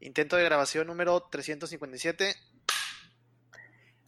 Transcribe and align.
Intento 0.00 0.36
de 0.36 0.44
grabación 0.44 0.86
número 0.86 1.20
357. 1.20 2.36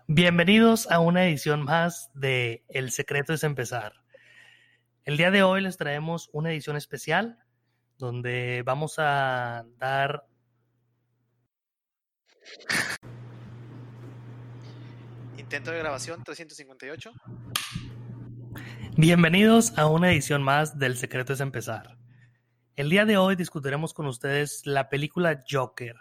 Bienvenidos 0.07 0.89
a 0.91 1.01
una 1.01 1.27
edición 1.27 1.63
más 1.63 2.11
de 2.15 2.65
El 2.69 2.93
secreto 2.93 3.33
es 3.33 3.43
empezar. 3.43 3.95
El 5.05 5.17
día 5.17 5.33
de 5.33 5.43
hoy 5.43 5.63
les 5.63 5.77
traemos 5.77 6.31
una 6.33 6.53
edición 6.53 6.77
especial 6.77 7.39
donde 7.99 8.63
vamos 8.65 8.95
a 8.99 9.65
dar 9.79 10.27
Intento 15.37 15.73
de 15.73 15.79
grabación 15.81 16.23
358. 16.23 17.13
Bienvenidos 18.97 19.77
a 19.77 19.87
una 19.89 20.13
edición 20.13 20.45
más 20.45 20.79
del 20.79 20.97
Secreto 20.97 21.33
es 21.33 21.41
Empezar. 21.41 21.99
El 22.81 22.89
día 22.89 23.05
de 23.05 23.19
hoy 23.19 23.37
discutiremos 23.37 23.93
con 23.93 24.07
ustedes 24.07 24.63
la 24.65 24.89
película 24.89 25.45
Joker 25.47 25.97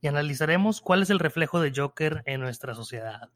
y 0.00 0.06
analizaremos 0.06 0.80
cuál 0.80 1.02
es 1.02 1.10
el 1.10 1.18
reflejo 1.18 1.60
de 1.60 1.72
Joker 1.74 2.22
en 2.26 2.40
nuestra 2.40 2.76
sociedad. 2.76 3.30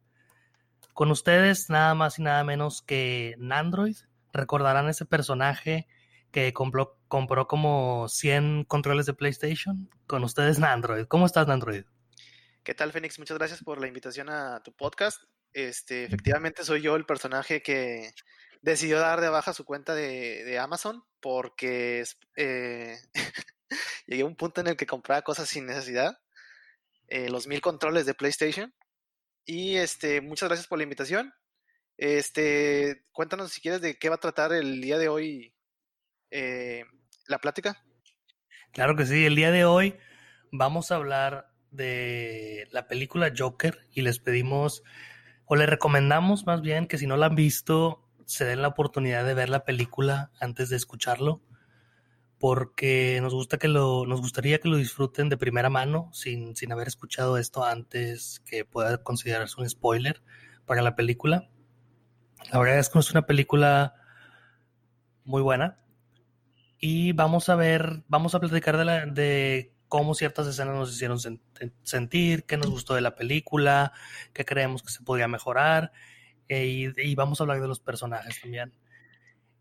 Con 0.94 1.10
ustedes 1.10 1.68
nada 1.68 1.96
más 1.96 2.20
y 2.20 2.22
nada 2.22 2.44
menos 2.44 2.82
que 2.82 3.34
Nandroid. 3.38 3.96
Recordarán 4.32 4.88
ese 4.88 5.04
personaje 5.04 5.88
que 6.30 6.52
compró, 6.52 6.96
compró 7.08 7.48
como 7.48 8.06
100 8.08 8.62
controles 8.66 9.06
de 9.06 9.14
PlayStation. 9.14 9.90
Con 10.06 10.22
ustedes 10.22 10.60
Nandroid. 10.60 11.06
¿Cómo 11.06 11.26
estás 11.26 11.48
Nandroid? 11.48 11.86
¿Qué 12.62 12.74
tal, 12.76 12.92
Fénix? 12.92 13.18
Muchas 13.18 13.36
gracias 13.36 13.64
por 13.64 13.80
la 13.80 13.88
invitación 13.88 14.28
a 14.30 14.62
tu 14.62 14.70
podcast. 14.70 15.24
Este, 15.52 16.04
efectivamente 16.04 16.62
soy 16.62 16.82
yo 16.82 16.94
el 16.94 17.04
personaje 17.04 17.62
que 17.62 18.12
decidió 18.66 18.98
dar 18.98 19.20
de 19.20 19.28
baja 19.28 19.52
su 19.52 19.64
cuenta 19.64 19.94
de, 19.94 20.58
Amazon 20.58 21.04
porque 21.20 22.04
eh, 22.34 22.96
llegué 24.06 24.22
a 24.22 24.26
un 24.26 24.34
punto 24.34 24.60
en 24.60 24.66
el 24.66 24.76
que 24.76 24.86
compraba 24.86 25.22
cosas 25.22 25.48
sin 25.48 25.66
necesidad, 25.66 26.18
eh, 27.06 27.30
los 27.30 27.46
mil 27.46 27.60
controles 27.60 28.06
de 28.06 28.14
PlayStation. 28.14 28.74
Y 29.44 29.76
este, 29.76 30.20
muchas 30.20 30.48
gracias 30.48 30.66
por 30.66 30.78
la 30.78 30.82
invitación. 30.82 31.32
Este, 31.96 33.04
cuéntanos 33.12 33.52
si 33.52 33.60
quieres 33.60 33.80
de 33.80 33.96
qué 33.98 34.08
va 34.08 34.16
a 34.16 34.20
tratar 34.20 34.52
el 34.52 34.80
día 34.80 34.98
de 34.98 35.08
hoy 35.08 35.54
eh, 36.32 36.84
la 37.28 37.38
plática. 37.38 37.80
Claro 38.72 38.96
que 38.96 39.06
sí, 39.06 39.26
el 39.26 39.36
día 39.36 39.52
de 39.52 39.64
hoy 39.64 39.96
vamos 40.50 40.90
a 40.90 40.96
hablar 40.96 41.52
de 41.70 42.66
la 42.72 42.88
película 42.88 43.32
Joker 43.36 43.86
y 43.92 44.02
les 44.02 44.18
pedimos 44.18 44.82
o 45.44 45.54
les 45.54 45.68
recomendamos 45.68 46.46
más 46.46 46.62
bien 46.62 46.88
que 46.88 46.98
si 46.98 47.06
no 47.06 47.16
la 47.16 47.26
han 47.26 47.36
visto 47.36 48.05
se 48.26 48.44
den 48.44 48.60
la 48.60 48.68
oportunidad 48.68 49.24
de 49.24 49.34
ver 49.34 49.48
la 49.48 49.64
película 49.64 50.30
antes 50.40 50.68
de 50.68 50.76
escucharlo 50.76 51.40
porque 52.38 53.18
nos 53.22 53.32
gusta 53.32 53.56
que 53.58 53.68
lo 53.68 54.04
nos 54.06 54.20
gustaría 54.20 54.60
que 54.60 54.68
lo 54.68 54.76
disfruten 54.76 55.28
de 55.28 55.36
primera 55.36 55.70
mano 55.70 56.10
sin, 56.12 56.54
sin 56.54 56.72
haber 56.72 56.88
escuchado 56.88 57.38
esto 57.38 57.64
antes 57.64 58.42
que 58.44 58.64
pueda 58.64 58.98
considerarse 58.98 59.60
un 59.60 59.68
spoiler 59.68 60.22
para 60.66 60.82
la 60.82 60.94
película. 60.96 61.48
La 62.52 62.58
verdad 62.58 62.78
es 62.78 62.90
que 62.90 62.98
es 62.98 63.10
una 63.10 63.26
película 63.26 63.94
muy 65.24 65.40
buena 65.40 65.78
y 66.78 67.12
vamos 67.12 67.48
a 67.48 67.56
ver, 67.56 68.04
vamos 68.08 68.34
a 68.34 68.40
platicar 68.40 68.76
de, 68.76 69.10
de 69.12 69.74
cómo 69.88 70.14
ciertas 70.14 70.46
escenas 70.46 70.74
nos 70.74 70.92
hicieron 70.92 71.18
sentir, 71.82 72.44
qué 72.44 72.56
nos 72.56 72.70
gustó 72.70 72.94
de 72.94 73.00
la 73.00 73.14
película, 73.14 73.92
qué 74.34 74.44
creemos 74.44 74.82
que 74.82 74.90
se 74.90 75.02
podía 75.02 75.26
mejorar, 75.26 75.92
eh, 76.48 76.92
y, 76.96 77.14
vamos 77.14 77.40
a 77.40 77.44
hablar 77.44 77.60
de 77.60 77.68
los 77.68 77.80
personajes 77.80 78.40
también. 78.40 78.72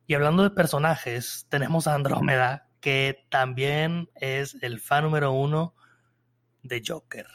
Y 0.08 0.14
hablando 0.14 0.44
de 0.44 0.52
personajes, 0.52 1.47
tenemos 1.50 1.88
a 1.88 1.95
Andrómeda, 1.95 2.67
que 2.80 3.25
también 3.30 4.09
es 4.16 4.58
el 4.61 4.80
fan 4.80 5.03
número 5.03 5.31
uno 5.31 5.73
de 6.61 6.83
Joker. 6.86 7.25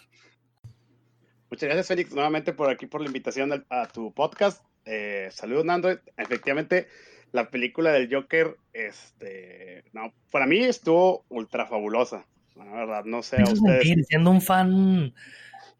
Muchas 1.50 1.66
gracias, 1.66 1.88
Félix, 1.88 2.12
nuevamente 2.12 2.52
por 2.52 2.70
aquí, 2.70 2.86
por 2.86 3.00
la 3.00 3.08
invitación 3.08 3.66
a, 3.68 3.86
tu 3.88 4.14
podcast. 4.14 4.64
Eh, 4.84 5.28
saludos, 5.32 5.64
Nando. 5.64 5.90
Efectivamente, 6.16 6.86
la 7.32 7.50
película 7.50 7.90
del 7.90 8.12
Joker, 8.12 8.56
este, 8.72 9.84
no, 9.92 10.12
para 10.30 10.46
mí 10.46 10.58
estuvo 10.60 11.24
ultra 11.28 11.66
fabulosa. 11.66 12.26
La 12.54 12.64
verdad, 12.64 13.04
no 13.04 13.22
sé 13.22 13.40
a 13.40 13.44
ustedes. 13.44 14.06
siendo 14.06 14.30
un 14.30 14.40
fan 14.40 15.12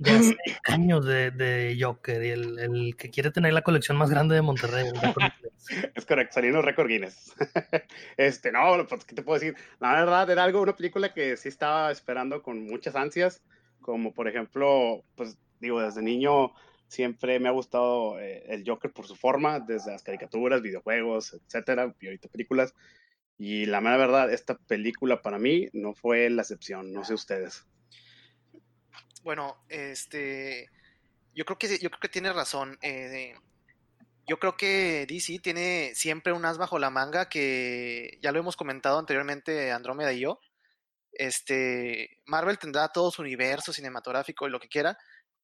de 0.00 0.10
hace 0.34 0.36
años 0.64 1.04
de, 1.04 1.76
Joker 1.78 2.24
y 2.24 2.30
el, 2.30 2.96
que 2.96 3.10
quiere 3.10 3.30
tener 3.30 3.52
la 3.52 3.62
colección 3.62 3.96
más 3.96 4.10
grande 4.10 4.34
de 4.34 4.42
Monterrey. 4.42 4.86
es 5.94 6.06
correcto, 6.06 6.34
saliendo 6.34 6.62
récord 6.62 6.88
Guinness. 6.88 7.34
este, 8.16 8.50
no, 8.50 8.86
pues, 8.88 9.04
¿qué 9.04 9.14
te 9.14 9.22
puedo 9.22 9.38
decir? 9.38 9.54
La 9.78 9.92
verdad, 9.92 10.28
era 10.30 10.44
algo, 10.44 10.62
una 10.62 10.74
película 10.74 11.12
que 11.12 11.36
sí 11.36 11.48
estaba 11.48 11.92
esperando 11.92 12.42
con 12.42 12.64
muchas 12.64 12.96
ansias, 12.96 13.42
como 13.80 14.12
por 14.12 14.26
ejemplo, 14.26 15.04
pues 15.14 15.38
digo, 15.60 15.80
desde 15.82 16.02
niño 16.02 16.52
siempre 16.88 17.38
me 17.38 17.48
ha 17.48 17.52
gustado 17.52 18.18
eh, 18.18 18.42
el 18.48 18.64
Joker 18.66 18.90
por 18.92 19.06
su 19.06 19.14
forma, 19.16 19.60
desde 19.60 19.92
las 19.92 20.02
caricaturas, 20.02 20.62
videojuegos, 20.62 21.34
etcétera, 21.34 21.94
y 22.00 22.06
ahorita 22.06 22.28
películas. 22.28 22.74
Y 23.36 23.66
la 23.66 23.80
mera 23.80 23.98
verdad, 23.98 24.32
esta 24.32 24.56
película 24.56 25.20
para 25.22 25.38
mí 25.38 25.68
no 25.72 25.94
fue 25.94 26.28
la 26.30 26.42
excepción, 26.42 26.92
no 26.92 27.04
sé 27.04 27.14
ustedes. 27.14 27.66
Bueno, 29.22 29.64
este, 29.68 30.70
yo 31.34 31.44
creo 31.44 31.58
que 31.58 31.78
yo 31.78 31.90
creo 31.90 32.00
que 32.00 32.08
tiene 32.08 32.32
razón. 32.32 32.78
Eh, 32.82 33.34
yo 34.26 34.38
creo 34.38 34.56
que 34.56 35.06
DC 35.08 35.40
tiene 35.40 35.92
siempre 35.94 36.32
un 36.32 36.44
as 36.44 36.58
bajo 36.58 36.78
la 36.78 36.90
manga 36.90 37.28
que 37.28 38.18
ya 38.22 38.32
lo 38.32 38.38
hemos 38.38 38.56
comentado 38.56 38.98
anteriormente 38.98 39.72
Andrómeda 39.72 40.12
y 40.12 40.20
yo. 40.20 40.40
Este, 41.12 42.20
Marvel 42.26 42.58
tendrá 42.58 42.88
todo 42.88 43.10
su 43.10 43.22
universo 43.22 43.72
cinematográfico 43.72 44.46
y 44.46 44.50
lo 44.50 44.60
que 44.60 44.68
quiera, 44.68 44.96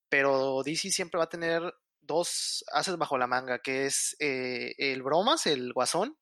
pero 0.08 0.62
DC 0.64 0.90
siempre 0.90 1.18
va 1.18 1.24
a 1.24 1.28
tener 1.28 1.62
dos 2.00 2.64
ases 2.72 2.96
bajo 2.96 3.18
la 3.18 3.26
manga, 3.26 3.58
que 3.58 3.86
es 3.86 4.16
eh, 4.20 4.74
el 4.78 5.02
bromas, 5.02 5.46
el 5.46 5.72
guasón, 5.72 6.16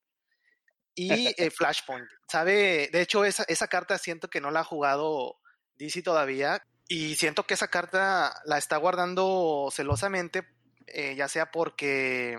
y 0.94 1.28
eh, 1.36 1.50
Flashpoint. 1.50 2.09
¿Sabe? 2.28 2.88
De 2.92 3.00
hecho, 3.03 3.25
esa, 3.25 3.44
esa 3.48 3.69
carta 3.69 3.98
siento 3.98 4.28
que 4.28 4.41
no 4.41 4.50
la 4.50 4.60
ha 4.60 4.65
jugado 4.65 5.36
DC 5.76 6.03
todavía. 6.03 6.66
Y 6.89 7.17
siento 7.17 7.47
que 7.47 7.55
esa 7.55 7.69
carta 7.69 8.34
la 8.45 8.59
está 8.59 8.77
guardando 8.77 9.69
celosamente, 9.72 10.47
eh, 10.87 11.15
ya 11.17 11.28
sea 11.28 11.50
porque 11.50 12.39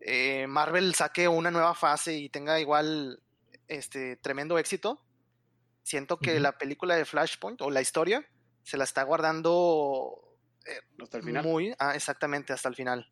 eh, 0.00 0.46
Marvel 0.46 0.94
saque 0.94 1.28
una 1.28 1.50
nueva 1.50 1.74
fase 1.74 2.14
y 2.14 2.28
tenga 2.28 2.60
igual 2.60 3.22
este 3.68 4.16
tremendo 4.16 4.58
éxito. 4.58 5.02
Siento 5.82 6.18
que 6.18 6.38
la 6.38 6.58
película 6.58 6.94
de 6.94 7.04
Flashpoint 7.04 7.60
o 7.62 7.70
la 7.70 7.80
historia 7.80 8.24
se 8.62 8.76
la 8.76 8.84
está 8.84 9.02
guardando 9.02 10.36
hasta 11.02 11.18
el 11.18 11.24
final. 11.24 11.44
muy, 11.44 11.74
ah, 11.78 11.94
exactamente 11.94 12.52
hasta 12.52 12.68
el 12.68 12.76
final. 12.76 13.10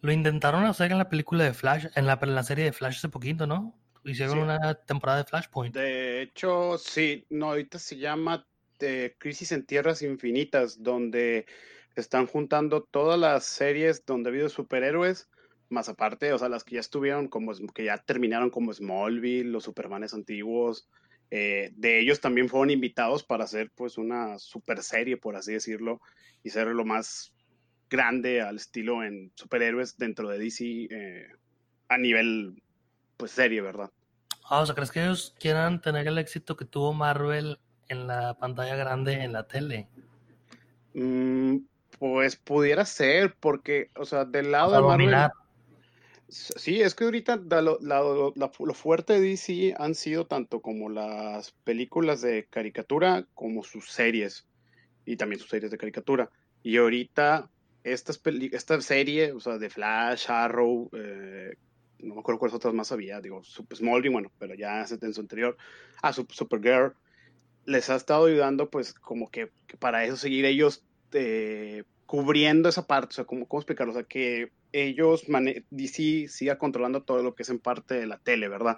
Lo 0.00 0.12
intentaron 0.12 0.64
hacer 0.64 0.92
en 0.92 0.98
la 0.98 1.08
película 1.08 1.44
de 1.44 1.54
Flash, 1.54 1.86
en 1.94 2.06
la, 2.06 2.18
en 2.20 2.34
la 2.34 2.42
serie 2.42 2.64
de 2.64 2.72
Flash 2.72 2.98
hace 2.98 3.08
poquito, 3.08 3.46
¿no? 3.46 3.76
Hicieron 4.04 4.38
una 4.38 4.74
temporada 4.74 5.18
de 5.18 5.24
Flashpoint. 5.24 5.74
De 5.74 6.22
hecho, 6.22 6.78
sí, 6.78 7.26
no, 7.30 7.48
ahorita 7.50 7.78
se 7.78 7.96
llama 7.96 8.46
eh, 8.80 9.14
Crisis 9.18 9.52
en 9.52 9.66
Tierras 9.66 10.02
Infinitas, 10.02 10.82
donde 10.82 11.46
están 11.94 12.26
juntando 12.26 12.84
todas 12.84 13.18
las 13.18 13.44
series 13.44 14.04
donde 14.06 14.30
ha 14.30 14.32
habido 14.32 14.48
superhéroes, 14.48 15.28
más 15.68 15.88
aparte, 15.88 16.32
o 16.32 16.38
sea, 16.38 16.48
las 16.48 16.64
que 16.64 16.76
ya 16.76 16.80
estuvieron 16.80 17.28
como, 17.28 17.52
que 17.74 17.84
ya 17.84 17.98
terminaron 17.98 18.50
como 18.50 18.72
Smallville, 18.72 19.50
los 19.50 19.64
Supermanes 19.64 20.14
antiguos, 20.14 20.88
eh, 21.30 21.72
de 21.74 22.00
ellos 22.00 22.20
también 22.20 22.48
fueron 22.48 22.70
invitados 22.70 23.22
para 23.22 23.44
hacer 23.44 23.70
pues 23.74 23.98
una 23.98 24.38
super 24.38 24.82
serie, 24.82 25.16
por 25.16 25.36
así 25.36 25.52
decirlo, 25.52 26.00
y 26.42 26.50
ser 26.50 26.68
lo 26.68 26.84
más 26.84 27.34
grande 27.90 28.40
al 28.40 28.56
estilo 28.56 29.02
en 29.02 29.32
superhéroes 29.34 29.96
dentro 29.98 30.28
de 30.28 30.38
DC 30.38 30.88
eh, 30.90 31.26
a 31.88 31.98
nivel 31.98 32.62
pues 33.18 33.32
serie, 33.32 33.60
¿verdad? 33.60 33.90
Ah, 34.48 34.60
o 34.60 34.66
sea, 34.66 34.74
¿crees 34.74 34.90
que 34.90 35.02
ellos 35.02 35.34
quieran 35.38 35.82
tener 35.82 36.08
el 36.08 36.16
éxito 36.16 36.56
que 36.56 36.64
tuvo 36.64 36.94
Marvel 36.94 37.58
en 37.88 38.06
la 38.06 38.34
pantalla 38.38 38.76
grande 38.76 39.12
en 39.22 39.34
la 39.34 39.46
tele? 39.46 39.88
Mm, 40.94 41.58
pues 41.98 42.36
pudiera 42.36 42.86
ser, 42.86 43.36
porque, 43.38 43.90
o 43.94 44.06
sea, 44.06 44.24
del 44.24 44.50
lado 44.52 44.72
de 44.72 44.80
Marvel. 44.80 45.30
Sí, 46.28 46.82
es 46.82 46.94
que 46.94 47.04
ahorita 47.04 47.36
lo, 47.62 47.78
lo, 47.80 48.74
fuerte 48.74 49.14
de 49.14 49.20
DC 49.20 49.74
han 49.78 49.94
sido 49.94 50.26
tanto 50.26 50.60
como 50.60 50.90
las 50.90 51.52
películas 51.64 52.20
de 52.20 52.46
caricatura 52.50 53.26
como 53.34 53.64
sus 53.64 53.90
series 53.90 54.46
y 55.06 55.16
también 55.16 55.40
sus 55.40 55.48
series 55.48 55.70
de 55.70 55.78
caricatura. 55.78 56.30
Y 56.62 56.76
ahorita 56.76 57.50
esta 57.82 58.80
serie, 58.82 59.32
o 59.32 59.40
sea, 59.40 59.56
de 59.56 59.70
Flash, 59.70 60.26
Arrow, 60.28 60.90
eh, 60.92 61.54
no 62.00 62.14
me 62.14 62.20
acuerdo 62.20 62.38
cuáles 62.38 62.54
otras 62.54 62.74
más 62.74 62.92
había, 62.92 63.20
digo, 63.20 63.42
Smallville, 63.44 64.12
bueno, 64.12 64.32
pero 64.38 64.54
ya 64.54 64.84
en 64.88 65.14
su 65.14 65.20
anterior, 65.20 65.56
a 66.02 66.08
ah, 66.08 66.12
Supergirl, 66.12 66.94
les 67.64 67.90
ha 67.90 67.96
estado 67.96 68.26
ayudando, 68.26 68.70
pues, 68.70 68.94
como 68.94 69.30
que, 69.30 69.50
para 69.78 70.04
eso 70.04 70.16
seguir 70.16 70.44
ellos 70.44 70.84
eh, 71.12 71.84
cubriendo 72.06 72.68
esa 72.68 72.86
parte, 72.86 73.12
o 73.12 73.14
sea, 73.14 73.24
¿cómo, 73.24 73.46
cómo 73.46 73.60
explicarlo? 73.60 73.92
O 73.92 73.96
sea, 73.96 74.04
que 74.04 74.52
ellos, 74.72 75.24
DC 75.70 76.28
siga 76.28 76.58
controlando 76.58 77.02
todo 77.02 77.22
lo 77.22 77.34
que 77.34 77.42
es 77.42 77.50
en 77.50 77.58
parte 77.58 77.94
de 77.94 78.06
la 78.06 78.18
tele, 78.18 78.48
¿verdad? 78.48 78.76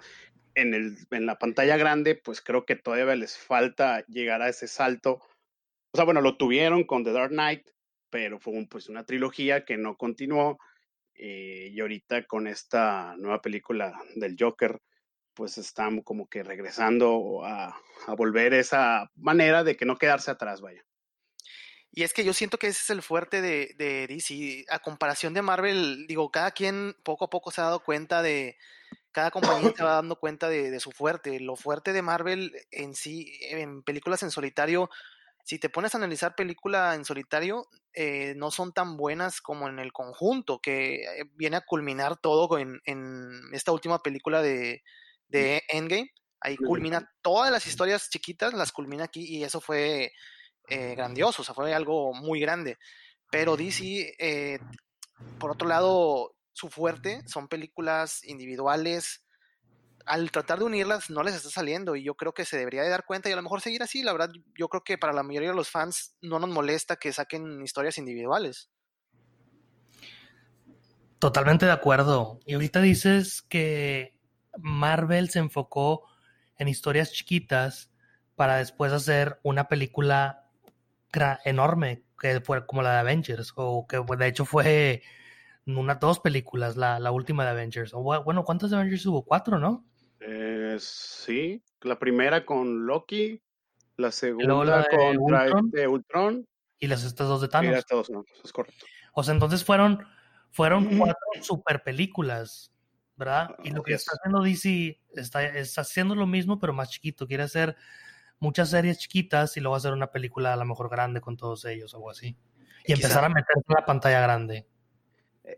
en, 0.55 0.73
el, 0.73 0.97
en 1.11 1.25
la 1.25 1.37
pantalla 1.37 1.77
grande, 1.77 2.15
pues 2.15 2.41
creo 2.41 2.65
que 2.65 2.75
todavía 2.75 3.15
les 3.15 3.37
falta 3.37 4.05
llegar 4.07 4.41
a 4.41 4.49
ese 4.49 4.67
salto. 4.67 5.19
O 5.93 5.97
sea, 5.97 6.05
bueno, 6.05 6.21
lo 6.21 6.37
tuvieron 6.37 6.83
con 6.83 7.03
The 7.03 7.11
Dark 7.11 7.31
Knight, 7.31 7.67
pero 8.09 8.39
fue 8.39 8.53
pues 8.69 8.89
una 8.89 9.05
trilogía 9.05 9.65
que 9.65 9.77
no 9.77 9.97
continuó. 9.97 10.59
Eh, 11.23 11.69
y 11.71 11.79
ahorita 11.79 12.25
con 12.25 12.47
esta 12.47 13.15
nueva 13.15 13.43
película 13.43 13.93
del 14.15 14.35
Joker, 14.39 14.81
pues 15.35 15.59
están 15.59 16.01
como 16.01 16.27
que 16.27 16.41
regresando 16.41 17.45
a, 17.45 17.79
a 18.07 18.15
volver 18.15 18.55
esa 18.55 19.11
manera 19.13 19.63
de 19.63 19.77
que 19.77 19.85
no 19.85 19.97
quedarse 19.97 20.31
atrás, 20.31 20.61
vaya. 20.61 20.83
Y 21.91 22.01
es 22.01 22.13
que 22.13 22.23
yo 22.23 22.33
siento 22.33 22.57
que 22.57 22.67
ese 22.67 22.79
es 22.81 22.89
el 22.89 23.03
fuerte 23.03 23.39
de, 23.39 23.75
de, 23.77 24.07
DC. 24.07 24.65
A 24.69 24.79
comparación 24.79 25.35
de 25.35 25.43
Marvel, 25.43 26.07
digo, 26.07 26.31
cada 26.31 26.49
quien 26.49 26.95
poco 27.03 27.25
a 27.25 27.29
poco 27.29 27.51
se 27.51 27.61
ha 27.61 27.65
dado 27.65 27.83
cuenta 27.83 28.23
de. 28.23 28.57
Cada 29.11 29.29
compañía 29.29 29.73
se 29.75 29.83
va 29.83 29.95
dando 29.95 30.15
cuenta 30.15 30.49
de, 30.49 30.71
de, 30.71 30.79
su 30.79 30.91
fuerte. 30.91 31.39
Lo 31.39 31.55
fuerte 31.55 31.93
de 31.93 32.01
Marvel 32.01 32.51
en 32.71 32.95
sí, 32.95 33.37
en 33.41 33.83
películas 33.83 34.23
en 34.23 34.31
solitario, 34.31 34.89
si 35.43 35.59
te 35.59 35.69
pones 35.69 35.93
a 35.93 35.97
analizar 35.97 36.35
película 36.35 36.95
en 36.95 37.05
solitario, 37.05 37.67
eh, 37.93 38.33
no 38.37 38.51
son 38.51 38.73
tan 38.73 38.97
buenas 38.97 39.41
como 39.41 39.67
en 39.67 39.79
el 39.79 39.91
conjunto, 39.91 40.59
que 40.59 41.03
eh, 41.03 41.23
viene 41.35 41.57
a 41.57 41.65
culminar 41.65 42.17
todo 42.17 42.57
en, 42.57 42.79
en 42.85 43.41
esta 43.53 43.71
última 43.71 43.99
película 43.99 44.41
de, 44.41 44.83
de 45.27 45.63
Endgame. 45.69 46.11
Ahí 46.39 46.57
culmina 46.57 47.11
todas 47.21 47.51
las 47.51 47.67
historias 47.67 48.09
chiquitas, 48.09 48.53
las 48.53 48.71
culmina 48.71 49.03
aquí 49.03 49.23
y 49.25 49.43
eso 49.43 49.61
fue 49.61 50.11
eh, 50.67 50.95
grandioso, 50.95 51.41
o 51.41 51.45
sea, 51.45 51.53
fue 51.53 51.73
algo 51.73 52.13
muy 52.13 52.39
grande. 52.39 52.77
Pero 53.29 53.57
DC, 53.57 54.15
eh, 54.17 54.59
por 55.39 55.51
otro 55.51 55.67
lado, 55.67 56.35
su 56.53 56.69
fuerte 56.69 57.21
son 57.27 57.47
películas 57.47 58.23
individuales. 58.23 59.23
Al 60.05 60.31
tratar 60.31 60.59
de 60.59 60.65
unirlas 60.65 61.09
no 61.09 61.23
les 61.23 61.35
está 61.35 61.49
saliendo 61.49 61.95
y 61.95 62.03
yo 62.03 62.15
creo 62.15 62.33
que 62.33 62.45
se 62.45 62.57
debería 62.57 62.83
de 62.83 62.89
dar 62.89 63.05
cuenta 63.05 63.29
y 63.29 63.33
a 63.33 63.35
lo 63.35 63.41
mejor 63.41 63.61
seguir 63.61 63.83
así. 63.83 64.03
La 64.03 64.13
verdad, 64.13 64.31
yo 64.57 64.67
creo 64.67 64.83
que 64.83 64.97
para 64.97 65.13
la 65.13 65.23
mayoría 65.23 65.49
de 65.49 65.55
los 65.55 65.69
fans 65.69 66.15
no 66.21 66.39
nos 66.39 66.49
molesta 66.49 66.95
que 66.95 67.13
saquen 67.13 67.61
historias 67.61 67.97
individuales. 67.97 68.69
Totalmente 71.19 71.65
de 71.65 71.71
acuerdo. 71.71 72.39
Y 72.45 72.55
ahorita 72.55 72.81
dices 72.81 73.43
que 73.43 74.17
Marvel 74.57 75.29
se 75.29 75.39
enfocó 75.39 76.03
en 76.57 76.67
historias 76.67 77.11
chiquitas 77.11 77.91
para 78.35 78.57
después 78.57 78.91
hacer 78.91 79.39
una 79.43 79.67
película 79.67 80.49
enorme, 81.45 82.03
que 82.19 82.41
fue 82.41 82.65
como 82.65 82.81
la 82.81 82.93
de 82.93 82.99
Avengers, 82.99 83.53
o 83.55 83.85
que 83.87 84.01
de 84.17 84.27
hecho 84.27 84.45
fue 84.45 85.03
una, 85.65 85.95
dos 85.95 86.19
películas, 86.19 86.77
la, 86.77 87.11
última 87.11 87.43
de 87.43 87.51
Avengers. 87.51 87.93
O, 87.93 88.01
bueno, 88.23 88.43
¿cuántas 88.43 88.71
de 88.71 88.77
Avengers 88.77 89.05
hubo? 89.05 89.23
Cuatro, 89.23 89.59
¿no? 89.59 89.85
Eh, 90.21 90.77
sí, 90.79 91.63
la 91.81 91.97
primera 91.97 92.45
con 92.45 92.85
Loki, 92.85 93.41
la 93.97 94.11
segunda 94.11 94.87
con 94.89 95.17
Ultron, 95.17 95.71
de 95.71 95.87
Ultron. 95.87 96.47
Y 96.79 96.87
las 96.87 97.03
estas 97.03 97.27
dos 97.27 97.41
de 97.41 97.47
Thanos. 97.47 97.71
Y 97.71 97.77
estas 97.77 98.07
dos, 98.07 98.25
es 98.43 98.53
correcto. 98.53 98.85
O 99.13 99.23
sea, 99.23 99.33
entonces 99.33 99.63
fueron, 99.63 100.05
fueron 100.51 100.97
cuatro 100.97 101.17
super 101.41 101.83
películas, 101.83 102.71
¿verdad? 103.15 103.55
Y 103.63 103.71
lo 103.71 103.83
que 103.83 103.93
está 103.93 104.13
haciendo 104.13 104.41
DC 104.41 104.99
está, 105.15 105.43
está 105.43 105.81
haciendo 105.81 106.15
lo 106.15 106.27
mismo, 106.27 106.59
pero 106.59 106.73
más 106.73 106.89
chiquito. 106.89 107.27
Quiere 107.27 107.43
hacer 107.43 107.75
muchas 108.39 108.69
series 108.69 108.99
chiquitas 108.99 109.57
y 109.57 109.59
luego 109.59 109.75
hacer 109.75 109.93
una 109.93 110.11
película 110.11 110.53
a 110.53 110.55
lo 110.55 110.65
mejor 110.65 110.89
grande 110.89 111.21
con 111.21 111.37
todos 111.37 111.65
ellos 111.65 111.93
algo 111.93 112.09
así. 112.09 112.37
Y 112.85 112.93
empezar 112.93 113.23
a 113.23 113.29
meterse 113.29 113.61
en 113.67 113.75
la 113.75 113.85
pantalla 113.85 114.21
grande. 114.21 114.67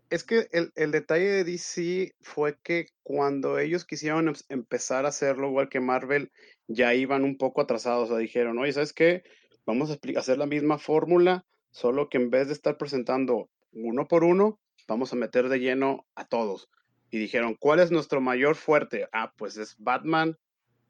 Es 0.09 0.23
que 0.23 0.47
el, 0.51 0.71
el, 0.75 0.91
detalle 0.91 1.25
de 1.25 1.43
DC 1.43 2.15
fue 2.21 2.57
que 2.63 2.87
cuando 3.03 3.59
ellos 3.59 3.85
quisieron 3.85 4.27
em, 4.27 4.33
empezar 4.49 5.05
a 5.05 5.09
hacerlo 5.09 5.49
igual 5.49 5.69
que 5.69 5.79
Marvel, 5.79 6.31
ya 6.67 6.93
iban 6.93 7.23
un 7.23 7.37
poco 7.37 7.61
atrasados. 7.61 8.09
O 8.09 8.13
sea, 8.13 8.17
dijeron, 8.17 8.57
oye, 8.59 8.73
¿sabes 8.73 8.93
qué? 8.93 9.23
Vamos 9.65 9.91
a 9.91 9.99
hacer 10.17 10.37
la 10.37 10.45
misma 10.45 10.77
fórmula, 10.77 11.45
solo 11.71 12.09
que 12.09 12.17
en 12.17 12.29
vez 12.29 12.47
de 12.47 12.53
estar 12.53 12.77
presentando 12.77 13.49
uno 13.71 14.07
por 14.07 14.23
uno, 14.23 14.59
vamos 14.87 15.13
a 15.13 15.15
meter 15.15 15.49
de 15.49 15.59
lleno 15.59 16.05
a 16.15 16.27
todos. 16.27 16.69
Y 17.09 17.17
dijeron, 17.19 17.55
¿cuál 17.59 17.79
es 17.79 17.91
nuestro 17.91 18.21
mayor 18.21 18.55
fuerte? 18.55 19.07
Ah, 19.11 19.33
pues 19.37 19.57
es 19.57 19.75
Batman, 19.77 20.37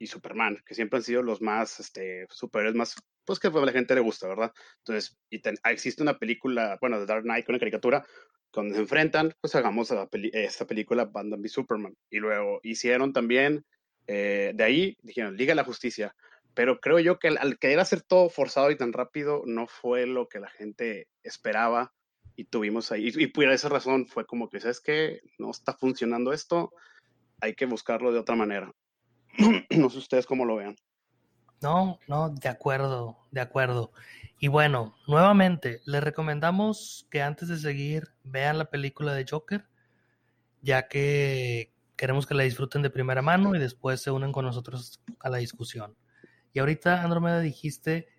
y 0.04 0.08
Superman, 0.08 0.62
que 0.66 0.76
siempre 0.76 0.98
han 0.98 1.04
sido 1.04 1.24
los 1.24 1.42
más 1.42 1.80
este, 1.80 2.28
superiores, 2.30 2.76
más, 2.76 2.96
pues 3.26 3.40
que 3.40 3.48
a 3.48 3.52
la 3.52 3.72
gente 3.72 3.96
le 3.96 4.02
gusta, 4.02 4.28
¿verdad? 4.28 4.54
Entonces, 4.80 5.18
ah, 5.64 5.72
existe 5.72 6.04
una 6.04 6.20
película, 6.20 6.78
bueno, 6.82 7.00
de 7.00 7.06
Dark 7.06 7.24
Knight, 7.24 7.48
una 7.48 7.60
caricatura, 7.60 8.06
cuando 8.54 8.76
se 8.76 8.82
enfrentan, 8.82 9.34
pues 9.42 9.56
hagamos 9.56 9.92
a 9.92 10.08
esta 10.12 10.66
película 10.66 11.06
Batman 11.06 11.42
v 11.42 11.50
Superman. 11.50 11.98
Y 12.10 12.20
luego 12.20 12.60
hicieron 12.64 13.12
también, 13.12 13.66
eh, 14.08 14.52
de 14.54 14.64
ahí 14.64 14.98
dijeron, 15.02 15.36
Liga 15.36 15.52
de 15.52 15.56
la 15.56 15.64
Justicia. 15.64 16.16
Pero 16.54 16.80
creo 16.80 17.00
yo 17.00 17.18
que 17.18 17.30
al, 17.30 17.58
querer 17.58 17.80
hacer 17.80 18.02
todo 18.02 18.30
forzado 18.30 18.70
y 18.70 18.78
tan 18.78 18.94
rápido, 18.94 19.42
no 19.46 19.66
fue 19.66 20.06
lo 20.06 20.30
que 20.30 20.40
la 20.40 20.50
gente 20.50 21.08
esperaba 21.24 21.94
y 22.36 22.46
tuvimos 22.46 22.92
ahí. 22.92 23.08
Y, 23.08 23.24
y 23.24 23.28
por 23.28 23.46
esa 23.46 23.70
razón 23.70 24.06
fue 24.06 24.28
como 24.28 24.50
que, 24.50 24.60
¿sabes 24.60 24.80
qué? 24.80 25.22
No 25.40 25.50
está 25.50 25.74
funcionando 25.74 26.32
esto, 26.32 26.72
hay 27.42 27.56
que 27.56 27.66
buscarlo 27.66 28.14
de 28.14 28.20
otra 28.20 28.36
manera. 28.36 28.72
no 29.72 29.90
sé 29.90 29.98
ustedes 29.98 30.28
cómo 30.28 30.46
lo 30.46 30.58
vean. 30.58 30.76
No, 31.64 31.98
no, 32.10 32.30
de 32.30 32.50
acuerdo, 32.50 33.18
de 33.32 33.40
acuerdo. 33.40 33.94
Y 34.38 34.50
bueno, 34.50 34.98
nuevamente, 35.08 35.80
les 35.86 36.04
recomendamos 36.04 37.08
que 37.10 37.22
antes 37.22 37.48
de 37.48 37.58
seguir 37.58 38.10
vean 38.26 38.58
la 38.58 38.66
película 38.66 39.14
de 39.14 39.26
Joker, 39.26 39.66
ya 40.62 40.90
que 40.90 41.72
queremos 41.96 42.28
que 42.28 42.34
la 42.34 42.44
disfruten 42.44 42.82
de 42.82 42.90
primera 42.90 43.22
mano 43.22 43.56
y 43.56 43.60
después 43.60 44.02
se 44.02 44.12
unen 44.12 44.34
con 44.34 44.44
nosotros 44.44 45.00
a 45.22 45.30
la 45.30 45.38
discusión. 45.38 45.96
Y 46.52 46.60
ahorita, 46.60 47.02
Andromeda, 47.02 47.40
dijiste 47.40 48.10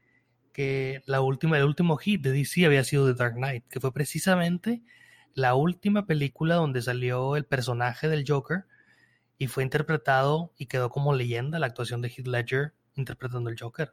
que 0.55 1.03
la 1.05 1.21
última, 1.21 1.59
el 1.59 1.65
último 1.65 1.99
hit 1.99 2.23
de 2.23 2.33
DC 2.33 2.65
había 2.65 2.83
sido 2.83 3.07
The 3.07 3.23
Dark 3.23 3.35
Knight, 3.35 3.69
que 3.69 3.79
fue 3.79 3.93
precisamente 3.93 4.83
la 5.35 5.55
última 5.55 6.07
película 6.07 6.55
donde 6.55 6.81
salió 6.81 7.37
el 7.37 7.45
personaje 7.45 8.09
del 8.09 8.25
Joker 8.27 8.65
y 9.37 9.49
fue 9.49 9.65
interpretado 9.65 10.55
y 10.57 10.65
quedó 10.65 10.89
como 10.89 11.13
leyenda 11.13 11.59
la 11.59 11.67
actuación 11.67 12.01
de 12.01 12.09
Heath 12.09 12.27
Ledger 12.27 12.73
interpretando 12.97 13.51
el 13.51 13.59
Joker. 13.59 13.93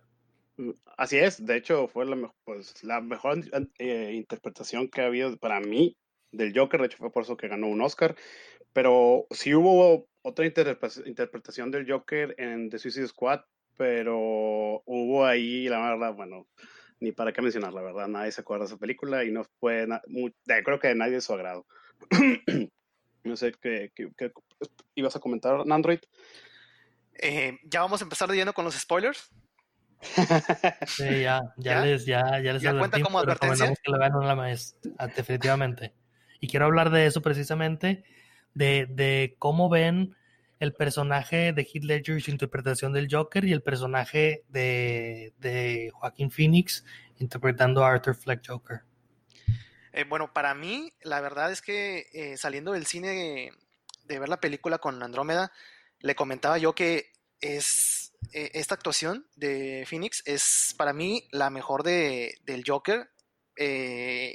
Mm, 0.57 0.71
así 0.97 1.17
es, 1.17 1.45
de 1.45 1.57
hecho 1.57 1.87
fue 1.87 2.05
la, 2.05 2.33
pues, 2.43 2.83
la 2.83 3.01
mejor 3.01 3.39
eh, 3.79 4.11
interpretación 4.13 4.89
que 4.89 5.01
ha 5.01 5.07
habido 5.07 5.37
para 5.37 5.59
mí 5.59 5.97
del 6.31 6.57
Joker, 6.57 6.79
de 6.79 6.87
hecho 6.87 6.97
fue 6.97 7.11
por 7.11 7.23
eso 7.23 7.37
que 7.37 7.47
ganó 7.47 7.67
un 7.67 7.81
Oscar, 7.81 8.15
pero 8.73 9.27
sí 9.31 9.53
hubo 9.53 10.07
otra 10.21 10.45
interpretación 10.45 11.71
del 11.71 11.89
Joker 11.89 12.35
en 12.37 12.69
The 12.69 12.79
Suicide 12.79 13.07
Squad, 13.07 13.41
pero 13.77 14.17
hubo 14.85 15.25
ahí, 15.25 15.67
la 15.67 15.81
verdad, 15.81 16.13
bueno, 16.13 16.47
ni 16.99 17.11
para 17.11 17.33
qué 17.33 17.41
mencionar, 17.41 17.73
la 17.73 17.81
verdad, 17.81 18.07
nadie 18.07 18.31
se 18.31 18.41
acuerda 18.41 18.65
de 18.65 18.67
esa 18.67 18.77
película 18.77 19.23
y 19.23 19.31
no 19.31 19.43
fue, 19.59 19.87
muy, 20.07 20.33
creo 20.63 20.79
que 20.79 20.93
nadie 20.95 21.15
de 21.15 21.21
su 21.21 21.33
agrado. 21.33 21.65
No 23.23 23.35
sé 23.35 23.53
qué, 23.61 23.91
ibas 24.95 25.15
a 25.15 25.19
comentar, 25.19 25.63
Android. 25.69 25.99
Eh, 27.21 27.59
ya 27.63 27.81
vamos 27.81 28.01
a 28.01 28.03
empezar 28.03 28.29
lleno 28.31 28.53
con 28.53 28.65
los 28.65 28.75
spoilers. 28.75 29.29
sí, 30.87 31.21
ya, 31.21 31.41
ya, 31.57 31.85
les, 31.85 32.05
ya, 32.05 32.39
ya 32.41 32.53
les 32.53 32.61
¿Ya 32.61 32.77
cuenta 32.77 32.99
como 33.01 33.19
advertencia. 33.19 33.67
que 33.67 33.91
lo 33.91 33.99
vean 33.99 34.15
una 34.15 34.33
vez, 34.35 34.75
ah, 34.97 35.07
definitivamente. 35.07 35.93
Y 36.39 36.47
quiero 36.47 36.65
hablar 36.65 36.89
de 36.89 37.05
eso 37.05 37.21
precisamente, 37.21 38.03
de, 38.55 38.87
de 38.89 39.35
cómo 39.37 39.69
ven 39.69 40.15
el 40.59 40.73
personaje 40.73 41.53
de 41.53 41.61
Heath 41.63 41.83
Ledger 41.83 42.17
y 42.17 42.21
su 42.21 42.31
interpretación 42.31 42.93
del 42.93 43.07
Joker 43.09 43.45
y 43.45 43.53
el 43.53 43.61
personaje 43.61 44.43
de, 44.49 45.33
de 45.37 45.91
Joaquín 45.93 46.31
Phoenix 46.31 46.83
interpretando 47.19 47.83
a 47.85 47.91
Arthur 47.91 48.15
Fleck 48.15 48.41
Joker. 48.47 48.81
Eh, 49.93 50.03
bueno, 50.05 50.33
para 50.33 50.53
mí, 50.53 50.93
la 51.01 51.19
verdad 51.21 51.51
es 51.51 51.61
que 51.61 52.07
eh, 52.13 52.37
saliendo 52.37 52.71
del 52.71 52.85
cine 52.85 53.51
de 54.05 54.19
ver 54.19 54.29
la 54.29 54.39
película 54.39 54.77
con 54.77 55.01
Andrómeda, 55.03 55.51
le 55.99 56.15
comentaba 56.15 56.57
yo 56.57 56.73
que 56.73 57.10
es 57.41 58.13
eh, 58.33 58.51
esta 58.53 58.75
actuación 58.75 59.27
de 59.35 59.85
Phoenix 59.87 60.23
es 60.25 60.73
para 60.77 60.93
mí 60.93 61.27
la 61.31 61.49
mejor 61.49 61.83
de, 61.83 62.37
del 62.43 62.63
Joker, 62.65 63.09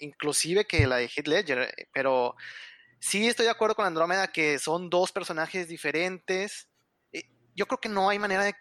inclusive 0.01 0.67
que 0.67 0.87
la 0.87 0.97
de 0.97 1.09
Heath 1.09 1.27
Ledger, 1.27 1.75
pero 1.93 2.37
sí 3.01 3.27
estoy 3.27 3.47
de 3.47 3.51
acuerdo 3.51 3.75
con 3.75 3.87
Andrómeda 3.87 4.29
que 4.29 4.59
son 4.61 4.89
dos 4.89 5.11
personajes 5.11 5.67
diferentes. 5.67 6.69
yo 7.55 7.67
creo 7.67 7.81
que 7.81 7.89
no 7.89 8.09
hay 8.09 8.19
manera 8.19 8.45
de, 8.45 8.55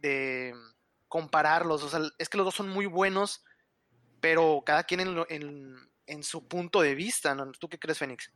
de, 0.00 0.54
compararlos, 1.08 1.82
o 1.82 1.88
sea, 1.88 2.00
es 2.18 2.28
que 2.28 2.38
los 2.38 2.46
dos 2.46 2.54
son 2.54 2.68
muy 2.68 2.86
buenos, 2.86 3.42
pero 4.20 4.62
cada 4.64 4.84
quien 4.84 5.00
en, 5.00 5.24
en 5.28 5.90
en 6.10 6.22
su 6.24 6.46
punto 6.46 6.82
de 6.82 6.94
vista. 6.94 7.36
¿Tú 7.58 7.68
qué 7.68 7.78
crees, 7.78 7.98
Fénix? 7.98 8.30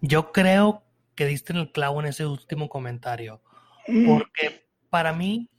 Yo 0.00 0.32
creo 0.32 0.84
que 1.14 1.26
diste 1.26 1.52
en 1.52 1.58
el 1.58 1.72
clavo 1.72 2.00
en 2.00 2.06
ese 2.06 2.24
último 2.24 2.68
comentario. 2.68 3.42
Porque 4.06 4.68
para 4.90 5.12
mí 5.12 5.50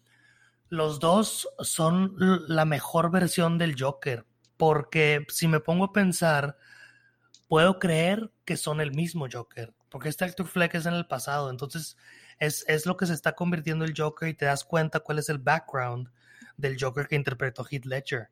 los 0.69 0.99
dos 0.99 1.47
son 1.59 2.15
la 2.17 2.65
mejor 2.65 3.11
versión 3.11 3.57
del 3.57 3.75
Joker, 3.79 4.25
porque 4.57 5.25
si 5.29 5.47
me 5.47 5.59
pongo 5.59 5.85
a 5.85 5.93
pensar, 5.93 6.57
puedo 7.47 7.79
creer 7.79 8.31
que 8.45 8.57
son 8.57 8.81
el 8.81 8.91
mismo 8.91 9.27
Joker, 9.31 9.73
porque 9.89 10.09
este 10.09 10.25
Actor 10.25 10.47
Fleck 10.47 10.75
es 10.75 10.85
en 10.85 10.93
el 10.93 11.07
pasado, 11.07 11.49
entonces 11.49 11.97
es, 12.39 12.65
es 12.67 12.85
lo 12.85 12.97
que 12.97 13.05
se 13.05 13.13
está 13.13 13.33
convirtiendo 13.33 13.85
el 13.85 13.93
Joker 13.95 14.27
y 14.27 14.33
te 14.33 14.45
das 14.45 14.63
cuenta 14.63 14.99
cuál 14.99 15.19
es 15.19 15.29
el 15.29 15.37
background 15.37 16.09
del 16.57 16.77
Joker 16.79 17.07
que 17.07 17.15
interpretó 17.15 17.65
Heath 17.69 17.85
Ledger. 17.85 18.29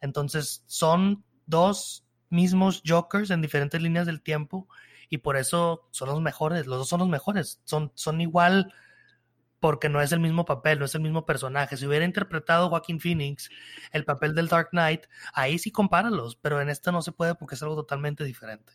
Entonces, 0.00 0.64
son 0.66 1.24
dos 1.46 2.06
mismos 2.28 2.82
Jokers 2.86 3.30
en 3.30 3.42
diferentes 3.42 3.80
líneas 3.80 4.06
del 4.06 4.22
tiempo 4.22 4.68
y 5.08 5.18
por 5.18 5.36
eso 5.36 5.88
son 5.90 6.08
los 6.08 6.20
mejores, 6.20 6.66
los 6.66 6.78
dos 6.78 6.88
son 6.88 7.00
los 7.00 7.08
mejores, 7.08 7.60
son, 7.64 7.92
son 7.94 8.20
igual 8.20 8.72
porque 9.62 9.88
no 9.88 10.02
es 10.02 10.10
el 10.10 10.18
mismo 10.18 10.44
papel, 10.44 10.80
no 10.80 10.86
es 10.86 10.94
el 10.96 11.02
mismo 11.02 11.24
personaje. 11.24 11.76
Si 11.76 11.86
hubiera 11.86 12.04
interpretado 12.04 12.68
Joaquin 12.68 12.98
Phoenix 12.98 13.48
el 13.92 14.04
papel 14.04 14.34
del 14.34 14.48
Dark 14.48 14.70
Knight, 14.70 15.04
ahí 15.34 15.56
sí 15.56 15.70
compáralos, 15.70 16.34
pero 16.34 16.60
en 16.60 16.68
esta 16.68 16.90
no 16.90 17.00
se 17.00 17.12
puede 17.12 17.36
porque 17.36 17.54
es 17.54 17.62
algo 17.62 17.76
totalmente 17.76 18.24
diferente. 18.24 18.72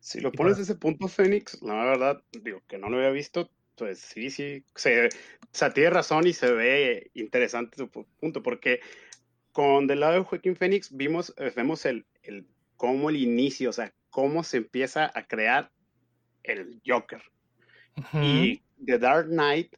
Si 0.00 0.20
lo 0.20 0.32
pones 0.32 0.58
desde 0.58 0.72
ese 0.72 0.80
punto, 0.80 1.06
Phoenix, 1.06 1.62
la 1.62 1.84
verdad, 1.84 2.20
digo 2.32 2.64
que 2.66 2.78
no 2.78 2.90
lo 2.90 2.96
había 2.96 3.10
visto, 3.10 3.48
pues 3.76 4.00
sí, 4.00 4.30
sí, 4.30 4.64
se, 4.74 5.06
o 5.06 5.08
sea, 5.52 5.72
tiene 5.72 5.90
razón 5.90 6.26
y 6.26 6.32
se 6.32 6.50
ve 6.50 7.12
interesante 7.14 7.76
tu 7.76 7.88
punto, 7.88 8.42
porque 8.42 8.80
con 9.52 9.86
del 9.86 10.00
lado 10.00 10.14
de 10.14 10.24
Joaquín 10.24 10.56
Phoenix 10.56 10.90
vimos, 10.90 11.32
eh, 11.36 11.52
vemos 11.54 11.86
el, 11.86 12.06
el, 12.24 12.44
cómo 12.76 13.08
el 13.08 13.16
inicio, 13.18 13.70
o 13.70 13.72
sea, 13.72 13.94
cómo 14.10 14.42
se 14.42 14.56
empieza 14.56 15.12
a 15.14 15.28
crear 15.28 15.70
el 16.42 16.82
Joker. 16.84 17.22
Y 18.14 18.62
The 18.84 18.98
Dark 18.98 19.28
Knight, 19.28 19.76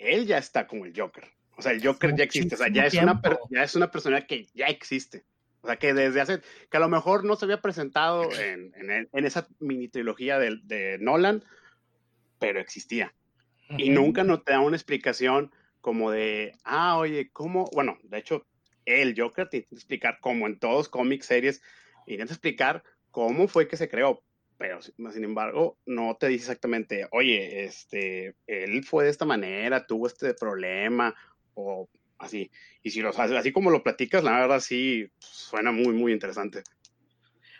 él 0.00 0.26
ya 0.26 0.38
está 0.38 0.66
como 0.66 0.84
el 0.84 0.98
Joker. 0.98 1.24
O 1.56 1.62
sea, 1.62 1.72
el 1.72 1.84
Joker 1.84 2.16
ya 2.16 2.24
existe, 2.24 2.54
o 2.54 2.58
sea, 2.58 2.68
ya 2.68 2.86
es, 2.86 2.94
una, 2.94 3.20
ya 3.50 3.62
es 3.62 3.74
una 3.76 3.90
persona 3.90 4.26
que 4.26 4.46
ya 4.54 4.66
existe. 4.66 5.24
O 5.62 5.66
sea, 5.66 5.76
que 5.76 5.92
desde 5.92 6.20
hace, 6.22 6.40
que 6.70 6.76
a 6.76 6.80
lo 6.80 6.88
mejor 6.88 7.24
no 7.24 7.36
se 7.36 7.44
había 7.44 7.60
presentado 7.60 8.32
en, 8.32 8.72
en, 8.76 9.08
en 9.12 9.24
esa 9.26 9.46
mini 9.58 9.88
trilogía 9.88 10.38
de, 10.38 10.58
de, 10.62 10.96
Nolan, 10.98 11.44
pero 12.38 12.60
existía. 12.60 13.12
Y 13.76 13.90
nunca 13.90 14.24
nos 14.24 14.42
te 14.42 14.52
da 14.52 14.60
una 14.60 14.76
explicación 14.76 15.52
como 15.80 16.10
de, 16.10 16.56
ah, 16.64 16.96
oye, 16.96 17.30
¿cómo? 17.30 17.68
Bueno, 17.72 17.98
de 18.02 18.18
hecho, 18.18 18.46
el 18.86 19.14
Joker 19.16 19.48
te 19.48 19.58
intenta 19.58 19.76
explicar, 19.76 20.18
como 20.20 20.46
en 20.46 20.58
todos 20.58 20.88
cómics, 20.88 21.26
series, 21.26 21.62
intenta 22.06 22.32
explicar 22.32 22.82
cómo 23.10 23.46
fue 23.46 23.68
que 23.68 23.76
se 23.76 23.88
creó, 23.88 24.22
pero 24.60 24.78
sin 24.82 25.24
embargo 25.24 25.78
no 25.86 26.18
te 26.20 26.28
dice 26.28 26.42
exactamente, 26.42 27.08
oye, 27.12 27.64
este, 27.64 28.36
él 28.46 28.84
fue 28.84 29.04
de 29.04 29.10
esta 29.10 29.24
manera, 29.24 29.86
tuvo 29.86 30.06
este 30.06 30.34
problema, 30.34 31.14
o 31.54 31.88
así. 32.18 32.50
Y 32.82 32.90
si 32.90 33.00
lo 33.00 33.08
así 33.08 33.52
como 33.52 33.70
lo 33.70 33.82
platicas, 33.82 34.22
la 34.22 34.38
verdad 34.38 34.60
sí 34.60 35.10
suena 35.18 35.72
muy, 35.72 35.94
muy 35.94 36.12
interesante. 36.12 36.62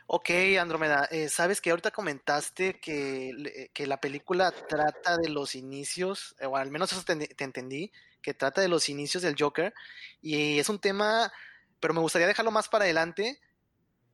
Ok, 0.09 0.29
Andrómeda, 0.61 1.09
eh, 1.11 1.31
sabes 1.31 1.63
que 1.63 1.71
ahorita 1.71 1.91
comentaste 1.91 2.79
que, 2.81 3.71
que, 3.73 3.87
la 3.87 3.99
película 3.99 4.53
trata 4.53 5.17
de 5.17 5.31
los 5.31 5.55
inicios, 5.55 6.37
o 6.43 6.55
al 6.55 6.71
menos 6.71 6.93
eso 6.93 7.03
te, 7.03 7.43
entendí, 7.43 7.91
que 8.21 8.35
trata 8.35 8.61
de 8.61 8.69
los 8.69 8.91
inicios 8.91 9.23
del 9.23 9.37
Joker, 9.39 9.73
y 10.21 10.59
es 10.59 10.69
un 10.69 10.79
tema, 10.79 11.33
pero 11.81 11.95
me 11.95 12.01
gustaría 12.01 12.29
dejarlo 12.29 12.51
más 12.51 12.69
para 12.69 12.85
adelante. 12.85 13.41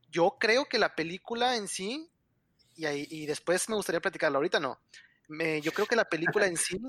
Yo 0.09 0.37
creo 0.39 0.69
que 0.69 0.79
la 0.79 0.95
película 0.95 1.57
en 1.57 1.67
sí, 1.67 2.09
y, 2.77 2.85
ahí, 2.85 3.07
y 3.09 3.25
después 3.25 3.67
me 3.69 3.75
gustaría 3.75 3.99
platicarlo, 3.99 4.37
ahorita 4.37 4.59
no, 4.59 4.79
me, 5.27 5.61
yo 5.61 5.71
creo 5.73 5.87
que 5.87 5.95
la 5.95 6.05
película 6.05 6.47
en 6.47 6.57
sí 6.57 6.79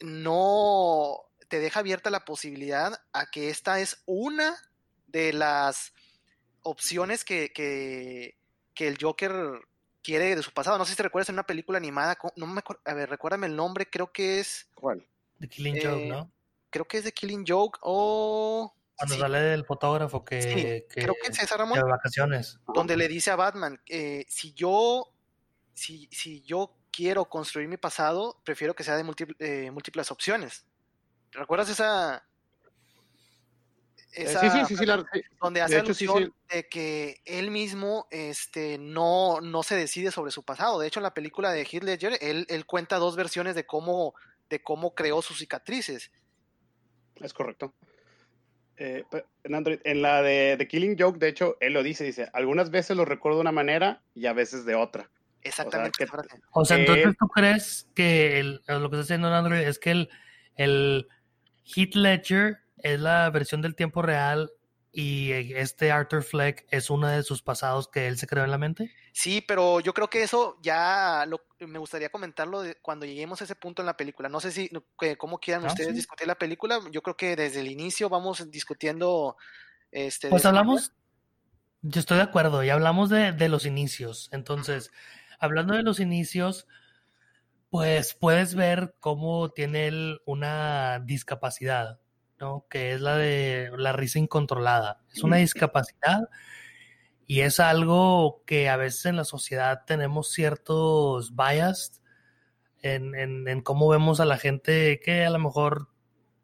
no 0.00 1.18
te 1.48 1.60
deja 1.60 1.80
abierta 1.80 2.10
la 2.10 2.24
posibilidad 2.24 3.00
a 3.12 3.26
que 3.26 3.50
esta 3.50 3.80
es 3.80 4.02
una 4.06 4.56
de 5.06 5.32
las 5.32 5.92
opciones 6.62 7.24
que, 7.24 7.52
que, 7.52 8.36
que, 8.74 8.88
el 8.88 8.98
Joker 9.00 9.32
quiere 10.02 10.36
de 10.36 10.42
su 10.42 10.52
pasado. 10.52 10.78
No 10.78 10.84
sé 10.84 10.92
si 10.92 10.96
te 10.96 11.02
recuerdas 11.04 11.30
en 11.30 11.36
una 11.36 11.46
película 11.46 11.78
animada, 11.78 12.18
no 12.36 12.46
me 12.46 12.62
a 12.84 12.94
ver, 12.94 13.08
recuérdame 13.08 13.46
el 13.46 13.56
nombre, 13.56 13.88
creo 13.88 14.12
que 14.12 14.40
es... 14.40 14.68
¿Cuál? 14.74 15.06
The 15.40 15.48
Killing 15.48 15.76
eh, 15.76 15.82
Joke, 15.84 16.06
¿no? 16.06 16.32
Creo 16.70 16.84
que 16.86 16.98
es 16.98 17.04
The 17.04 17.12
Killing 17.12 17.44
Joke 17.46 17.78
o... 17.82 18.74
Cuando 18.96 19.14
sí. 19.14 19.20
sale 19.20 19.38
del 19.38 19.64
fotógrafo 19.64 20.24
que, 20.24 20.42
sí, 20.42 20.54
que, 20.54 20.86
creo 20.88 21.14
que 21.22 21.30
es 21.30 21.38
esa, 21.38 21.56
Ramón. 21.56 21.78
de 21.78 21.84
vacaciones. 21.84 22.58
Donde 22.74 22.96
le 22.96 23.06
dice 23.06 23.30
a 23.30 23.36
Batman, 23.36 23.80
eh, 23.88 24.24
si 24.28 24.52
yo 24.54 25.14
si, 25.78 26.08
si 26.10 26.42
yo 26.42 26.74
quiero 26.90 27.24
construir 27.26 27.68
mi 27.68 27.76
pasado, 27.76 28.40
prefiero 28.44 28.74
que 28.74 28.84
sea 28.84 28.96
de 28.96 29.04
múltiples, 29.04 29.36
eh, 29.40 29.70
múltiples 29.70 30.10
opciones. 30.10 30.66
¿Recuerdas 31.32 31.68
esa, 31.70 32.24
esa, 34.12 34.40
sí, 34.40 34.50
sí, 34.50 34.64
sí, 34.66 34.76
sí, 34.76 34.86
la, 34.86 35.04
sí, 35.12 35.20
donde 35.40 35.60
hace 35.60 35.74
de 35.74 35.80
alusión 35.80 36.22
hecho, 36.24 36.34
de 36.50 36.68
que 36.68 37.20
él 37.24 37.50
mismo 37.50 38.08
este, 38.10 38.78
no, 38.78 39.40
no 39.40 39.62
se 39.62 39.76
decide 39.76 40.10
sobre 40.10 40.32
su 40.32 40.42
pasado. 40.42 40.80
De 40.80 40.88
hecho, 40.88 40.98
en 40.98 41.04
la 41.04 41.14
película 41.14 41.52
de 41.52 41.62
Heath 41.62 41.84
Ledger, 41.84 42.18
él, 42.20 42.46
él 42.48 42.66
cuenta 42.66 42.96
dos 42.96 43.14
versiones 43.14 43.54
de 43.54 43.64
cómo, 43.64 44.14
de 44.50 44.60
cómo 44.60 44.94
creó 44.94 45.22
sus 45.22 45.38
cicatrices. 45.38 46.10
Es 47.16 47.32
correcto. 47.32 47.72
Eh, 48.76 49.04
en, 49.44 49.54
Android, 49.54 49.80
en 49.84 50.02
la 50.02 50.22
de 50.22 50.56
The 50.56 50.66
Killing 50.66 50.96
Joke, 50.98 51.18
de 51.18 51.28
hecho, 51.28 51.56
él 51.60 51.72
lo 51.72 51.82
dice, 51.82 52.04
dice, 52.04 52.28
algunas 52.32 52.70
veces 52.70 52.96
lo 52.96 53.04
recuerdo 53.04 53.38
de 53.38 53.42
una 53.42 53.52
manera 53.52 54.02
y 54.14 54.26
a 54.26 54.32
veces 54.32 54.64
de 54.64 54.74
otra. 54.74 55.10
Exactamente. 55.42 56.04
O 56.04 56.06
sea, 56.06 56.16
que, 56.22 56.42
o 56.52 56.64
sea 56.64 56.76
entonces 56.78 57.06
eh, 57.06 57.16
tú 57.18 57.28
crees 57.28 57.88
que 57.94 58.40
el, 58.40 58.62
lo 58.66 58.90
que 58.90 58.96
está 58.96 59.04
haciendo 59.04 59.28
en 59.28 59.34
Android 59.34 59.60
es 59.60 59.78
que 59.78 59.90
el, 59.92 60.10
el 60.56 61.08
Heath 61.64 61.94
Ledger 61.94 62.58
es 62.78 63.00
la 63.00 63.30
versión 63.30 63.62
del 63.62 63.74
tiempo 63.74 64.02
real 64.02 64.50
y 64.90 65.30
este 65.54 65.92
Arthur 65.92 66.22
Fleck 66.22 66.66
es 66.70 66.90
uno 66.90 67.08
de 67.08 67.22
sus 67.22 67.42
pasados 67.42 67.88
que 67.88 68.08
él 68.08 68.18
se 68.18 68.26
creó 68.26 68.44
en 68.44 68.50
la 68.50 68.58
mente. 68.58 68.92
Sí, 69.12 69.44
pero 69.46 69.80
yo 69.80 69.92
creo 69.92 70.08
que 70.08 70.22
eso 70.22 70.58
ya 70.62 71.24
lo, 71.28 71.42
me 71.60 71.78
gustaría 71.78 72.08
comentarlo 72.08 72.62
de, 72.62 72.76
cuando 72.76 73.06
lleguemos 73.06 73.40
a 73.40 73.44
ese 73.44 73.54
punto 73.54 73.82
en 73.82 73.86
la 73.86 73.96
película. 73.96 74.28
No 74.28 74.40
sé 74.40 74.50
si 74.50 74.70
que, 74.98 75.16
cómo 75.16 75.38
quieran 75.38 75.64
¿Ah, 75.64 75.68
ustedes 75.68 75.90
sí? 75.90 75.94
discutir 75.94 76.26
la 76.26 76.38
película. 76.38 76.80
Yo 76.90 77.02
creo 77.02 77.16
que 77.16 77.36
desde 77.36 77.60
el 77.60 77.70
inicio 77.70 78.08
vamos 78.08 78.50
discutiendo. 78.50 79.36
Este, 79.92 80.28
pues 80.28 80.44
hablamos. 80.46 80.92
Yo 81.82 82.00
estoy 82.00 82.16
de 82.16 82.24
acuerdo, 82.24 82.64
y 82.64 82.70
hablamos 82.70 83.08
de, 83.08 83.30
de 83.30 83.48
los 83.48 83.64
inicios. 83.64 84.28
Entonces, 84.32 84.90
hablando 85.38 85.74
de 85.74 85.82
los 85.82 86.00
inicios, 86.00 86.66
pues 87.70 88.14
puedes 88.14 88.54
ver 88.54 88.94
cómo 89.00 89.50
tiene 89.50 89.88
él 89.88 90.20
una 90.24 91.00
discapacidad, 91.00 92.00
¿no? 92.40 92.66
Que 92.70 92.92
es 92.92 93.00
la 93.00 93.16
de 93.16 93.70
la 93.76 93.92
risa 93.92 94.18
incontrolada. 94.18 95.00
Es 95.12 95.22
una 95.22 95.36
discapacidad 95.36 96.28
y 97.26 97.40
es 97.40 97.60
algo 97.60 98.42
que 98.46 98.68
a 98.68 98.76
veces 98.76 99.06
en 99.06 99.16
la 99.16 99.24
sociedad 99.24 99.82
tenemos 99.86 100.32
ciertos 100.32 101.36
bias 101.36 102.02
en, 102.80 103.14
en, 103.14 103.46
en 103.48 103.60
cómo 103.60 103.88
vemos 103.88 104.20
a 104.20 104.24
la 104.24 104.38
gente 104.38 105.00
que 105.00 105.24
a 105.24 105.30
lo 105.30 105.38
mejor 105.38 105.88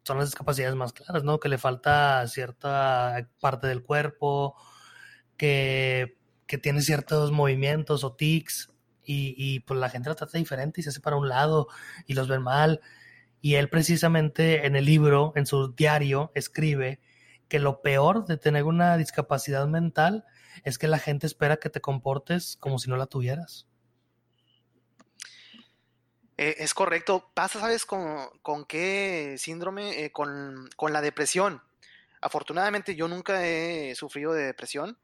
son 0.03 0.19
las 0.19 0.27
discapacidades 0.27 0.75
más 0.75 0.93
claras, 0.93 1.23
¿no? 1.23 1.39
Que 1.39 1.49
le 1.49 1.57
falta 1.57 2.25
cierta 2.27 3.27
parte 3.39 3.65
del 3.65 3.81
cuerpo, 3.81 4.55
que, 5.37 6.19
que 6.45 6.59
tiene 6.59 6.81
ciertos 6.81 7.31
movimientos 7.31 8.03
o 8.03 8.13
tics 8.13 8.71
y, 9.05 9.35
y, 9.37 9.59
pues 9.61 9.79
la 9.79 9.89
gente 9.89 10.09
lo 10.09 10.15
trata 10.15 10.37
diferente 10.37 10.81
y 10.81 10.83
se 10.83 10.89
hace 10.89 10.99
para 10.99 11.15
un 11.15 11.29
lado 11.29 11.67
y 12.05 12.13
los 12.13 12.27
ven 12.27 12.41
mal. 12.41 12.81
Y 13.41 13.55
él 13.55 13.69
precisamente 13.69 14.65
en 14.65 14.75
el 14.75 14.85
libro, 14.85 15.33
en 15.35 15.45
su 15.45 15.73
diario, 15.73 16.31
escribe 16.35 16.99
que 17.47 17.59
lo 17.59 17.81
peor 17.81 18.25
de 18.25 18.37
tener 18.37 18.63
una 18.63 18.97
discapacidad 18.97 19.67
mental 19.67 20.25
es 20.63 20.77
que 20.77 20.87
la 20.87 20.99
gente 20.99 21.27
espera 21.27 21.57
que 21.57 21.69
te 21.69 21.81
comportes 21.81 22.57
como 22.59 22.79
si 22.79 22.89
no 22.89 22.97
la 22.97 23.05
tuvieras. 23.05 23.67
Eh, 26.37 26.55
es 26.59 26.73
correcto. 26.73 27.31
Pasa, 27.33 27.59
¿sabes 27.59 27.85
con, 27.85 28.29
con 28.41 28.65
qué 28.65 29.35
síndrome? 29.37 30.03
Eh, 30.03 30.11
con, 30.11 30.69
con, 30.75 30.91
la 30.91 31.01
depresión. 31.01 31.61
Afortunadamente 32.21 32.95
yo 32.95 33.07
nunca 33.07 33.45
he 33.45 33.95
sufrido 33.95 34.33
de 34.33 34.45
depresión. 34.45 34.97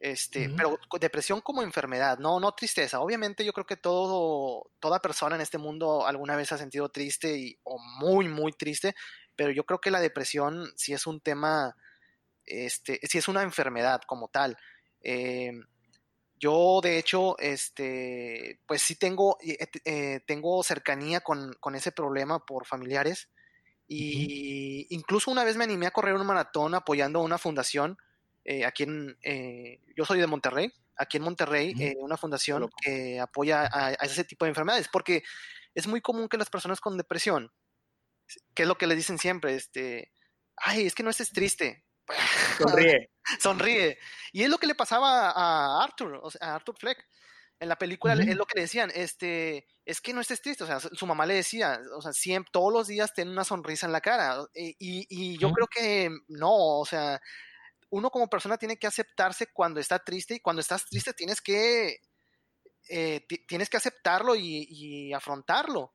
Este, 0.00 0.48
uh 0.48 0.50
-huh. 0.50 0.56
pero 0.56 0.78
depresión 0.98 1.42
como 1.42 1.62
enfermedad, 1.62 2.18
no, 2.18 2.40
no 2.40 2.52
tristeza. 2.52 3.00
Obviamente 3.00 3.44
yo 3.44 3.52
creo 3.52 3.66
que 3.66 3.76
todo, 3.76 4.70
toda 4.80 4.98
persona 4.98 5.36
en 5.36 5.42
este 5.42 5.58
mundo 5.58 6.06
alguna 6.06 6.36
vez 6.36 6.50
ha 6.52 6.58
sentido 6.58 6.88
triste 6.88 7.36
y, 7.36 7.58
o 7.64 7.78
muy, 7.78 8.26
muy 8.26 8.52
triste, 8.52 8.94
pero 9.36 9.50
yo 9.50 9.64
creo 9.64 9.78
que 9.78 9.90
la 9.90 10.00
depresión 10.00 10.72
sí 10.74 10.94
es 10.94 11.06
un 11.06 11.20
tema, 11.20 11.76
este, 12.46 12.98
sí 13.02 13.18
es 13.18 13.28
una 13.28 13.42
enfermedad 13.42 14.00
como 14.06 14.28
tal. 14.28 14.56
Eh, 15.02 15.52
yo, 16.34 16.80
de 16.82 16.98
hecho, 16.98 17.38
este, 17.38 18.58
pues 18.66 18.80
sí 18.80 18.96
tengo, 18.96 19.36
eh, 19.42 19.68
eh, 19.84 20.20
tengo 20.26 20.62
cercanía 20.62 21.20
con, 21.20 21.52
con, 21.60 21.74
ese 21.74 21.92
problema 21.92 22.46
por 22.46 22.64
familiares. 22.64 23.28
Y 23.86 24.14
uh 24.14 24.84
-huh. 24.84 24.86
incluso 24.90 25.30
una 25.30 25.44
vez 25.44 25.56
me 25.56 25.64
animé 25.64 25.86
a 25.86 25.90
correr 25.90 26.14
un 26.14 26.26
maratón 26.26 26.74
apoyando 26.74 27.18
a 27.18 27.22
una 27.22 27.36
fundación 27.36 27.98
eh, 28.44 28.64
aquí 28.64 28.84
en, 28.84 29.16
eh, 29.22 29.80
yo 29.96 30.04
soy 30.04 30.20
de 30.20 30.26
Monterrey, 30.26 30.72
aquí 30.96 31.16
en 31.18 31.22
Monterrey, 31.22 31.74
eh, 31.78 31.94
una 31.98 32.16
fundación 32.16 32.70
que 32.82 33.20
apoya 33.20 33.62
a, 33.62 33.88
a, 33.88 34.04
ese 34.04 34.24
tipo 34.24 34.44
de 34.44 34.50
enfermedades, 34.50 34.88
porque 34.88 35.22
es 35.74 35.86
muy 35.86 36.00
común 36.00 36.28
que 36.28 36.38
las 36.38 36.50
personas 36.50 36.80
con 36.80 36.96
depresión, 36.96 37.52
que 38.54 38.62
es 38.62 38.68
lo 38.68 38.76
que 38.76 38.86
les 38.86 38.96
dicen 38.96 39.18
siempre, 39.18 39.54
este, 39.54 40.12
ay, 40.56 40.86
es 40.86 40.94
que 40.94 41.02
no 41.02 41.10
estés 41.10 41.30
triste. 41.30 41.84
Sonríe. 42.58 43.10
Sonríe. 43.38 43.98
Y 44.32 44.42
es 44.42 44.50
lo 44.50 44.58
que 44.58 44.66
le 44.66 44.74
pasaba 44.74 45.30
a 45.30 45.82
Arthur, 45.82 46.20
o 46.22 46.30
sea, 46.30 46.48
a 46.48 46.54
Arthur 46.56 46.76
Fleck. 46.78 47.06
En 47.60 47.68
la 47.68 47.76
película 47.76 48.14
es 48.14 48.36
lo 48.36 48.46
que 48.46 48.54
le 48.54 48.62
decían, 48.62 48.90
este, 48.94 49.66
es 49.84 50.00
que 50.00 50.14
no 50.14 50.22
estés 50.22 50.40
triste, 50.40 50.64
o 50.64 50.66
sea, 50.66 50.80
su 50.80 51.06
mamá 51.06 51.26
le 51.26 51.34
decía, 51.34 51.78
o 51.94 52.00
sea, 52.00 52.14
siempre, 52.14 52.48
todos 52.50 52.72
los 52.72 52.86
días 52.86 53.12
tiene 53.12 53.30
una 53.30 53.44
sonrisa 53.44 53.84
en 53.84 53.92
la 53.92 54.00
cara, 54.00 54.38
y, 54.54 54.74
y, 54.78 55.36
yo 55.36 55.52
creo 55.52 55.66
que 55.66 56.08
no, 56.28 56.78
o 56.78 56.86
sea, 56.86 57.20
uno 57.90 58.10
como 58.10 58.28
persona 58.28 58.56
tiene 58.56 58.76
que 58.76 58.86
aceptarse 58.86 59.48
cuando 59.48 59.80
está 59.80 59.98
triste, 59.98 60.36
y 60.36 60.40
cuando 60.40 60.60
estás 60.60 60.86
triste 60.86 61.12
tienes 61.12 61.40
que, 61.40 62.00
eh, 62.88 63.26
tienes 63.46 63.68
que 63.68 63.76
aceptarlo 63.76 64.34
y, 64.34 64.66
y 64.70 65.12
afrontarlo. 65.12 65.92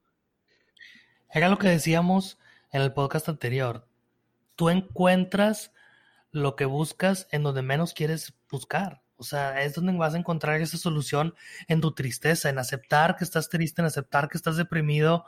Era 1.32 1.50
lo 1.50 1.58
que 1.58 1.68
decíamos 1.68 2.38
en 2.72 2.82
el 2.82 2.94
podcast 2.94 3.30
anterior, 3.30 3.88
tú 4.56 4.70
encuentras 4.70 5.72
lo 6.32 6.56
que 6.56 6.66
buscas 6.66 7.28
en 7.32 7.44
donde 7.44 7.62
menos 7.62 7.94
quieres 7.94 8.34
buscar. 8.50 9.02
O 9.18 9.24
sea, 9.24 9.62
es 9.62 9.74
donde 9.74 9.94
vas 9.94 10.14
a 10.14 10.18
encontrar 10.18 10.60
esa 10.60 10.78
solución 10.78 11.34
en 11.68 11.80
tu 11.80 11.94
tristeza, 11.94 12.50
en 12.50 12.60
aceptar 12.60 13.16
que 13.16 13.24
estás 13.24 13.50
triste, 13.50 13.82
en 13.82 13.88
aceptar 13.88 14.28
que 14.28 14.38
estás 14.38 14.58
deprimido 14.58 15.26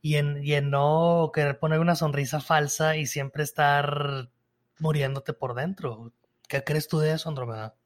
y 0.00 0.16
en, 0.16 0.42
y 0.42 0.54
en 0.54 0.70
no 0.70 1.30
querer 1.34 1.58
poner 1.58 1.80
una 1.80 1.96
sonrisa 1.96 2.40
falsa 2.40 2.96
y 2.96 3.06
siempre 3.06 3.42
estar 3.42 4.30
muriéndote 4.78 5.32
por 5.32 5.54
dentro. 5.54 6.12
¿Qué 6.48 6.62
crees 6.64 6.88
tú 6.88 6.98
de 6.98 7.12
eso, 7.12 7.28
Andromeda? 7.28 7.76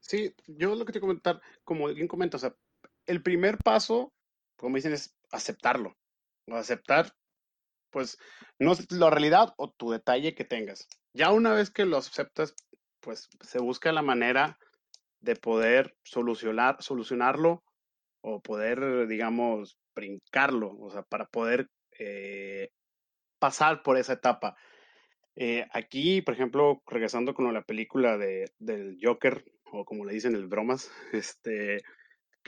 Sí, 0.00 0.34
yo 0.46 0.74
lo 0.74 0.84
que 0.84 0.92
te 0.92 1.00
comentar, 1.00 1.40
como 1.64 1.88
alguien 1.88 2.08
comenta, 2.08 2.36
o 2.36 2.40
sea, 2.40 2.54
el 3.06 3.22
primer 3.22 3.58
paso, 3.58 4.12
como 4.56 4.76
dicen, 4.76 4.92
es 4.92 5.16
aceptarlo. 5.30 5.96
O 6.46 6.54
aceptar, 6.54 7.14
pues, 7.90 8.18
no 8.58 8.72
la 8.90 9.10
realidad 9.10 9.54
o 9.56 9.70
tu 9.70 9.90
detalle 9.90 10.34
que 10.34 10.44
tengas. 10.44 10.88
Ya 11.12 11.32
una 11.32 11.52
vez 11.52 11.70
que 11.70 11.84
lo 11.84 11.96
aceptas, 11.96 12.54
pues 13.00 13.28
se 13.40 13.58
busca 13.58 13.92
la 13.92 14.02
manera 14.02 14.58
de 15.20 15.36
poder 15.36 15.96
solucionar, 16.04 16.82
solucionarlo 16.82 17.64
o 18.20 18.40
poder, 18.40 19.06
digamos, 19.06 19.78
brincarlo, 19.94 20.76
o 20.78 20.90
sea, 20.90 21.02
para 21.02 21.26
poder 21.26 21.68
eh, 21.98 22.70
pasar 23.38 23.82
por 23.82 23.96
esa 23.96 24.14
etapa. 24.14 24.56
Eh, 25.40 25.64
aquí, 25.72 26.20
por 26.20 26.34
ejemplo, 26.34 26.82
regresando 26.84 27.32
con 27.32 27.52
la 27.54 27.62
película 27.62 28.18
de, 28.18 28.50
del 28.58 28.98
Joker, 29.00 29.44
o 29.70 29.84
como 29.84 30.04
le 30.04 30.12
dicen, 30.12 30.34
el 30.34 30.48
bromas, 30.48 30.90
este, 31.12 31.82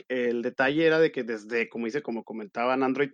el 0.09 0.41
detalle 0.41 0.85
era 0.85 0.99
de 0.99 1.11
que 1.11 1.23
desde, 1.23 1.69
como 1.69 1.85
dice, 1.85 2.01
como 2.01 2.25
comentaban 2.25 2.83
Android, 2.83 3.11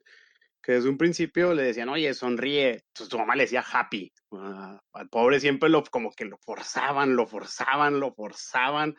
que 0.64 0.74
desde 0.74 0.90
un 0.90 0.98
principio 0.98 1.54
le 1.54 1.62
decían, 1.62 1.90
oye, 1.90 2.12
sonríe. 2.16 2.84
Entonces 2.88 3.10
su 3.10 3.20
mamá 3.20 3.36
le 3.36 3.44
decía 3.44 3.64
happy. 3.72 4.12
Ah, 4.32 4.82
al 4.94 5.10
pobre 5.10 5.40
siempre 5.40 5.70
lo, 5.70 5.84
como 5.84 6.12
que 6.12 6.26
lo 6.26 6.38
forzaban, 6.40 7.16
lo 7.16 7.28
forzaban, 7.28 8.00
lo 8.00 8.14
forzaban 8.16 8.96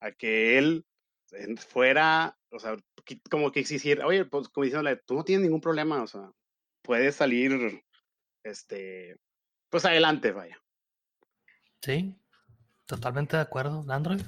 a 0.00 0.10
que 0.10 0.58
él 0.58 0.84
fuera, 1.68 2.36
o 2.50 2.58
sea, 2.58 2.76
como 3.30 3.52
que 3.52 3.60
exigiera, 3.60 4.06
oye, 4.06 4.24
pues 4.24 4.48
como 4.48 4.64
diciéndole, 4.64 4.96
tú 5.06 5.14
no 5.14 5.24
tienes 5.24 5.44
ningún 5.44 5.60
problema, 5.60 6.02
o 6.02 6.06
sea, 6.06 6.30
puedes 6.82 7.16
salir, 7.16 7.82
este, 8.44 9.16
pues 9.76 9.84
adelante, 9.84 10.32
vaya. 10.32 10.58
Sí, 11.82 12.18
totalmente 12.86 13.36
de 13.36 13.42
acuerdo, 13.42 13.84
Android. 13.88 14.22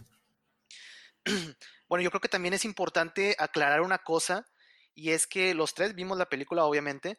Bueno, 1.89 2.03
yo 2.03 2.11
creo 2.11 2.21
que 2.21 2.29
también 2.29 2.53
es 2.53 2.67
importante 2.67 3.35
aclarar 3.39 3.81
una 3.81 3.97
cosa 3.97 4.47
y 4.95 5.13
es 5.13 5.27
que 5.27 5.55
los 5.55 5.73
tres 5.73 5.95
vimos 5.95 6.19
la 6.19 6.29
película, 6.29 6.67
obviamente, 6.67 7.17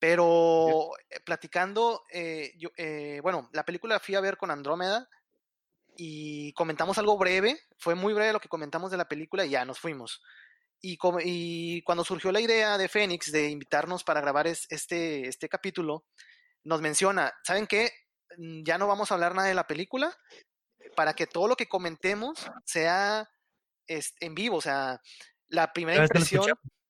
pero 0.00 0.88
eh, 1.08 1.20
platicando, 1.24 2.02
eh, 2.10 2.52
yo, 2.58 2.70
eh, 2.76 3.20
bueno, 3.22 3.48
la 3.52 3.64
película 3.64 4.00
fui 4.00 4.16
a 4.16 4.20
ver 4.20 4.36
con 4.36 4.50
Andrómeda 4.50 5.08
y 5.96 6.52
comentamos 6.54 6.98
algo 6.98 7.16
breve, 7.16 7.60
fue 7.78 7.94
muy 7.94 8.12
breve 8.12 8.32
lo 8.32 8.40
que 8.40 8.48
comentamos 8.48 8.90
de 8.90 8.96
la 8.96 9.06
película 9.06 9.46
y 9.46 9.50
ya 9.50 9.64
nos 9.64 9.78
fuimos. 9.78 10.20
Y, 10.80 10.98
y 11.22 11.82
cuando 11.82 12.02
surgió 12.02 12.32
la 12.32 12.40
idea 12.40 12.76
de 12.76 12.88
Fénix 12.88 13.30
de 13.30 13.48
invitarnos 13.50 14.02
para 14.02 14.20
grabar 14.20 14.48
este, 14.48 15.28
este 15.28 15.48
capítulo, 15.48 16.06
nos 16.68 16.80
menciona, 16.80 17.32
¿saben 17.42 17.66
qué? 17.66 17.90
Mm, 18.36 18.62
ya 18.62 18.78
no 18.78 18.86
vamos 18.86 19.10
a 19.10 19.14
hablar 19.14 19.34
nada 19.34 19.48
de 19.48 19.54
la 19.54 19.66
película 19.66 20.14
para 20.94 21.14
que 21.14 21.26
todo 21.26 21.48
lo 21.48 21.56
que 21.56 21.68
comentemos 21.68 22.50
sea 22.64 23.28
en 23.86 24.34
vivo, 24.34 24.56
o 24.56 24.60
sea, 24.60 25.00
la 25.48 25.72
primera 25.72 26.02
impresión 26.02 26.46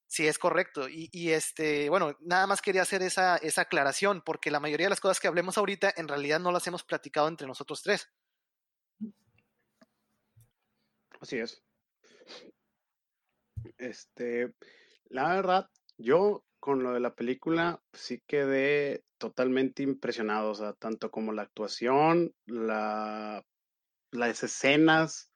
Sí, 0.08 0.26
es 0.26 0.38
correcto. 0.38 0.88
Y, 0.88 1.32
este, 1.32 1.90
bueno, 1.90 2.16
nada 2.20 2.46
más 2.46 2.62
quería 2.62 2.80
hacer 2.80 3.02
esa, 3.02 3.36
esa 3.36 3.62
aclaración, 3.62 4.22
porque 4.22 4.50
la 4.50 4.58
mayoría 4.58 4.86
de 4.86 4.90
las 4.90 5.00
cosas 5.00 5.20
que 5.20 5.28
hablemos 5.28 5.58
ahorita 5.58 5.92
en 5.98 6.08
realidad 6.08 6.40
no 6.40 6.50
las 6.50 6.66
hemos 6.66 6.82
platicado 6.82 7.28
entre 7.28 7.46
nosotros 7.46 7.82
tres. 7.82 8.08
Así 11.20 11.38
es. 11.38 11.62
Este, 13.76 14.54
la 15.10 15.34
verdad, 15.34 15.70
yo 15.98 16.42
con 16.58 16.82
lo 16.82 16.94
de 16.94 17.00
la 17.00 17.14
película 17.14 17.82
sí 17.92 18.22
quedé 18.26 19.04
totalmente 19.18 19.82
impresionado, 19.82 20.50
o 20.50 20.54
sea, 20.54 20.72
tanto 20.74 21.10
como 21.10 21.32
la 21.32 21.42
actuación, 21.42 22.32
la, 22.46 23.44
las 24.12 24.42
escenas, 24.42 25.32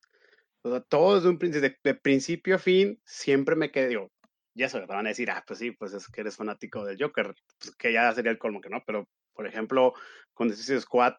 todo 0.88 1.16
desde 1.16 1.29
un 1.29 1.38
principio, 1.38 1.71
de, 1.83 1.95
principio 1.95 2.57
a 2.57 2.59
fin, 2.59 3.01
siempre 3.05 3.57
me 3.57 3.71
quedé, 3.71 3.88
digo, 3.88 4.12
ya 4.55 4.68
se 4.68 4.81
te 4.81 4.87
van 4.87 5.07
a 5.07 5.11
decir, 5.11 5.31
ah, 5.31 5.42
pues 5.47 5.59
sí, 5.59 5.73
pues 5.73 5.92
es 5.92 6.09
que 6.09 6.21
eres 6.21 6.37
fanático 6.37 6.85
del 6.85 6.99
Joker, 7.01 7.35
pues 7.59 7.75
que 7.77 7.92
ya 7.92 8.12
sería 8.12 8.31
el 8.31 8.38
colmo 8.38 8.61
que 8.61 8.71
no, 8.71 8.83
pero 8.87 9.09
por 9.35 9.47
ejemplo, 9.47 9.95
con 10.35 10.49
The 10.49 10.55
Suicide 10.55 10.81
Squad, 10.81 11.14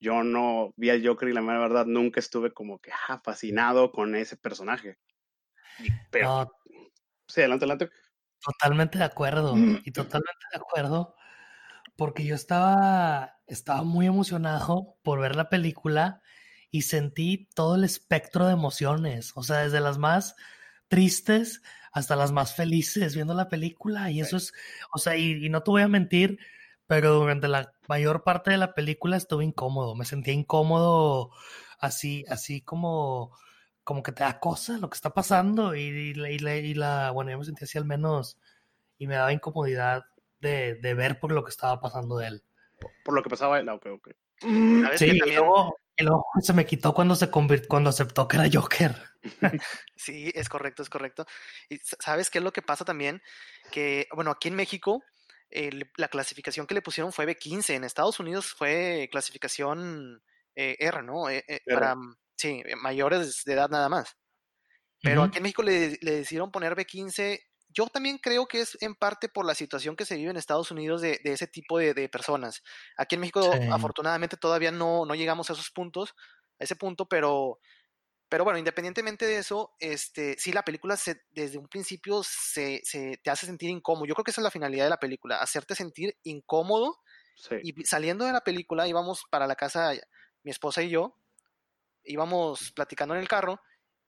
yo 0.00 0.22
no 0.24 0.72
vi 0.76 0.90
al 0.90 1.06
Joker 1.06 1.28
y 1.28 1.34
la 1.34 1.42
verdad 1.42 1.86
nunca 1.86 2.20
estuve 2.20 2.52
como 2.52 2.78
que 2.78 2.90
ah, 3.08 3.20
fascinado 3.22 3.92
con 3.92 4.14
ese 4.14 4.36
personaje. 4.36 4.96
Pero, 6.10 6.50
sí, 7.28 7.40
adelante, 7.40 7.64
adelante. 7.64 7.90
Totalmente 8.42 8.96
de 8.96 9.04
acuerdo, 9.04 9.54
y 9.56 9.92
totalmente 9.92 10.46
de 10.50 10.58
acuerdo, 10.58 11.14
porque 12.00 12.24
yo 12.24 12.34
estaba, 12.34 13.42
estaba 13.46 13.82
muy 13.82 14.06
emocionado 14.06 14.96
por 15.02 15.20
ver 15.20 15.36
la 15.36 15.50
película 15.50 16.22
y 16.70 16.80
sentí 16.80 17.46
todo 17.54 17.74
el 17.74 17.84
espectro 17.84 18.46
de 18.46 18.54
emociones, 18.54 19.32
o 19.34 19.42
sea, 19.42 19.58
desde 19.58 19.80
las 19.80 19.98
más 19.98 20.34
tristes 20.88 21.60
hasta 21.92 22.16
las 22.16 22.32
más 22.32 22.54
felices 22.54 23.14
viendo 23.14 23.34
la 23.34 23.50
película. 23.50 24.10
Y 24.10 24.22
eso 24.22 24.38
es, 24.38 24.54
o 24.94 24.98
sea, 24.98 25.14
y, 25.18 25.50
no 25.50 25.62
te 25.62 25.72
voy 25.72 25.82
a 25.82 25.88
mentir, 25.88 26.38
pero 26.86 27.12
durante 27.16 27.48
la 27.48 27.70
mayor 27.86 28.24
parte 28.24 28.50
de 28.50 28.56
la 28.56 28.72
película 28.72 29.18
estuve 29.18 29.44
incómodo, 29.44 29.94
me 29.94 30.06
sentía 30.06 30.32
incómodo, 30.32 31.32
así, 31.80 32.24
así 32.30 32.62
como, 32.62 33.36
como 33.84 34.02
que 34.02 34.12
te 34.12 34.24
da 34.24 34.40
cosa 34.40 34.78
lo 34.78 34.88
que 34.88 34.96
está 34.96 35.10
pasando. 35.10 35.74
Y, 35.74 35.82
y, 35.82 36.74
la, 36.74 37.10
bueno, 37.10 37.30
yo 37.30 37.38
me 37.38 37.44
sentía 37.44 37.66
así 37.66 37.76
al 37.76 37.84
menos, 37.84 38.38
y 38.96 39.06
me 39.06 39.16
daba 39.16 39.34
incomodidad 39.34 40.04
de, 40.40 40.74
de 40.76 40.94
ver 40.94 41.18
por 41.18 41.32
lo 41.32 41.44
que 41.44 41.50
estaba 41.50 41.80
pasando 41.80 42.16
de 42.18 42.28
él. 42.28 42.44
Por, 43.04 43.14
lo 43.14 43.22
que 43.22 43.30
pasaba 43.30 43.58
él, 43.58 43.68
ok, 43.68 43.86
ok. 43.86 44.08
Sí, 44.96 45.20
y 45.24 45.32
luego 45.32 45.76
se 46.40 46.52
me 46.52 46.64
quitó 46.64 46.94
cuando 46.94 47.14
se 47.14 47.30
cuando 47.30 47.90
aceptó 47.90 48.26
que 48.26 48.36
era 48.36 48.48
Joker. 48.50 48.94
sí, 49.96 50.32
es 50.34 50.48
correcto, 50.48 50.82
es 50.82 50.88
correcto. 50.88 51.26
Y 51.68 51.78
sabes 51.78 52.30
qué 52.30 52.38
es 52.38 52.44
lo 52.44 52.52
que 52.52 52.62
pasa 52.62 52.84
también, 52.84 53.22
que 53.70 54.08
bueno, 54.14 54.30
aquí 54.30 54.48
en 54.48 54.54
México 54.54 55.02
la 55.96 56.08
clasificación 56.08 56.66
que 56.66 56.74
le 56.74 56.82
pusieron 56.82 57.12
fue 57.12 57.26
B15, 57.26 57.74
en 57.74 57.84
Estados 57.84 58.20
Unidos 58.20 58.54
fue 58.54 59.08
clasificación 59.10 60.22
eh, 60.54 60.76
R, 60.78 61.02
¿no? 61.02 61.28
Eh, 61.28 61.44
eh, 61.48 61.60
para 61.66 61.96
sí, 62.36 62.62
mayores 62.80 63.42
de 63.44 63.52
edad 63.52 63.68
nada 63.68 63.88
más. 63.88 64.16
Pero 65.02 65.24
aquí 65.24 65.38
en 65.38 65.42
México 65.42 65.62
le, 65.62 65.98
le 66.02 66.16
decidieron 66.18 66.52
poner 66.52 66.76
B15 66.76 67.40
yo 67.72 67.86
también 67.86 68.18
creo 68.18 68.46
que 68.46 68.60
es 68.60 68.76
en 68.80 68.94
parte 68.94 69.28
por 69.28 69.44
la 69.44 69.54
situación 69.54 69.96
que 69.96 70.04
se 70.04 70.16
vive 70.16 70.30
en 70.30 70.36
Estados 70.36 70.70
Unidos 70.70 71.00
de, 71.00 71.20
ese 71.24 71.46
tipo 71.46 71.78
de, 71.78 72.08
personas. 72.08 72.62
Aquí 72.96 73.14
en 73.14 73.20
México, 73.20 73.50
afortunadamente, 73.70 74.36
todavía 74.36 74.70
no, 74.70 75.06
no 75.06 75.14
llegamos 75.14 75.50
a 75.50 75.52
esos 75.52 75.70
puntos, 75.70 76.14
a 76.58 76.64
ese 76.64 76.76
punto, 76.76 77.06
pero, 77.06 77.60
pero 78.28 78.44
bueno, 78.44 78.58
independientemente 78.58 79.26
de 79.26 79.38
eso, 79.38 79.74
este, 79.78 80.36
sí, 80.38 80.52
la 80.52 80.64
película 80.64 80.96
se, 80.96 81.22
desde 81.30 81.58
un 81.58 81.68
principio 81.68 82.22
se, 82.24 82.82
te 83.22 83.30
hace 83.30 83.46
sentir 83.46 83.70
incómodo. 83.70 84.06
Yo 84.06 84.14
creo 84.14 84.24
que 84.24 84.32
esa 84.32 84.40
es 84.40 84.44
la 84.44 84.50
finalidad 84.50 84.84
de 84.84 84.90
la 84.90 85.00
película, 85.00 85.40
hacerte 85.40 85.74
sentir 85.74 86.16
incómodo. 86.24 86.98
Y 87.62 87.72
saliendo 87.84 88.26
de 88.26 88.32
la 88.32 88.42
película, 88.42 88.86
íbamos 88.86 89.24
para 89.30 89.46
la 89.46 89.56
casa, 89.56 89.92
mi 90.42 90.50
esposa 90.50 90.82
y 90.82 90.90
yo, 90.90 91.16
íbamos 92.04 92.72
platicando 92.72 93.14
en 93.14 93.20
el 93.20 93.28
carro 93.28 93.60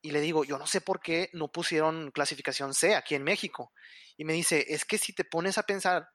y 0.02 0.10
le 0.10 0.20
digo, 0.20 0.44
yo 0.44 0.58
no 0.58 0.66
sé 0.66 0.80
por 0.80 1.00
qué 1.00 1.30
no 1.32 1.50
pusieron 1.50 2.10
clasificación 2.10 2.74
C 2.74 2.96
aquí 2.96 3.14
en 3.14 3.22
México. 3.22 3.72
Y 4.16 4.24
me 4.24 4.32
dice, 4.32 4.66
es 4.68 4.84
que 4.84 4.98
si 4.98 5.12
te 5.12 5.24
pones 5.24 5.58
a 5.58 5.62
pensar, 5.62 6.08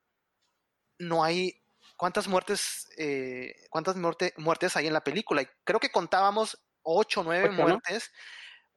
no 0.99 1.23
hay 1.23 1.61
cuántas 1.95 2.27
muertes, 2.27 2.87
eh, 2.97 3.55
cuántas 3.69 3.95
muertes 3.95 4.75
hay 4.75 4.87
en 4.87 4.93
la 4.93 5.03
película. 5.03 5.41
Y 5.41 5.47
creo 5.63 5.79
que 5.79 5.89
contábamos 5.89 6.61
ocho 6.83 7.21
o 7.21 7.23
nueve 7.23 7.49
muertes. 7.49 8.11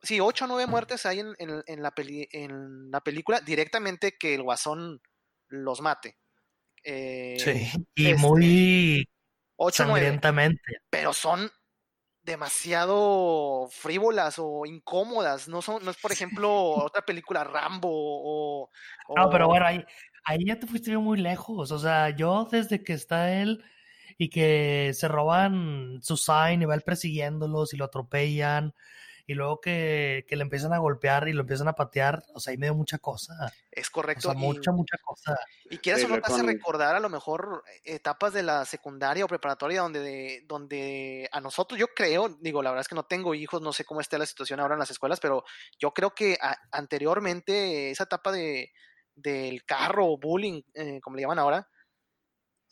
Sí, 0.02 0.20
ocho 0.20 0.46
o 0.46 0.48
nueve 0.48 0.66
muertes 0.66 1.04
hay 1.04 1.18
en, 1.18 1.36
la 1.36 1.92
en 1.96 2.90
la 2.90 3.00
película 3.02 3.40
directamente 3.40 4.16
que 4.16 4.34
el 4.34 4.42
guasón 4.42 5.02
los 5.48 5.80
mate. 5.80 6.16
Eh, 6.82 7.36
sí, 7.38 7.84
y 7.94 8.10
este, 8.10 8.20
muy 8.20 9.08
ocho, 9.56 9.84
sangrientamente. 9.84 10.62
pero 10.88 11.12
son 11.12 11.50
demasiado 12.30 13.68
frívolas 13.70 14.36
o 14.38 14.64
incómodas. 14.64 15.48
No 15.48 15.62
son, 15.62 15.84
no 15.84 15.90
es, 15.90 15.96
por 15.96 16.12
ejemplo, 16.12 16.50
otra 16.86 17.02
película 17.02 17.44
Rambo 17.44 17.88
o, 17.90 18.70
No, 19.16 19.30
pero 19.30 19.48
bueno, 19.48 19.66
ahí, 19.66 19.84
ahí 20.24 20.44
ya 20.46 20.58
te 20.58 20.66
fuiste 20.66 20.96
muy 20.96 21.18
lejos. 21.18 21.70
O 21.72 21.78
sea, 21.78 22.10
yo 22.10 22.48
desde 22.50 22.82
que 22.82 22.92
está 22.92 23.32
él 23.32 23.64
y 24.16 24.30
que 24.30 24.92
se 24.94 25.08
roban 25.08 26.00
su 26.02 26.16
sign 26.16 26.62
y 26.62 26.64
va 26.66 26.74
él 26.74 26.82
persiguiéndolos 26.82 27.74
y 27.74 27.76
lo 27.76 27.86
atropellan 27.86 28.74
y 29.30 29.34
luego 29.34 29.60
que, 29.60 30.26
le 30.28 30.42
empiezan 30.42 30.72
a 30.72 30.78
golpear 30.78 31.28
y 31.28 31.32
lo 31.32 31.42
empiezan 31.42 31.68
a 31.68 31.74
patear, 31.74 32.24
o 32.34 32.40
sea, 32.40 32.50
ahí 32.50 32.58
me 32.58 32.66
dio 32.66 32.74
mucha 32.74 32.98
cosa. 32.98 33.32
Es 33.70 33.88
correcto. 33.88 34.28
O 34.28 34.32
sea, 34.32 34.40
mucha, 34.40 34.72
mucha 34.72 34.96
cosa. 35.04 35.38
Y 35.66 35.78
quieras 35.78 36.02
o 36.02 36.08
no 36.08 36.20
te 36.20 36.32
hace 36.32 36.42
recordar 36.42 36.96
a 36.96 37.00
lo 37.00 37.08
mejor 37.08 37.62
etapas 37.84 38.32
de 38.32 38.42
la 38.42 38.64
secundaria 38.64 39.24
o 39.24 39.28
preparatoria 39.28 39.82
donde, 39.82 40.42
donde 40.48 41.28
a 41.30 41.40
nosotros, 41.40 41.78
yo 41.78 41.86
creo, 41.94 42.28
digo, 42.40 42.60
la 42.60 42.70
verdad 42.70 42.80
es 42.80 42.88
que 42.88 42.96
no 42.96 43.04
tengo 43.04 43.32
hijos, 43.36 43.62
no 43.62 43.72
sé 43.72 43.84
cómo 43.84 44.00
está 44.00 44.18
la 44.18 44.26
situación 44.26 44.58
ahora 44.58 44.74
en 44.74 44.80
las 44.80 44.90
escuelas, 44.90 45.20
pero 45.20 45.44
yo 45.78 45.94
creo 45.94 46.12
que 46.12 46.36
anteriormente 46.72 47.92
esa 47.92 48.02
etapa 48.02 48.32
de, 48.32 48.72
del 49.14 49.64
carro 49.64 50.08
o 50.08 50.18
bullying, 50.18 50.60
eh, 50.74 50.98
como 51.00 51.14
le 51.14 51.22
llaman 51.22 51.38
ahora, 51.38 51.68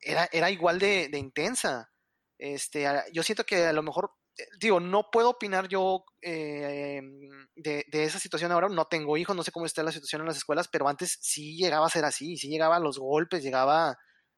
era, 0.00 0.28
era 0.32 0.50
igual 0.50 0.80
de, 0.80 1.06
de 1.08 1.18
intensa. 1.18 1.92
Este, 2.36 2.84
yo 3.12 3.22
siento 3.22 3.44
que 3.44 3.64
a 3.64 3.72
lo 3.72 3.84
mejor 3.84 4.10
digo, 4.60 4.80
no 4.80 5.10
puedo 5.10 5.30
opinar 5.30 5.68
yo 5.68 6.04
eh, 6.22 7.00
de, 7.56 7.84
esa 7.90 8.18
situación 8.18 8.52
ahora, 8.52 8.68
no 8.68 8.86
tengo 8.86 9.16
hijos, 9.16 9.34
no 9.34 9.42
sé 9.42 9.52
cómo 9.52 9.66
está 9.66 9.82
la 9.82 9.92
situación 9.92 10.22
en 10.22 10.28
las 10.28 10.36
escuelas, 10.36 10.68
pero 10.68 10.88
antes 10.88 11.18
sí 11.20 11.56
llegaba 11.56 11.86
a 11.86 11.90
ser 11.90 12.04
así, 12.04 12.36
sí 12.36 12.48
llegaba 12.48 12.76
a 12.76 12.80
los 12.80 12.98
golpes, 12.98 13.42
llegaba 13.42 13.96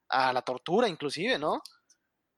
a 0.09 0.33
la 0.33 0.43
tortura 0.43 0.89
inclusive, 0.89 1.39
¿no? 1.39 1.61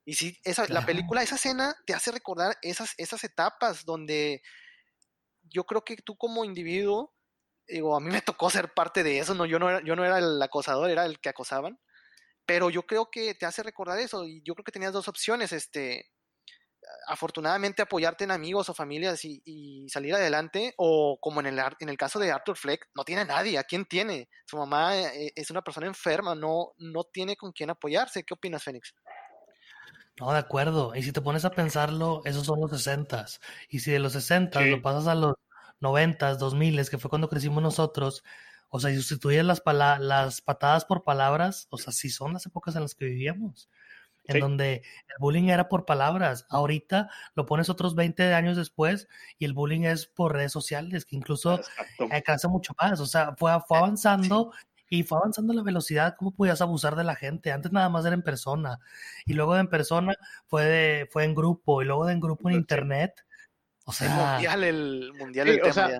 Y 0.05 0.14
sí, 0.14 0.37
esa, 0.42 0.66
la 0.68 0.85
película, 0.85 1.22
esa 1.22 1.37
escena 1.37 1.75
te 1.87 1.94
hace 1.94 2.11
recordar 2.11 2.57
esas, 2.62 2.94
esas 2.98 3.22
etapas 3.22 3.85
donde 3.85 4.42
yo 5.42 5.64
creo 5.64 5.85
que 5.85 5.96
tú 5.96 6.16
como 6.16 6.44
individuo, 6.44 7.14
digo, 7.68 7.96
a 7.96 8.01
mí 8.01 8.11
me 8.11 8.22
tocó 8.22 8.51
ser 8.51 8.75
parte 8.75 9.05
de 9.05 9.20
eso, 9.20 9.35
no, 9.35 9.46
yo 9.46 9.61
no 9.61 9.70
era, 9.70 9.81
yo 9.85 9.94
no 9.94 10.05
era 10.05 10.18
el 10.18 10.42
acosador, 10.42 10.90
era 10.90 11.07
el 11.07 11.20
que 11.20 11.29
acosaban, 11.29 11.79
pero 12.44 12.70
yo 12.70 12.83
creo 12.83 13.11
que 13.11 13.35
te 13.35 13.46
hace 13.46 13.62
recordar 13.62 14.01
eso 14.01 14.27
y 14.27 14.42
yo 14.44 14.55
creo 14.55 14.64
que 14.64 14.72
tenías 14.72 14.92
dos 14.92 15.07
opciones, 15.07 15.53
este, 15.53 16.11
afortunadamente 17.06 17.82
apoyarte 17.82 18.24
en 18.24 18.30
amigos 18.30 18.68
o 18.68 18.74
familias 18.74 19.24
y, 19.24 19.86
salir 19.88 20.14
adelante, 20.14 20.74
o 20.76 21.18
como 21.20 21.40
en 21.40 21.46
el, 21.46 21.60
en 21.80 21.88
el 21.88 21.96
caso 21.96 22.18
de 22.18 22.30
Arthur 22.30 22.56
Fleck, 22.56 22.88
no 22.94 23.04
tiene 23.04 23.22
a 23.22 23.26
nadie, 23.26 23.58
¿a 23.58 23.64
quién 23.64 23.84
tiene? 23.84 24.28
Su 24.46 24.56
mamá 24.56 24.96
eh, 24.96 25.32
es 25.34 25.50
una 25.50 25.62
persona 25.62 25.86
enferma, 25.86 26.34
no, 26.34 26.72
no 26.78 27.04
tiene 27.04 27.36
con 27.36 27.52
quién 27.52 27.70
apoyarse. 27.70 28.24
¿Qué 28.24 28.34
opinas, 28.34 28.62
Fénix? 28.62 28.94
No, 30.20 30.32
de 30.32 30.38
acuerdo. 30.38 30.94
Y 30.94 31.02
si 31.02 31.12
te 31.12 31.20
pones 31.20 31.44
a 31.44 31.50
pensarlo, 31.50 32.22
esos 32.24 32.46
son 32.46 32.60
los 32.60 32.70
60 32.70 33.26
Y 33.68 33.80
si 33.80 33.90
de 33.90 33.98
los 33.98 34.12
60 34.12 34.60
lo 34.62 34.82
pasas 34.82 35.06
a 35.06 35.14
los 35.14 35.34
90, 35.80 36.34
2000, 36.34 36.88
que 36.88 36.98
fue 36.98 37.10
cuando 37.10 37.28
crecimos 37.28 37.62
nosotros, 37.62 38.22
o 38.68 38.78
sea, 38.80 38.90
si 38.90 38.96
sustituyes 38.96 39.44
las, 39.44 39.62
las 40.00 40.40
patadas 40.40 40.84
por 40.84 41.02
palabras, 41.04 41.66
o 41.70 41.78
sea, 41.78 41.92
sí 41.92 42.08
son 42.10 42.34
las 42.34 42.46
épocas 42.46 42.76
en 42.76 42.82
las 42.82 42.94
que 42.94 43.06
vivíamos 43.06 43.68
en 44.24 44.40
donde 44.40 44.74
el 44.74 45.14
bullying 45.18 45.48
era 45.48 45.68
por 45.68 45.85
palabras. 45.85 46.46
Ahorita 46.50 47.11
lo 47.35 47.46
pones 47.46 47.68
otros 47.68 47.94
20 47.94 48.35
años 48.35 48.56
después 48.56 49.08
y 49.38 49.44
el 49.44 49.52
bullying 49.52 49.82
es 49.82 50.06
por 50.06 50.32
redes 50.32 50.52
sociales, 50.52 51.04
que 51.04 51.16
incluso 51.16 51.61
alcanza 52.11 52.48
mucho 52.48 52.74
más. 52.80 53.00
O 53.00 53.06
sea, 53.06 53.35
fue, 53.37 53.52
fue 53.66 53.78
avanzando 53.78 54.52
y 54.88 55.04
fue 55.04 55.18
avanzando 55.18 55.54
la 55.54 55.62
velocidad, 55.62 56.16
cómo 56.18 56.35
podías 56.35 56.61
abusar 56.61 56.96
de 56.96 57.04
la 57.04 57.16
gente. 57.16 57.50
Antes 57.50 57.72
nada 57.72 57.88
más 57.88 58.04
era 58.04 58.14
en 58.14 58.22
persona 58.22 58.78
y 59.24 59.32
luego 59.32 59.54
de 59.54 59.61
en 59.61 59.68
persona 59.68 60.14
fue, 60.46 60.64
de, 60.64 61.08
fue 61.11 61.24
en 61.24 61.35
grupo 61.35 61.82
y 61.82 61.87
luego 61.87 62.06
de 62.06 62.12
en 62.12 62.20
grupo 62.20 62.50
en 62.50 62.56
internet. 62.56 63.24
O 63.85 63.92
sea, 63.92 64.06
el 64.06 64.14
mundial, 64.14 64.64
el 64.64 65.12
mundial, 65.14 65.48
el 65.48 65.62
tema 65.62 65.90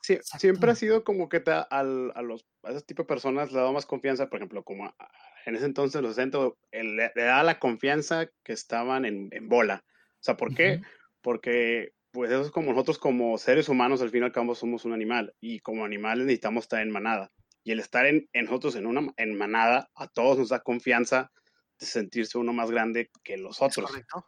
siempre 0.00 0.70
ha 0.70 0.74
sido 0.74 1.04
como 1.04 1.28
que 1.28 1.40
te, 1.40 1.50
al, 1.52 2.12
a, 2.14 2.22
los, 2.22 2.46
a 2.62 2.70
ese 2.70 2.82
tipo 2.82 3.02
de 3.02 3.08
personas 3.08 3.52
le 3.52 3.60
da 3.60 3.72
más 3.72 3.86
confianza, 3.86 4.28
por 4.28 4.38
ejemplo, 4.38 4.62
como 4.64 4.94
en 5.46 5.54
ese 5.54 5.64
entonces 5.64 6.02
los 6.02 6.16
centros, 6.16 6.54
le, 6.72 7.10
da 7.14 7.42
la 7.42 7.58
confianza 7.58 8.28
que 8.44 8.52
estaban 8.52 9.04
en, 9.04 9.28
en 9.30 9.48
bola. 9.48 9.84
O 9.86 10.22
sea, 10.22 10.36
¿por 10.36 10.54
qué? 10.54 10.82
Porque 11.22 11.92
pues 12.10 12.30
eso 12.30 12.42
es 12.42 12.50
como 12.50 12.72
nosotros 12.72 12.98
como 12.98 13.38
seres 13.38 13.68
humanos, 13.68 14.02
al 14.02 14.10
fin 14.10 14.22
y 14.22 14.24
al 14.26 14.32
cabo 14.32 14.54
somos 14.54 14.84
un 14.84 14.92
animal 14.92 15.34
y 15.40 15.60
como 15.60 15.84
animales 15.84 16.26
necesitamos 16.26 16.64
estar 16.64 16.82
en 16.82 16.90
manada. 16.90 17.30
Y 17.62 17.72
el 17.72 17.78
estar 17.78 18.06
en, 18.06 18.28
en 18.32 18.46
nosotros 18.46 18.74
en 18.74 18.86
una 18.86 19.12
en 19.16 19.36
manada 19.36 19.88
a 19.94 20.08
todos 20.08 20.36
nos 20.36 20.48
da 20.48 20.60
confianza 20.60 21.30
de 21.78 21.86
sentirse 21.86 22.38
uno 22.38 22.52
más 22.52 22.70
grande 22.70 23.10
que 23.22 23.36
los 23.36 23.62
otros. 23.62 23.90
Correcto. 23.90 24.26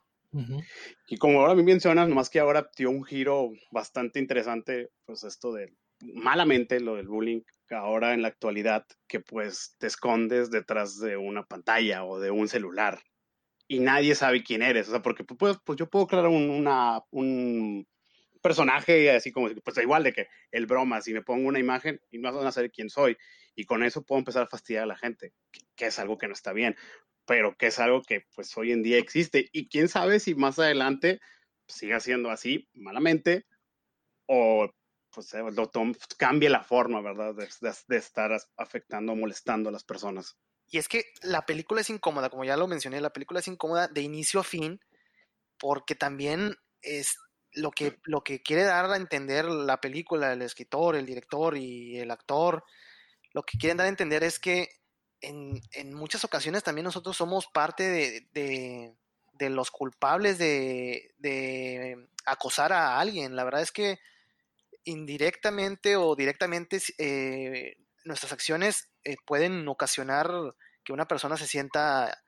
Y 1.09 1.17
como 1.17 1.41
ahora 1.41 1.55
me 1.55 1.63
mencionas, 1.63 2.09
nomás 2.09 2.31
que 2.31 2.39
ahora 2.39 2.71
dio 2.77 2.91
un 2.91 3.03
giro 3.03 3.51
bastante 3.73 4.21
interesante, 4.21 4.91
pues 5.05 5.25
esto 5.25 5.53
de 5.53 5.73
malamente 6.01 6.81
lo 6.81 6.97
del 6.97 7.09
bullying, 7.09 7.41
ahora 7.77 8.15
en 8.15 8.23
la 8.23 8.29
actualidad, 8.29 8.87
que 9.07 9.21
pues 9.21 9.77
te 9.79 9.87
escondes 9.87 10.51
detrás 10.51 10.99
de 10.99 11.17
una 11.17 11.45
pantalla 11.45 12.05
o 12.05 12.19
de 12.21 12.31
un 12.31 12.49
celular 12.49 13.01
y 13.67 13.81
nadie 13.81 14.15
sabe 14.15 14.43
quién 14.43 14.63
eres, 14.63 14.89
o 14.89 14.93
sea, 14.93 15.03
porque 15.03 15.25
pues, 15.25 15.59
pues 15.65 15.79
yo 15.79 15.89
puedo 15.89 16.07
crear 16.07 16.27
un, 16.27 16.51
una, 16.51 17.01
un 17.11 17.87
personaje 18.43 19.11
así 19.11 19.31
como, 19.33 19.51
pues 19.63 19.79
igual 19.79 20.05
de 20.05 20.13
que 20.13 20.29
el 20.51 20.67
broma, 20.67 21.03
si 21.03 21.13
me 21.13 21.23
pongo 21.23 21.49
una 21.49 21.59
imagen 21.59 22.01
y 22.11 22.19
no 22.19 22.33
van 22.33 22.47
a 22.47 22.53
saber 22.53 22.71
quién 22.71 22.89
soy, 22.89 23.17
y 23.55 23.65
con 23.65 23.83
eso 23.83 24.03
puedo 24.03 24.21
empezar 24.21 24.45
a 24.45 24.49
fastidiar 24.49 24.85
a 24.85 24.87
la 24.87 24.97
gente, 24.97 25.35
que 25.77 25.87
es 25.87 25.99
algo 25.99 26.17
que 26.17 26.29
no 26.29 26.33
está 26.33 26.53
bien 26.53 26.77
pero 27.29 27.55
que 27.59 27.67
es 27.67 27.79
algo 27.79 28.01
que 28.03 28.25
pues 28.35 28.57
hoy 28.57 28.73
en 28.73 28.83
día 28.83 28.97
existe 28.97 29.51
y 29.53 29.69
quién 29.69 29.89
sabe 29.89 30.19
si 30.19 30.35
más 30.35 30.59
adelante 30.59 31.21
siga 31.69 32.01
siendo 32.01 32.31
así 32.31 32.71
malamente 32.73 33.45
o 34.27 34.71
pues 35.19 35.35
eh, 35.35 35.43
lo 35.53 35.69
cambie 36.17 36.49
la 36.49 36.63
forma, 36.63 37.01
¿verdad? 37.01 37.35
De, 37.35 37.97
estar 37.97 38.31
afectando 38.57 39.11
o 39.15 39.17
molestando 39.17 39.69
a 39.69 39.73
las 39.73 39.83
personas. 39.83 40.37
Y 40.69 40.79
es 40.79 40.87
que 40.87 41.07
la 41.23 41.45
película 41.45 41.81
es 41.81 41.91
incómoda, 41.91 42.31
como 42.31 42.45
ya 42.45 42.57
lo 42.57 42.69
mencioné, 42.69 43.01
la 43.01 43.13
película 43.13 43.41
es 43.41 43.49
incómoda 43.49 43.89
de 43.89 44.01
inicio 44.03 44.39
a 44.39 44.45
fin 44.45 44.79
porque 45.59 45.97
también 45.97 46.55
es 46.83 47.17
lo 47.51 47.73
que, 47.73 47.99
lo 48.05 48.23
que 48.23 48.45
quiere 48.45 48.63
dar 48.63 48.89
a 48.89 48.97
entender 48.97 49.47
la 49.47 49.81
película, 49.81 50.33
el 50.33 50.43
escritor, 50.43 50.95
el 50.95 51.05
director 51.05 51.57
y 51.57 51.99
el 51.99 52.13
actor, 52.13 52.63
lo 53.33 53.43
que 53.43 53.59
quieren 53.59 53.79
dar 53.79 53.87
a 53.87 53.91
entender 53.91 54.23
es 54.23 54.39
que 54.39 54.69
en, 55.21 55.61
en 55.73 55.95
muchas 55.95 56.25
ocasiones 56.25 56.63
también 56.63 56.85
nosotros 56.85 57.17
somos 57.17 57.49
parte 57.49 57.83
de, 57.83 58.95
de, 59.37 59.51
los 59.51 59.73
culpables 59.73 60.39
de, 60.39 61.13
de, 61.19 62.07
acosar 62.25 62.73
a 62.73 63.01
alguien. 63.01 63.35
La 63.35 63.43
verdad 63.43 63.63
es 63.63 63.73
que 63.73 63.99
indirectamente 64.88 65.96
o 65.96 66.16
directamente 66.16 66.81
eh, 66.96 67.77
nuestras 68.05 68.33
acciones 68.33 68.88
eh, 69.05 69.16
pueden 69.27 69.68
ocasionar 69.68 70.31
que 70.83 70.94
una 70.94 71.07
persona 71.07 71.37
se 71.37 71.46
sienta 71.46 72.24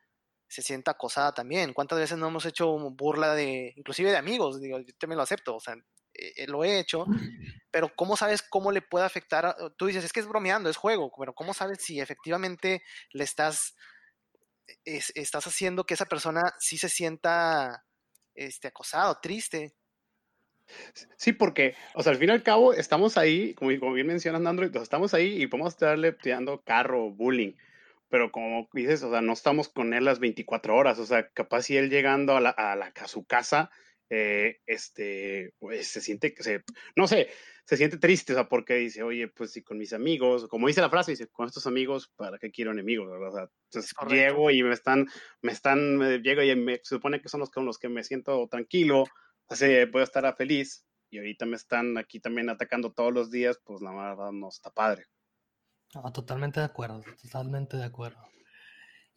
se 0.46 0.62
sienta 0.62 0.90
acosada 0.90 1.32
también. 1.32 1.72
¿Cuántas 1.72 2.00
veces 2.00 2.18
no 2.18 2.26
hemos 2.26 2.44
hecho 2.44 2.76
burla 2.90 3.34
de, 3.36 3.72
inclusive 3.76 4.10
de 4.10 4.16
amigos? 4.16 4.60
Digo, 4.60 4.80
yo 4.80 4.92
también 4.98 5.16
lo 5.16 5.22
acepto, 5.22 5.54
o 5.54 5.60
sea, 5.60 5.76
eh, 6.12 6.46
lo 6.48 6.64
he 6.64 6.80
hecho, 6.80 7.06
pero 7.70 7.94
¿cómo 7.94 8.16
sabes 8.16 8.42
cómo 8.42 8.72
le 8.72 8.82
puede 8.82 9.06
afectar? 9.06 9.56
Tú 9.76 9.86
dices, 9.86 10.04
es 10.04 10.12
que 10.12 10.18
es 10.18 10.26
bromeando, 10.26 10.68
es 10.68 10.76
juego, 10.76 11.12
pero 11.16 11.34
¿cómo 11.34 11.54
sabes 11.54 11.78
si 11.84 12.00
efectivamente 12.00 12.82
le 13.12 13.22
estás, 13.22 13.76
estás 14.84 15.46
haciendo 15.46 15.84
que 15.84 15.94
esa 15.94 16.06
persona 16.06 16.52
sí 16.58 16.78
se 16.78 16.88
sienta 16.88 17.84
este, 18.34 18.68
acosado, 18.68 19.18
triste? 19.22 19.76
Sí, 21.16 21.32
porque, 21.32 21.74
o 21.94 22.02
sea, 22.02 22.12
al 22.12 22.18
fin 22.18 22.28
y 22.28 22.32
al 22.32 22.42
cabo 22.42 22.72
estamos 22.72 23.18
ahí, 23.18 23.54
como, 23.54 23.78
como 23.78 23.92
bien 23.92 24.06
mencionas, 24.06 24.44
Android, 24.44 24.74
estamos 24.76 25.14
ahí 25.14 25.42
y 25.42 25.46
podemos 25.46 25.74
estarle 25.74 26.12
tirando 26.12 26.62
carro, 26.62 27.10
bullying, 27.10 27.52
pero 28.08 28.32
como 28.32 28.68
dices, 28.72 29.02
o 29.02 29.10
sea, 29.10 29.20
no 29.20 29.32
estamos 29.32 29.68
con 29.68 29.94
él 29.94 30.04
las 30.04 30.18
24 30.18 30.74
horas, 30.74 30.98
o 30.98 31.06
sea, 31.06 31.28
capaz 31.28 31.62
si 31.62 31.76
él 31.76 31.90
llegando 31.90 32.36
a, 32.36 32.40
la, 32.40 32.50
a, 32.50 32.76
la, 32.76 32.92
a 33.00 33.08
su 33.08 33.24
casa, 33.24 33.70
eh, 34.12 34.58
este, 34.66 35.54
pues 35.60 35.86
se 35.86 36.00
siente 36.00 36.34
que 36.34 36.42
se, 36.42 36.64
no 36.96 37.06
sé, 37.06 37.28
se 37.64 37.76
siente 37.76 37.98
triste, 37.98 38.32
o 38.32 38.34
sea, 38.34 38.48
porque 38.48 38.74
dice, 38.74 39.04
oye, 39.04 39.28
pues 39.28 39.52
si 39.52 39.62
con 39.62 39.78
mis 39.78 39.92
amigos, 39.92 40.48
como 40.48 40.66
dice 40.66 40.80
la 40.80 40.90
frase, 40.90 41.12
dice, 41.12 41.28
con 41.28 41.46
estos 41.46 41.68
amigos, 41.68 42.12
¿para 42.16 42.36
qué 42.38 42.50
quiero 42.50 42.72
enemigos? 42.72 43.08
O 43.08 43.30
sea, 43.30 43.48
entonces 43.66 43.94
llego 44.08 44.50
y 44.50 44.64
me 44.64 44.74
están, 44.74 45.06
me 45.40 45.52
están, 45.52 45.96
me 45.96 46.18
llego 46.18 46.42
y 46.42 46.56
me, 46.56 46.80
se 46.82 46.96
supone 46.96 47.22
que 47.22 47.28
son 47.28 47.38
los 47.38 47.50
con 47.50 47.64
los 47.64 47.78
que 47.78 47.88
me 47.88 48.02
siento 48.02 48.48
tranquilo, 48.48 49.04
así 49.50 49.86
puedo 49.86 50.04
estar 50.04 50.34
feliz, 50.36 50.84
y 51.10 51.18
ahorita 51.18 51.44
me 51.44 51.56
están 51.56 51.98
aquí 51.98 52.20
también 52.20 52.48
atacando 52.48 52.92
todos 52.92 53.12
los 53.12 53.30
días, 53.30 53.58
pues 53.64 53.82
la 53.82 53.90
verdad 53.90 54.30
no 54.32 54.48
está 54.48 54.70
padre. 54.70 55.06
totalmente 56.14 56.60
de 56.60 56.66
acuerdo, 56.66 57.02
totalmente 57.20 57.76
de 57.76 57.84
acuerdo. 57.84 58.20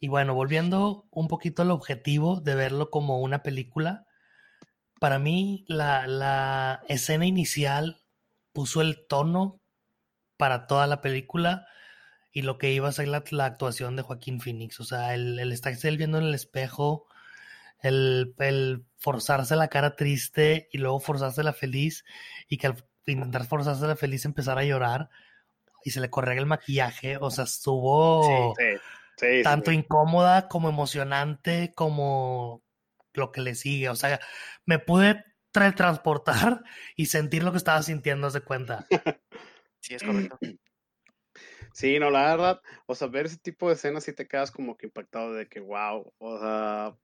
Y 0.00 0.08
bueno, 0.08 0.34
volviendo 0.34 1.06
un 1.10 1.28
poquito 1.28 1.62
al 1.62 1.70
objetivo 1.70 2.40
de 2.40 2.56
verlo 2.56 2.90
como 2.90 3.20
una 3.20 3.42
película, 3.42 4.06
para 5.00 5.18
mí 5.18 5.64
la, 5.68 6.82
escena 6.88 7.26
inicial 7.26 8.02
puso 8.52 8.80
el 8.80 9.06
tono 9.06 9.60
para 10.36 10.66
toda 10.66 10.86
la 10.86 11.00
película 11.00 11.66
y 12.32 12.42
lo 12.42 12.58
que 12.58 12.72
iba 12.72 12.88
a 12.88 12.92
ser 12.92 13.06
la, 13.06 13.22
actuación 13.44 13.94
de 13.94 14.02
Joaquín 14.02 14.40
Phoenix. 14.40 14.80
O 14.80 14.84
sea, 14.84 15.14
el, 15.14 15.38
el 15.38 15.52
estarse 15.52 15.88
él 15.88 15.96
viendo 15.96 16.18
en 16.18 16.24
el 16.24 16.34
espejo, 16.34 17.06
El, 17.84 18.34
el 18.38 18.84
forzarse 18.96 19.54
la 19.56 19.68
cara 19.68 19.96
triste 19.96 20.68
y 20.72 20.78
luego 20.78 20.98
forzarse 20.98 21.42
la 21.42 21.52
feliz 21.52 22.04
y 22.48 22.56
que 22.56 22.68
al 22.68 22.84
intentar 23.06 23.46
forzarse 23.46 23.86
la 23.86 23.96
feliz 23.96 24.24
empezar 24.24 24.58
a 24.58 24.64
llorar 24.64 25.10
y 25.84 25.90
se 25.90 26.00
le 26.00 26.10
corre 26.10 26.36
el 26.38 26.46
maquillaje, 26.46 27.18
o 27.20 27.30
sea, 27.30 27.44
estuvo 27.44 28.54
tanto 29.42 29.70
incómoda 29.70 30.48
como 30.48 30.70
emocionante 30.70 31.72
como 31.74 32.62
lo 33.12 33.30
que 33.30 33.42
le 33.42 33.54
sigue, 33.54 33.90
o 33.90 33.94
sea, 33.94 34.18
me 34.64 34.78
pude 34.78 35.22
transportar 35.52 36.64
y 36.96 37.06
sentir 37.06 37.44
lo 37.44 37.52
que 37.52 37.58
estaba 37.58 37.82
sintiendo, 37.82 38.30
de 38.30 38.40
cuenta. 38.40 38.86
Sí, 39.80 39.94
es 39.94 40.02
correcto. 40.02 40.38
Sí, 41.72 41.98
no, 41.98 42.08
la 42.08 42.36
verdad, 42.36 42.62
o 42.86 42.94
sea, 42.94 43.08
ver 43.08 43.26
ese 43.26 43.36
tipo 43.36 43.66
de 43.66 43.74
escenas 43.74 44.04
sí 44.04 44.12
te 44.12 44.28
quedas 44.28 44.52
como 44.52 44.76
que 44.76 44.86
impactado 44.86 45.34
de 45.34 45.48
que, 45.48 45.58
wow, 45.58 46.14
o 46.18 46.38
sea, 46.38 46.96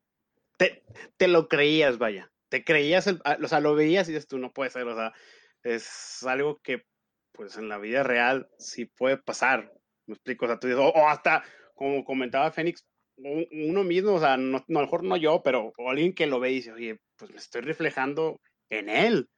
te, 0.60 0.82
te 1.16 1.26
lo 1.26 1.48
creías, 1.48 1.96
vaya, 1.96 2.30
te 2.50 2.64
creías, 2.64 3.06
el, 3.06 3.22
ah, 3.24 3.38
o 3.42 3.48
sea, 3.48 3.60
lo 3.60 3.74
veías 3.74 4.06
y 4.08 4.12
dices 4.12 4.28
tú, 4.28 4.36
no 4.36 4.52
puede 4.52 4.68
ser, 4.68 4.86
o 4.86 4.94
sea, 4.94 5.14
es 5.62 6.22
algo 6.24 6.60
que, 6.62 6.84
pues, 7.32 7.56
en 7.56 7.70
la 7.70 7.78
vida 7.78 8.02
real 8.02 8.46
sí 8.58 8.84
puede 8.84 9.16
pasar, 9.16 9.72
me 10.06 10.14
explico, 10.14 10.44
o 10.44 10.48
sea, 10.48 10.60
tú 10.60 10.66
dices, 10.66 10.82
o, 10.82 11.08
hasta, 11.08 11.42
como 11.74 12.04
comentaba 12.04 12.52
Fénix, 12.52 12.84
uno 13.16 13.84
mismo, 13.84 14.12
o 14.12 14.20
sea, 14.20 14.36
no, 14.36 14.58
a 14.58 14.64
lo 14.68 14.80
mejor 14.80 15.02
no 15.02 15.16
yo, 15.16 15.42
pero 15.42 15.72
alguien 15.88 16.14
que 16.14 16.26
lo 16.26 16.40
ve 16.40 16.50
y 16.50 16.54
dice, 16.56 16.72
oye, 16.72 17.00
pues 17.16 17.30
me 17.30 17.38
estoy 17.38 17.62
reflejando 17.62 18.40
en 18.68 18.90
él. 18.90 19.30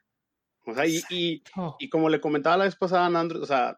O 0.65 0.75
sea, 0.75 0.87
y, 0.87 1.03
y, 1.11 1.43
oh. 1.57 1.77
y 1.79 1.89
como 1.89 2.09
le 2.09 2.21
comentaba 2.21 2.57
la 2.57 2.65
vez 2.65 2.77
pasada 2.77 3.07
a 3.07 3.11
Nandro, 3.11 3.41
o 3.41 3.47
sea, 3.47 3.77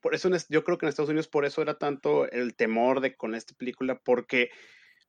por 0.00 0.14
eso 0.14 0.30
yo 0.48 0.64
creo 0.64 0.76
que 0.76 0.86
en 0.86 0.90
Estados 0.90 1.08
Unidos 1.08 1.28
por 1.28 1.44
eso 1.44 1.62
era 1.62 1.78
tanto 1.78 2.30
el 2.30 2.54
temor 2.54 3.00
de 3.00 3.14
con 3.14 3.34
esta 3.34 3.54
película, 3.54 3.98
porque, 4.04 4.50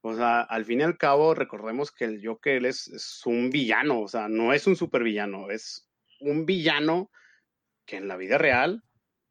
o 0.05 0.13
sea, 0.13 0.41
al 0.41 0.65
fin 0.65 0.81
y 0.81 0.83
al 0.83 0.97
cabo, 0.97 1.33
recordemos 1.33 1.89
que 1.89 2.03
el 2.03 2.21
Joker 2.21 2.65
es, 2.65 2.89
es 2.89 3.21
un 3.25 3.49
villano, 3.49 4.01
o 4.01 4.07
sea, 4.09 4.27
no 4.27 4.51
es 4.51 4.67
un 4.67 4.75
supervillano, 4.75 5.49
es 5.49 5.89
un 6.19 6.45
villano 6.45 7.09
que 7.85 7.95
en 7.95 8.09
la 8.09 8.17
vida 8.17 8.37
real, 8.37 8.83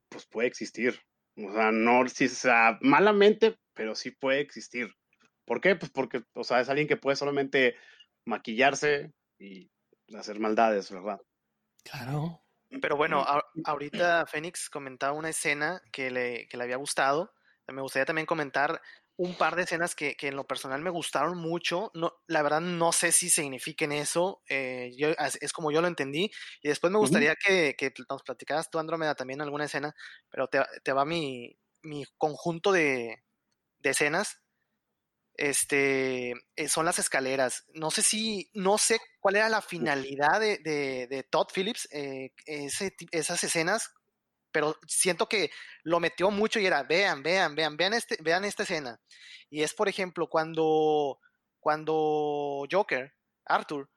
pues 0.08 0.26
puede 0.26 0.48
existir. 0.48 0.98
O 1.36 1.52
sea, 1.52 1.72
no, 1.72 2.08
si, 2.08 2.26
sea, 2.28 2.78
malamente, 2.80 3.58
pero 3.74 3.94
sí 3.94 4.12
puede 4.12 4.40
existir. 4.40 4.94
¿Por 5.44 5.60
qué? 5.60 5.76
Pues 5.76 5.90
porque, 5.90 6.24
o 6.32 6.42
sea, 6.42 6.60
es 6.60 6.70
alguien 6.70 6.88
que 6.88 6.96
puede 6.96 7.16
solamente 7.16 7.76
maquillarse 8.24 9.12
y 9.38 9.70
hacer 10.16 10.40
maldades, 10.40 10.90
¿verdad? 10.90 11.20
Claro. 11.84 12.42
Pero 12.80 12.96
bueno, 12.96 13.26
ahorita 13.64 14.24
Fénix 14.24 14.70
comentaba 14.70 15.12
una 15.12 15.28
escena 15.28 15.82
que 15.92 16.10
le, 16.10 16.48
que 16.48 16.56
le 16.56 16.64
había 16.64 16.76
gustado. 16.76 17.34
Me 17.68 17.82
gustaría 17.82 18.06
también 18.06 18.26
comentar 18.26 18.80
un 19.22 19.34
par 19.34 19.56
de 19.56 19.62
escenas 19.62 19.94
que, 19.94 20.16
que, 20.16 20.28
en 20.28 20.36
lo 20.36 20.46
personal 20.46 20.80
me 20.80 20.90
gustaron 20.90 21.38
mucho. 21.38 21.90
No, 21.94 22.12
la 22.26 22.42
verdad 22.42 22.60
no 22.60 22.92
sé 22.92 23.12
si 23.12 23.30
signifiquen 23.30 23.92
eso. 23.92 24.42
Eh, 24.48 24.92
yo, 24.96 25.08
es 25.40 25.52
como 25.52 25.70
yo 25.70 25.80
lo 25.80 25.88
entendí. 25.88 26.30
Y 26.62 26.68
después 26.68 26.92
me 26.92 26.98
gustaría 26.98 27.34
que, 27.36 27.74
que, 27.76 27.92
nos 28.08 28.22
platicaras 28.22 28.70
tú, 28.70 28.78
Andrómeda, 28.78 29.14
también 29.14 29.40
alguna 29.40 29.64
escena. 29.64 29.94
Pero 30.30 30.48
te, 30.48 30.60
te 30.82 30.92
va 30.92 31.04
mi, 31.04 31.56
mi 31.82 32.04
conjunto 32.18 32.72
de, 32.72 33.22
de 33.78 33.90
escenas 33.90 34.42
este, 35.36 36.32
eh, 36.56 36.68
son 36.68 36.84
las 36.84 36.98
escaleras. 36.98 37.64
No 37.74 37.90
sé 37.90 38.02
si, 38.02 38.50
no 38.54 38.78
sé 38.78 38.98
cuál 39.20 39.36
era 39.36 39.48
la 39.48 39.62
finalidad 39.62 40.40
de, 40.40 40.58
de, 40.58 41.22
Todd 41.30 41.48
Phillips, 41.54 41.88
eh, 41.92 42.32
ese, 42.46 42.94
esas 43.10 43.42
escenas, 43.44 43.92
pero 44.52 44.76
siento 44.86 45.28
que 45.28 45.50
lo 45.82 46.00
metió 46.00 46.30
mucho 46.30 46.60
y 46.60 46.66
era, 46.66 46.82
vean, 46.82 47.22
vean, 47.22 47.54
vean, 47.54 47.76
vean, 47.76 47.94
este, 47.94 48.16
vean 48.22 48.44
esta 48.44 48.62
escena. 48.64 49.00
Y 49.50 49.62
es, 49.62 49.74
por 49.74 49.88
ejemplo, 49.88 50.28
cuando, 50.28 51.18
cuando 51.60 52.64
Joker, 52.70 53.12
Arthur, 53.46 53.90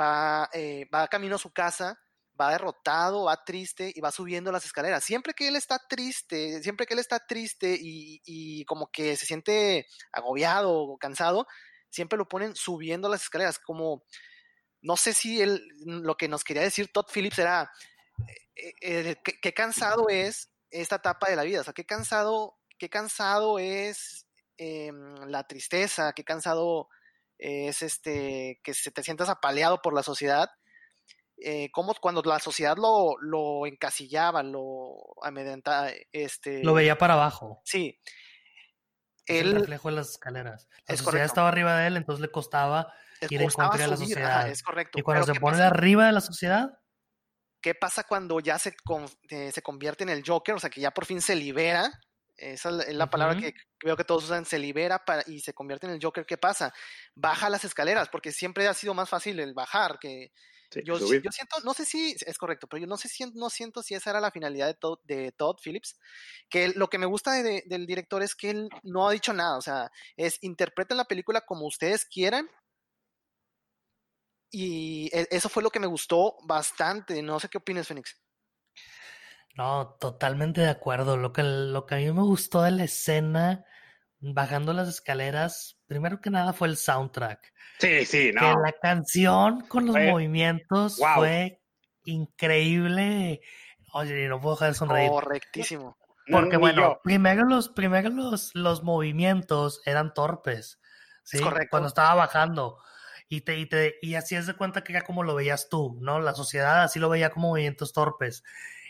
va, 0.00 0.48
eh, 0.52 0.86
va 0.94 1.08
camino 1.08 1.36
a 1.36 1.38
su 1.38 1.52
casa 1.52 1.98
va 2.40 2.52
derrotado, 2.52 3.24
va 3.24 3.44
triste 3.44 3.92
y 3.94 4.00
va 4.00 4.12
subiendo 4.12 4.52
las 4.52 4.64
escaleras. 4.64 5.02
Siempre 5.04 5.34
que 5.34 5.48
él 5.48 5.56
está 5.56 5.80
triste, 5.88 6.62
siempre 6.62 6.86
que 6.86 6.94
él 6.94 7.00
está 7.00 7.18
triste 7.26 7.76
y, 7.80 8.64
como 8.66 8.90
que 8.90 9.16
se 9.16 9.26
siente 9.26 9.86
agobiado 10.12 10.72
o 10.72 10.98
cansado, 10.98 11.46
siempre 11.90 12.18
lo 12.18 12.28
ponen 12.28 12.54
subiendo 12.54 13.08
las 13.08 13.22
escaleras. 13.22 13.58
Como, 13.58 14.04
no 14.82 14.96
sé 14.96 15.14
si 15.14 15.40
él, 15.40 15.66
lo 15.84 16.16
que 16.16 16.28
nos 16.28 16.44
quería 16.44 16.62
decir 16.62 16.92
Todd 16.92 17.06
Phillips 17.12 17.38
era, 17.38 17.70
eh, 18.58 18.74
eh, 18.80 19.16
qué, 19.22 19.54
cansado 19.54 20.08
es 20.08 20.50
esta 20.70 20.96
etapa 20.96 21.30
de 21.30 21.36
la 21.36 21.44
vida, 21.44 21.60
o 21.60 21.64
sea, 21.64 21.72
qué 21.72 21.86
cansado, 21.86 22.58
qué 22.78 22.88
cansado 22.90 23.58
es 23.58 24.26
em, 24.56 25.14
la 25.26 25.44
tristeza, 25.46 26.12
qué 26.12 26.24
cansado 26.24 26.88
es 27.38 27.82
este, 27.82 28.60
que 28.64 28.74
se 28.74 28.90
te 28.90 29.02
sientas 29.02 29.28
apaleado 29.28 29.80
por 29.80 29.94
la 29.94 30.02
sociedad 30.02 30.50
eh, 31.40 31.70
cómo 31.70 31.94
cuando 32.00 32.22
la 32.22 32.40
sociedad 32.40 32.76
lo, 32.76 33.16
lo 33.20 33.66
encasillaba, 33.66 34.42
lo 34.42 34.96
amedrentaba, 35.22 35.90
este... 36.12 36.64
Lo 36.64 36.74
veía 36.74 36.98
para 36.98 37.14
abajo. 37.14 37.62
Sí. 37.64 38.00
el 39.26 39.54
reflejo 39.54 39.88
de 39.88 39.96
las 39.96 40.10
escaleras. 40.10 40.68
La 40.88 40.96
sociedad 40.96 41.26
estaba 41.26 41.48
arriba 41.48 41.78
de 41.78 41.86
él, 41.86 41.96
entonces 41.96 42.20
le 42.20 42.30
costaba 42.30 42.92
ir 43.30 43.40
en 43.40 43.50
contra 43.50 43.82
de 43.82 43.88
la 43.88 43.96
sociedad. 43.96 44.48
es 44.48 44.62
correcto. 44.62 44.98
Y 44.98 45.02
cuando 45.02 45.32
se 45.32 45.38
pone 45.38 45.62
arriba 45.62 46.06
de 46.06 46.12
la 46.12 46.20
sociedad... 46.20 46.78
¿Qué 47.60 47.74
pasa 47.74 48.04
cuando 48.04 48.40
ya 48.40 48.58
se, 48.58 48.74
eh, 49.30 49.52
se 49.52 49.62
convierte 49.62 50.04
en 50.04 50.10
el 50.10 50.22
Joker? 50.26 50.54
O 50.54 50.60
sea, 50.60 50.70
que 50.70 50.80
ya 50.80 50.90
por 50.90 51.06
fin 51.06 51.20
se 51.20 51.36
libera. 51.36 51.90
Esa 52.36 52.68
es 52.68 52.94
la, 52.94 53.10
palabra 53.10 53.36
que 53.36 53.52
veo 53.84 53.96
que 53.96 54.04
todos 54.04 54.24
usan, 54.24 54.44
se 54.44 54.60
libera 54.60 55.04
para, 55.04 55.24
y 55.26 55.40
se 55.40 55.54
convierte 55.54 55.86
en 55.86 55.92
el 55.92 55.98
Joker. 56.00 56.24
¿Qué 56.24 56.38
pasa? 56.38 56.72
Baja 57.16 57.50
las 57.50 57.64
escaleras, 57.64 58.08
porque 58.08 58.30
siempre 58.30 58.68
ha 58.68 58.74
sido 58.74 58.94
más 58.94 59.08
fácil 59.08 59.40
el 59.40 59.54
bajar 59.54 59.98
que 59.98 60.30
yo, 60.84 60.98
siento, 60.98 61.56
no 61.64 61.72
sé 61.72 61.84
si 61.84 62.14
es 62.26 62.36
correcto, 62.36 62.66
pero 62.66 62.80
yo 62.82 62.86
no 62.86 62.98
sé 62.98 63.08
si 63.08 63.24
no 63.34 63.48
siento 63.48 63.82
si 63.82 63.94
esa 63.94 64.10
era 64.10 64.20
la 64.20 64.30
finalidad 64.30 64.66
de 64.66 64.74
Todd, 64.74 64.98
de 65.04 65.32
Todd 65.32 65.56
Phillips, 65.64 65.98
que 66.50 66.68
lo 66.68 66.88
que 66.88 66.98
me 66.98 67.06
gusta 67.06 67.32
del 67.42 67.86
director 67.86 68.22
es 68.22 68.34
que 68.34 68.50
él 68.50 68.68
no 68.82 69.08
ha 69.08 69.12
dicho 69.12 69.32
nada, 69.32 69.56
o 69.56 69.62
sea, 69.62 69.90
es 70.16 70.38
interpreten 70.42 70.98
la 70.98 71.06
película 71.06 71.40
como 71.40 71.66
ustedes 71.66 72.04
quieran. 72.04 72.50
Y 74.50 75.10
e, 75.12 75.28
eso 75.30 75.48
fue 75.48 75.62
lo 75.62 75.70
que 75.70 75.80
me 75.80 75.86
gustó 75.86 76.36
bastante. 76.44 77.22
No 77.22 77.38
sé 77.40 77.48
qué 77.48 77.58
opinas, 77.58 77.86
Fénix. 77.86 78.20
No, 79.54 79.96
totalmente 80.00 80.60
de 80.60 80.70
acuerdo. 80.70 81.16
Lo 81.16 81.32
que, 81.32 81.42
lo 81.42 81.84
que 81.86 81.94
a 81.96 81.98
mí 81.98 82.12
me 82.12 82.22
gustó 82.22 82.62
de 82.62 82.70
la 82.70 82.84
escena 82.84 83.64
bajando 84.20 84.72
las 84.72 84.88
escaleras, 84.88 85.78
primero 85.86 86.20
que 86.20 86.30
nada 86.30 86.52
fue 86.52 86.68
el 86.68 86.76
soundtrack. 86.76 87.52
Sí, 87.78 88.04
sí, 88.04 88.30
no. 88.32 88.40
Que 88.40 88.46
la 88.46 88.72
canción 88.80 89.60
con 89.62 89.86
los 89.86 89.96
movimientos 89.96 91.00
fue 91.16 91.60
increíble. 92.04 93.40
Oye, 93.92 94.28
no 94.28 94.40
puedo 94.40 94.56
dejar 94.56 94.68
de 94.68 94.74
sonreír. 94.74 95.10
Correctísimo. 95.10 95.96
Porque 96.30 96.56
bueno, 96.56 97.00
primero 97.02 97.44
los, 97.44 97.68
primero 97.68 98.10
los, 98.10 98.54
los 98.54 98.82
movimientos 98.82 99.80
eran 99.86 100.12
torpes. 100.12 100.78
¿sí? 101.22 101.40
correcto. 101.40 101.68
Cuando 101.70 101.88
estaba 101.88 102.14
bajando. 102.14 102.78
Y, 103.28 103.42
te, 103.42 103.58
y, 103.58 103.66
te, 103.66 103.96
y 104.00 104.14
así 104.14 104.36
es 104.36 104.46
de 104.46 104.54
cuenta 104.54 104.82
que 104.82 104.92
era 104.92 105.02
como 105.02 105.22
lo 105.22 105.34
veías 105.34 105.68
tú, 105.68 105.98
¿no? 106.00 106.18
La 106.18 106.34
sociedad 106.34 106.82
así 106.82 106.98
lo 106.98 107.08
veía 107.08 107.30
como 107.30 107.48
movimientos 107.48 107.92
torpes. 107.92 108.42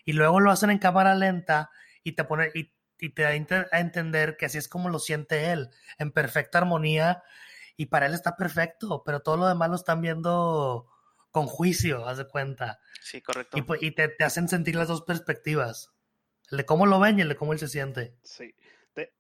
Y 0.05 0.13
luego 0.13 0.41
lo 0.41 0.51
hacen 0.51 0.71
en 0.71 0.79
cámara 0.79 1.15
lenta 1.15 1.71
y 2.05 2.13
te 2.13 2.25
pone, 2.25 2.51
y 2.55 2.73
y 2.99 3.11
te 3.11 3.23
da 3.23 3.31
a 3.31 3.81
entender 3.81 4.37
que 4.37 4.47
así 4.47 4.59
es 4.59 4.69
como 4.69 4.89
lo 4.89 4.99
siente 4.99 5.53
él, 5.53 5.71
en 5.99 6.13
perfecta 6.13 6.59
armonía, 6.59 7.23
y 7.77 7.87
para 7.87 8.07
él 8.07 8.15
está 8.15 8.37
perfecto, 8.37 9.03
pero 9.05 9.21
todo 9.21 9.37
lo 9.37 9.47
demás 9.47 9.71
lo 9.71 9.77
están 9.77 10.01
viendo 10.01 10.89
con 11.31 11.47
juicio, 11.47 12.07
haz 12.07 12.19
de 12.19 12.27
cuenta. 12.27 12.81
Sí, 13.01 13.23
correcto. 13.23 13.57
Y, 13.57 13.63
pues, 13.63 13.81
te, 13.95 14.25
hacen 14.25 14.49
sentir 14.49 14.75
las 14.75 14.89
dos 14.89 15.03
perspectivas, 15.03 15.93
el 16.51 16.59
de 16.59 16.67
cómo 16.67 16.87
lo 16.87 16.99
ven 16.99 17.19
y 17.19 17.23
el 17.23 17.29
de 17.29 17.37
cómo 17.37 17.53
él 17.53 17.59
se 17.59 17.69
siente. 17.69 18.17
Sí. 18.25 18.55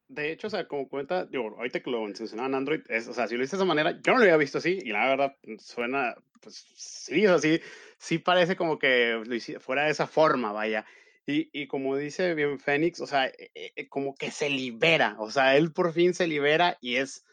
De, 0.08 0.32
hecho, 0.32 0.46
o 0.46 0.50
sea, 0.50 0.66
como 0.66 0.88
cuenta, 0.88 1.28
yo, 1.30 1.42
ahorita 1.42 1.80
que 1.80 1.90
lo 1.90 2.02
mencionaban 2.02 2.52
en 2.52 2.56
Android, 2.56 2.80
es, 2.88 3.06
o 3.08 3.12
sea, 3.12 3.28
si 3.28 3.36
lo 3.36 3.44
hice 3.44 3.56
de 3.56 3.62
esa 3.62 3.66
manera, 3.66 3.92
yo 4.02 4.12
no 4.12 4.18
lo 4.18 4.24
había 4.24 4.36
visto 4.36 4.58
así, 4.58 4.78
y 4.82 4.90
la 4.90 5.08
verdad 5.08 5.36
suena, 5.58 6.14
pues 6.40 6.66
sí, 6.74 7.26
o 7.26 7.38
sea, 7.38 7.60
sí, 7.98 8.18
parece 8.18 8.56
como 8.56 8.78
que 8.78 9.22
lo 9.24 9.60
fuera 9.60 9.84
de 9.84 9.90
esa 9.90 10.06
forma, 10.06 10.52
vaya. 10.52 10.84
Y, 11.26 11.50
y, 11.52 11.66
como 11.66 11.96
dice 11.96 12.34
bien 12.34 12.58
Fénix, 12.58 13.00
o 13.00 13.06
sea, 13.06 13.26
e, 13.26 13.50
e, 13.54 13.72
e, 13.76 13.88
como 13.88 14.14
que 14.14 14.30
se 14.30 14.48
libera, 14.48 15.16
o 15.18 15.30
sea, 15.30 15.56
él 15.56 15.72
por 15.72 15.92
fin 15.92 16.14
se 16.14 16.26
libera 16.26 16.78
y 16.80 16.96
es 16.96 17.26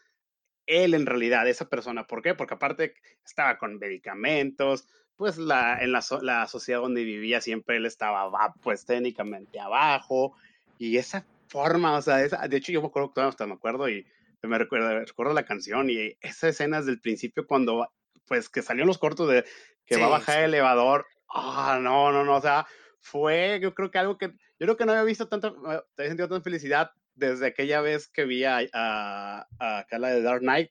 él 0.66 0.94
en 0.94 1.06
realidad, 1.06 1.48
esa 1.48 1.68
persona. 1.68 2.06
¿Por 2.06 2.22
qué? 2.22 2.34
Porque 2.34 2.54
aparte 2.54 2.94
estaba 3.24 3.56
con 3.56 3.78
medicamentos, 3.78 4.86
pues 5.16 5.38
la, 5.38 5.78
en 5.80 5.92
la, 5.92 6.04
la 6.22 6.46
sociedad 6.46 6.80
donde 6.80 7.04
vivía 7.04 7.40
siempre 7.40 7.76
él 7.76 7.86
estaba, 7.86 8.30
pues 8.62 8.84
técnicamente 8.84 9.58
abajo, 9.58 10.36
y 10.78 10.98
esa 10.98 11.24
forma, 11.48 11.96
o 11.96 12.02
sea, 12.02 12.22
esa, 12.24 12.46
de 12.48 12.56
hecho 12.56 12.72
yo 12.72 12.80
me 12.80 12.88
acuerdo, 12.88 13.12
hasta 13.16 13.46
me 13.46 13.54
acuerdo 13.54 13.88
y 13.88 14.06
me 14.42 14.58
recuerdo, 14.58 15.00
recuerdo 15.00 15.34
la 15.34 15.44
canción 15.44 15.90
y 15.90 16.16
esa 16.20 16.48
escena 16.48 16.78
desde 16.78 16.92
el 16.92 17.00
principio 17.00 17.46
cuando, 17.46 17.88
pues 18.26 18.48
que 18.48 18.62
salieron 18.62 18.88
los 18.88 18.98
cortos 18.98 19.28
de 19.28 19.44
que 19.86 19.96
va 19.96 20.06
a 20.06 20.10
bajar 20.10 20.40
el 20.40 20.54
elevador, 20.54 21.06
ah, 21.28 21.78
no, 21.80 22.12
no, 22.12 22.24
no, 22.24 22.36
o 22.36 22.40
sea, 22.40 22.66
fue, 23.00 23.58
yo 23.62 23.74
creo 23.74 23.90
que 23.90 23.98
algo 23.98 24.18
que, 24.18 24.28
yo 24.28 24.66
creo 24.66 24.76
que 24.76 24.84
no 24.84 24.92
había 24.92 25.04
visto 25.04 25.28
tanta, 25.28 25.48
había 25.48 26.08
sentido 26.08 26.28
tanta 26.28 26.42
felicidad 26.42 26.90
desde 27.14 27.46
aquella 27.46 27.80
vez 27.80 28.08
que 28.08 28.24
vi 28.24 28.44
a, 28.44 28.60
a, 28.72 29.46
a 29.58 29.86
de 29.90 30.22
Dark 30.22 30.40
Knight, 30.40 30.70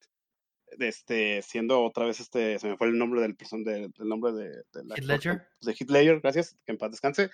este, 0.79 1.41
siendo 1.41 1.83
otra 1.83 2.05
vez 2.05 2.19
este, 2.19 2.59
se 2.59 2.67
me 2.67 2.77
fue 2.77 2.87
el 2.87 2.97
nombre 2.97 3.21
del 3.21 3.35
person, 3.35 3.63
del 3.63 3.91
nombre 3.97 4.33
de, 4.33 4.49
de 4.49 4.95
Heath 4.95 5.05
Ledger. 5.05 5.47
De 5.61 5.71
Heath 5.71 5.89
Ledger, 5.89 6.19
gracias, 6.19 6.57
que 6.65 6.71
en 6.71 6.77
paz 6.77 6.91
descanse. 6.91 7.29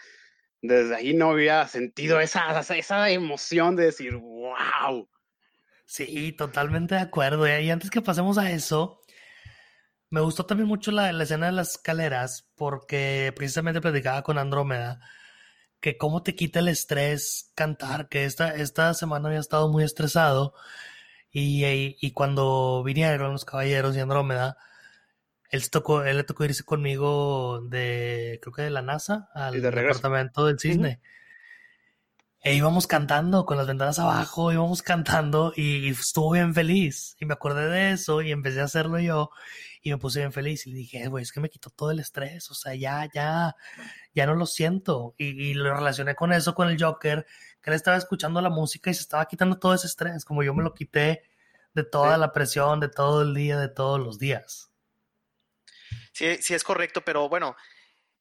Desde 0.62 0.95
ahí 0.95 1.13
no 1.13 1.32
había 1.32 1.67
sentido 1.67 2.19
esa, 2.19 2.60
esa 2.60 3.10
emoción 3.10 3.76
de 3.76 3.86
decir, 3.86 4.15
wow. 4.15 5.10
Sí, 5.86 6.32
totalmente 6.34 6.95
de 6.95 7.02
acuerdo. 7.02 7.47
Y 7.47 7.69
antes 7.69 7.89
que 7.89 8.02
pasemos 8.02 8.38
a 8.38 8.52
eso, 8.52 9.02
me 10.12 10.21
gustó 10.21 10.45
también 10.45 10.67
mucho 10.67 10.91
la, 10.91 11.10
escena 11.24 11.47
de 11.47 11.52
las 11.54 11.71
escaleras, 11.71 12.52
porque 12.56 13.34
precisamente 13.36 13.82
platicaba 13.82 14.24
con 14.24 14.38
Andrómeda 14.38 15.00
que 15.80 15.97
cómo 15.97 16.21
te 16.21 16.36
quita 16.36 16.60
el 16.60 16.67
estrés 16.67 17.52
cantar, 17.56 18.08
que 18.08 18.26
esta, 18.26 18.56
esta 18.56 18.93
semana 18.93 19.30
había 19.30 19.39
estado 19.39 19.69
muy 19.69 19.84
estresado 19.84 20.54
y, 21.32 21.65
y, 22.00 22.12
cuando 22.12 22.84
vinieron 22.84 23.32
los 23.32 23.45
caballeros 23.45 23.95
y 23.95 24.00
Andrómeda, 24.00 24.58
él, 25.52 25.70
tocó, 25.70 26.04
él 26.04 26.18
le 26.18 26.24
tocó 26.24 26.46
irse 26.46 26.64
conmigo 26.64 27.62
de, 27.68 28.40
creo 28.42 28.54
que 28.54 28.62
de 28.64 28.70
la 28.70 28.82
NASA, 28.82 29.30
al 29.34 29.62
departamento 29.62 30.46
del 30.46 30.58
cisne. 30.58 31.02
E 32.44 32.56
íbamos 32.56 32.88
cantando 32.88 33.46
con 33.46 33.58
las 33.58 33.68
ventanas 33.68 34.00
abajo, 34.00 34.52
íbamos 34.52 34.82
cantando 34.82 35.54
y, 35.56 35.90
estuvo 35.90 36.32
bien 36.32 36.56
feliz. 36.56 37.16
Y 37.20 37.26
me 37.26 37.34
acordé 37.34 37.70
de 37.70 37.92
eso 37.92 38.22
y 38.22 38.32
empecé 38.32 38.62
a 38.62 38.64
hacerlo 38.64 38.98
yo 39.00 39.30
y 39.84 39.92
me 39.92 39.98
puse 39.98 40.20
bien 40.20 40.32
feliz. 40.32 40.66
Y 40.66 40.72
le 40.72 40.78
dije, 40.78 41.08
güey, 41.08 41.22
es 41.22 41.32
que 41.32 41.42
me 41.42 41.50
quitó 41.50 41.70
todo 41.70 41.92
el 41.92 42.00
estrés. 42.00 42.50
O 42.50 42.56
sea, 42.56 42.74
ya, 42.74 43.08
ya, 43.14 43.56
ya 44.16 44.26
no 44.26 44.34
lo 44.34 44.48
siento. 44.48 45.14
Y, 45.18 45.54
lo 45.54 45.76
relacioné 45.76 46.16
con 46.16 46.34
eso, 46.34 46.56
con 46.56 46.70
el 46.70 46.82
Joker, 46.82 47.28
que 47.62 47.70
él 47.70 47.76
estaba 47.76 47.98
escuchando 47.98 48.42
la 48.42 48.50
música 48.50 48.90
y 48.90 48.94
se 48.94 49.02
estaba 49.02 49.26
quitando 49.28 49.60
todo 49.60 49.74
ese 49.76 49.88
estrés, 49.88 50.26
como 50.26 50.42
yo 50.44 50.54
me 50.56 50.64
lo 50.64 50.74
quité 50.74 51.24
de 51.74 51.84
toda 51.84 52.18
la 52.18 52.32
presión, 52.32 52.80
de 52.80 52.90
todo 52.90 53.22
el 53.22 53.36
día, 53.36 53.60
de 53.60 53.70
todos 53.70 54.00
los 54.00 54.18
días. 54.18 54.71
Sí, 56.13 56.38
sí 56.41 56.54
es 56.54 56.63
correcto, 56.63 57.02
pero 57.06 57.30
bueno, 57.30 57.56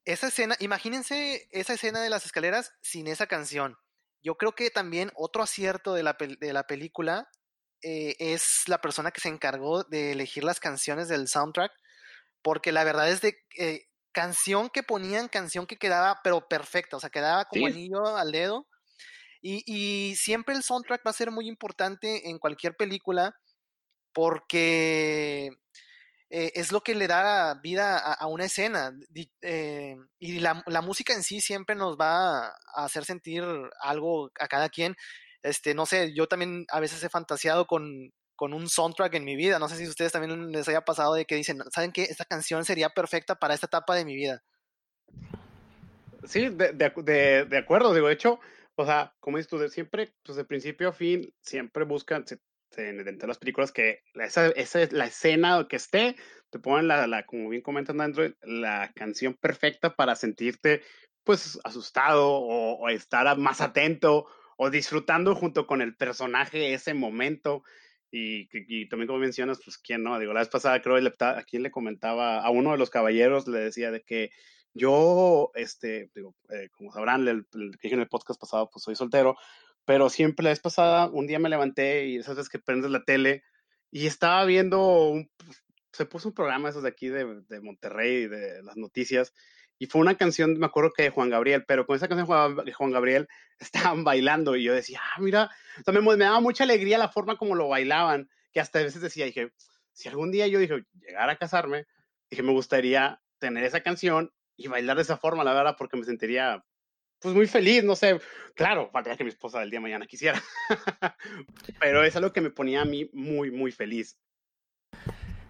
esa 0.05 0.29
escena, 0.29 0.57
imagínense 0.61 1.49
esa 1.51 1.75
escena 1.75 2.01
de 2.01 2.11
las 2.11 2.25
escaleras 2.25 2.73
sin 2.81 3.07
esa 3.07 3.27
canción. 3.27 3.77
Yo 4.23 4.37
creo 4.37 4.55
que 4.55 4.71
también 4.71 5.11
otro 5.15 5.43
acierto 5.43 5.95
de 5.95 6.03
la, 6.03 6.17
de 6.19 6.53
la 6.53 6.67
película 6.67 7.31
eh, 7.83 8.17
es 8.19 8.63
la 8.67 8.81
persona 8.81 9.11
que 9.11 9.21
se 9.21 9.29
encargó 9.29 9.85
de 9.85 10.13
elegir 10.13 10.45
las 10.45 10.61
canciones 10.61 11.09
del 11.09 11.29
soundtrack, 11.29 11.73
porque 12.43 12.73
la 12.73 12.85
verdad 12.85 13.11
es 13.11 13.21
de 13.21 13.37
eh, 13.59 13.87
canción 14.13 14.71
que 14.71 14.83
ponían, 14.83 15.29
canción 15.29 15.67
que 15.67 15.79
quedaba, 15.79 16.21
pero 16.23 16.49
perfecta, 16.49 16.97
o 16.97 17.01
sea, 17.01 17.11
quedaba 17.11 17.47
como 17.47 17.67
anillo 17.67 18.17
al 18.17 18.33
dedo. 18.33 18.67
Y, 19.43 19.63
y, 19.65 20.17
siempre 20.17 20.55
el 20.55 20.63
soundtrack 20.63 21.07
va 21.07 21.11
a 21.13 21.15
ser 21.15 21.31
muy 21.31 21.49
importante 21.49 22.29
en 22.29 22.39
cualquier 22.39 22.77
película 22.77 23.35
porque 24.13 25.51
eh, 26.31 26.53
es 26.55 26.71
lo 26.71 26.81
que 26.81 26.95
le 26.95 27.09
da 27.09 27.55
vida 27.55 27.99
a, 27.99 28.27
una 28.29 28.45
escena. 28.45 28.97
Eh, 29.43 29.97
y 30.21 30.39
la, 30.39 30.63
música 30.81 31.13
en 31.13 31.25
sí 31.25 31.41
siempre 31.41 31.75
nos 31.75 31.97
va 31.97 32.47
a 32.47 32.85
hacer 32.85 33.05
sentir 33.05 33.45
algo 33.83 34.31
a 34.39 34.47
cada 34.47 34.69
quien. 34.69 34.95
Este, 35.43 35.75
no 35.75 35.87
sé, 35.87 36.15
yo 36.15 36.29
también 36.29 36.67
a 36.71 36.79
veces 36.79 37.03
he 37.03 37.09
fantaseado 37.09 37.67
con, 37.67 38.13
con 38.37 38.55
un 38.55 38.69
soundtrack 38.69 39.15
en 39.15 39.25
mi 39.25 39.35
vida. 39.35 39.59
No 39.59 39.69
sé 39.69 39.77
si 39.77 39.87
a 39.87 39.89
ustedes 39.89 40.13
también 40.13 40.53
les 40.53 40.69
haya 40.69 40.83
pasado 40.83 41.15
de 41.15 41.25
que 41.25 41.35
dicen, 41.35 41.59
¿saben 41.75 41.91
qué? 41.91 42.05
Esta 42.05 42.25
canción 42.25 42.65
sería 42.65 42.91
perfecta 42.91 43.35
para 43.35 43.55
esta 43.55 43.67
etapa 43.67 43.97
de 43.97 44.05
mi 44.05 44.15
vida. 44.15 44.41
Sí, 46.25 46.49
de, 46.49 46.73
de, 46.73 47.45
de 47.45 47.59
acuerdo. 47.59 47.93
Digo, 47.93 48.07
de 48.07 48.15
hecho, 48.15 48.39
o 48.77 48.87
sea, 48.87 49.15
como 49.19 49.37
dices 49.37 49.51
tú, 49.51 49.69
siempre, 49.69 50.15
pues 50.23 50.37
de 50.37 50.45
principio 50.45 50.91
a 50.91 50.93
fin, 50.93 51.35
siempre 51.41 51.85
buscan, 51.85 52.25
dentro 52.77 53.05
de 53.05 53.27
las 53.27 53.39
películas 53.39 53.73
que 53.73 54.03
esa, 54.15 54.49
esa 54.49 54.83
es 54.83 54.93
la 54.93 55.07
escena 55.07 55.67
que 55.69 55.77
esté, 55.77 56.17
te 56.51 56.59
ponen 56.59 56.89
la, 56.89 57.07
la, 57.07 57.25
como 57.25 57.49
bien 57.49 57.63
comentan 57.63 58.01
Android, 58.01 58.33
la 58.43 58.93
canción 58.95 59.35
perfecta 59.35 59.95
para 59.95 60.17
sentirte 60.17 60.83
pues 61.25 61.61
asustado 61.65 62.29
o, 62.29 62.89
estar 62.89 63.37
más 63.39 63.61
atento 63.61 64.27
o 64.57 64.71
disfrutando 64.71 65.35
junto 65.35 65.67
con 65.67 65.83
el 65.83 65.97
personaje 65.97 66.75
ese 66.75 66.95
momento. 66.95 67.63
Y, 68.11 68.49
y, 68.53 68.89
también 68.89 69.07
como 69.07 69.21
mencionas, 69.21 69.61
pues 69.65 69.79
quién 69.79 70.03
no, 70.03 70.19
digo, 70.19 70.33
la 70.33 70.41
vez 70.41 70.49
pasada 70.49 70.83
creo 70.83 70.97
que 70.97 71.25
a 71.25 71.45
quien 71.45 71.63
le 71.63 71.71
comentaba, 71.71 72.41
a 72.41 72.51
uno 72.51 72.73
de 72.73 72.79
los 72.79 72.91
caballeros 72.91 73.47
le 73.47 73.61
decía 73.61 73.93
de 73.93 74.03
que 74.03 74.31
yo, 74.75 75.51
este, 75.55 76.11
digo, 76.15 76.35
eh, 76.51 76.69
como 76.73 76.93
sabrán, 76.93 77.25
que 77.25 77.71
dije 77.83 77.95
en 77.95 78.01
el 78.01 78.09
podcast 78.09 78.41
pasado, 78.41 78.69
pues 78.71 78.83
soy 78.83 78.97
soltero, 78.97 79.37
pero 79.91 80.09
siempre 80.09 80.45
la 80.45 80.51
vez 80.51 80.61
pasada, 80.61 81.07
un 81.09 81.27
día 81.27 81.41
me 81.41 81.49
levanté 81.49 82.07
y 82.07 82.19
esas 82.19 82.37
veces 82.37 82.49
que 82.49 82.61
prendes 82.61 82.93
la 82.93 83.03
tele 83.03 83.43
y 83.91 84.07
estaba 84.07 84.45
viendo, 84.45 85.09
un, 85.09 85.29
pues, 85.37 85.65
se 85.93 86.07
puso 86.07 86.29
un 86.29 86.35
programa 86.35 86.69
esos 86.69 86.85
de 86.85 86.91
aquí 86.91 87.09
de, 87.09 87.43
de 87.49 87.61
Monterrey, 87.61 88.29
de 88.29 88.63
las 88.63 88.77
noticias, 88.77 89.35
y 89.81 89.87
fue 89.87 90.01
una 90.01 90.15
canción, 90.17 90.57
me 90.61 90.67
acuerdo 90.67 90.93
que 90.93 91.03
de 91.03 91.11
Juan 91.11 91.29
Gabriel, 91.29 91.65
pero 91.67 91.87
con 91.87 91.97
esa 91.97 92.07
canción 92.07 92.65
de 92.65 92.73
Juan 92.73 92.93
Gabriel 92.93 93.27
estaban 93.59 94.05
bailando 94.05 94.55
y 94.55 94.63
yo 94.63 94.73
decía, 94.73 95.01
ah, 95.03 95.21
mira, 95.21 95.51
me, 95.85 96.01
me, 96.01 96.17
daba 96.19 96.39
mucha 96.39 96.63
alegría 96.63 96.97
la 96.97 97.09
forma 97.09 97.37
como 97.37 97.57
lo 97.57 97.67
bailaban, 97.67 98.31
que 98.53 98.61
hasta 98.61 98.79
a 98.79 98.85
veces 98.85 99.03
decía, 99.03 99.25
dije, 99.25 99.53
si 99.93 100.09
algún 100.09 100.31
día 100.31 100.47
yo 100.47 100.61
dije, 100.61 100.85
llegar 101.01 101.31
a 101.31 101.37
casarme, 101.37 101.87
dije, 102.31 102.45
me 102.45 102.53
gustaría 102.53 103.21
tener 103.41 103.65
esa 103.65 103.81
canción 103.81 104.33
y 104.57 104.69
bailar 104.69 104.99
de 104.99 105.03
esa 105.03 105.17
forma, 105.17 105.43
la 105.43 105.53
verdad, 105.53 105.75
porque 105.77 105.97
me 105.97 106.05
sentiría 106.05 106.65
pues 107.21 107.35
muy 107.35 107.47
feliz, 107.47 107.85
no 107.85 107.95
sé, 107.97 108.21
claro, 108.55 108.91
faltaría 108.93 109.17
que 109.17 109.25
mi 109.25 109.31
esposa 109.31 109.61
del 109.61 109.71
día 109.71 109.79
de 109.79 109.83
mañana 109.83 110.07
quisiera, 110.07 110.43
pero 111.81 112.03
es 112.03 112.17
algo 112.17 112.33
que 112.33 112.41
me 112.41 112.51
ponía 112.51 112.83
a 112.83 112.85
mí 112.85 113.11
muy, 113.13 113.51
muy 113.51 113.73
feliz. 113.73 114.17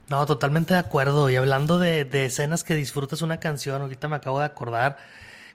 No, 0.08 0.26
totalmente 0.26 0.74
de 0.74 0.80
acuerdo. 0.80 1.30
Y 1.30 1.36
hablando 1.36 1.78
de, 1.78 2.04
de, 2.04 2.24
escenas 2.24 2.64
que 2.64 2.74
disfrutas 2.74 3.22
una 3.22 3.38
canción, 3.38 3.80
ahorita 3.80 4.08
me 4.08 4.16
acabo 4.16 4.40
de 4.40 4.46
acordar 4.46 4.96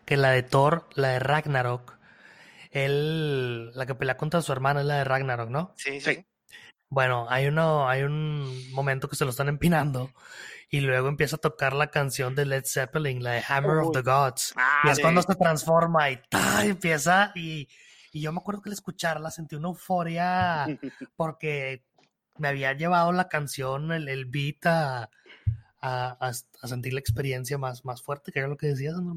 que 0.05 0.15
la 0.15 0.31
de 0.31 0.43
Thor, 0.43 0.87
la 0.95 1.09
de 1.09 1.19
Ragnarok, 1.19 1.97
él, 2.71 3.71
la 3.75 3.85
que 3.85 3.95
pelea 3.95 4.15
contra 4.15 4.41
su 4.41 4.53
hermana 4.53 4.79
es 4.79 4.85
la 4.85 4.95
de 4.95 5.03
Ragnarok, 5.03 5.49
¿no? 5.49 5.73
Sí, 5.75 5.99
sí. 5.99 6.25
Bueno, 6.89 7.25
hay 7.29 7.47
uno, 7.47 7.89
hay 7.89 8.03
un 8.03 8.71
momento 8.71 9.09
que 9.09 9.17
se 9.17 9.25
lo 9.25 9.31
están 9.31 9.49
empinando 9.49 10.11
y 10.75 10.81
luego 10.81 11.07
empieza 11.07 11.37
a 11.37 11.39
tocar 11.39 11.71
la 11.71 11.89
canción 11.89 12.35
de 12.35 12.45
Led 12.45 12.65
Zeppelin, 12.65 13.23
la 13.23 13.31
de 13.31 13.43
Hammer 13.47 13.77
of 13.77 13.93
the 13.93 14.01
Gods. 14.01 14.53
y 14.83 14.89
es 14.89 14.99
cuando 14.99 15.21
se 15.21 15.33
transforma 15.35 16.11
y 16.11 16.19
empieza 16.63 17.31
y, 17.33 17.69
y, 18.11 18.21
yo 18.21 18.33
me 18.33 18.39
acuerdo 18.39 18.61
que 18.61 18.67
al 18.67 18.73
escucharla 18.73 19.31
sentí 19.31 19.55
una 19.55 19.69
euforia 19.69 20.65
porque 21.15 21.85
me 22.37 22.49
había 22.49 22.73
llevado 22.73 23.13
la 23.13 23.29
canción, 23.29 23.93
el, 23.93 24.09
el 24.09 24.25
beat 24.25 24.65
a, 24.65 25.09
a, 25.79 26.33
sentir 26.67 26.91
la 26.91 26.99
experiencia 26.99 27.57
más, 27.57 27.85
más 27.85 28.03
fuerte, 28.03 28.33
que 28.33 28.39
era 28.39 28.49
lo 28.49 28.57
que 28.57 28.67
decías, 28.67 28.97
¿no? 28.97 29.15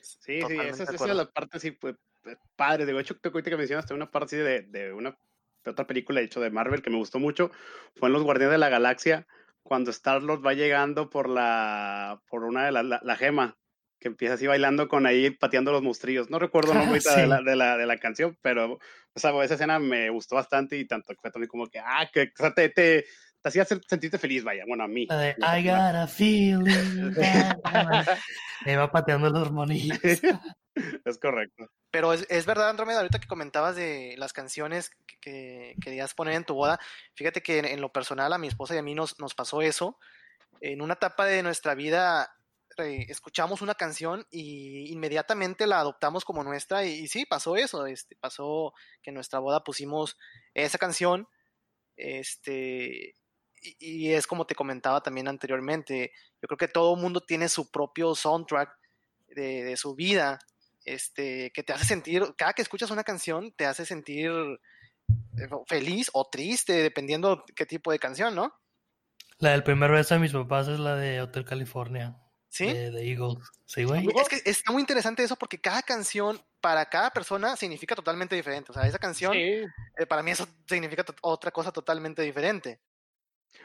Sí, 0.00 0.40
sí, 0.40 0.56
esa, 0.56 0.84
es 0.84 1.00
la 1.00 1.28
parte 1.28 1.58
sí, 1.58 1.72
pues, 1.72 1.96
padre. 2.54 2.86
De 2.86 3.00
hecho, 3.00 3.18
te 3.18 3.28
ahorita 3.28 3.50
que 3.50 3.56
mencionaste 3.56 3.92
una 3.92 4.08
parte 4.08 4.36
de, 4.36 4.62
de 4.62 4.92
una 4.92 5.18
de 5.64 5.70
otra 5.72 5.86
película, 5.88 6.20
de 6.20 6.26
hecho, 6.26 6.40
de 6.40 6.50
Marvel, 6.50 6.80
que 6.80 6.90
me 6.90 6.96
gustó 6.96 7.18
mucho, 7.18 7.50
fue 7.96 8.08
en 8.08 8.12
Los 8.12 8.22
Guardianes 8.22 8.52
de 8.52 8.58
la 8.58 8.68
Galaxia, 8.68 9.26
cuando 9.70 9.92
Star-Lord 9.92 10.44
va 10.44 10.52
llegando 10.52 11.10
por 11.10 11.28
la, 11.28 12.20
por 12.28 12.42
una 12.42 12.64
de 12.64 12.72
la, 12.72 12.82
la, 12.82 13.16
gema, 13.16 13.56
que 14.00 14.08
empieza 14.08 14.34
así 14.34 14.48
bailando 14.48 14.88
con 14.88 15.06
ahí, 15.06 15.30
pateando 15.30 15.70
los 15.70 15.80
monstrillos. 15.80 16.28
No 16.28 16.40
recuerdo 16.40 16.72
el 16.72 16.78
nombre 16.78 16.98
de, 17.16 17.26
la, 17.28 17.40
de, 17.40 17.54
la, 17.54 17.76
de, 17.76 17.86
la, 17.86 17.96
canción, 17.98 18.36
pero 18.42 18.72
o 18.72 19.20
sea, 19.20 19.30
esa 19.44 19.54
escena 19.54 19.78
me 19.78 20.10
gustó 20.10 20.34
bastante 20.34 20.76
y 20.76 20.88
tanto 20.88 21.14
fue 21.20 21.30
también 21.30 21.48
como 21.48 21.68
que, 21.68 21.78
ah, 21.78 22.10
que 22.12 22.22
o 22.22 22.36
sea, 22.36 22.52
te, 22.52 22.70
te, 22.70 23.04
te, 23.40 23.48
hacía 23.48 23.64
sentirte 23.64 24.18
feliz, 24.18 24.42
vaya, 24.42 24.64
bueno, 24.66 24.82
a 24.82 24.88
mí. 24.88 25.02
I 25.04 25.62
got 25.62 25.94
a 25.94 26.08
feeling. 26.08 27.14
me 28.66 28.76
va 28.76 28.90
pateando 28.90 29.30
los 29.30 29.52
monillos. 29.52 30.00
es 31.04 31.18
correcto. 31.18 31.70
Pero 31.90 32.12
es, 32.12 32.26
es, 32.30 32.46
verdad, 32.46 32.70
Andrómeda, 32.70 32.98
ahorita 32.98 33.18
que 33.18 33.28
comentabas 33.28 33.76
de 33.76 34.14
las 34.18 34.32
canciones 34.32 34.90
que, 35.20 35.76
querías 35.82 36.14
poner 36.14 36.34
en 36.34 36.44
tu 36.44 36.54
boda, 36.54 36.78
fíjate 37.14 37.42
que 37.42 37.58
en, 37.58 37.80
lo 37.80 37.92
personal 37.92 38.32
a 38.32 38.38
mi 38.38 38.48
esposa 38.48 38.74
y 38.74 38.78
a 38.78 38.82
mí 38.82 38.94
nos, 38.94 39.18
nos 39.18 39.34
pasó 39.34 39.62
eso. 39.62 39.98
En 40.60 40.82
una 40.82 40.94
etapa 40.94 41.26
de 41.26 41.42
nuestra 41.42 41.74
vida 41.74 42.30
escuchamos 43.08 43.62
una 43.62 43.74
canción 43.74 44.26
y 44.30 44.90
inmediatamente 44.92 45.66
la 45.66 45.80
adoptamos 45.80 46.24
como 46.24 46.44
nuestra 46.44 46.84
y, 46.84 47.06
sí, 47.08 47.26
pasó 47.26 47.56
eso, 47.56 47.86
este, 47.86 48.16
pasó 48.16 48.72
que 49.02 49.10
en 49.10 49.14
nuestra 49.14 49.38
boda 49.38 49.64
pusimos 49.64 50.16
esa 50.54 50.78
canción, 50.78 51.28
este, 51.96 53.14
y, 53.60 54.12
es 54.12 54.26
como 54.26 54.46
te 54.46 54.54
comentaba 54.54 55.02
también 55.02 55.28
anteriormente, 55.28 56.12
yo 56.40 56.48
creo 56.48 56.58
que 56.58 56.68
todo 56.68 56.96
mundo 56.96 57.20
tiene 57.20 57.48
su 57.48 57.70
propio 57.70 58.14
soundtrack 58.14 58.70
de 59.28 59.76
su 59.76 59.94
vida 59.94 60.38
este, 60.94 61.50
que 61.52 61.62
te 61.62 61.72
hace 61.72 61.84
sentir, 61.84 62.22
cada 62.36 62.52
que 62.52 62.62
escuchas 62.62 62.90
una 62.90 63.04
canción, 63.04 63.52
te 63.52 63.66
hace 63.66 63.84
sentir 63.84 64.30
eh, 65.10 65.48
feliz 65.66 66.10
o 66.12 66.28
triste, 66.28 66.74
dependiendo 66.82 67.44
qué 67.54 67.66
tipo 67.66 67.92
de 67.92 67.98
canción, 67.98 68.34
¿no? 68.34 68.52
La 69.38 69.52
del 69.52 69.62
primer 69.62 69.90
beso 69.90 70.14
de 70.14 70.20
mis 70.20 70.32
papás 70.32 70.68
es 70.68 70.78
la 70.78 70.96
de 70.96 71.22
Hotel 71.22 71.44
California. 71.44 72.16
¿Sí? 72.50 72.66
De, 72.66 73.08
Eagles. 73.08 73.38
Sí, 73.64 73.84
güey. 73.84 74.06
Es 74.20 74.28
que 74.28 74.50
está 74.50 74.72
muy 74.72 74.80
interesante 74.80 75.22
eso 75.22 75.36
porque 75.36 75.60
cada 75.60 75.82
canción 75.82 76.40
para 76.60 76.84
cada 76.86 77.10
persona 77.10 77.56
significa 77.56 77.94
totalmente 77.94 78.34
diferente. 78.34 78.72
O 78.72 78.74
sea, 78.74 78.86
esa 78.86 78.98
canción, 78.98 79.34
eh, 79.36 79.66
para 80.08 80.22
mí 80.22 80.32
eso 80.32 80.46
significa 80.66 81.04
otra 81.22 81.52
cosa 81.52 81.70
totalmente 81.70 82.22
diferente. 82.22 82.80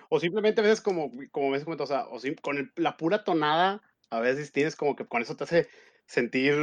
O 0.10 0.20
simplemente 0.20 0.62
a 0.62 0.64
veces 0.64 0.82
como, 0.82 1.12
como 1.32 1.50
me 1.50 1.58
o 1.58 1.88
sea, 1.88 2.06
o 2.06 2.20
con 2.42 2.72
la 2.76 2.96
pura 2.96 3.24
tonada, 3.24 3.82
a 4.12 4.20
veces 4.20 4.52
tienes 4.52 4.76
como 4.76 4.96
que 4.96 5.06
con 5.06 5.24
eso 5.24 5.36
te 5.36 5.46
hace 5.46 5.68
sentir 6.08 6.56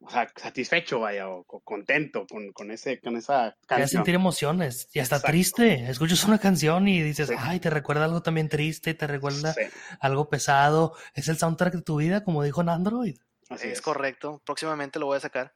o 0.00 0.10
sea, 0.10 0.30
satisfecho, 0.36 1.00
vaya, 1.00 1.28
o, 1.28 1.44
contento 1.44 2.26
con, 2.28 2.52
con, 2.52 2.70
ese, 2.70 3.00
con 3.00 3.16
esa 3.16 3.56
canción. 3.66 3.88
Te 3.88 3.90
sentir 3.96 4.14
emociones 4.14 4.88
y 4.92 5.00
hasta 5.00 5.20
triste. 5.20 5.90
Escuchas 5.90 6.24
una 6.24 6.38
canción 6.38 6.86
y 6.86 7.02
dices, 7.02 7.30
ay, 7.36 7.60
te 7.60 7.70
recuerda 7.70 8.04
algo 8.04 8.22
también 8.22 8.48
triste, 8.48 8.94
te 8.94 9.06
recuerda 9.06 9.54
algo 10.00 10.28
pesado. 10.28 10.94
Es 11.14 11.28
el 11.28 11.38
soundtrack 11.38 11.74
de 11.74 11.82
tu 11.82 11.96
vida, 11.96 12.24
como 12.24 12.42
dijo 12.42 12.60
en 12.60 12.68
Android. 12.68 13.16
Así 13.48 13.68
es, 13.68 13.80
correcto. 13.80 14.42
Próximamente 14.44 14.98
lo 14.98 15.06
voy 15.06 15.16
a 15.16 15.20
sacar. 15.20 15.52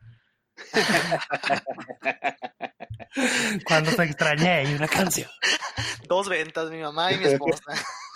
Cuando 3.64 3.94
te 3.94 4.04
extrañé 4.04 4.64
y 4.64 4.74
una 4.74 4.88
canción. 4.88 5.28
Dos 6.08 6.28
ventas, 6.28 6.70
mi 6.70 6.80
mamá 6.80 7.12
y 7.12 7.18
mi 7.18 7.26
esposa. 7.26 7.62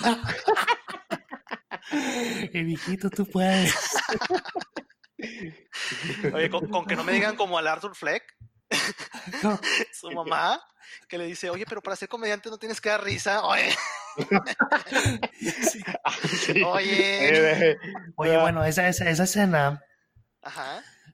y 2.52 2.62
viejito, 2.62 3.10
tú 3.10 3.26
puedes. 3.26 3.74
Oye, 6.34 6.50
con, 6.50 6.86
que 6.86 6.96
no 6.96 7.04
me 7.04 7.12
digan 7.12 7.36
como 7.36 7.58
al 7.58 7.66
Arthur 7.66 7.94
Fleck, 7.94 8.24
su 9.92 10.10
mamá, 10.10 10.60
que 11.08 11.18
le 11.18 11.26
dice, 11.26 11.50
oye, 11.50 11.64
pero 11.66 11.82
para 11.82 11.96
ser 11.96 12.08
comediante 12.08 12.50
no 12.50 12.58
tienes 12.58 12.80
que 12.80 12.88
dar 12.88 13.02
risa. 13.02 13.44
Oye. 13.44 13.74
Oye. 16.66 17.76
Oye, 18.16 18.38
bueno, 18.38 18.64
esa, 18.64 18.88
esa, 18.88 19.10
esa 19.10 19.24
escena 19.24 19.82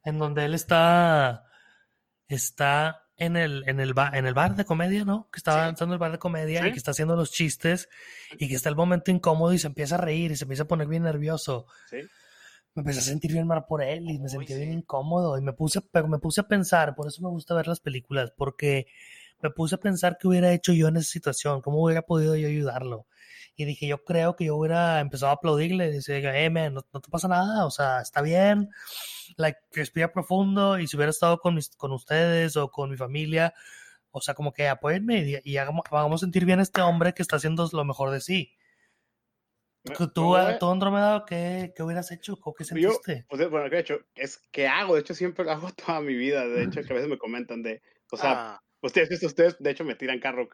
en 0.04 0.18
donde 0.18 0.44
él 0.44 0.54
está, 0.54 1.44
está 2.28 3.06
en 3.16 3.36
el, 3.36 3.64
en 3.66 3.80
el, 3.80 3.94
bar, 3.94 4.16
en 4.16 4.26
el 4.26 4.34
bar 4.34 4.56
de 4.56 4.64
comedia, 4.64 5.04
¿no? 5.04 5.28
Que 5.30 5.38
está 5.38 5.62
avanzando 5.62 5.94
el 5.94 5.98
bar 5.98 6.12
de 6.12 6.18
comedia 6.18 6.66
y 6.66 6.72
que 6.72 6.78
está 6.78 6.92
haciendo 6.92 7.16
los 7.16 7.30
chistes 7.30 7.88
y 8.38 8.48
que 8.48 8.54
está 8.54 8.68
el 8.68 8.76
momento 8.76 9.11
incómodo 9.11 9.52
y 9.52 9.58
se 9.58 9.66
empieza 9.66 9.96
a 9.96 9.98
reír 9.98 10.32
y 10.32 10.36
se 10.36 10.44
empieza 10.44 10.64
a 10.64 10.68
poner 10.68 10.88
bien 10.88 11.02
nervioso. 11.02 11.66
Me 12.74 12.82
empecé 12.82 13.00
a 13.00 13.02
sentir 13.02 13.32
bien 13.32 13.46
mal 13.46 13.64
por 13.66 13.82
él 13.82 14.08
y 14.10 14.18
me 14.18 14.28
sentí 14.28 14.54
bien 14.54 14.72
incómodo 14.72 15.36
y 15.36 15.42
me 15.42 15.52
puse, 15.52 15.80
pero 15.80 16.06
me 16.06 16.18
puse 16.18 16.40
a 16.42 16.48
pensar, 16.48 16.94
por 16.94 17.08
eso 17.08 17.20
me 17.22 17.28
gusta 17.28 17.54
ver 17.54 17.66
las 17.66 17.80
películas, 17.80 18.32
porque 18.36 18.86
me 19.42 19.50
puse 19.50 19.74
a 19.74 19.78
pensar 19.78 20.18
qué 20.20 20.28
hubiera 20.28 20.52
hecho 20.52 20.72
yo 20.72 20.88
en 20.88 20.96
esa 20.96 21.10
situación, 21.10 21.62
cómo 21.62 21.82
hubiera 21.82 22.02
podido 22.02 22.36
yo 22.36 22.48
ayudarlo. 22.48 23.06
Y 23.56 23.64
dije, 23.64 23.86
yo 23.86 24.04
creo 24.04 24.36
que 24.36 24.46
yo 24.46 24.56
hubiera 24.56 25.00
empezado 25.00 25.30
a 25.30 25.34
aplaudirle 25.34 25.88
y 25.88 25.92
decir, 25.92 26.24
eh, 26.24 26.50
man, 26.50 26.74
no, 26.74 26.82
te 26.82 27.10
pasa 27.10 27.28
nada, 27.28 27.66
o 27.66 27.70
sea, 27.70 28.00
está 28.00 28.22
bien, 28.22 28.70
like, 29.36 29.58
respira 29.72 30.12
profundo 30.12 30.78
y 30.78 30.86
si 30.86 30.96
hubiera 30.96 31.10
estado 31.10 31.38
con, 31.40 31.54
mis, 31.56 31.70
con 31.76 31.92
ustedes 31.92 32.56
o 32.56 32.70
con 32.70 32.90
mi 32.90 32.96
familia, 32.96 33.52
o 34.12 34.20
sea, 34.20 34.34
como 34.34 34.52
que 34.52 34.68
apóyenme 34.68 35.40
y, 35.44 35.56
hagamos, 35.56 35.84
hagamos 35.90 36.20
sentir 36.20 36.44
bien 36.44 36.60
a 36.60 36.62
este 36.62 36.80
hombre 36.82 37.14
que 37.14 37.22
está 37.22 37.36
haciendo 37.36 37.68
lo 37.72 37.84
mejor 37.84 38.10
de 38.10 38.20
sí. 38.20 38.52
¿Tú, 39.82 40.08
tú 40.12 40.36
Andrómeda, 40.36 41.24
¿qué, 41.26 41.72
¿qué, 41.74 41.82
hubieras 41.82 42.12
hecho? 42.12 42.38
¿O 42.42 42.54
qué 42.54 42.64
sentiste? 42.64 43.24
Yo, 43.30 43.50
bueno, 43.50 43.70
¿qué 43.70 43.76
he 43.76 43.80
hecho? 43.80 44.00
Es 44.14 44.38
que 44.52 44.68
hago, 44.68 44.94
de 44.94 45.00
hecho 45.00 45.14
siempre 45.14 45.44
lo 45.44 45.52
hago 45.52 45.70
toda 45.76 46.00
mi 46.00 46.14
vida, 46.14 46.46
de 46.46 46.64
hecho 46.64 46.82
que 46.82 46.92
a 46.92 46.96
veces 46.96 47.08
me 47.08 47.18
comentan 47.18 47.62
de, 47.62 47.82
o 48.12 48.16
sea, 48.16 48.32
ah. 48.32 48.60
ustedes, 48.82 49.22
ustedes 49.22 49.56
de 49.58 49.70
hecho 49.70 49.84
me 49.84 49.94
tiran 49.94 50.20
carro, 50.20 50.48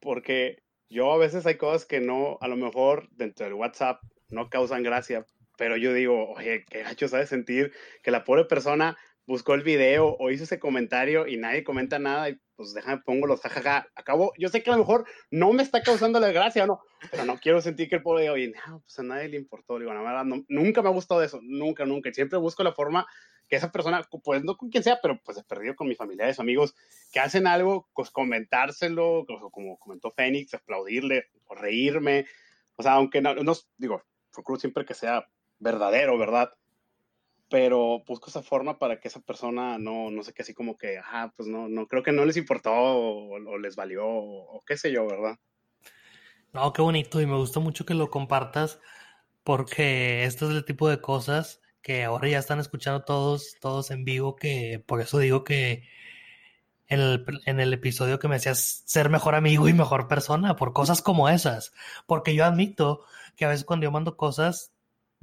porque 0.00 0.62
yo 0.90 1.12
a 1.12 1.18
veces 1.18 1.46
hay 1.46 1.56
cosas 1.56 1.86
que 1.86 2.00
no, 2.00 2.38
a 2.40 2.48
lo 2.48 2.56
mejor 2.56 3.08
dentro 3.12 3.46
del 3.46 3.54
WhatsApp 3.54 4.00
no 4.28 4.50
causan 4.50 4.82
gracia, 4.82 5.24
pero 5.56 5.76
yo 5.76 5.92
digo, 5.92 6.32
oye, 6.32 6.64
qué 6.68 6.82
gacho 6.82 7.08
sabes 7.08 7.28
sentir 7.28 7.72
que 8.02 8.10
la 8.10 8.24
pobre 8.24 8.44
persona 8.44 8.96
buscó 9.26 9.54
el 9.54 9.62
video 9.62 10.16
o 10.18 10.30
hizo 10.30 10.44
ese 10.44 10.58
comentario 10.58 11.26
y 11.26 11.36
nadie 11.36 11.64
comenta 11.64 11.98
nada 11.98 12.30
y 12.30 12.40
pues 12.56 12.74
déjame 12.74 13.02
pongo 13.02 13.26
los 13.26 13.40
jajaja. 13.40 13.88
Acabo, 13.94 14.32
yo 14.38 14.48
sé 14.48 14.62
que 14.62 14.70
a 14.70 14.72
lo 14.72 14.80
mejor 14.80 15.06
no 15.30 15.52
me 15.52 15.62
está 15.62 15.82
causando 15.82 16.18
la 16.18 16.32
gracia, 16.32 16.66
¿no? 16.66 16.80
Pero 17.10 17.24
no 17.24 17.38
quiero 17.38 17.60
sentir 17.60 17.88
que 17.88 17.96
el 17.96 18.02
pobre 18.02 18.30
oye, 18.30 18.52
no, 18.66 18.80
pues 18.80 18.98
a 18.98 19.02
nadie 19.02 19.28
le 19.28 19.36
importó. 19.36 19.78
Digo, 19.78 19.92
la 19.92 20.02
verdad, 20.02 20.24
nunca 20.48 20.82
me 20.82 20.88
ha 20.88 20.92
gustado 20.92 21.22
eso, 21.22 21.40
nunca, 21.42 21.84
nunca. 21.84 22.12
Siempre 22.12 22.38
busco 22.38 22.62
la 22.62 22.72
forma 22.72 23.06
que 23.48 23.56
esa 23.56 23.70
persona, 23.70 24.02
pues 24.24 24.42
no 24.42 24.56
con 24.56 24.70
quien 24.70 24.82
sea, 24.82 24.98
pero 25.00 25.20
pues 25.22 25.38
he 25.38 25.44
perdido 25.44 25.76
con 25.76 25.88
mis 25.88 25.98
familiares, 25.98 26.40
amigos, 26.40 26.74
que 27.12 27.20
hacen 27.20 27.46
algo, 27.46 27.88
pues 27.94 28.10
comentárselo, 28.10 29.24
como 29.52 29.78
comentó 29.78 30.10
Fénix, 30.10 30.54
aplaudirle, 30.54 31.26
o 31.46 31.54
reírme. 31.54 32.26
O 32.76 32.82
sea, 32.82 32.94
aunque 32.94 33.20
no, 33.20 33.34
no 33.34 33.52
digo, 33.76 34.02
procuro 34.32 34.58
siempre 34.58 34.84
que 34.84 34.94
sea 34.94 35.28
verdadero, 35.58 36.18
¿verdad? 36.18 36.50
Pero 37.48 38.02
busco 38.06 38.28
esa 38.28 38.42
forma 38.42 38.78
para 38.78 38.98
que 38.98 39.08
esa 39.08 39.20
persona 39.20 39.78
no, 39.78 40.10
no 40.10 40.22
sé 40.22 40.32
qué, 40.32 40.42
así 40.42 40.52
como 40.52 40.76
que, 40.76 40.98
ah, 40.98 41.32
pues 41.36 41.48
no, 41.48 41.68
no, 41.68 41.86
creo 41.86 42.02
que 42.02 42.12
no 42.12 42.24
les 42.24 42.36
importó 42.36 42.72
o, 42.72 43.58
les 43.58 43.76
valió 43.76 44.04
o, 44.04 44.62
qué 44.66 44.76
sé 44.76 44.90
yo, 44.90 45.06
¿verdad? 45.06 45.38
No, 46.52 46.72
qué 46.72 46.82
bonito 46.82 47.20
y 47.20 47.26
me 47.26 47.36
gusta 47.36 47.60
mucho 47.60 47.86
que 47.86 47.94
lo 47.94 48.10
compartas 48.10 48.80
porque 49.44 50.24
este 50.24 50.46
es 50.46 50.50
el 50.50 50.64
tipo 50.64 50.88
de 50.88 51.00
cosas 51.00 51.60
que 51.82 52.02
ahora 52.02 52.28
ya 52.28 52.38
están 52.38 52.58
escuchando 52.58 53.04
todos, 53.04 53.56
todos 53.60 53.92
en 53.92 54.04
vivo, 54.04 54.34
que 54.34 54.82
por 54.84 55.00
eso 55.00 55.18
digo 55.18 55.44
que 55.44 55.84
en 56.88 57.00
el, 57.00 57.24
en 57.46 57.60
el 57.60 57.72
episodio 57.72 58.18
que 58.18 58.28
me 58.28 58.36
decías 58.36 58.82
ser 58.86 59.10
mejor 59.10 59.34
amigo 59.34 59.68
y 59.68 59.72
mejor 59.72 60.08
persona, 60.08 60.56
por 60.56 60.72
cosas 60.72 61.02
como 61.02 61.28
esas. 61.28 61.72
Porque 62.06 62.34
yo 62.34 62.44
admito 62.44 63.04
que 63.36 63.44
a 63.44 63.48
veces 63.48 63.64
cuando 63.64 63.84
yo 63.84 63.90
mando 63.90 64.16
cosas, 64.16 64.72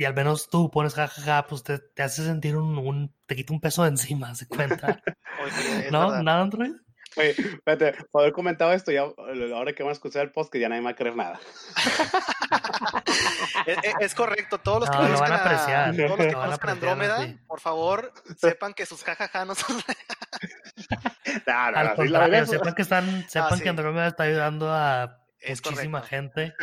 y 0.03 0.05
al 0.05 0.13
menos 0.13 0.49
tú 0.49 0.69
pones 0.69 0.95
jajaja, 0.95 1.47
pues 1.47 1.63
te, 1.63 1.79
te 1.79 2.03
hace 2.03 2.25
sentir 2.25 2.57
un, 2.57 2.77
un, 2.77 3.15
te 3.25 3.37
quita 3.37 3.53
un 3.53 3.61
peso 3.61 3.83
de 3.83 3.89
encima, 3.89 4.35
¿se 4.35 4.45
cuenta? 4.45 5.01
¿No? 5.91 6.21
¿Nada, 6.21 6.41
Android? 6.41 6.73
Oye, 7.15 7.29
espérate, 7.29 7.93
por 8.11 8.23
haber 8.23 8.33
comentado 8.33 8.73
esto, 8.73 8.91
ya, 8.91 9.03
ahora 9.03 9.71
que 9.71 9.81
vamos 9.81 9.95
a 9.95 9.99
escuchar 9.99 10.23
el 10.23 10.31
post, 10.31 10.51
que 10.51 10.59
ya 10.59 10.67
nadie 10.67 10.81
me 10.81 10.87
va 10.87 10.91
a 10.91 10.95
creer 10.95 11.15
nada. 11.15 11.39
es, 14.01 14.13
correcto, 14.13 14.57
todos 14.57 14.81
los 14.81 14.89
que 14.89 14.97
no, 14.97 15.03
conozcan, 15.03 15.31
a, 15.31 15.93
todos 15.95 16.09
los 16.09 16.17
que 16.17 16.33
conozcan 16.33 16.69
Andrómeda, 16.71 17.37
por 17.47 17.61
favor, 17.61 18.11
sepan 18.35 18.73
que 18.73 18.85
sus 18.85 19.05
jajaja 19.05 19.45
no 19.45 19.55
son 19.55 19.77
no, 21.47 21.71
no, 21.71 21.77
Al 21.77 21.95
contrario, 21.95 22.45
sepan 22.45 22.73
que 22.73 22.81
están, 22.81 23.29
sepan 23.29 23.53
ah, 23.53 23.63
que 23.63 23.69
Andrómeda 23.69 24.07
está 24.07 24.23
ayudando 24.23 24.69
a 24.69 25.23
muchísima 25.47 26.01
gente. 26.01 26.53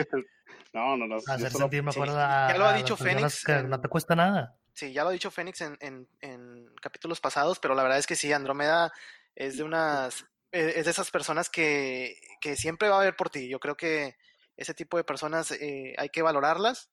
No, 0.73 0.97
no, 0.97 1.07
no. 1.07 1.17
Hacer 1.17 1.51
sentir 1.51 1.83
mejor 1.83 2.09
Ya 2.09 2.55
lo 2.57 2.67
ha 2.67 2.73
dicho 2.75 2.97
Fénix. 2.97 3.45
no 3.67 3.81
te 3.81 3.89
cuesta 3.89 4.15
nada. 4.15 4.57
Sí, 4.75 4.93
ya 4.93 5.03
lo 5.03 5.11
ha 5.11 5.13
dicho 5.13 5.31
Fénix 5.31 5.61
en, 5.63 5.77
en, 5.81 6.09
en 6.21 6.75
capítulos 6.81 7.21
pasados, 7.21 7.59
pero 7.59 7.75
la 7.75 7.83
verdad 7.83 7.99
es 7.99 8.07
que 8.07 8.17
sí, 8.17 8.33
Andrómeda 8.33 8.93
es 9.35 9.57
de 9.57 9.65
unas 9.65 10.25
eh, 10.53 10.75
es 10.77 10.85
de 10.85 10.91
esas 10.91 11.11
personas 11.11 11.49
que, 11.49 12.21
que, 12.41 12.57
siempre 12.57 12.89
va 12.89 12.97
a 12.97 13.01
haber 13.01 13.15
por 13.15 13.31
ti. 13.31 13.49
Yo 13.49 13.61
creo 13.61 13.77
que 13.77 14.17
ese 14.57 14.75
tipo 14.75 14.97
de 14.97 15.05
personas 15.05 15.53
eh, 15.53 15.95
hay 15.97 16.09
que 16.09 16.23
valorarlas. 16.23 16.91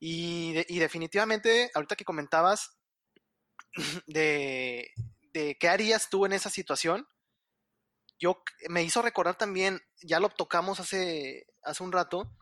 Y, 0.00 0.54
y, 0.68 0.78
definitivamente, 0.78 1.70
ahorita 1.74 1.96
que 1.96 2.04
comentabas 2.04 2.78
de, 4.06 4.90
de, 5.32 5.56
qué 5.58 5.68
harías 5.68 6.08
tú 6.08 6.24
en 6.24 6.32
esa 6.32 6.50
situación, 6.50 7.06
yo 8.18 8.42
me 8.68 8.82
hizo 8.82 9.02
recordar 9.02 9.36
también, 9.36 9.80
ya 10.02 10.18
lo 10.18 10.28
tocamos 10.30 10.80
hace, 10.80 11.46
hace 11.62 11.82
un 11.82 11.92
rato, 11.92 12.32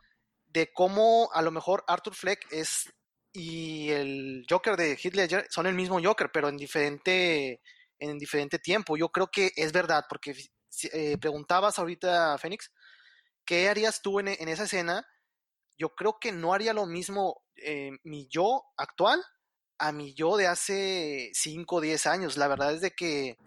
de 0.47 0.71
cómo 0.73 1.29
a 1.33 1.41
lo 1.41 1.51
mejor 1.51 1.83
Arthur 1.87 2.15
Fleck 2.15 2.47
es 2.51 2.91
y 3.33 3.91
el 3.91 4.45
Joker 4.49 4.75
de 4.75 4.97
Ledger 5.13 5.45
son 5.49 5.67
el 5.67 5.75
mismo 5.75 6.01
Joker, 6.01 6.31
pero 6.31 6.49
en 6.49 6.57
diferente 6.57 7.61
en 7.99 8.17
diferente 8.17 8.59
tiempo. 8.59 8.97
Yo 8.97 9.09
creo 9.09 9.27
que 9.27 9.51
es 9.55 9.71
verdad, 9.71 10.05
porque 10.09 10.35
eh, 10.91 11.17
preguntabas 11.17 11.79
ahorita, 11.79 12.37
Fénix, 12.37 12.71
¿qué 13.45 13.69
harías 13.69 14.01
tú 14.01 14.19
en, 14.19 14.27
esa 14.27 14.63
escena? 14.63 15.05
Yo 15.77 15.89
creo 15.95 16.17
que 16.19 16.31
no 16.31 16.53
haría 16.53 16.73
lo 16.73 16.85
mismo 16.85 17.41
eh, 17.55 17.91
mi 18.03 18.27
yo 18.27 18.63
actual 18.77 19.23
a 19.79 19.91
mi 19.91 20.13
yo 20.13 20.37
de 20.37 20.47
hace 20.47 21.29
5 21.33 21.75
o 21.75 21.81
10 21.81 22.07
años. 22.07 22.37
La 22.37 22.47
verdad 22.47 22.73
es 22.73 22.81
de 22.81 22.91
que, 22.91 23.37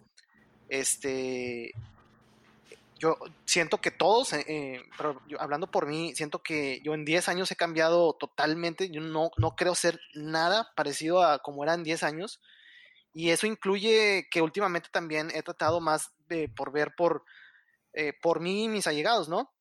este, 0.69 1.71
yo 3.01 3.17
siento 3.45 3.81
que 3.81 3.89
todos, 3.89 4.31
eh, 4.33 4.83
pero 4.95 5.19
hablando 5.39 5.71
por 5.71 5.87
mí, 5.87 6.13
siento 6.15 6.43
que 6.43 6.81
yo 6.83 6.93
en 6.93 7.03
10 7.03 7.29
años 7.29 7.49
he 7.49 7.55
cambiado 7.55 8.13
totalmente. 8.13 8.91
Yo 8.91 9.01
no, 9.01 9.31
no 9.37 9.55
creo 9.55 9.73
ser 9.73 9.99
nada 10.13 10.71
parecido 10.75 11.23
a 11.23 11.39
como 11.39 11.63
era 11.63 11.73
en 11.73 11.83
10 11.83 12.03
años. 12.03 12.39
Y 13.11 13.31
eso 13.31 13.47
incluye 13.47 14.27
que 14.29 14.43
últimamente 14.43 14.89
también 14.91 15.31
he 15.33 15.41
tratado 15.41 15.81
más 15.81 16.11
de, 16.29 16.47
por 16.47 16.71
ver 16.71 16.93
por, 16.95 17.25
eh, 17.93 18.13
por 18.21 18.39
mí 18.39 18.65
y 18.65 18.69
mis 18.69 18.85
allegados, 18.85 19.27
¿no? 19.27 19.51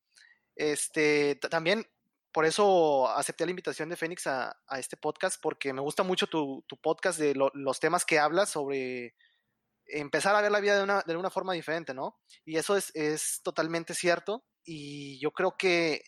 Este, 0.54 1.36
también 1.36 1.86
por 2.32 2.44
eso 2.44 3.08
acepté 3.08 3.46
la 3.46 3.52
invitación 3.52 3.88
de 3.88 3.96
Fénix 3.96 4.26
a, 4.26 4.54
este 4.78 4.98
podcast, 4.98 5.40
porque 5.40 5.72
me 5.72 5.80
gusta 5.80 6.02
mucho 6.02 6.26
tu, 6.26 6.62
podcast 6.82 7.18
de 7.18 7.34
los 7.34 7.80
temas 7.80 8.04
que 8.04 8.18
hablas 8.18 8.50
sobre 8.50 9.14
empezar 9.92 10.34
a 10.34 10.40
ver 10.40 10.50
la 10.50 10.60
vida 10.60 10.76
de 10.76 10.82
una, 10.82 11.02
de 11.02 11.16
una 11.16 11.30
forma 11.30 11.52
diferente, 11.52 11.94
¿no? 11.94 12.18
Y 12.44 12.56
eso 12.56 12.76
es, 12.76 12.90
es, 12.94 13.40
totalmente 13.42 13.94
cierto. 13.94 14.44
Y 14.64 15.18
yo 15.20 15.32
creo 15.32 15.56
que, 15.56 16.02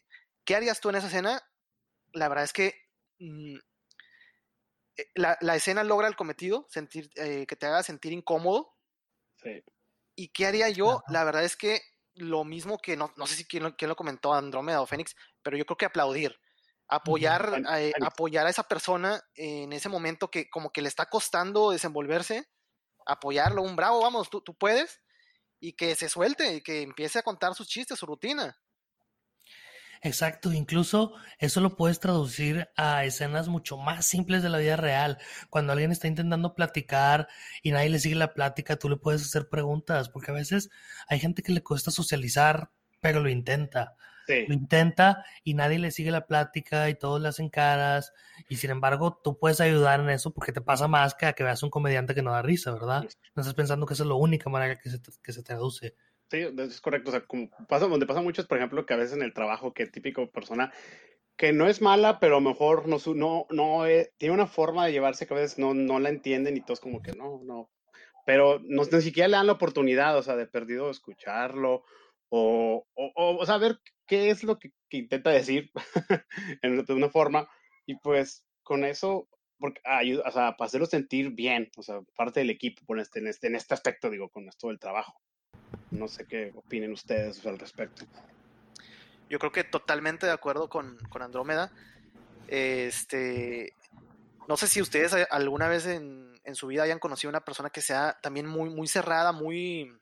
¿qué 0.45 0.57
harías 0.57 0.81
tú 0.81 0.91
en 0.91 0.97
esa 0.97 1.09
escena? 1.09 1.43
La 2.13 2.29
verdad 2.29 2.45
es 2.45 2.53
que 2.53 2.75
mm, 3.19 3.57
eh, 4.97 5.07
la, 5.15 5.57
escena 5.57 5.85
logra 5.85 6.09
el 6.09 6.17
cometido, 6.17 6.67
sentir, 6.69 7.11
eh, 7.17 7.47
que 7.47 7.57
te 7.57 7.67
haga 7.67 7.83
sentir 7.83 8.13
incómodo. 8.13 8.75
Sí. 9.37 9.63
¿Y 10.15 10.29
qué 10.29 10.47
haría 10.47 10.69
yo? 10.69 11.03
La 11.09 11.25
verdad 11.25 11.45
es 11.45 11.57
que 11.57 11.81
lo 12.15 12.45
mismo 12.45 12.79
que, 12.79 12.97
no, 12.97 13.13
no 13.17 13.27
sé 13.27 13.37
si 13.37 13.45
quién 13.45 13.63
lo, 13.63 13.77
quién 13.77 13.89
lo 13.89 13.97
comentó, 13.97 14.35
Andrómeda 14.35 14.83
o 14.83 14.87
Fénix, 14.87 15.17
pero 15.43 15.57
yo 15.57 15.65
creo 15.65 15.77
que 15.77 15.87
aplaudir, 15.87 16.39
apoyar, 16.89 17.63
a, 17.67 18.07
apoyar 18.07 18.47
a 18.47 18.51
esa 18.51 18.65
persona 18.65 19.23
en 19.35 19.73
ese 19.73 19.89
momento 19.89 20.31
que 20.31 20.51
como 20.51 20.71
que 20.71 20.83
le 20.83 20.89
está 20.89 21.07
costando 21.07 21.71
desenvolverse, 21.71 22.47
apoyarlo, 23.07 23.63
un 23.63 23.77
bravo, 23.77 24.01
vamos, 24.01 24.31
tú, 24.31 24.41
tú 24.41 24.55
puedes, 24.55 25.01
y 25.61 25.75
que 25.75 25.95
se 25.95 26.09
suelte 26.09 26.57
y 26.57 26.61
que 26.63 26.83
empiece 26.83 27.19
a 27.19 27.23
contar 27.23 27.55
sus 27.55 27.69
chistes, 27.69 27.99
su 27.99 28.07
rutina. 28.07 28.57
Exacto, 30.05 30.53
incluso 30.53 31.13
eso 31.39 31.61
lo 31.61 31.77
puedes 31.77 32.01
traducir 32.01 32.69
a 32.77 33.05
escenas 33.05 33.47
mucho 33.47 33.77
más 33.77 34.05
simples 34.05 34.43
de 34.43 34.49
la 34.49 34.59
vida 34.59 34.75
real. 34.75 35.19
Cuando 35.49 35.73
alguien 35.73 35.93
está 35.93 36.09
intentando 36.09 36.57
platicar 36.57 37.29
y 37.63 37.71
nadie 37.71 37.89
le 37.89 38.01
sigue 38.01 38.17
la 38.17 38.35
plática, 38.35 38.77
tú 38.77 38.89
le 38.89 38.97
puedes 38.97 39.23
hacer 39.23 39.49
preguntas, 39.49 40.09
porque 40.09 40.33
a 40.33 40.35
veces 40.35 40.71
hay 41.07 41.21
gente 41.21 41.45
que 41.45 41.53
le 41.53 41.63
cuesta 41.63 41.93
socializar, 41.93 42.73
pero 43.01 43.21
lo 43.21 43.31
intenta. 43.31 43.95
Lo 44.29 44.55
intenta 44.55 45.25
y 45.45 45.55
nadie 45.55 45.79
le 45.79 45.91
sigue 45.91 46.11
la 46.11 46.27
plática 46.27 46.89
y 46.89 46.95
todos 46.95 47.21
le 47.21 47.29
hacen 47.29 47.49
caras 47.49 48.13
y 48.49 48.57
sin 48.57 48.71
embargo 48.71 49.21
tú 49.23 49.39
puedes 49.39 49.61
ayudar 49.61 50.01
en 50.01 50.11
eso 50.11 50.33
porque 50.33 50.53
te 50.53 50.61
pasa 50.61 50.89
más 50.89 51.15
que 51.15 51.27
a 51.27 51.33
que 51.33 51.45
veas 51.45 51.63
un 51.63 51.71
comediante 51.71 52.15
que 52.15 52.23
no 52.23 52.33
da 52.33 52.43
risa, 52.43 52.73
¿verdad? 52.73 53.05
No 53.35 53.43
estás 53.43 53.55
pensando 53.55 53.87
que 53.87 53.95
esa 53.95 54.05
es 54.05 54.09
la 54.09 54.15
única 54.15 54.49
manera 54.49 54.79
que 54.79 54.91
se, 54.91 54.99
que 55.23 55.33
se 55.33 55.43
traduce. 55.43 55.95
Sí, 56.31 56.39
es 56.57 56.81
correcto. 56.81 57.11
O 57.11 57.13
sea, 57.13 57.27
como 57.27 57.51
pasa, 57.69 57.87
donde 57.87 58.07
pasa 58.07 58.23
mucho 58.23 58.41
es, 58.41 58.49
por 58.49 58.57
ejemplo, 58.57 58.87
que 58.87 58.95
a 58.95 58.97
veces 58.97 59.17
en 59.17 59.23
el 59.23 59.35
trabajo, 59.35 59.75
que 59.75 59.87
típico 59.87 60.31
persona 60.31 60.73
que 61.37 61.53
no 61.53 61.67
es 61.67 61.83
mala, 61.83 62.21
pero 62.21 62.37
a 62.37 62.41
lo 62.41 62.49
mejor 62.49 62.89
no, 62.89 62.99
no, 63.15 63.47
no 63.51 63.87
eh, 63.87 64.13
tiene 64.17 64.35
una 64.35 64.47
forma 64.47 64.87
de 64.87 64.93
llevarse 64.93 65.27
que 65.27 65.35
a 65.35 65.39
veces 65.39 65.59
no, 65.59 65.75
no 65.75 65.99
la 65.99 66.09
entienden 66.09 66.57
y 66.57 66.61
todos 66.61 66.81
como 66.81 67.03
que 67.03 67.13
no, 67.13 67.41
no. 67.45 67.71
Pero 68.25 68.61
no, 68.65 68.85
ni 68.85 69.01
siquiera 69.03 69.29
le 69.29 69.37
dan 69.37 69.47
la 69.47 69.55
oportunidad, 69.55 70.17
o 70.17 70.23
sea, 70.23 70.37
de 70.37 70.47
perdido 70.47 70.91
escucharlo 70.91 71.85
o, 72.35 72.87
o, 72.95 73.13
o, 73.15 73.45
saber 73.45 73.79
qué 74.07 74.31
es 74.31 74.43
lo 74.43 74.59
que, 74.59 74.73
intenta 74.89 75.29
decir 75.29 75.71
en, 76.63 76.83
de 76.83 76.95
una 76.95 77.11
forma. 77.11 77.47
Y 77.85 77.97
pues 77.97 78.47
con 78.63 78.85
eso, 78.85 79.29
porque 79.59 79.83
ayuda, 79.85 80.25
o 80.27 80.33
sea, 80.33 80.57
para 80.57 80.67
hacerlo 80.67 80.87
sentir 80.87 81.33
bien, 81.33 81.71
o 81.77 81.83
sea, 81.83 82.01
parte 82.17 82.41
del 82.41 82.49
equipo 82.49 82.87
por 82.87 82.99
este, 82.99 83.19
en, 83.19 83.27
este, 83.27 83.49
en 83.49 83.55
este 83.55 83.75
aspecto, 83.75 84.09
digo, 84.09 84.31
con 84.31 84.49
esto 84.49 84.69
del 84.69 84.79
trabajo. 84.79 85.21
No 85.91 86.09
sé 86.09 86.27
qué 86.27 86.53
opinen 86.55 86.93
ustedes 86.93 87.45
al 87.45 87.59
respecto. 87.59 88.07
Yo 89.29 89.39
creo 89.39 89.53
que 89.53 89.65
totalmente 89.65 90.25
de 90.25 90.33
acuerdo 90.33 90.71
con, 90.71 90.97
Andrómeda. 91.21 91.71
Este, 92.49 93.75
no 94.49 94.57
sé 94.57 94.69
si 94.69 94.81
ustedes 94.81 95.13
alguna 95.31 95.69
vez 95.69 95.85
en, 95.85 96.33
su 96.55 96.69
vida 96.69 96.85
hayan 96.85 96.99
conocido 96.99 97.29
una 97.29 97.45
persona 97.45 97.69
que 97.69 97.83
sea 97.83 98.19
también 98.23 98.47
muy, 98.47 98.71
muy 98.71 98.89
cerrada, 98.89 99.33
muy, 99.33 99.93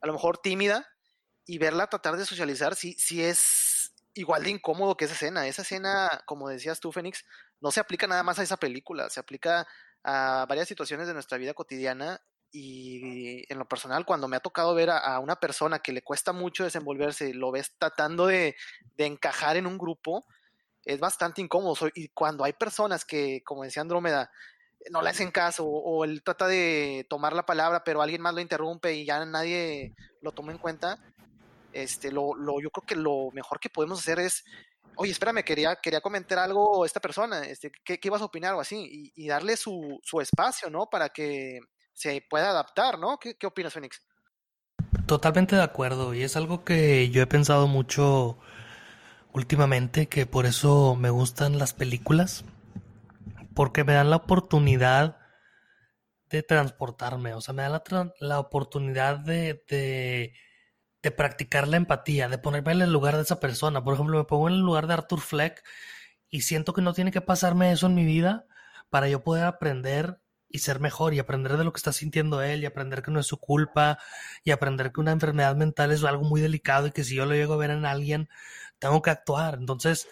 a 0.00 0.06
lo 0.06 0.12
mejor 0.12 0.38
tímida, 0.38 0.86
y 1.46 1.58
verla 1.58 1.88
tratar 1.88 2.16
de 2.16 2.26
socializar, 2.26 2.76
sí, 2.76 2.94
sí 2.98 3.22
es 3.22 3.94
igual 4.14 4.44
de 4.44 4.50
incómodo 4.50 4.96
que 4.96 5.06
esa 5.06 5.14
escena. 5.14 5.46
Esa 5.46 5.62
escena, 5.62 6.22
como 6.26 6.48
decías 6.48 6.80
tú, 6.80 6.92
Fénix, 6.92 7.24
no 7.60 7.70
se 7.70 7.80
aplica 7.80 8.06
nada 8.06 8.22
más 8.22 8.38
a 8.38 8.42
esa 8.42 8.56
película, 8.56 9.10
se 9.10 9.20
aplica 9.20 9.66
a 10.02 10.46
varias 10.48 10.68
situaciones 10.68 11.06
de 11.06 11.14
nuestra 11.14 11.38
vida 11.38 11.54
cotidiana 11.54 12.20
y 12.52 13.44
en 13.52 13.58
lo 13.58 13.68
personal, 13.68 14.04
cuando 14.04 14.26
me 14.26 14.36
ha 14.36 14.40
tocado 14.40 14.74
ver 14.74 14.90
a, 14.90 15.18
una 15.20 15.36
persona 15.36 15.78
que 15.78 15.92
le 15.92 16.02
cuesta 16.02 16.32
mucho 16.32 16.64
desenvolverse, 16.64 17.32
lo 17.32 17.52
ves 17.52 17.76
tratando 17.78 18.26
de, 18.26 18.56
encajar 18.96 19.56
en 19.56 19.66
un 19.66 19.78
grupo, 19.78 20.26
es 20.84 20.98
bastante 20.98 21.40
incómodo. 21.40 21.88
Y 21.94 22.08
cuando 22.08 22.44
hay 22.44 22.52
personas 22.52 23.04
que, 23.04 23.42
como 23.44 23.62
decía 23.62 23.82
Andrómeda, 23.82 24.30
no 24.90 25.02
le 25.02 25.10
hacen 25.10 25.30
caso 25.30 25.66
o, 25.66 26.04
él 26.04 26.22
trata 26.22 26.48
de 26.48 27.06
tomar 27.08 27.34
la 27.34 27.46
palabra, 27.46 27.84
pero 27.84 28.02
alguien 28.02 28.22
más 28.22 28.34
lo 28.34 28.40
interrumpe 28.40 28.94
y 28.94 29.04
ya 29.04 29.24
nadie 29.26 29.94
lo 30.22 30.32
toma 30.32 30.52
en 30.52 30.58
cuenta, 30.58 30.98
este, 31.72 32.10
lo, 32.10 32.34
lo, 32.34 32.60
yo 32.60 32.70
creo 32.70 32.86
que 32.86 32.96
lo 32.96 33.30
mejor 33.32 33.60
que 33.60 33.70
podemos 33.70 34.00
hacer 34.00 34.18
es, 34.20 34.44
oye, 34.96 35.12
espérame, 35.12 35.42
quería, 35.42 35.76
quería 35.76 36.00
comentar 36.00 36.38
algo 36.38 36.84
esta 36.84 37.00
persona, 37.00 37.40
este, 37.42 37.70
¿qué, 37.84 37.98
qué 37.98 38.08
ibas 38.08 38.22
a 38.22 38.26
opinar 38.26 38.54
o 38.54 38.60
así? 38.60 39.12
Y, 39.14 39.28
darle 39.28 39.56
su, 39.56 40.00
su, 40.02 40.20
espacio, 40.20 40.70
¿no? 40.70 40.88
Para 40.90 41.08
que 41.10 41.60
se 41.92 42.24
puede 42.28 42.44
adaptar, 42.44 42.98
¿no? 42.98 43.18
¿Qué, 43.18 43.36
qué 43.36 43.46
opinas, 43.46 43.72
Fénix? 43.72 44.02
Totalmente 45.06 45.56
de 45.56 45.62
acuerdo, 45.62 46.14
y 46.14 46.22
es 46.22 46.36
algo 46.36 46.64
que 46.64 47.10
yo 47.10 47.22
he 47.22 47.26
pensado 47.26 47.66
mucho 47.66 48.38
últimamente, 49.32 50.08
que 50.08 50.26
por 50.26 50.46
eso 50.46 50.96
me 50.96 51.10
gustan 51.10 51.58
las 51.58 51.72
películas, 51.72 52.44
porque 53.54 53.84
me 53.84 53.94
dan 53.94 54.10
la 54.10 54.16
oportunidad 54.16 55.18
de 56.30 56.42
transportarme, 56.42 57.34
o 57.34 57.40
sea, 57.40 57.54
me 57.54 57.62
dan 57.62 57.72
la, 57.72 58.12
la 58.20 58.38
oportunidad 58.38 59.18
de, 59.18 60.32
de, 61.02 61.10
practicar 61.10 61.68
la 61.68 61.76
empatía, 61.76 62.28
de 62.28 62.38
ponerme 62.38 62.72
en 62.72 62.82
el 62.82 62.92
lugar 62.92 63.16
de 63.16 63.22
esa 63.22 63.40
persona. 63.40 63.82
Por 63.82 63.94
ejemplo, 63.94 64.18
me 64.18 64.24
pongo 64.24 64.48
en 64.48 64.54
el 64.54 64.60
lugar 64.60 64.86
de 64.86 64.94
Arthur 64.94 65.20
Fleck 65.20 65.62
y 66.28 66.42
siento 66.42 66.72
que 66.72 66.82
no 66.82 66.92
tiene 66.92 67.12
que 67.12 67.20
pasarme 67.20 67.72
eso 67.72 67.86
en 67.86 67.94
mi 67.94 68.04
vida 68.04 68.46
para 68.90 69.08
yo 69.08 69.22
poder 69.22 69.44
aprender 69.44 70.20
y 70.48 70.58
ser 70.58 70.80
mejor 70.80 71.14
y 71.14 71.20
aprender 71.20 71.56
de 71.56 71.64
lo 71.64 71.72
que 71.72 71.78
está 71.78 71.92
sintiendo 71.92 72.42
él 72.42 72.62
y 72.62 72.66
aprender 72.66 73.02
que 73.02 73.10
no 73.10 73.20
es 73.20 73.26
su 73.26 73.38
culpa 73.38 73.98
y 74.42 74.50
aprender 74.50 74.92
que 74.92 75.00
una 75.00 75.12
enfermedad 75.12 75.54
mental 75.54 75.92
es 75.92 76.02
algo 76.04 76.24
muy 76.24 76.40
delicado 76.40 76.88
y 76.88 76.92
que 76.92 77.04
si 77.04 77.14
yo 77.14 77.24
lo 77.24 77.34
llego 77.34 77.54
a 77.54 77.58
ver 77.58 77.70
en 77.70 77.86
alguien, 77.86 78.28
tengo 78.78 79.00
que 79.00 79.10
actuar. 79.10 79.54
Entonces, 79.54 80.08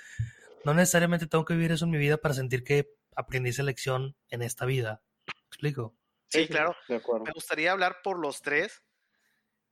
no 0.65 0.75
necesariamente 0.75 1.27
tengo 1.27 1.45
que 1.45 1.55
vivir 1.55 1.73
eso 1.73 1.85
en 1.85 1.91
mi 1.91 1.99
vida 1.99 2.19
para 2.19 2.35
sentir 2.35 2.63
que 2.63 2.95
aprendí 3.17 3.51
esa 3.51 3.65
lección 3.65 4.17
en 4.31 4.43
esta 4.43 4.65
vida. 4.65 5.03
¿Me 5.27 5.49
explico? 5.49 5.97
Sí, 6.29 6.47
claro. 6.47 6.77
Me 6.89 7.33
gustaría 7.33 7.73
hablar 7.73 7.97
por 8.05 8.19
los 8.19 8.41
tres. 8.41 8.83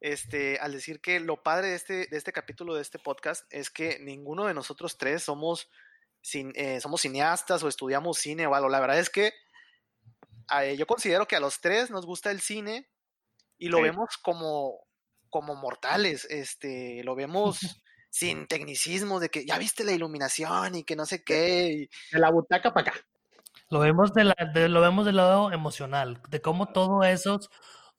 Este, 0.00 0.58
al 0.58 0.72
decir 0.72 1.00
que 1.00 1.20
lo 1.20 1.42
padre 1.42 1.68
de 1.68 1.74
este, 1.74 2.06
de 2.06 2.16
este 2.16 2.32
capítulo, 2.32 2.74
de 2.74 2.82
este 2.82 2.98
podcast, 2.98 3.44
es 3.50 3.70
que 3.70 3.98
ninguno 4.00 4.44
de 4.44 4.54
nosotros 4.54 4.98
tres 4.98 5.22
somos, 5.22 5.70
sin, 6.20 6.52
eh, 6.54 6.80
somos 6.80 7.00
cineastas 7.00 7.62
o 7.62 7.68
estudiamos 7.68 8.18
cine 8.18 8.46
o 8.46 8.54
algo. 8.54 8.68
La 8.68 8.80
verdad 8.80 8.98
es 8.98 9.10
que 9.10 9.32
yo 10.76 10.86
considero 10.86 11.26
que 11.26 11.36
a 11.36 11.40
los 11.40 11.60
tres 11.60 11.90
nos 11.90 12.06
gusta 12.06 12.30
el 12.30 12.40
cine 12.40 12.88
y 13.58 13.68
lo 13.68 13.80
vemos 13.80 14.16
como, 14.22 14.80
como 15.30 15.54
mortales, 15.54 16.26
este, 16.30 17.02
lo 17.04 17.14
vemos 17.14 17.58
sin 18.10 18.46
tecnicismo 18.46 19.20
de 19.20 19.28
que 19.28 19.44
ya 19.44 19.58
viste 19.58 19.84
la 19.84 19.92
iluminación 19.92 20.74
y 20.74 20.84
que 20.84 20.96
no 20.96 21.06
sé 21.06 21.24
qué. 21.24 21.88
De 22.12 22.18
la 22.18 22.30
butaca 22.30 22.72
para 22.72 22.90
acá. 22.90 23.00
Lo 23.68 23.80
vemos, 23.80 24.14
de 24.14 24.24
la, 24.24 24.36
lo 24.54 24.80
vemos 24.80 25.06
del 25.06 25.16
lado 25.16 25.50
emocional, 25.50 26.20
de 26.28 26.40
cómo 26.40 26.66
todo 26.66 27.02
esos, 27.02 27.50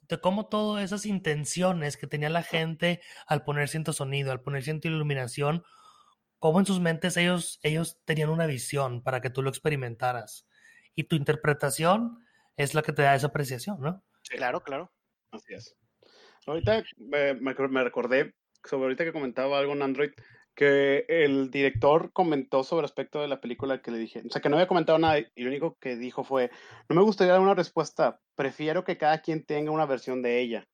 de 0.09 0.19
cómo 0.19 0.47
todas 0.47 0.83
esas 0.83 1.05
intenciones 1.05 1.97
que 1.97 2.07
tenía 2.07 2.29
la 2.29 2.43
gente 2.43 3.01
al 3.27 3.43
poner 3.43 3.67
cierto 3.67 3.93
sonido, 3.93 4.31
al 4.31 4.41
poner 4.41 4.63
cierta 4.63 4.87
iluminación, 4.87 5.63
cómo 6.39 6.59
en 6.59 6.65
sus 6.65 6.79
mentes 6.79 7.17
ellos, 7.17 7.59
ellos 7.63 7.99
tenían 8.05 8.29
una 8.29 8.45
visión 8.45 9.03
para 9.03 9.21
que 9.21 9.29
tú 9.29 9.41
lo 9.41 9.49
experimentaras. 9.49 10.47
Y 10.95 11.03
tu 11.05 11.15
interpretación 11.15 12.19
es 12.55 12.73
la 12.73 12.81
que 12.81 12.93
te 12.93 13.03
da 13.03 13.15
esa 13.15 13.27
apreciación, 13.27 13.79
¿no? 13.81 14.03
Claro, 14.29 14.61
claro. 14.61 14.91
Así 15.31 15.53
es. 15.53 15.75
Ahorita 16.45 16.83
me, 16.97 17.33
me, 17.35 17.83
recordé 17.83 18.33
sobre 18.63 18.83
ahorita 18.85 19.03
que 19.03 19.11
comentaba 19.11 19.59
algo 19.59 19.73
en 19.73 19.81
Android, 19.81 20.11
que 20.57 21.05
el 21.07 21.51
director 21.51 22.11
comentó 22.11 22.63
sobre 22.63 22.85
aspecto 22.85 23.21
de 23.21 23.27
la 23.27 23.39
película 23.39 23.79
que 23.79 23.91
le 23.91 23.99
dije, 23.99 24.23
o 24.25 24.29
sea, 24.31 24.41
que 24.41 24.49
no 24.49 24.55
había 24.55 24.67
comentado 24.67 24.97
nada 24.97 25.19
y 25.19 25.43
lo 25.43 25.49
único 25.49 25.77
que 25.79 25.95
dijo 25.95 26.23
fue, 26.23 26.49
no 26.89 26.95
me 26.95 27.03
gustaría 27.03 27.33
dar 27.33 27.41
una 27.41 27.53
respuesta, 27.53 28.19
prefiero 28.35 28.83
que 28.83 28.97
cada 28.97 29.21
quien 29.21 29.45
tenga 29.45 29.69
una 29.69 29.85
versión 29.85 30.23
de 30.23 30.39
ella, 30.39 30.67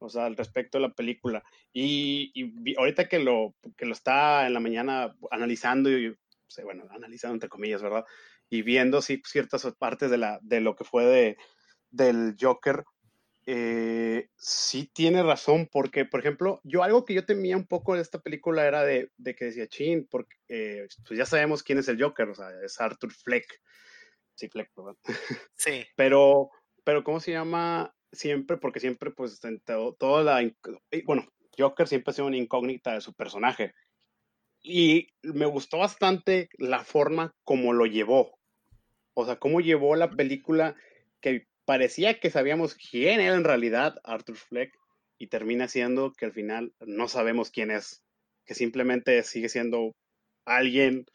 o 0.00 0.08
sea, 0.08 0.26
al 0.26 0.36
respecto 0.36 0.78
de 0.78 0.88
la 0.88 0.94
película. 0.94 1.44
Y, 1.72 2.32
y 2.34 2.76
ahorita 2.76 3.08
que 3.08 3.20
lo, 3.20 3.54
que 3.76 3.86
lo 3.86 3.92
está 3.92 4.48
en 4.48 4.52
la 4.52 4.60
mañana 4.60 5.14
analizando 5.30 5.90
y, 5.90 6.12
bueno, 6.64 6.88
analizando 6.90 7.34
entre 7.34 7.48
comillas, 7.48 7.82
¿verdad? 7.82 8.04
y 8.50 8.62
viendo 8.62 9.00
sí, 9.00 9.22
ciertas 9.24 9.64
partes 9.78 10.10
de, 10.10 10.18
la, 10.18 10.40
de 10.42 10.60
lo 10.60 10.74
que 10.74 10.82
fue 10.82 11.04
de, 11.04 11.36
del 11.90 12.36
Joker, 12.38 12.84
eh, 13.46 14.28
sí 14.36 14.90
tiene 14.92 15.22
razón, 15.22 15.68
porque, 15.70 16.04
por 16.04 16.20
ejemplo, 16.20 16.60
yo 16.64 16.82
algo 16.82 17.04
que 17.04 17.14
yo 17.14 17.24
temía 17.24 17.56
un 17.56 17.66
poco 17.66 17.94
de 17.94 18.02
esta 18.02 18.20
película 18.20 18.66
era 18.66 18.84
de, 18.84 19.10
de 19.16 19.34
que 19.34 19.46
decía, 19.46 19.66
chin, 19.66 20.06
porque 20.10 20.36
eh, 20.48 20.86
pues 21.06 21.18
ya 21.18 21.26
sabemos 21.26 21.62
quién 21.62 21.78
es 21.78 21.88
el 21.88 22.02
Joker, 22.02 22.28
o 22.28 22.34
sea, 22.34 22.50
es 22.64 22.80
Arthur 22.80 23.12
Fleck. 23.12 23.46
Sí, 24.34 24.48
Fleck, 24.48 24.70
¿verdad? 24.76 24.96
Sí. 25.56 25.86
pero, 25.96 26.50
pero, 26.84 27.02
¿cómo 27.04 27.20
se 27.20 27.32
llama? 27.32 27.94
Siempre, 28.12 28.56
porque 28.56 28.80
siempre, 28.80 29.10
pues, 29.10 29.40
todo, 29.64 29.94
toda 29.94 30.22
la, 30.22 30.52
bueno, 31.04 31.26
Joker 31.58 31.86
siempre 31.88 32.10
ha 32.10 32.14
sido 32.14 32.26
una 32.26 32.36
incógnita 32.36 32.94
de 32.94 33.00
su 33.00 33.14
personaje. 33.14 33.72
Y 34.62 35.08
me 35.22 35.46
gustó 35.46 35.78
bastante 35.78 36.50
la 36.58 36.84
forma 36.84 37.34
como 37.44 37.72
lo 37.72 37.86
llevó. 37.86 38.38
O 39.14 39.24
sea, 39.24 39.36
cómo 39.36 39.60
llevó 39.60 39.96
la 39.96 40.10
película 40.10 40.76
que 41.20 41.46
parecía 41.70 42.18
que 42.18 42.32
sabíamos 42.32 42.74
quién 42.74 43.20
era 43.20 43.36
en 43.36 43.44
realidad 43.44 44.00
Arthur 44.02 44.36
Fleck 44.36 44.76
y 45.18 45.28
termina 45.28 45.68
siendo 45.68 46.12
que 46.12 46.24
al 46.24 46.32
final 46.32 46.74
no 46.80 47.06
sabemos 47.06 47.52
quién 47.52 47.70
es, 47.70 48.02
que 48.44 48.56
simplemente 48.56 49.22
sigue 49.22 49.48
siendo 49.48 49.94
alguien 50.44 51.06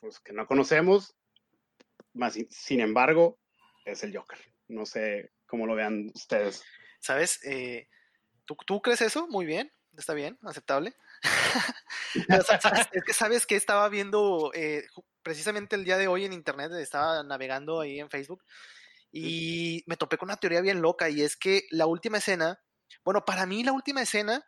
pues, 0.00 0.20
que 0.20 0.32
no 0.32 0.46
conocemos, 0.46 1.14
más 2.14 2.38
sin 2.48 2.80
embargo 2.80 3.38
es 3.84 4.02
el 4.04 4.16
Joker. 4.16 4.38
No 4.68 4.86
sé 4.86 5.32
cómo 5.44 5.66
lo 5.66 5.74
vean 5.74 6.10
ustedes. 6.14 6.64
¿Sabes? 6.98 7.44
Eh, 7.44 7.86
¿tú, 8.46 8.56
¿tú, 8.64 8.80
crees 8.80 9.02
eso? 9.02 9.28
Muy 9.28 9.44
bien. 9.44 9.70
está 9.98 10.14
bien, 10.14 10.38
aceptable. 10.44 10.94
es 12.14 13.04
que 13.04 13.12
sabes 13.12 13.44
que 13.44 13.56
estaba 13.56 13.86
viendo 13.90 14.50
eh, 14.54 14.86
precisamente 15.22 15.76
el 15.76 15.84
día 15.84 15.98
de 15.98 16.08
hoy 16.08 16.24
en 16.24 16.32
internet, 16.32 16.72
estaba 16.72 17.22
navegando 17.22 17.80
ahí 17.80 18.00
en 18.00 18.08
Facebook 18.08 18.42
y 19.16 19.84
me 19.86 19.96
topé 19.96 20.18
con 20.18 20.26
una 20.26 20.38
teoría 20.38 20.60
bien 20.60 20.82
loca 20.82 21.08
y 21.08 21.22
es 21.22 21.36
que 21.36 21.66
la 21.70 21.86
última 21.86 22.18
escena, 22.18 22.60
bueno, 23.04 23.24
para 23.24 23.46
mí 23.46 23.62
la 23.62 23.70
última 23.70 24.02
escena, 24.02 24.44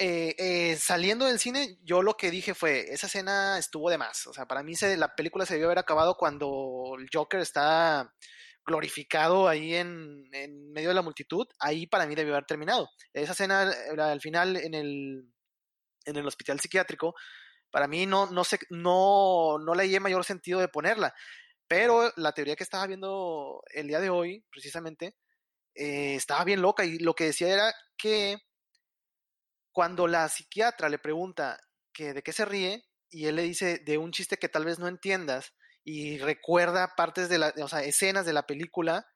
eh, 0.00 0.34
eh, 0.36 0.76
saliendo 0.76 1.24
del 1.26 1.38
cine, 1.38 1.78
yo 1.84 2.02
lo 2.02 2.16
que 2.16 2.32
dije 2.32 2.54
fue, 2.54 2.92
esa 2.92 3.06
escena 3.06 3.56
estuvo 3.56 3.88
de 3.88 3.98
más. 3.98 4.26
O 4.26 4.32
sea, 4.32 4.46
para 4.46 4.64
mí 4.64 4.74
se, 4.74 4.96
la 4.96 5.14
película 5.14 5.46
se 5.46 5.54
debió 5.54 5.68
haber 5.68 5.78
acabado 5.78 6.16
cuando 6.16 6.96
el 6.98 7.06
Joker 7.12 7.38
está 7.38 8.12
glorificado 8.66 9.46
ahí 9.46 9.76
en, 9.76 10.28
medio 10.72 10.88
de 10.88 10.94
la 10.96 11.02
multitud, 11.02 11.46
ahí 11.60 11.86
para 11.86 12.06
mí 12.06 12.16
debió 12.16 12.34
haber 12.34 12.46
terminado. 12.46 12.90
Esa 13.12 13.30
escena 13.30 13.72
al 13.96 14.20
final 14.20 14.56
en 14.56 14.74
el, 14.74 15.32
en 16.04 16.16
el 16.16 16.26
hospital 16.26 16.58
psiquiátrico, 16.58 17.14
para 17.70 17.86
mí 17.86 18.06
no, 18.06 18.26
no, 18.26 18.42
sé, 18.42 18.58
no, 18.70 19.58
no 19.60 19.74
le 19.76 20.00
mayor 20.00 20.24
sentido 20.24 20.58
de 20.58 20.66
ponerla. 20.66 21.14
Pero 21.68 22.12
la 22.16 22.32
teoría 22.32 22.56
que 22.56 22.64
estaba 22.64 22.86
viendo 22.86 23.62
el 23.72 23.88
día 23.88 24.00
de 24.00 24.10
hoy, 24.10 24.44
precisamente, 24.50 25.16
eh, 25.74 26.14
estaba 26.14 26.44
bien 26.44 26.62
loca 26.62 26.84
y 26.84 26.98
lo 26.98 27.14
que 27.14 27.24
decía 27.24 27.52
era 27.52 27.74
que 27.96 28.38
cuando 29.72 30.06
la 30.06 30.28
psiquiatra 30.28 30.88
le 30.88 30.98
pregunta 30.98 31.58
que 31.92 32.12
de 32.12 32.22
qué 32.22 32.32
se 32.32 32.44
ríe 32.44 32.84
y 33.10 33.26
él 33.26 33.36
le 33.36 33.42
dice 33.42 33.78
de 33.78 33.98
un 33.98 34.12
chiste 34.12 34.36
que 34.36 34.48
tal 34.48 34.64
vez 34.64 34.78
no 34.78 34.88
entiendas 34.88 35.52
y 35.82 36.18
recuerda 36.18 36.94
partes 36.96 37.28
de 37.28 37.38
la, 37.38 37.52
o 37.60 37.68
sea, 37.68 37.82
escenas 37.82 38.24
de 38.24 38.32
la 38.32 38.46
película, 38.46 39.06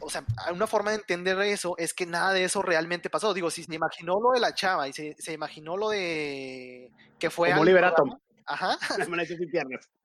o 0.00 0.10
sea, 0.10 0.24
una 0.52 0.66
forma 0.66 0.90
de 0.90 0.96
entender 0.96 1.40
eso 1.42 1.74
es 1.78 1.94
que 1.94 2.06
nada 2.06 2.32
de 2.32 2.44
eso 2.44 2.62
realmente 2.62 3.10
pasó. 3.10 3.34
Digo, 3.34 3.50
si 3.50 3.64
se 3.64 3.74
imaginó 3.74 4.20
lo 4.20 4.32
de 4.32 4.40
la 4.40 4.54
chava 4.54 4.88
y 4.88 4.92
se, 4.92 5.14
se 5.18 5.32
imaginó 5.32 5.76
lo 5.76 5.90
de 5.90 6.90
que 7.18 7.30
fue... 7.30 7.50
Como 7.50 7.64
Liberato. 7.64 8.04
Ajá. 8.46 8.78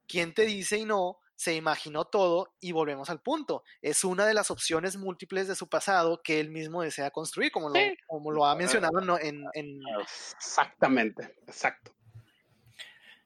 ¿Quién 0.09 0.33
te 0.33 0.45
dice 0.45 0.77
y 0.77 0.85
no? 0.85 1.19
Se 1.35 1.55
imaginó 1.55 2.03
todo 2.03 2.55
y 2.59 2.73
volvemos 2.73 3.09
al 3.09 3.21
punto. 3.21 3.63
Es 3.81 4.03
una 4.03 4.25
de 4.25 4.33
las 4.33 4.51
opciones 4.51 4.97
múltiples 4.97 5.47
de 5.47 5.55
su 5.55 5.69
pasado 5.69 6.21
que 6.21 6.41
él 6.41 6.49
mismo 6.49 6.81
desea 6.81 7.11
construir, 7.11 7.51
como, 7.51 7.69
lo, 7.69 7.79
como 8.07 8.31
lo 8.31 8.45
ha 8.45 8.55
mencionado 8.55 8.99
en, 9.19 9.45
en... 9.53 9.79
Exactamente, 10.01 11.35
exacto. 11.47 11.93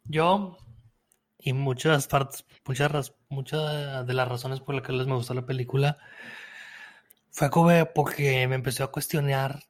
Yo 0.04 0.58
y 1.40 1.54
muchas 1.54 2.08
partes, 2.08 2.46
muchas, 2.66 3.14
muchas 3.30 4.06
de 4.06 4.14
las 4.14 4.28
razones 4.28 4.60
por 4.60 4.76
las 4.76 4.86
que 4.86 4.94
les 4.94 5.08
me 5.08 5.16
gustó 5.16 5.34
la 5.34 5.46
película 5.46 5.98
fue 7.32 7.50
como 7.50 7.72
porque 7.94 8.48
me 8.48 8.56
empezó 8.56 8.84
a 8.84 8.92
cuestionar 8.92 9.64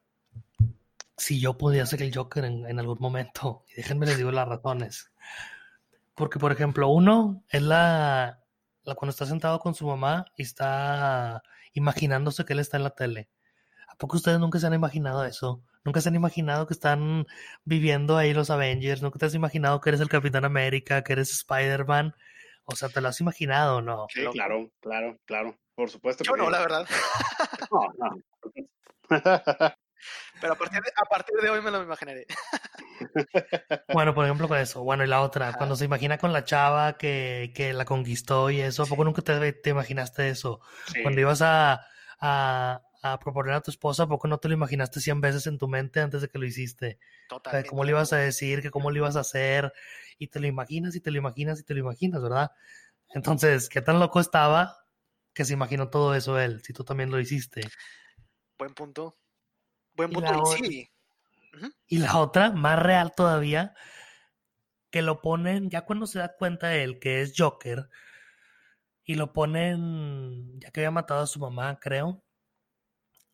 si 1.18 1.40
yo 1.40 1.58
podía 1.58 1.86
ser 1.86 2.02
el 2.02 2.14
Joker 2.14 2.46
en, 2.46 2.80
algún 2.80 2.98
momento. 3.00 3.64
Y 3.70 3.76
déjenme 3.76 4.06
les 4.06 4.18
digo 4.18 4.32
las 4.32 4.48
razones. 4.48 5.12
Porque, 6.16 6.40
por 6.40 6.52
ejemplo, 6.52 6.90
uno 6.90 7.44
es 7.50 7.62
la, 7.62 8.40
la 8.84 8.96
cuando 8.96 9.12
está 9.12 9.26
sentado 9.26 9.60
con 9.60 9.74
su 9.74 9.88
mamá 9.88 10.26
y 10.38 10.44
está 10.44 11.44
imaginándose 11.74 12.46
que 12.46 12.54
él 12.54 12.60
está 12.60 12.78
en 12.78 12.84
la 12.84 12.92
tele. 12.92 13.30
¿A 13.88 13.96
poco 13.96 14.18
ustedes 14.18 14.40
nunca 14.40 14.60
se 14.60 14.68
han 14.68 14.74
imaginado 14.74 15.26
eso? 15.26 15.64
Nunca 15.84 16.02
se 16.02 16.10
han 16.10 16.16
imaginado 16.16 16.66
que 16.66 16.74
están 16.74 17.26
viviendo 17.66 18.18
ahí 18.18 18.34
los 18.34 18.50
Avengers, 18.50 19.02
nunca 19.02 19.20
te 19.20 19.26
has 19.26 19.36
imaginado 19.36 19.82
que 19.82 19.90
eres 19.90 20.02
el 20.02 20.10
Capitán 20.10 20.46
América, 20.46 21.04
que 21.04 21.14
eres 21.14 21.32
Spider-Man. 21.32 22.16
O 22.66 22.76
sea, 22.76 22.90
¿te 22.90 23.02
lo 23.02 23.10
has 23.10 23.20
imaginado 23.20 23.82
no? 23.82 24.08
Sí, 24.10 24.26
claro, 24.32 24.72
claro, 24.80 25.18
claro. 25.26 25.58
Por 25.76 25.90
supuesto. 25.90 26.24
Yo 26.24 26.38
no, 26.38 26.50
la 26.50 26.60
verdad. 26.60 26.88
No, 27.72 27.92
no. 27.98 28.16
Pero 30.44 30.56
a 30.56 30.58
partir, 30.58 30.82
de, 30.82 30.92
a 30.94 31.06
partir 31.06 31.36
de 31.42 31.50
hoy 31.50 31.62
me 31.62 31.72
lo 31.72 31.82
imaginaré. 31.82 32.28
Bueno, 33.94 34.14
por 34.14 34.26
ejemplo, 34.26 34.48
con 34.48 34.58
eso. 34.58 34.84
Bueno, 34.84 35.04
y 35.04 35.08
la 35.08 35.22
otra, 35.22 35.54
cuando 35.54 35.76
se 35.76 35.86
imagina 35.86 36.18
con 36.18 36.34
la 36.34 36.44
chava 36.44 36.98
que, 36.98 37.52
que 37.56 37.74
la 37.74 37.86
conquistó 37.86 38.50
y 38.50 38.60
eso, 38.60 38.84
¿a 38.84 38.86
poco 38.86 39.04
nunca 39.04 39.22
te, 39.22 39.54
te 39.54 39.70
imaginaste 39.70 40.30
eso? 40.30 40.62
Cuando 41.02 41.22
ibas 41.22 41.42
a, 41.42 41.86
a, 42.20 42.82
a 43.02 43.20
proponer 43.20 43.54
a 43.54 43.62
tu 43.62 43.72
esposa, 43.72 44.04
¿a 44.04 44.08
poco 44.08 44.28
no 44.28 44.38
te 44.38 44.48
lo 44.48 44.54
imaginaste 44.54 45.00
100 45.00 45.22
veces 45.22 45.48
en 45.48 45.58
tu 45.58 45.68
mente 45.68 46.02
antes 46.02 46.22
de 46.22 46.28
que 46.28 46.40
lo 46.40 46.46
hiciste? 46.46 47.00
Totalmente. 47.30 47.70
¿Cómo 47.70 47.84
le 47.84 47.92
ibas 47.92 48.14
a 48.14 48.18
decir? 48.18 48.62
que 48.62 48.72
¿Cómo 48.72 48.92
le 48.92 49.00
ibas 49.00 49.16
a 49.16 49.22
hacer? 49.22 49.74
Y 50.18 50.28
te 50.28 50.40
lo 50.40 50.48
imaginas 50.48 50.96
y 50.96 51.02
te 51.02 51.12
lo 51.12 51.18
imaginas 51.18 51.60
y 51.60 51.64
te 51.64 51.74
lo 51.74 51.80
imaginas, 51.80 52.22
¿verdad? 52.22 52.52
Entonces, 53.10 53.70
¿qué 53.70 53.82
tan 53.82 54.00
loco 54.00 54.20
estaba 54.20 54.86
que 55.34 55.46
se 55.46 55.54
imaginó 55.54 55.90
todo 55.90 56.16
eso 56.16 56.40
él, 56.40 56.62
si 56.64 56.74
tú 56.74 56.84
también 56.84 57.12
lo 57.12 57.20
hiciste? 57.20 57.62
Buen 58.58 58.74
punto. 58.74 59.16
Buen 59.96 60.10
punto, 60.12 60.56
y, 60.58 60.66
sí. 60.66 60.90
Y 61.88 61.98
la 62.00 62.18
otra, 62.18 62.52
más 62.52 62.80
real 62.80 63.14
todavía, 63.16 63.76
que 64.90 65.02
lo 65.02 65.22
ponen, 65.22 65.70
ya 65.70 65.82
cuando 65.82 66.08
se 66.08 66.20
da 66.20 66.36
cuenta 66.36 66.76
él 66.76 67.00
que 67.00 67.22
es 67.22 67.34
Joker, 67.38 67.90
y 69.04 69.16
lo 69.16 69.34
ponen, 69.34 70.60
ya 70.60 70.72
que 70.72 70.82
había 70.82 70.92
matado 70.92 71.22
a 71.22 71.28
su 71.28 71.40
mamá, 71.40 71.80
creo, 71.80 72.24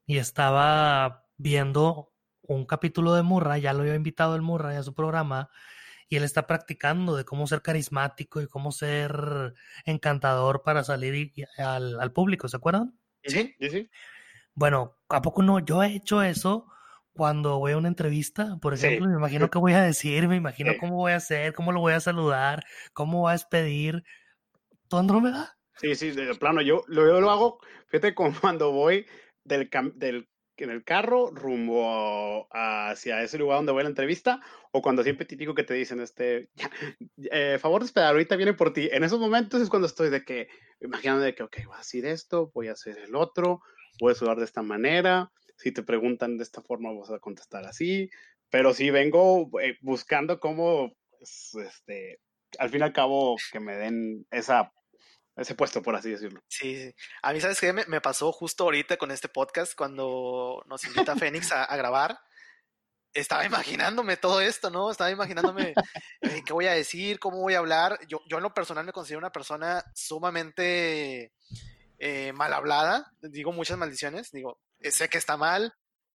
y 0.05 0.18
estaba 0.18 1.28
viendo 1.38 2.12
un 2.41 2.66
capítulo 2.66 3.14
de 3.14 3.22
Murray, 3.22 3.62
ya 3.62 3.74
lo 3.74 3.82
había 3.82 3.95
invitado 3.95 4.36
el 4.36 4.41
Murray 4.41 4.76
a 4.78 4.84
su 4.84 4.93
programa, 4.93 5.49
y 6.10 6.16
él 6.16 6.24
está 6.24 6.47
practicando 6.47 7.16
de 7.16 7.24
cómo 7.24 7.45
ser 7.45 7.62
carismático 7.62 8.41
y 8.41 8.47
cómo 8.47 8.72
ser 8.72 9.53
encantador 9.86 10.64
para 10.64 10.84
salir 10.84 11.32
al, 11.60 12.12
público, 12.12 12.49
¿se 12.49 12.57
acuerdan? 12.57 12.99
Sí, 13.24 13.55
sí, 13.60 13.70
sí. 13.70 13.89
Bueno, 14.60 14.97
¿a 15.07 15.22
poco 15.22 15.41
no? 15.41 15.60
Yo 15.60 15.82
he 15.82 15.95
hecho 15.95 16.22
eso 16.22 16.68
cuando 17.14 17.60
voy 17.60 17.72
a 17.72 17.78
una 17.78 17.88
entrevista, 17.88 18.57
por 18.62 18.74
ejemplo, 18.74 19.07
me 19.07 19.16
imagino 19.16 19.49
qué 19.51 19.57
voy 19.57 19.72
a 19.72 19.84
decir, 19.84 20.28
me 20.28 20.36
imagino 20.36 20.74
cómo 20.78 20.97
voy 20.97 21.14
a 21.14 21.16
hacer, 21.16 21.53
cómo 21.53 21.72
lo 21.72 21.80
voy 21.80 21.93
a 21.93 22.01
saludar, 22.01 22.66
cómo 22.91 23.22
voy 23.22 23.30
a 23.30 23.34
despedir. 23.34 24.03
¿Tú, 24.89 24.97
Andrómeda? 24.97 25.57
Sí, 25.78 25.95
sí, 25.95 26.12
de 26.12 26.36
plano, 26.36 26.62
yo, 26.62 26.84
yo 26.89 27.22
lo 27.22 27.32
hago, 27.32 27.60
fíjate, 27.88 28.14
como 28.14 28.34
cuando 28.41 28.74
voy 28.74 29.05
del, 29.45 29.70
del, 29.95 30.28
en 30.57 30.72
el 30.72 30.84
carro 30.84 31.32
rumbo 31.32 32.49
hacia 32.51 33.24
ese 33.24 33.38
lugar 33.38 33.60
donde 33.60 33.72
voy 33.72 33.80
a 33.80 33.84
la 33.84 33.91
entrevista 33.91 34.41
o 34.74 34.82
cuando 34.82 35.03
siempre 35.03 35.26
típico 35.26 35.55
que 35.55 35.64
te 35.64 35.74
dicen, 35.74 36.01
este, 36.01 36.49
eh, 37.32 37.57
favor 37.62 37.80
de 37.80 37.86
esperar, 37.86 38.10
ahorita 38.10 38.36
viene 38.36 38.53
por 38.53 38.74
ti. 38.74 38.89
En 38.91 39.05
esos 39.05 39.22
momentos 39.22 39.62
es 39.62 39.70
cuando 39.70 39.88
estoy 39.88 40.10
de 40.10 40.26
que, 40.26 40.49
imaginando 40.82 41.24
de 41.24 41.34
que, 41.34 41.43
ok, 41.43 41.60
voy 41.66 41.76
a 41.76 41.78
decir 41.78 42.05
esto, 42.05 42.51
voy 42.53 42.68
a 42.68 42.74
hacer 42.74 42.97
el 42.97 43.16
otro, 43.16 43.62
a 44.07 44.15
sudar 44.15 44.37
de 44.37 44.45
esta 44.45 44.61
manera, 44.61 45.31
si 45.57 45.71
te 45.71 45.83
preguntan 45.83 46.37
de 46.37 46.43
esta 46.43 46.61
forma 46.61 46.91
vas 46.93 47.11
a 47.11 47.19
contestar 47.19 47.65
así, 47.65 48.09
pero 48.49 48.73
si 48.73 48.89
vengo 48.89 49.49
eh, 49.61 49.77
buscando 49.81 50.39
cómo, 50.39 50.95
pues, 51.17 51.55
este, 51.55 52.19
al 52.57 52.69
fin 52.69 52.81
y 52.81 52.83
al 52.83 52.93
cabo, 52.93 53.35
que 53.51 53.59
me 53.59 53.75
den 53.75 54.25
esa 54.31 54.71
ese 55.35 55.55
puesto, 55.55 55.81
por 55.81 55.95
así 55.95 56.09
decirlo. 56.09 56.41
Sí, 56.47 56.75
sí. 56.75 56.95
A 57.21 57.33
mí, 57.33 57.39
¿sabes 57.39 57.59
qué? 57.59 57.71
Me, 57.71 58.01
pasó 58.01 58.31
justo 58.31 58.65
ahorita 58.65 58.97
con 58.97 59.11
este 59.11 59.29
podcast 59.29 59.73
cuando 59.73 60.61
nos 60.67 60.83
invita 60.83 61.15
Fénix 61.15 61.51
a, 61.51 61.75
grabar. 61.77 62.19
Estaba 63.13 63.45
imaginándome 63.45 64.17
todo 64.17 64.41
esto, 64.41 64.69
¿no? 64.69 64.91
Estaba 64.91 65.09
imaginándome 65.09 65.73
eh, 66.21 66.41
qué 66.45 66.53
voy 66.53 66.67
a 66.67 66.73
decir, 66.73 67.19
cómo 67.19 67.39
voy 67.39 67.53
a 67.53 67.59
hablar. 67.59 67.99
Yo, 68.07 68.21
yo 68.27 68.37
en 68.37 68.43
lo 68.43 68.53
personal 68.53 68.85
me 68.85 68.91
considero 68.91 69.19
una 69.19 69.31
persona 69.31 69.83
sumamente 69.95 71.31
eh, 71.99 72.33
mal 72.33 72.53
hablada. 72.53 73.11
Digo 73.21 73.51
muchas 73.51 73.77
maldiciones. 73.77 74.31
Digo, 74.31 74.59
sé 74.81 75.09
que 75.09 75.17
está 75.17 75.37
mal, 75.37 75.73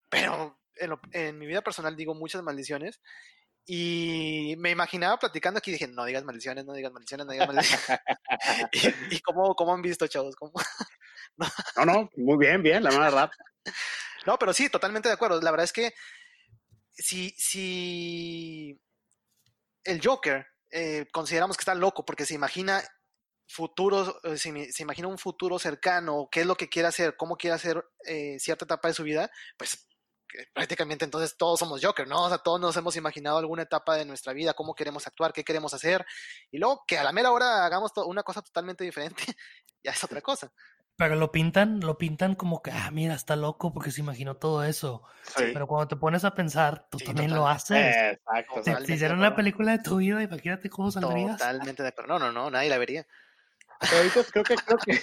pero 0.09 0.59
en, 0.77 0.99
en 1.13 1.39
mi 1.39 1.47
vida 1.47 1.63
personal 1.63 1.95
digo 1.97 2.15
muchas 2.15 2.43
maldiciones. 2.43 3.01
Y 3.67 4.57
me 4.59 4.71
imaginaba 4.71 5.19
platicando 5.19 5.59
aquí, 5.59 5.71
dije, 5.71 5.89
no 5.89 6.05
digas 6.05 6.25
maldiciones, 6.25 6.67
no 6.67 6.75
digas 6.75 6.93
maldiciones, 6.93 7.27
no 7.27 7.33
digas 7.33 7.49
maldiciones. 7.49 8.01
y, 9.11 9.21
cómo, 9.21 9.55
cómo, 9.55 9.73
han 9.73 9.81
visto, 9.81 10.07
chavos? 10.07 10.35
no. 11.37 11.85
no, 11.85 12.11
muy 12.17 12.37
bien, 12.39 12.63
bien, 12.63 12.83
la 12.83 12.91
verdad. 12.91 13.31
no, 14.27 14.39
pero 14.39 14.53
sí, 14.53 14.69
totalmente 14.69 15.09
de 15.09 15.15
acuerdo. 15.15 15.41
La 15.41 15.51
verdad 15.51 15.65
es 15.65 15.73
que 15.73 15.95
si, 16.93 17.31
si 17.39 18.79
el 19.83 20.01
Joker 20.05 20.47
eh, 20.71 21.07
consideramos 21.11 21.57
que 21.57 21.63
está 21.63 21.75
loco 21.75 22.05
porque 22.05 22.27
se 22.27 22.35
imagina 22.35 22.83
futuros, 23.47 24.15
eh, 24.25 24.37
se, 24.37 24.73
se, 24.73 24.83
imagina 24.83 25.09
un 25.09 25.19
futuro 25.19 25.59
cercano, 25.59 26.29
qué 26.31 26.41
es 26.41 26.47
lo 26.47 26.57
que 26.57 26.69
quiere 26.69 26.89
hacer, 26.89 27.17
cómo 27.17 27.37
quiere 27.37 27.55
hacer 27.55 27.85
eh, 28.07 28.39
cierta 28.39 28.65
etapa 28.65 28.89
de 28.89 28.95
su 28.95 29.03
vida, 29.03 29.31
pues 29.57 29.87
prácticamente 30.53 31.05
entonces 31.05 31.37
todos 31.37 31.61
somos 31.61 31.85
Joker, 31.85 32.09
¿no? 32.09 32.25
O 32.25 32.29
sea, 32.29 32.39
todos 32.39 32.61
nos 32.61 32.77
hemos 32.77 32.97
imaginado 32.97 33.39
alguna 33.39 33.63
etapa 33.63 33.97
de 33.97 34.05
nuestra 34.05 34.33
vida, 34.33 34.55
cómo 34.55 34.75
queremos 34.75 35.07
actuar, 35.07 35.33
qué 35.33 35.45
queremos 35.45 35.75
hacer, 35.75 36.05
y 36.51 36.59
luego 36.59 36.85
que 36.87 36.99
a 36.99 37.05
la 37.05 37.13
mera 37.13 37.31
hora 37.31 37.65
hagamos 37.65 37.93
una 38.07 38.23
cosa 38.23 38.43
totalmente 38.43 38.85
diferente, 38.85 39.23
ya 39.83 39.93
es 39.93 40.05
otra 40.05 40.21
cosa. 40.21 40.53
Pero 40.97 41.17
lo 41.17 41.33
pintan, 41.33 41.81
lo 41.81 41.99
pintan 41.99 42.37
como 42.37 42.63
que, 42.63 42.71
ah, 42.71 42.89
mira, 42.93 43.15
está 43.15 43.35
loco 43.35 43.73
porque 43.73 43.91
se 43.91 44.01
imaginó 44.01 44.37
todo 44.37 44.63
eso. 44.63 45.03
Pero 45.37 45.67
cuando 45.67 45.89
te 45.89 45.97
pones 45.97 46.25
a 46.25 46.37
pensar, 46.37 46.87
tú 46.89 46.99
también 46.99 47.35
lo 47.35 47.49
haces. 47.49 48.13
Exacto. 48.13 48.63
Si 48.87 48.93
hicieran 48.93 49.19
una 49.19 49.35
película 49.35 49.73
de 49.73 49.83
tu 49.83 49.97
vida, 49.97 50.23
imagínate 50.23 50.71
cómo 50.71 50.93
saldrías. 50.93 51.39
Totalmente 51.39 51.83
de 51.83 51.89
acuerdo. 51.89 52.17
No, 52.17 52.27
no, 52.27 52.31
no, 52.31 52.49
nadie 52.49 52.71
la 52.71 52.79
vería. 52.79 53.05
Pero 53.91 53.99
ahorita 53.99 54.25
creo 54.33 54.45
que, 54.45 54.55
creo 54.55 54.79
que... 54.79 55.01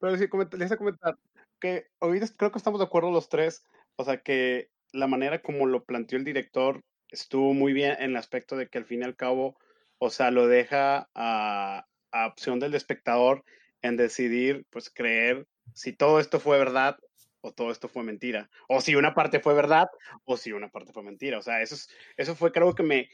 pero 0.00 0.16
sí, 0.16 0.28
les 0.56 0.72
a 0.72 0.76
comentar 0.76 1.18
que 1.60 1.88
ahorita 2.00 2.26
creo 2.36 2.50
que 2.50 2.58
estamos 2.58 2.80
de 2.80 2.86
acuerdo 2.86 3.10
los 3.10 3.28
tres, 3.28 3.64
o 3.96 4.04
sea, 4.04 4.22
que 4.22 4.70
la 4.92 5.06
manera 5.06 5.42
como 5.42 5.66
lo 5.66 5.84
planteó 5.84 6.18
el 6.18 6.24
director 6.24 6.82
estuvo 7.10 7.54
muy 7.54 7.72
bien 7.72 7.96
en 7.98 8.10
el 8.10 8.16
aspecto 8.16 8.56
de 8.56 8.68
que 8.68 8.78
al 8.78 8.86
fin 8.86 9.02
y 9.02 9.04
al 9.04 9.16
cabo, 9.16 9.58
o 9.98 10.10
sea, 10.10 10.30
lo 10.30 10.46
deja 10.48 11.08
a 11.14 11.86
opción 12.26 12.58
del 12.58 12.74
espectador 12.74 13.44
en 13.82 13.96
decidir, 13.96 14.64
pues 14.70 14.90
creer 14.90 15.46
si 15.74 15.92
todo 15.92 16.18
esto 16.20 16.40
fue 16.40 16.58
verdad 16.58 16.98
o 17.40 17.52
todo 17.52 17.70
esto 17.70 17.88
fue 17.88 18.02
mentira, 18.02 18.50
o 18.68 18.80
si 18.80 18.94
una 18.94 19.14
parte 19.14 19.40
fue 19.40 19.54
verdad 19.54 19.88
o 20.24 20.36
si 20.36 20.52
una 20.52 20.68
parte 20.68 20.92
fue 20.92 21.02
mentira, 21.02 21.38
o 21.38 21.42
sea, 21.42 21.62
eso, 21.62 21.74
es, 21.74 21.88
eso 22.16 22.34
fue 22.34 22.52
creo 22.52 22.74
que 22.74 22.82
me, 22.82 23.08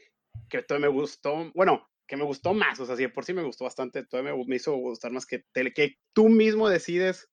que 0.49 0.63
todo 0.63 0.79
me 0.79 0.87
gustó, 0.87 1.51
bueno, 1.53 1.89
que 2.05 2.17
me 2.17 2.23
gustó 2.23 2.53
más, 2.53 2.79
o 2.79 2.85
sea, 2.85 2.95
si 2.95 3.07
por 3.07 3.25
sí 3.25 3.33
me 3.33 3.43
gustó 3.43 3.65
bastante, 3.65 4.05
todo 4.05 4.23
me, 4.23 4.33
me 4.45 4.55
hizo 4.55 4.75
gustar 4.75 5.11
más 5.11 5.25
que, 5.25 5.43
que 5.73 5.97
tú 6.13 6.29
mismo 6.29 6.69
decides 6.69 7.29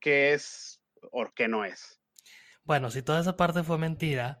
qué 0.00 0.32
es 0.32 0.80
o 1.10 1.30
qué 1.34 1.48
no 1.48 1.64
es. 1.64 2.00
Bueno, 2.62 2.90
si 2.90 3.02
toda 3.02 3.20
esa 3.20 3.36
parte 3.36 3.62
fue 3.62 3.76
mentira, 3.76 4.40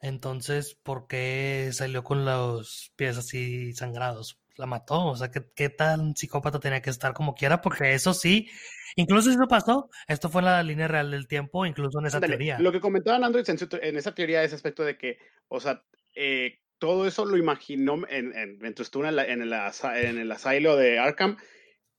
entonces, 0.00 0.74
¿por 0.82 1.06
qué 1.06 1.70
salió 1.72 2.02
con 2.02 2.24
los 2.24 2.92
pies 2.96 3.16
así 3.16 3.72
sangrados? 3.72 4.41
La 4.56 4.66
mató, 4.66 5.06
o 5.06 5.16
sea, 5.16 5.30
¿qué, 5.30 5.42
qué 5.54 5.68
tan 5.68 6.14
psicópata 6.14 6.60
tenía 6.60 6.82
que 6.82 6.90
estar 6.90 7.14
como 7.14 7.34
quiera? 7.34 7.60
Porque 7.60 7.94
eso 7.94 8.12
sí, 8.14 8.48
incluso 8.96 9.30
eso 9.30 9.46
pasó, 9.48 9.88
esto 10.08 10.28
fue 10.28 10.42
en 10.42 10.46
la 10.46 10.62
línea 10.62 10.88
real 10.88 11.10
del 11.10 11.26
tiempo, 11.26 11.64
incluso 11.66 12.00
en 12.00 12.06
esa 12.06 12.20
teoría. 12.20 12.58
Lo 12.58 12.72
que 12.72 12.80
comentaban 12.80 13.24
Android 13.24 13.44
en, 13.48 13.96
esa 13.96 14.14
teoría, 14.14 14.42
ese 14.42 14.54
aspecto 14.54 14.84
de 14.84 14.98
que, 14.98 15.18
o 15.48 15.60
sea, 15.60 15.82
eh, 16.14 16.58
todo 16.78 17.06
eso 17.06 17.24
lo 17.24 17.36
imaginó 17.36 17.94
en, 18.08 18.36
en, 18.36 18.58
mientras 18.58 18.88
estuvo 18.88 19.04
en, 19.06 19.18
en, 19.18 19.42
el, 19.42 19.52
en 19.52 20.18
el 20.18 20.32
asilo 20.32 20.76
de 20.76 20.98
Arkham, 20.98 21.36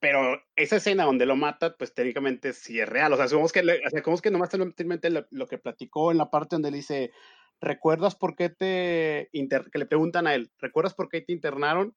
pero 0.03 0.43
esa 0.57 0.75
escena 0.75 1.05
donde 1.05 1.25
lo 1.25 1.37
mata, 1.37 1.77
pues 1.77 1.93
técnicamente 1.93 2.51
sí 2.51 2.77
es 2.77 2.89
real. 2.89 3.13
O 3.13 3.15
sea, 3.15 3.29
supongamos 3.29 3.53
que, 3.53 3.61
o 3.61 3.89
sea, 3.89 4.03
como 4.03 4.17
es 4.17 4.21
que 4.21 4.31
nomás 4.31 4.49
simplemente 4.51 5.09
lo, 5.09 5.25
lo, 5.31 5.47
que 5.47 5.57
platicó 5.57 6.11
en 6.11 6.17
la 6.17 6.29
parte 6.29 6.57
donde 6.57 6.71
le 6.71 6.77
dice, 6.77 7.11
¿recuerdas 7.61 8.13
por 8.13 8.35
qué 8.35 8.49
te, 8.49 9.29
inter 9.31 9.69
que 9.71 9.79
le 9.79 9.85
preguntan 9.85 10.27
a 10.27 10.35
él, 10.35 10.51
¿recuerdas 10.59 10.93
por 10.93 11.07
qué 11.07 11.21
te 11.21 11.31
internaron? 11.31 11.95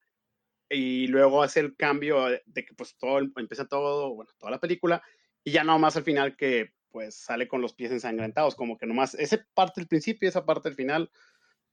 Y 0.68 1.06
luego 1.06 1.42
hace 1.42 1.60
el 1.60 1.76
cambio 1.76 2.24
de 2.24 2.64
que 2.64 2.74
pues 2.74 2.96
todo, 2.96 3.18
empieza 3.18 3.66
todo, 3.66 4.14
bueno, 4.14 4.30
toda 4.38 4.50
la 4.50 4.60
película, 4.60 5.02
y 5.44 5.52
ya 5.52 5.62
nomás 5.62 5.96
al 5.96 6.02
final 6.02 6.36
que 6.36 6.74
pues 6.90 7.14
sale 7.14 7.46
con 7.46 7.60
los 7.60 7.74
pies 7.74 7.92
ensangrentados, 7.92 8.54
como 8.54 8.78
que 8.78 8.86
nomás, 8.86 9.14
esa 9.14 9.38
parte 9.54 9.80
del 9.80 9.88
principio 9.88 10.26
y 10.26 10.30
esa 10.30 10.46
parte 10.46 10.68
del 10.68 10.76
final, 10.76 11.10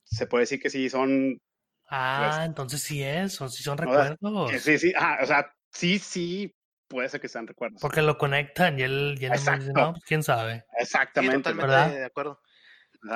se 0.04 0.28
puede 0.28 0.44
decir 0.44 0.62
que 0.62 0.70
sí 0.70 0.90
son... 0.90 1.42
Ah, 1.90 2.32
pues 2.34 2.46
entonces 2.46 2.82
sí 2.82 3.02
es, 3.02 3.40
o 3.42 3.48
sí 3.48 3.64
son 3.64 3.78
recuerdos. 3.78 4.52
Sí, 4.62 4.78
sí, 4.78 4.94
ah, 4.98 5.20
o 5.22 5.26
sea, 5.26 5.56
sí, 5.72 5.98
sí, 5.98 6.54
puede 6.88 7.08
ser 7.10 7.22
que 7.22 7.30
sean 7.30 7.48
recuerdos. 7.48 7.82
Porque 7.82 8.02
lo 8.02 8.18
conectan 8.18 8.78
y 8.78 8.84
él, 8.84 9.18
y 9.20 9.26
él 9.26 9.32
dice, 9.32 9.58
no, 9.74 9.94
pues, 9.94 10.04
quién 10.04 10.24
sabe. 10.24 10.66
Exactamente. 10.78 11.52
totalmente 11.52 12.00
de 12.00 12.06
acuerdo. 12.06 12.40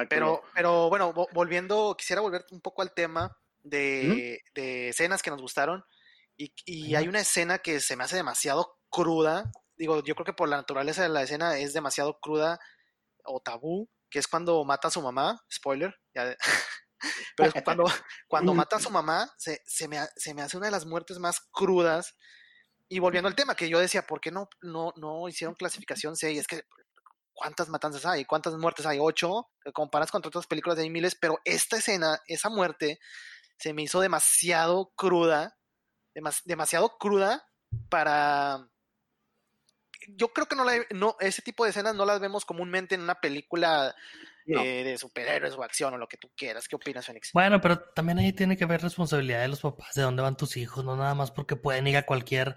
Pero, 0.10 0.44
pero 0.54 0.90
bueno, 0.90 1.14
volviendo, 1.34 1.96
quisiera 1.98 2.22
volver 2.22 2.46
un 2.52 2.62
poco 2.62 2.82
al 2.82 2.94
tema 2.94 3.38
de, 3.70 4.40
escenas 4.56 5.22
que 5.22 5.32
nos 5.32 5.42
gustaron. 5.42 5.84
Y, 6.38 6.96
hay 6.96 7.08
una 7.08 7.20
escena 7.20 7.60
que 7.60 7.80
se 7.80 7.96
me 7.96 8.04
hace 8.04 8.16
demasiado 8.16 8.78
cruda. 8.90 9.52
Digo, 9.76 10.04
yo 10.04 10.16
creo 10.16 10.26
que 10.26 10.34
por 10.34 10.50
la 10.50 10.58
naturaleza 10.58 11.04
de 11.04 11.10
la 11.10 11.24
escena 11.24 11.58
es 11.58 11.74
demasiado 11.74 12.20
cruda 12.20 12.60
o 13.24 13.40
tabú, 13.42 13.90
que 14.10 14.20
es 14.20 14.28
cuando 14.28 14.64
mata 14.64 14.88
a 14.88 14.92
su 14.92 15.02
mamá. 15.02 15.42
Spoiler. 15.52 15.96
pero 17.38 17.52
cuando, 17.64 17.86
cuando 18.28 18.54
mata 18.54 18.78
a 18.78 18.80
su 18.80 18.90
mamá, 18.90 19.30
se, 19.38 19.88
me, 19.88 20.00
se 20.16 20.34
me 20.34 20.42
hace 20.42 20.58
una 20.58 20.68
de 20.68 20.72
las 20.72 20.86
muertes 20.86 21.20
más 21.20 21.40
crudas 21.52 22.16
y 22.90 23.00
volviendo 23.00 23.28
al 23.28 23.36
tema 23.36 23.56
que 23.56 23.70
yo 23.70 23.80
decía, 23.80 24.04
¿por 24.04 24.22
qué 24.22 24.32
no, 24.32 24.48
no, 24.62 24.94
no 24.96 25.28
hicieron 25.28 25.56
clasificación 25.56 26.16
C? 26.16 26.32
Y 26.32 26.38
es 26.38 26.48
que 26.48 26.64
¿cuántas 27.38 27.70
matanzas 27.70 28.06
hay? 28.06 28.26
¿Cuántas 28.26 28.54
muertes 28.56 28.86
hay? 28.86 28.98
Ocho. 29.00 29.48
Comparas 29.74 30.12
con 30.12 30.26
otras 30.26 30.48
películas 30.48 30.78
de 30.78 30.90
miles, 30.90 31.16
pero 31.20 31.38
esta 31.46 31.78
escena, 31.78 32.20
esa 32.28 32.50
muerte, 32.50 33.00
se 33.58 33.74
me 33.74 33.84
hizo 33.84 34.02
demasiado 34.02 34.94
cruda, 34.96 35.58
demasiado 36.46 36.98
cruda 36.98 37.48
para... 37.90 38.68
Yo 40.10 40.30
creo 40.30 40.48
que 40.48 40.56
no, 40.56 40.64
la, 40.64 40.74
no 40.92 41.18
ese 41.20 41.42
tipo 41.42 41.64
de 41.64 41.72
escenas 41.72 41.96
no 41.96 42.06
las 42.06 42.20
vemos 42.20 42.46
comúnmente 42.46 42.96
en 42.96 43.02
una 43.02 43.16
película 43.16 43.96
eh, 44.46 44.84
de 44.84 44.98
superhéroes 44.98 45.56
o 45.56 45.64
acción 45.64 45.94
o 45.94 45.98
lo 45.98 46.08
que 46.08 46.18
tú 46.18 46.32
quieras. 46.38 46.68
¿Qué 46.68 46.76
opinas, 46.76 47.06
Fénix? 47.06 47.32
Bueno, 47.34 47.60
pero 47.60 47.80
también 47.80 48.20
ahí 48.20 48.32
tiene 48.32 48.56
que 48.56 48.66
ver 48.66 48.82
responsabilidad 48.82 49.42
de 49.42 49.50
los 49.50 49.62
papás, 49.62 49.96
de 49.96 50.04
dónde 50.04 50.22
van 50.22 50.38
tus 50.38 50.56
hijos, 50.56 50.86
no 50.86 50.96
nada 50.96 51.16
más 51.16 51.32
porque 51.32 51.56
pueden 51.56 51.88
ir 51.88 51.98
a 51.98 52.06
cualquier, 52.06 52.56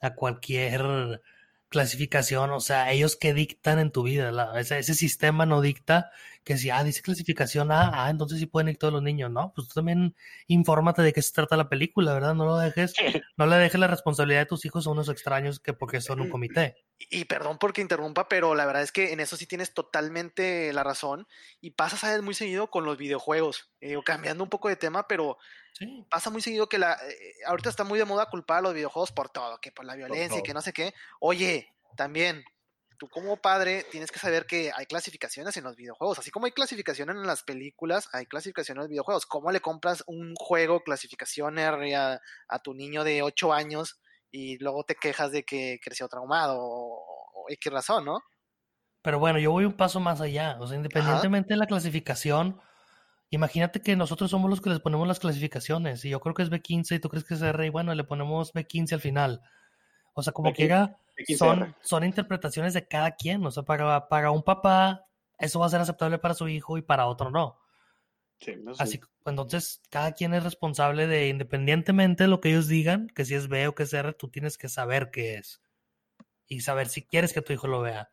a 0.00 0.14
cualquier 0.14 1.22
clasificación, 1.68 2.50
o 2.50 2.60
sea, 2.60 2.92
ellos 2.92 3.16
que 3.16 3.34
dictan 3.34 3.78
en 3.78 3.90
tu 3.90 4.04
vida, 4.04 4.32
ese, 4.58 4.82
sistema 4.94 5.46
no 5.46 5.60
dicta 5.60 6.10
que 6.46 6.56
si, 6.56 6.70
ah, 6.70 6.84
dice 6.84 7.02
clasificación 7.02 7.72
A, 7.72 8.04
ah, 8.04 8.08
entonces 8.08 8.38
sí 8.38 8.46
pueden 8.46 8.68
ir 8.68 8.78
todos 8.78 8.94
los 8.94 9.02
niños, 9.02 9.32
¿no? 9.32 9.52
Pues 9.52 9.66
tú 9.66 9.74
también 9.74 10.14
infórmate 10.46 11.02
de 11.02 11.12
qué 11.12 11.20
se 11.20 11.32
trata 11.32 11.56
la 11.56 11.68
película, 11.68 12.14
¿verdad? 12.14 12.36
No 12.36 12.44
lo 12.44 12.56
dejes, 12.56 12.94
no 13.36 13.46
le 13.46 13.56
dejes 13.56 13.80
la 13.80 13.88
responsabilidad 13.88 14.42
de 14.42 14.46
tus 14.46 14.64
hijos 14.64 14.86
a 14.86 14.90
unos 14.90 15.08
extraños 15.08 15.58
que 15.58 15.72
porque 15.72 16.00
son 16.00 16.20
un 16.20 16.30
comité. 16.30 16.76
Y, 17.10 17.24
perdón 17.24 17.58
porque 17.58 17.82
interrumpa, 17.82 18.28
pero 18.28 18.54
la 18.54 18.64
verdad 18.64 18.84
es 18.84 18.92
que 18.92 19.12
en 19.12 19.18
eso 19.18 19.36
sí 19.36 19.48
tienes 19.48 19.74
totalmente 19.74 20.72
la 20.72 20.84
razón 20.84 21.26
y 21.60 21.72
pasa, 21.72 21.96
sabes, 21.96 22.22
muy 22.22 22.34
seguido 22.34 22.70
con 22.70 22.84
los 22.84 22.96
videojuegos, 22.96 23.72
eh, 23.80 23.98
cambiando 24.04 24.44
un 24.44 24.48
poco 24.48 24.68
de 24.68 24.76
tema, 24.76 25.08
pero 25.08 25.38
Pasa 26.08 26.30
muy 26.30 26.40
seguido 26.40 26.70
que 26.70 26.78
la 26.78 26.94
eh, 26.94 27.34
ahorita 27.44 27.68
está 27.68 27.84
muy 27.84 27.98
de 27.98 28.06
moda 28.06 28.30
culpar 28.30 28.58
a 28.58 28.62
los 28.62 28.72
videojuegos 28.72 29.12
por 29.12 29.28
todo, 29.28 29.60
que 29.60 29.72
por 29.72 29.84
la 29.84 29.94
violencia 29.94 30.38
y 30.38 30.42
que 30.42 30.54
no 30.54 30.62
sé 30.62 30.72
qué. 30.72 30.94
Oye, 31.20 31.70
también 31.96 32.44
tú 32.96 33.08
como 33.08 33.36
padre 33.36 33.84
tienes 33.90 34.10
que 34.10 34.18
saber 34.18 34.46
que 34.46 34.70
hay 34.74 34.86
clasificaciones 34.86 35.56
en 35.56 35.64
los 35.64 35.76
videojuegos, 35.76 36.18
así 36.18 36.30
como 36.30 36.46
hay 36.46 36.52
clasificaciones 36.52 37.16
en 37.16 37.26
las 37.26 37.42
películas, 37.42 38.08
hay 38.12 38.26
clasificaciones 38.26 38.78
en 38.78 38.82
los 38.82 38.90
videojuegos. 38.90 39.26
¿Cómo 39.26 39.50
le 39.50 39.60
compras 39.60 40.02
un 40.06 40.34
juego 40.34 40.80
clasificación 40.80 41.58
R 41.58 41.94
a, 41.94 42.20
tu 42.62 42.74
niño 42.74 43.04
de 43.04 43.22
8 43.22 43.52
años 43.52 44.00
y 44.30 44.58
luego 44.58 44.84
te 44.84 44.94
quejas 44.94 45.32
de 45.32 45.44
que 45.44 45.78
creció 45.82 46.08
traumado 46.08 46.56
o, 46.58 47.46
qué 47.60 47.70
razón, 47.70 48.04
¿no? 48.04 48.20
Pero 49.02 49.20
bueno, 49.20 49.38
yo 49.38 49.52
voy 49.52 49.64
un 49.64 49.76
paso 49.76 50.00
más 50.00 50.20
allá, 50.20 50.56
o 50.58 50.66
sea, 50.66 50.76
independientemente 50.76 51.54
de 51.54 51.58
la 51.58 51.66
clasificación, 51.66 52.60
Imagínate 53.30 53.80
que 53.80 53.96
nosotros 53.96 54.30
somos 54.30 54.48
los 54.48 54.60
que 54.60 54.70
les 54.70 54.78
ponemos 54.78 55.06
las 55.08 55.18
clasificaciones 55.18 56.04
y 56.04 56.10
yo 56.10 56.20
creo 56.20 56.34
que 56.34 56.42
es 56.42 56.50
B15 56.50 56.96
y 56.96 56.98
tú 57.00 57.08
crees 57.08 57.24
que 57.24 57.34
es 57.34 57.42
R 57.42 57.66
y 57.66 57.70
bueno, 57.70 57.92
le 57.94 58.04
ponemos 58.04 58.54
B15 58.54 58.92
al 58.92 59.00
final. 59.00 59.42
O 60.14 60.22
sea, 60.22 60.32
como 60.32 60.52
que 60.52 60.68
son, 61.36 61.74
son 61.82 62.04
interpretaciones 62.04 62.74
de 62.74 62.86
cada 62.86 63.12
quien. 63.12 63.44
O 63.44 63.50
sea, 63.50 63.62
para, 63.62 64.08
para 64.08 64.30
un 64.30 64.42
papá 64.42 65.06
eso 65.38 65.60
va 65.60 65.66
a 65.66 65.70
ser 65.70 65.80
aceptable 65.80 66.18
para 66.18 66.34
su 66.34 66.48
hijo 66.48 66.78
y 66.78 66.82
para 66.82 67.06
otro 67.06 67.30
no. 67.30 67.58
Sí, 68.38 68.54
Así, 68.78 69.00
entonces, 69.24 69.80
cada 69.88 70.12
quien 70.12 70.34
es 70.34 70.44
responsable 70.44 71.06
de, 71.06 71.28
independientemente 71.28 72.24
de 72.24 72.28
lo 72.28 72.40
que 72.40 72.50
ellos 72.50 72.68
digan, 72.68 73.08
que 73.08 73.24
si 73.24 73.34
es 73.34 73.48
B 73.48 73.66
o 73.66 73.74
que 73.74 73.84
es 73.84 73.92
R, 73.94 74.12
tú 74.12 74.28
tienes 74.28 74.58
que 74.58 74.68
saber 74.68 75.10
qué 75.10 75.36
es. 75.36 75.62
Y 76.46 76.60
saber 76.60 76.88
si 76.88 77.02
quieres 77.02 77.32
que 77.32 77.40
tu 77.40 77.54
hijo 77.54 77.66
lo 77.66 77.80
vea. 77.80 78.10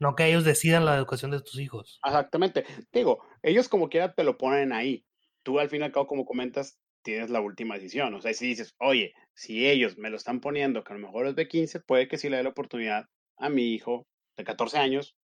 No 0.00 0.16
que 0.16 0.26
ellos 0.26 0.44
decidan 0.44 0.86
la 0.86 0.96
educación 0.96 1.30
de 1.30 1.40
tus 1.40 1.60
hijos. 1.60 2.00
Exactamente. 2.04 2.64
Digo, 2.92 3.24
ellos 3.42 3.68
como 3.68 3.88
quiera 3.88 4.12
te 4.12 4.24
lo 4.24 4.38
ponen 4.38 4.72
ahí. 4.72 5.06
Tú 5.42 5.60
al 5.60 5.68
fin 5.68 5.82
y 5.82 5.84
al 5.84 5.92
cabo, 5.92 6.06
como 6.06 6.24
comentas, 6.24 6.79
tienes 7.02 7.30
la 7.30 7.40
última 7.40 7.74
decisión. 7.74 8.14
O 8.14 8.20
sea, 8.20 8.32
si 8.34 8.46
dices, 8.46 8.74
oye, 8.78 9.14
si 9.34 9.68
ellos 9.68 9.98
me 9.98 10.10
lo 10.10 10.16
están 10.16 10.40
poniendo, 10.40 10.84
que 10.84 10.92
a 10.92 10.96
lo 10.96 11.06
mejor 11.06 11.26
es 11.26 11.36
de 11.36 11.48
15, 11.48 11.80
puede 11.80 12.08
que 12.08 12.18
sí 12.18 12.28
le 12.28 12.38
dé 12.38 12.42
la 12.42 12.50
oportunidad 12.50 13.06
a 13.38 13.48
mi 13.48 13.74
hijo 13.74 14.06
de 14.36 14.44
14 14.44 14.78
años 14.78 15.16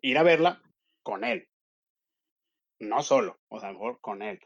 ir 0.00 0.18
a 0.18 0.22
verla 0.22 0.62
con 1.02 1.24
él. 1.24 1.48
No 2.80 3.02
solo, 3.02 3.38
o 3.48 3.60
sea, 3.60 3.68
a 3.68 3.72
lo 3.72 3.78
mejor 3.78 4.00
con 4.00 4.22
él. 4.22 4.40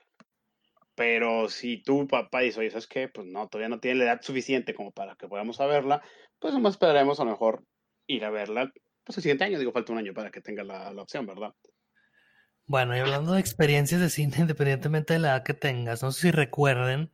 Pero 0.95 1.49
si 1.49 1.83
tú, 1.83 2.07
papá, 2.07 2.41
dices, 2.41 2.59
oye, 2.59 2.71
¿sabes 2.71 2.87
qué? 2.87 3.09
Pues 3.09 3.27
no, 3.27 3.49
todavía 3.49 3.69
no 3.69 3.81
tiene 3.81 3.99
la 3.99 4.05
edad 4.05 4.23
suficiente 4.23 4.75
como 4.75 4.93
para 4.93 5.15
que 5.17 5.29
podamos 5.29 5.59
verla, 5.59 6.03
pues 6.39 6.55
nomás 6.55 6.75
esperaremos 6.75 7.21
a 7.21 7.25
lo 7.25 7.31
mejor 7.31 7.65
ir 8.07 8.25
a 8.25 8.31
verla 8.31 8.73
pues 9.07 9.19
el 9.19 9.23
siguiente 9.23 9.45
año, 9.45 9.59
digo, 9.61 9.71
falta 9.71 9.93
un 9.93 9.99
año 9.99 10.13
para 10.13 10.33
que 10.33 10.41
tenga 10.41 10.65
la, 10.65 10.91
opción, 11.01 11.27
¿verdad? 11.27 11.55
Bueno, 12.67 12.97
y 12.97 13.01
hablando 13.01 13.33
de 13.33 13.41
experiencias 13.41 14.01
de 14.01 14.11
cine, 14.11 14.37
independientemente 14.39 15.15
de 15.15 15.21
la 15.21 15.29
edad 15.29 15.43
que 15.45 15.55
tengas, 15.55 16.03
no 16.03 16.13
sé 16.13 16.23
si 16.23 16.31
recuerden, 16.31 17.13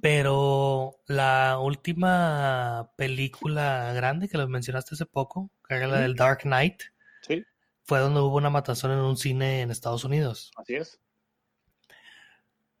pero 0.00 1.00
la 1.06 1.58
última 1.60 2.90
película 2.96 3.92
grande 3.92 4.28
que 4.28 4.38
los 4.38 4.48
mencionaste 4.48 4.94
hace 4.94 5.06
poco, 5.06 5.50
que 5.68 5.76
era 5.76 5.86
la 5.86 6.00
del 6.00 6.16
Dark 6.16 6.40
Knight, 6.42 6.82
¿Sí? 7.20 7.44
fue 7.84 8.00
donde 8.00 8.20
hubo 8.20 8.36
una 8.36 8.50
matazón 8.50 8.90
en 8.90 8.98
un 8.98 9.16
cine 9.16 9.60
en 9.60 9.70
Estados 9.70 10.04
Unidos. 10.04 10.50
Así 10.56 10.74
es. 10.74 11.00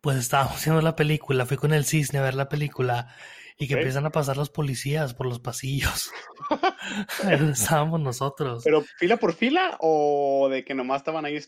Pues 0.00 0.16
estábamos 0.16 0.54
haciendo 0.56 0.82
la 0.82 0.96
película, 0.96 1.46
fui 1.46 1.56
con 1.56 1.72
el 1.72 1.84
cisne 1.84 2.18
a 2.18 2.22
ver 2.22 2.34
la 2.34 2.48
película 2.48 3.14
y 3.58 3.68
que 3.68 3.74
empiezan 3.74 4.06
a 4.06 4.10
pasar 4.10 4.36
los 4.36 4.50
policías 4.50 5.14
por 5.14 5.26
los 5.26 5.40
pasillos. 5.40 6.10
estábamos 7.52 8.00
nosotros. 8.00 8.62
¿Pero 8.64 8.82
fila 8.98 9.16
por 9.16 9.34
fila 9.34 9.76
o 9.80 10.48
de 10.50 10.64
que 10.64 10.74
nomás 10.74 11.02
estaban 11.02 11.24
ahí 11.24 11.38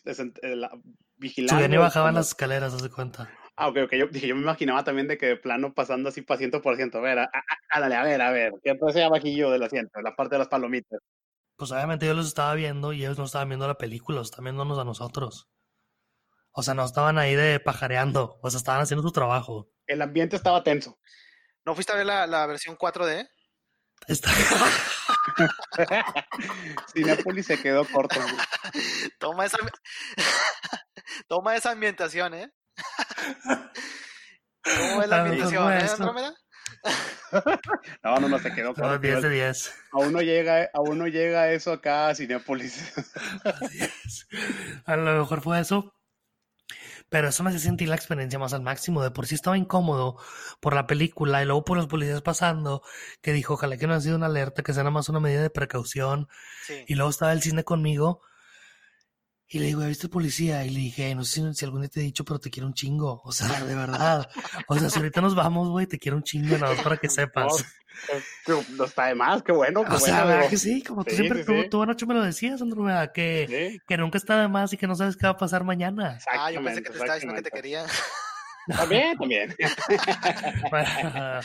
vigilando? 1.17 1.55
Subían 1.55 1.73
y 1.73 1.77
bajaban 1.77 2.15
las 2.15 2.29
escaleras, 2.29 2.75
haz 2.75 2.83
de 2.83 2.91
cuenta. 2.91 3.31
Ah, 3.57 3.69
ok, 3.69 3.79
ok. 3.85 3.93
Yo, 3.95 4.07
dije, 4.09 4.27
yo 4.27 4.35
me 4.35 4.43
imaginaba 4.43 4.83
también 4.83 5.07
de 5.07 5.17
que 5.17 5.27
de 5.27 5.37
plano 5.37 5.75
pasando 5.75 6.09
así 6.09 6.23
para 6.23 6.39
ciento 6.39 6.61
por 6.61 6.77
ciento. 6.77 6.99
A 6.99 7.03
ver, 7.03 7.19
a, 7.21 7.25
a, 7.25 7.79
a, 7.79 8.05
ver, 8.05 8.21
a 8.21 8.31
ver. 8.31 8.53
¿Qué 8.63 8.77
ese 8.89 9.05
abajillo 9.05 9.51
del 9.51 9.63
asiento? 9.63 10.01
La 10.01 10.17
parte 10.17 10.35
de 10.35 10.41
las 10.41 10.49
palomitas. 10.49 11.01
Pues 11.57 11.71
obviamente 11.71 12.07
yo 12.07 12.15
los 12.15 12.27
estaba 12.27 12.55
viendo 12.55 12.93
y 12.93 13.05
ellos 13.05 13.17
no 13.17 13.25
estaban 13.25 13.49
viendo 13.49 13.69
la 13.69 13.79
película, 13.79 14.19
los 14.19 14.27
estaban 14.27 14.45
viéndonos 14.45 14.79
a 14.79 14.85
nosotros. 14.85 15.49
O 16.51 16.63
sea, 16.63 16.75
no 16.75 16.85
estaban 16.85 17.19
ahí 17.19 17.35
de 17.35 17.61
pajareando, 17.61 18.39
o 18.43 18.51
sea, 18.51 18.59
estaban 18.59 18.81
haciendo 18.81 19.03
su 19.03 19.13
trabajo. 19.13 19.71
El 19.87 20.03
ambiente 20.03 20.35
estaba 20.35 20.65
tenso. 20.65 20.99
¿No 21.65 21.75
fuiste 21.75 21.93
a 21.93 21.97
ver 21.97 22.07
la, 22.07 22.27
la 22.27 22.47
versión 22.47 22.77
4D? 22.77 23.29
Está... 24.07 24.31
Cinepolis 26.93 27.47
se 27.47 27.61
quedó 27.61 27.85
corto. 27.87 28.21
Toma 29.19 29.47
esa, 29.47 29.59
toma 31.29 31.57
esa 31.57 31.71
ambientación, 31.71 32.35
¿eh? 32.35 32.53
¿Cómo 34.63 35.03
es 35.03 35.09
la 35.09 35.23
ambientación, 35.23 35.73
eh, 35.73 35.89
Andrómeda? 35.91 36.35
No, 38.03 38.17
no, 38.21 38.29
no, 38.29 38.39
se 38.39 38.53
quedó 38.53 38.75
corto. 38.75 38.91
No, 38.91 38.99
10 38.99 39.23
de 39.23 39.31
10. 39.31 39.75
Aún 39.93 40.13
no 40.13 40.21
llega, 40.21 40.69
aún 40.75 40.99
no 40.99 41.07
llega 41.07 41.51
eso 41.53 41.73
acá 41.73 42.09
a 42.09 42.15
Cinepolis. 42.15 42.93
A 44.85 44.97
lo 44.97 45.19
mejor 45.19 45.41
fue 45.41 45.61
eso, 45.61 45.95
pero 47.15 47.29
eso 47.29 47.45
me 47.45 47.51
hace 47.51 47.61
sentir 47.61 47.89
la 47.89 47.95
experiencia 47.95 48.41
más 48.41 48.55
al 48.55 48.63
máximo. 48.63 49.01
De 49.01 49.13
por 49.13 49.29
sí 49.29 49.37
estaba 49.37 49.57
incómodo 49.57 50.17
por 50.59 50.75
la 50.75 50.89
película 50.89 51.41
y 51.41 51.45
luego 51.45 51.65
por 51.65 51.77
los 51.77 51.87
policías 51.87 52.23
pasando, 52.23 52.83
que 53.23 53.33
dijo, 53.33 53.55
ojalá 53.55 53.77
que 53.77 53.87
no 53.87 53.93
haya 53.93 54.01
sido 54.01 54.17
una 54.17 54.27
alerta, 54.27 54.65
que 54.65 54.73
sea 54.73 54.83
nada 54.83 54.91
más 54.91 55.09
una 55.09 55.21
medida 55.21 55.41
de 55.41 55.49
precaución. 55.49 56.27
Y 56.89 56.97
luego 56.97 57.11
estaba 57.11 57.33
el 57.33 57.41
cine 57.41 57.63
conmigo 57.63 58.21
y 59.49 59.59
le 59.59 59.67
digo, 59.67 59.83
¿viste 59.83 60.07
el 60.07 60.11
policía? 60.11 60.65
Y 60.65 60.71
le 60.71 60.81
dije, 60.81 61.15
no 61.15 61.25
sé 61.25 61.55
si, 61.55 61.65
algún 61.65 61.83
día 61.83 61.91
te 61.91 62.01
he 62.01 62.05
dicho, 62.05 62.25
pero 62.25 62.39
te 62.39 62.51
quiero 62.51 62.67
un 62.67 62.75
chingo. 62.75 63.21
O 63.25 63.33
sea, 63.33 63.49
de 63.65 63.75
verdad. 63.75 64.29
O 64.69 64.79
sea, 64.79 64.91
si 64.91 64.99
ahorita 64.99 65.21
nos 65.21 65.35
vamos, 65.35 65.69
güey, 65.69 65.87
te 65.87 65.99
quiero 65.99 66.17
un 66.17 66.23
chingo, 66.23 66.57
nada 66.57 66.75
más 66.75 66.83
para 66.83 66.97
que 66.97 67.09
sepas. 67.11 67.65
No, 68.49 68.85
está 68.85 69.07
de 69.07 69.15
más, 69.15 69.43
qué 69.43 69.53
bueno. 69.53 69.85
Qué 69.85 69.95
o 69.95 70.01
sea, 70.01 70.25
¿verdad 70.25 70.49
que 70.49 70.57
sí? 70.57 70.83
Como 70.83 71.05
tú 71.05 71.15
siempre, 71.15 71.45
tú, 71.45 71.69
tú, 71.71 71.83
anoche 71.83 72.07
me 72.07 72.15
lo 72.15 72.23
decías, 72.23 72.61
Andromeda, 72.61 73.13
que, 73.13 73.79
que 73.87 73.97
nunca 73.97 74.19
está 74.19 74.41
de 74.41 74.49
más 74.49 74.73
y 74.73 74.77
que 74.77 74.87
no 74.87 74.97
sabes 74.97 75.17
qué 75.17 75.27
va 75.27 75.33
a 75.33 75.37
pasar 75.37 75.63
mañana. 75.63 76.19
Ah, 76.33 76.51
yo 76.51 76.63
pensé 76.63 76.83
que 76.83 76.91
te 76.91 76.99
estaba 76.99 77.15
diciendo 77.15 77.37
que 77.37 77.43
te 77.43 77.51
quería. 77.51 77.87
También, 78.67 79.17
también. 79.17 79.55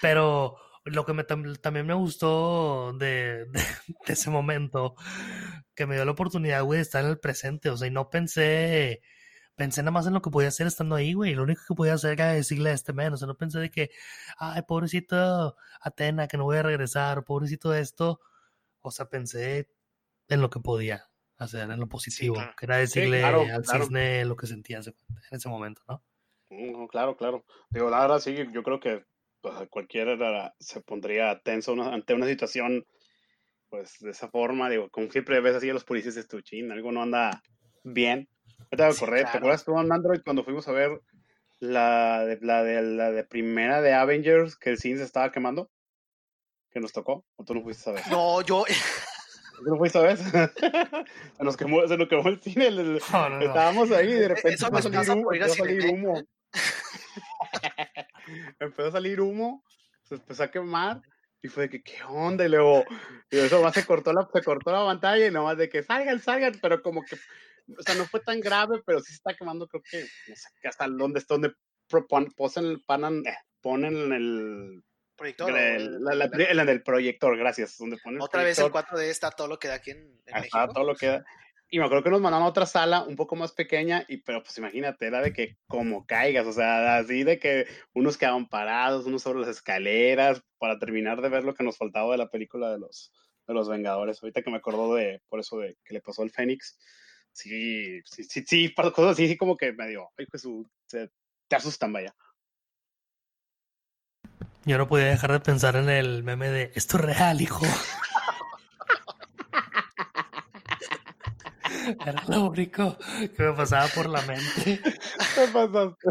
pero 0.00 0.56
lo 0.84 1.04
que 1.04 1.12
me, 1.12 1.24
también 1.24 1.86
me 1.86 1.94
gustó 1.94 2.92
de, 2.92 3.46
de, 4.06 4.12
ese 4.12 4.30
momento, 4.30 4.94
que 5.74 5.86
me 5.86 5.94
dio 5.94 6.04
la 6.04 6.12
oportunidad, 6.12 6.62
güey, 6.62 6.78
de 6.78 6.82
estar 6.82 7.04
en 7.04 7.10
el 7.10 7.18
presente, 7.18 7.70
o 7.70 7.76
sea, 7.76 7.88
y 7.88 7.90
no 7.90 8.10
pensé, 8.10 9.02
pensé 9.54 9.82
nada 9.82 9.92
más 9.92 10.06
en 10.06 10.14
lo 10.14 10.22
que 10.22 10.30
podía 10.30 10.48
hacer 10.48 10.66
estando 10.66 10.94
ahí, 10.94 11.14
güey, 11.14 11.34
lo 11.34 11.44
único 11.44 11.62
que 11.66 11.74
podía 11.74 11.94
hacer 11.94 12.12
era 12.12 12.32
decirle 12.32 12.70
a 12.70 12.74
este 12.74 12.92
men, 12.92 13.12
o 13.12 13.16
sea, 13.16 13.26
no 13.26 13.36
pensé 13.36 13.58
de 13.58 13.70
que, 13.70 13.90
ay, 14.38 14.62
pobrecito 14.62 15.56
Atena, 15.80 16.28
que 16.28 16.36
no 16.36 16.44
voy 16.44 16.58
a 16.58 16.62
regresar, 16.62 17.24
pobrecito 17.24 17.74
esto, 17.74 18.20
o 18.82 18.90
sea, 18.90 19.06
pensé 19.06 19.70
en 20.28 20.40
lo 20.40 20.50
que 20.50 20.60
podía 20.60 21.08
hacer, 21.38 21.70
en 21.70 21.80
lo 21.80 21.88
positivo, 21.88 22.36
que 22.58 22.66
era 22.66 22.76
decirle 22.76 23.24
al 23.24 23.64
cisne 23.64 24.24
lo 24.24 24.36
que 24.36 24.46
sentía 24.46 24.78
en 24.78 24.94
ese 25.30 25.48
momento, 25.48 25.82
¿no? 25.88 26.02
Mm, 26.50 26.86
claro, 26.86 27.16
claro. 27.16 27.44
Digo, 27.70 27.90
la 27.90 28.00
verdad 28.00 28.20
sí, 28.20 28.36
yo 28.52 28.62
creo 28.62 28.78
que 28.78 29.04
pues, 29.44 29.68
cualquiera 29.68 30.54
se 30.58 30.80
pondría 30.80 31.38
tenso 31.40 31.74
ante 31.82 32.14
una 32.14 32.26
situación, 32.26 32.86
pues 33.68 33.98
de 34.00 34.10
esa 34.10 34.30
forma, 34.30 34.70
digo, 34.70 34.88
como 34.88 35.10
siempre 35.10 35.38
ves 35.40 35.56
así 35.56 35.68
a 35.68 35.74
los 35.74 35.84
policías 35.84 36.14
de 36.14 36.42
chin, 36.42 36.72
algo 36.72 36.92
no 36.92 37.02
anda 37.02 37.42
bien. 37.82 38.26
¿Te, 38.70 38.78
¿te 38.78 38.84
acuerdas 38.84 39.66
tú 39.66 39.78
en 39.78 39.92
Android 39.92 40.22
cuando 40.24 40.44
fuimos 40.44 40.66
a 40.66 40.72
ver 40.72 40.98
la 41.60 42.24
de, 42.24 42.38
la 42.40 42.64
de 42.64 42.80
la 42.80 43.10
de 43.10 43.22
primera 43.22 43.82
de 43.82 43.92
Avengers 43.92 44.56
que 44.56 44.70
el 44.70 44.78
cine 44.78 44.96
se 44.96 45.04
estaba 45.04 45.30
quemando? 45.30 45.70
¿Que 46.70 46.80
nos 46.80 46.92
tocó? 46.92 47.26
¿O 47.36 47.44
tú 47.44 47.52
no 47.54 47.60
fuiste 47.60 47.90
a 47.90 47.92
ver? 47.92 48.02
No, 48.10 48.40
yo. 48.40 48.64
¿Tú 49.58 49.70
no 49.70 49.76
fuiste 49.76 49.98
a 49.98 50.00
ver? 50.00 50.16
se, 51.36 51.44
nos 51.44 51.58
quemó, 51.58 51.86
se 51.86 51.98
nos 51.98 52.08
quemó 52.08 52.26
el 52.30 52.40
cine. 52.40 52.68
Estábamos 52.96 53.90
ahí 53.90 54.08
y 54.08 54.14
de 54.14 54.28
repente 54.28 54.64
empezó 54.64 54.88
a 54.88 55.04
salir 55.04 55.10
humo. 55.10 55.32
Empezó 55.34 55.64
a 55.64 55.92
humo. 55.92 56.22
empezó 58.58 58.88
a 58.88 58.92
salir 58.92 59.20
humo, 59.20 59.64
se 60.04 60.16
empezó 60.16 60.44
a 60.44 60.50
quemar 60.50 61.00
y 61.42 61.48
fue 61.48 61.64
de 61.64 61.70
que, 61.70 61.82
¿qué 61.82 62.02
onda? 62.04 62.44
Y 62.44 62.48
luego, 62.48 62.84
y 63.30 63.38
eso 63.38 63.62
más 63.62 63.74
se 63.74 63.84
cortó 63.84 64.12
la, 64.12 64.28
se 64.32 64.42
cortó 64.42 64.72
la 64.72 64.84
pantalla 64.84 65.26
y 65.26 65.30
nomás 65.30 65.58
de 65.58 65.68
que 65.68 65.82
salgan, 65.82 66.20
salgan, 66.20 66.54
pero 66.62 66.82
como 66.82 67.02
que, 67.02 67.16
o 67.16 67.82
sea, 67.82 67.94
no 67.94 68.06
fue 68.06 68.20
tan 68.20 68.40
grave, 68.40 68.82
pero 68.86 69.00
sí 69.00 69.08
se 69.08 69.16
está 69.16 69.34
quemando, 69.34 69.68
creo 69.68 69.82
que, 69.82 70.00
no 70.28 70.36
sé, 70.36 70.48
hasta 70.66 70.88
donde, 70.88 71.22
donde 71.28 71.52
ponen, 71.88 72.82
panan, 72.86 73.26
eh, 73.26 73.36
ponen 73.60 74.12
el 74.12 74.82
proyector. 75.16 75.52
la, 75.52 76.14
la, 76.14 76.64
del 76.64 76.82
proyector, 76.82 77.36
gracias. 77.36 77.76
Donde 77.78 77.98
ponen 78.02 78.20
Otra 78.20 78.42
vez 78.42 78.58
el 78.58 78.70
4D 78.70 79.02
está 79.02 79.30
todo 79.30 79.48
lo 79.48 79.58
que 79.58 79.68
da 79.68 79.74
aquí 79.74 79.90
en, 79.90 80.20
en 80.26 80.44
Está 80.44 80.68
todo 80.68 80.84
lo 80.84 80.94
que 80.94 81.06
da. 81.06 81.24
Y 81.74 81.78
me 81.80 81.86
acuerdo 81.86 82.04
que 82.04 82.10
nos 82.10 82.20
mandaron 82.20 82.46
a 82.46 82.50
otra 82.50 82.66
sala 82.66 83.02
un 83.02 83.16
poco 83.16 83.34
más 83.34 83.50
pequeña, 83.50 84.04
y 84.06 84.18
pero 84.18 84.44
pues 84.44 84.56
imagínate, 84.58 85.08
era 85.08 85.20
de 85.20 85.32
que 85.32 85.58
como 85.66 86.06
caigas, 86.06 86.46
o 86.46 86.52
sea, 86.52 86.98
así 86.98 87.24
de 87.24 87.40
que 87.40 87.66
unos 87.92 88.16
quedaban 88.16 88.48
parados, 88.48 89.06
unos 89.06 89.22
sobre 89.22 89.40
las 89.40 89.48
escaleras, 89.48 90.40
para 90.58 90.78
terminar 90.78 91.20
de 91.20 91.30
ver 91.30 91.42
lo 91.42 91.52
que 91.52 91.64
nos 91.64 91.76
faltaba 91.76 92.12
de 92.12 92.18
la 92.18 92.30
película 92.30 92.70
de 92.70 92.78
los, 92.78 93.12
de 93.48 93.54
los 93.54 93.68
Vengadores. 93.68 94.22
Ahorita 94.22 94.42
que 94.42 94.52
me 94.52 94.58
acuerdo 94.58 94.94
de, 94.94 95.20
por 95.28 95.40
eso 95.40 95.58
de 95.58 95.76
que 95.84 95.94
le 95.94 96.00
pasó 96.00 96.22
al 96.22 96.30
Fénix, 96.30 96.78
sí, 97.32 98.00
sí, 98.04 98.22
sí, 98.22 98.44
sí, 98.46 98.72
cosas 98.72 99.10
así, 99.10 99.26
sí 99.26 99.36
como 99.36 99.56
que 99.56 99.72
me 99.72 99.88
dio, 99.88 100.10
ay, 100.16 100.26
pues, 100.26 100.46
se, 100.86 101.10
te 101.48 101.56
asustan, 101.56 101.92
vaya. 101.92 102.14
Yo 104.64 104.78
no 104.78 104.86
podía 104.86 105.06
dejar 105.06 105.32
de 105.32 105.40
pensar 105.40 105.74
en 105.74 105.90
el 105.90 106.22
meme 106.22 106.50
de 106.50 106.70
esto 106.76 106.98
es 106.98 107.04
real, 107.04 107.40
hijo. 107.40 107.66
Era 112.06 112.24
lo 112.28 112.46
único 112.46 112.96
que 113.36 113.42
me 113.42 113.52
pasaba 113.52 113.88
por 113.88 114.08
la 114.08 114.22
mente. 114.22 114.80
¿Qué 115.34 115.48
pasaste? 115.52 116.08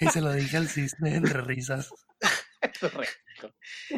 Y 0.00 0.08
se 0.08 0.20
lo 0.20 0.32
dije 0.32 0.56
al 0.56 0.68
cisne 0.68 1.16
entre 1.16 1.40
risas. 1.40 1.90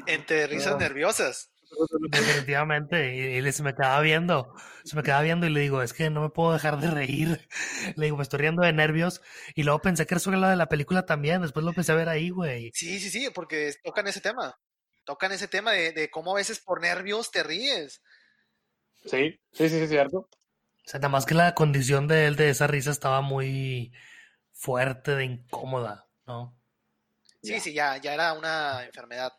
entre 0.06 0.46
risas 0.46 0.78
nerviosas. 0.78 1.50
Definitivamente, 2.10 3.14
y, 3.14 3.52
se 3.52 3.62
me 3.62 3.74
quedaba 3.74 4.00
viendo, 4.00 4.54
se 4.84 4.96
me 4.96 5.02
quedaba 5.02 5.22
viendo 5.22 5.46
y 5.46 5.50
le 5.50 5.60
digo, 5.60 5.82
es 5.82 5.92
que 5.92 6.08
no 6.08 6.22
me 6.22 6.30
puedo 6.30 6.52
dejar 6.52 6.80
de 6.80 6.90
reír. 6.90 7.46
Le 7.96 8.06
digo, 8.06 8.16
me 8.16 8.22
estoy 8.22 8.40
riendo 8.40 8.62
de 8.62 8.72
nervios 8.72 9.20
y 9.54 9.64
luego 9.64 9.80
pensé 9.80 10.06
que 10.06 10.14
era 10.14 10.20
sobre 10.20 10.38
la 10.38 10.50
de 10.50 10.56
la 10.56 10.68
película 10.68 11.04
también, 11.04 11.42
después 11.42 11.64
lo 11.64 11.70
empecé 11.70 11.92
a 11.92 11.96
ver 11.96 12.08
ahí, 12.08 12.30
güey. 12.30 12.70
Sí, 12.72 12.98
sí, 12.98 13.10
sí, 13.10 13.28
porque 13.34 13.74
tocan 13.82 14.06
ese 14.06 14.20
tema, 14.20 14.58
tocan 15.04 15.32
ese 15.32 15.46
tema 15.46 15.72
de, 15.72 15.92
de 15.92 16.10
cómo 16.10 16.32
a 16.32 16.36
veces 16.36 16.58
por 16.60 16.80
nervios 16.80 17.30
te 17.30 17.42
ríes. 17.42 18.02
Sí, 19.04 19.38
sí, 19.52 19.68
sí, 19.68 19.76
es 19.76 19.90
cierto. 19.90 20.28
O 20.88 20.90
sea, 20.90 21.00
nada 21.00 21.10
más 21.10 21.26
que 21.26 21.34
la 21.34 21.54
condición 21.54 22.08
de 22.08 22.24
él 22.24 22.36
de 22.36 22.48
esa 22.48 22.66
risa 22.66 22.90
estaba 22.90 23.20
muy 23.20 23.92
fuerte, 24.52 25.14
de 25.16 25.26
incómoda, 25.26 26.08
¿no? 26.26 26.58
Sí, 27.42 27.60
sí, 27.60 27.74
ya, 27.74 27.98
ya 27.98 28.14
era 28.14 28.32
una 28.32 28.86
enfermedad. 28.86 29.34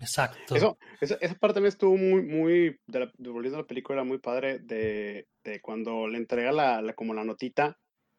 Exacto. 0.00 0.54
Eso, 0.54 0.78
esa, 1.00 1.18
parte 1.34 1.54
también 1.54 1.72
estuvo 1.72 1.96
muy, 1.96 2.22
muy, 2.22 2.78
de 2.86 3.00
la, 3.00 3.12
volviendo 3.18 3.58
a 3.58 3.62
la 3.62 3.66
película, 3.66 4.04
muy 4.04 4.18
padre 4.18 4.60
de, 4.60 5.26
de 5.42 5.60
cuando 5.60 6.06
le 6.06 6.18
entrega 6.18 6.52
la, 6.52 6.80
la, 6.80 6.92
como 6.92 7.14
la 7.14 7.24
notita 7.24 7.76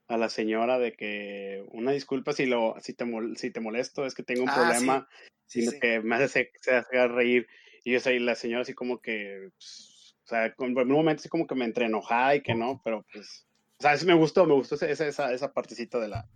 a 0.10 0.18
la 0.18 0.28
señora 0.28 0.78
de 0.78 0.92
que 0.92 1.64
una 1.70 1.94
disculpa 1.94 2.34
si 2.34 2.48
lo 2.48 2.76
si 2.82 2.94
te 2.94 3.06
si 3.38 3.52
te 3.52 3.62
molesto 3.62 4.06
es 4.06 4.14
que 4.14 4.24
tengo 4.24 4.44
un 4.44 4.50
ah, 4.50 4.56
problema 4.56 5.08
sino 5.46 5.72
que 5.80 6.02
me 6.02 6.16
hace 6.16 6.52
se, 6.60 6.76
hace 6.76 7.08
reír 7.08 7.48
y 7.86 7.94
yo 7.94 8.02
soy 8.02 8.20
la 8.20 8.36
señora 8.36 8.64
así 8.64 8.74
como 8.74 9.00
que 9.00 9.52
pues, 9.56 9.91
sea, 10.32 10.46
en 10.46 10.56
un 10.78 10.88
momento 10.88 11.24
sí 11.24 11.30
como 11.30 11.46
que 11.46 11.56
me 11.56 11.66
entré 11.66 11.86
enojada 11.86 12.36
y 12.36 12.42
que 12.42 12.56
no, 12.56 12.82
pero 12.84 13.06
pues, 13.12 13.46
o 13.78 13.82
sea, 13.82 13.98
sí 13.98 14.06
me 14.06 14.14
gustó, 14.14 14.46
me 14.46 14.54
gustó 14.54 14.76
esa, 14.76 15.06
esa, 15.06 15.34
esa 15.34 15.54
partecita 15.54 16.00
de 16.00 16.08
la, 16.08 16.28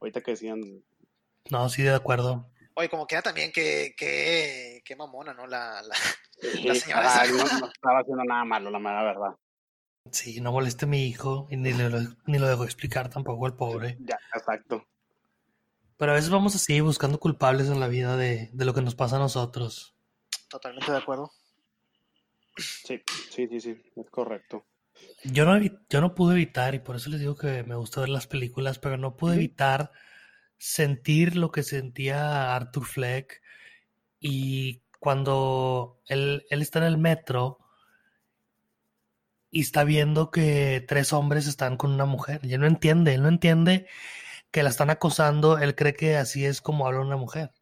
ahorita 0.00 0.20
que 0.20 0.32
decían. 0.32 0.82
No, 1.50 1.68
sí, 1.68 1.82
de 1.82 1.94
acuerdo. 1.94 2.50
Oye, 2.74 2.88
como 2.88 3.06
queda 3.06 3.22
también 3.22 3.52
que, 3.52 3.94
que, 3.96 4.82
que 4.84 4.96
mamona, 4.96 5.34
¿no? 5.34 5.46
La, 5.46 5.82
la, 5.82 5.94
la 6.64 6.74
señora. 6.74 7.26
no, 7.26 7.66
estaba 7.72 8.00
haciendo 8.00 8.24
nada 8.24 8.44
malo, 8.44 8.70
la 8.70 8.78
mala 8.78 9.02
verdad. 9.02 9.36
Sí, 10.10 10.40
no 10.40 10.52
moleste 10.52 10.86
a 10.86 10.88
mi 10.88 11.06
hijo 11.06 11.46
y 11.50 11.56
ni, 11.56 11.72
lo, 11.72 12.00
ni 12.26 12.38
lo 12.38 12.48
dejo 12.48 12.64
explicar 12.64 13.08
tampoco 13.08 13.46
el 13.46 13.54
pobre. 13.54 13.96
Ya, 14.00 14.18
exacto. 14.34 14.84
Pero 15.96 16.12
a 16.12 16.14
veces 16.16 16.30
vamos 16.30 16.56
así 16.56 16.80
buscando 16.80 17.20
culpables 17.20 17.68
en 17.68 17.78
la 17.78 17.86
vida 17.86 18.16
de, 18.16 18.50
de 18.52 18.64
lo 18.64 18.74
que 18.74 18.82
nos 18.82 18.96
pasa 18.96 19.16
a 19.16 19.20
nosotros. 19.20 19.94
Totalmente 20.48 20.90
de 20.90 20.98
acuerdo. 20.98 21.30
Sí, 22.56 23.02
sí, 23.30 23.48
sí, 23.48 23.60
sí, 23.60 23.82
es 23.96 24.10
correcto. 24.10 24.66
Yo 25.24 25.44
no, 25.44 25.58
yo 25.88 26.00
no 26.00 26.14
pude 26.14 26.34
evitar, 26.34 26.74
y 26.74 26.78
por 26.78 26.96
eso 26.96 27.10
les 27.10 27.20
digo 27.20 27.34
que 27.36 27.62
me 27.64 27.76
gusta 27.76 28.00
ver 28.00 28.10
las 28.10 28.26
películas, 28.26 28.78
pero 28.78 28.96
no 28.96 29.16
pude 29.16 29.36
evitar 29.36 29.90
sentir 30.58 31.36
lo 31.36 31.50
que 31.50 31.62
sentía 31.62 32.54
Arthur 32.54 32.84
Fleck. 32.84 33.42
Y 34.20 34.82
cuando 35.00 36.00
él, 36.06 36.46
él 36.50 36.62
está 36.62 36.78
en 36.80 36.84
el 36.84 36.98
metro 36.98 37.58
y 39.50 39.60
está 39.62 39.84
viendo 39.84 40.30
que 40.30 40.84
tres 40.86 41.12
hombres 41.12 41.46
están 41.46 41.76
con 41.76 41.92
una 41.92 42.06
mujer, 42.06 42.40
y 42.44 42.54
él 42.54 42.60
no 42.60 42.66
entiende, 42.66 43.14
él 43.14 43.22
no 43.22 43.28
entiende 43.28 43.86
que 44.50 44.62
la 44.62 44.70
están 44.70 44.90
acosando, 44.90 45.58
él 45.58 45.74
cree 45.74 45.94
que 45.94 46.16
así 46.16 46.44
es 46.44 46.60
como 46.60 46.86
habla 46.86 47.00
una 47.00 47.16
mujer. 47.16 47.52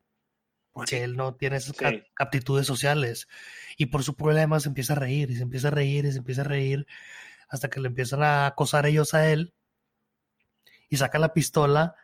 Porque 0.73 1.03
él 1.03 1.17
no 1.17 1.35
tiene 1.35 1.57
esas 1.57 1.75
aptitudes 2.17 2.67
sociales. 2.67 3.27
Y 3.81 3.87
por 3.87 4.05
su 4.05 4.15
problema 4.15 4.61
se 4.61 4.69
empieza 4.69 4.93
a 4.93 4.97
reír, 4.97 5.31
y 5.31 5.37
se 5.37 5.43
empieza 5.43 5.69
a 5.69 5.71
reír, 5.71 6.05
y 6.05 6.13
se 6.13 6.19
empieza 6.19 6.43
a 6.43 6.45
reír, 6.45 6.87
hasta 7.49 7.71
que 7.71 7.81
le 7.81 7.89
empiezan 7.89 8.23
a 8.23 8.45
acosar 8.45 8.85
ellos 8.85 9.15
a 9.15 9.31
él. 9.31 9.55
Y 10.91 10.99
saca 10.99 11.19
la 11.19 11.33
pistola 11.33 11.95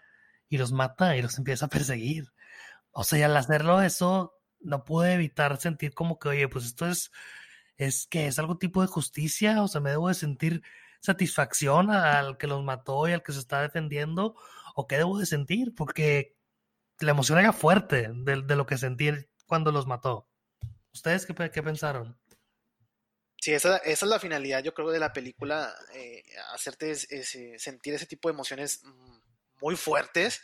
y 0.49 0.57
los 0.57 0.73
mata 0.73 1.19
y 1.19 1.23
los 1.23 1.37
empieza 1.37 1.67
a 1.67 1.69
perseguir. 1.69 2.33
O 2.93 3.05
sea, 3.05 3.19
y 3.19 3.23
al 3.25 3.37
hacerlo 3.37 3.83
eso, 3.83 4.41
no 4.61 4.85
pude 4.85 5.13
evitar 5.13 5.59
sentir 5.61 5.93
como 5.93 6.19
que, 6.19 6.31
oye, 6.31 6.49
pues 6.49 6.65
esto 6.65 6.87
es, 6.87 7.11
es 7.77 8.07
que 8.07 8.27
es 8.27 8.39
algo 8.39 8.57
tipo 8.57 8.81
de 8.81 8.89
justicia, 8.89 9.63
o 9.63 9.69
sea, 9.69 9.83
me 9.83 9.91
debo 9.91 10.09
de 10.09 10.15
sentir 10.15 10.63
satisfacción 11.01 11.91
al 11.91 12.39
que 12.39 12.47
los 12.47 12.65
mató 12.65 13.07
y 13.07 13.13
al 13.13 13.23
que 13.23 13.33
se 13.33 13.41
está 13.41 13.61
defendiendo, 13.61 14.35
o 14.75 14.87
qué 14.87 14.97
debo 14.97 15.19
de 15.19 15.27
sentir, 15.27 15.75
porque 15.75 16.39
la 17.01 17.11
emoción 17.11 17.39
era 17.39 17.53
fuerte 17.53 18.11
de, 18.15 18.57
lo 18.57 18.65
que 18.65 18.79
sentí 18.79 19.11
cuando 19.47 19.73
los 19.73 19.87
mató. 19.87 20.27
¿Ustedes 20.97 21.27
qué, 21.27 21.35
qué 21.51 21.63
pensaron? 21.63 22.19
Sí, 23.39 23.53
esa, 23.53 23.77
esa, 23.77 24.07
es 24.07 24.11
la 24.11 24.19
finalidad, 24.19 24.63
yo 24.63 24.73
creo, 24.73 24.91
de 24.91 24.99
la 24.99 25.13
película, 25.13 25.75
eh, 25.93 26.25
hacerte 26.55 26.95
sentir 26.95 27.93
ese 27.93 28.07
tipo 28.07 28.29
de 28.29 28.33
emociones 28.33 28.83
mm, 28.83 29.19
muy 29.61 29.77
fuertes, 29.77 30.41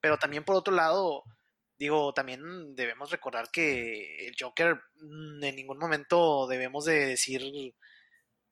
pero 0.00 0.16
también 0.16 0.42
por 0.42 0.56
otro 0.56 0.74
lado, 0.74 1.24
digo, 1.76 2.14
también 2.14 2.74
debemos 2.74 3.10
recordar 3.10 3.50
que 3.50 4.26
el 4.26 4.34
Joker 4.40 4.80
mm, 4.94 5.44
en 5.44 5.54
ningún 5.54 5.76
momento 5.76 6.46
debemos 6.46 6.86
de 6.86 7.08
decir, 7.08 7.42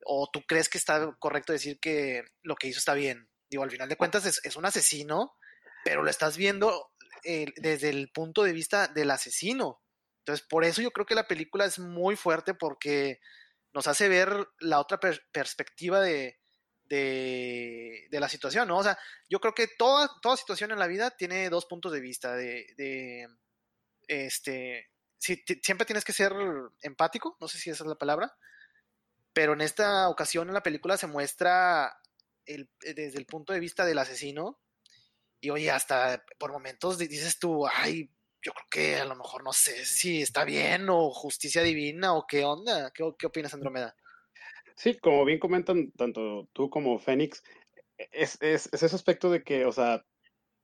o 0.04 0.28
tú 0.30 0.42
crees 0.46 0.68
que 0.68 0.76
está 0.76 1.16
correcto 1.18 1.54
decir 1.54 1.80
que 1.80 2.24
lo 2.42 2.56
que 2.56 2.68
hizo 2.68 2.78
está 2.78 2.92
bien. 2.92 3.26
Digo, 3.48 3.62
al 3.62 3.70
final 3.70 3.88
de 3.88 3.96
cuentas 3.96 4.26
es, 4.26 4.56
un 4.56 4.66
asesino, 4.66 5.32
pero 5.82 6.02
lo 6.02 6.10
estás 6.10 6.36
viendo 6.36 6.90
eh, 7.24 7.46
desde 7.56 7.88
el 7.88 8.10
punto 8.10 8.42
de 8.42 8.52
vista 8.52 8.86
del 8.88 9.10
asesino. 9.10 9.81
Entonces, 10.22 10.46
por 10.46 10.64
eso 10.64 10.80
yo 10.80 10.92
creo 10.92 11.04
que 11.04 11.16
la 11.16 11.26
película 11.26 11.64
es 11.64 11.80
muy 11.80 12.14
fuerte 12.14 12.54
porque 12.54 13.20
nos 13.72 13.88
hace 13.88 14.08
ver 14.08 14.48
la 14.60 14.78
otra 14.78 15.00
perspectiva 15.32 16.00
de, 16.00 16.38
de, 16.84 18.08
la 18.20 18.28
situación, 18.28 18.68
¿no? 18.68 18.78
O 18.78 18.82
sea, 18.84 18.96
yo 19.28 19.40
creo 19.40 19.54
que 19.54 19.66
toda, 19.66 20.08
toda 20.20 20.36
situación 20.36 20.70
en 20.70 20.78
la 20.78 20.86
vida 20.86 21.10
tiene 21.10 21.50
dos 21.50 21.66
puntos 21.66 21.90
de 21.92 22.00
vista, 22.00 22.36
de, 22.36 23.26
este, 24.06 24.90
siempre 25.18 25.86
tienes 25.86 26.04
que 26.04 26.12
ser 26.12 26.32
empático, 26.82 27.36
no 27.40 27.48
sé 27.48 27.58
si 27.58 27.70
esa 27.70 27.82
es 27.82 27.88
la 27.88 27.98
palabra, 27.98 28.36
pero 29.32 29.54
en 29.54 29.62
esta 29.62 30.08
ocasión 30.08 30.48
en 30.48 30.54
la 30.54 30.62
película 30.62 30.96
se 30.96 31.06
muestra 31.06 31.98
el, 32.44 32.70
desde 32.80 33.18
el 33.18 33.26
punto 33.26 33.52
de 33.52 33.60
vista 33.60 33.84
del 33.84 33.98
asesino, 33.98 34.60
y 35.40 35.50
oye, 35.50 35.72
hasta 35.72 36.24
por 36.38 36.52
momentos 36.52 36.98
dices 36.98 37.40
tú, 37.40 37.66
ay, 37.66 38.12
yo 38.42 38.52
creo 38.52 38.66
que 38.70 38.96
a 38.96 39.04
lo 39.04 39.14
mejor 39.14 39.44
no 39.44 39.52
sé 39.52 39.84
si 39.84 40.20
está 40.20 40.44
bien 40.44 40.88
o 40.88 41.10
justicia 41.10 41.62
divina 41.62 42.14
o 42.14 42.26
qué 42.26 42.44
onda. 42.44 42.90
¿Qué, 42.92 43.08
qué 43.18 43.26
opinas, 43.26 43.54
Andromeda? 43.54 43.94
Sí, 44.76 44.98
como 44.98 45.24
bien 45.24 45.38
comentan 45.38 45.92
tanto 45.92 46.48
tú 46.52 46.68
como 46.68 46.98
Fénix, 46.98 47.42
es, 48.10 48.38
es, 48.40 48.68
ese 48.72 48.86
aspecto 48.86 49.30
de 49.30 49.42
que, 49.42 49.64
o 49.64 49.72
sea, 49.72 50.04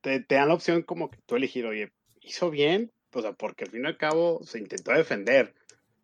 te, 0.01 0.25
dan 0.29 0.49
la 0.49 0.55
opción 0.55 0.83
como 0.83 1.11
que 1.11 1.19
tú 1.27 1.37
elegir, 1.37 1.67
oye, 1.67 1.93
hizo 2.21 2.51
bien, 2.51 2.93
o 3.13 3.23
sea, 3.23 3.33
porque 3.33 3.65
al 3.65 3.71
fin 3.71 3.85
y 3.85 3.87
al 3.87 3.97
cabo 3.97 4.43
se 4.43 4.59
intentó 4.59 4.93
defender, 4.93 5.55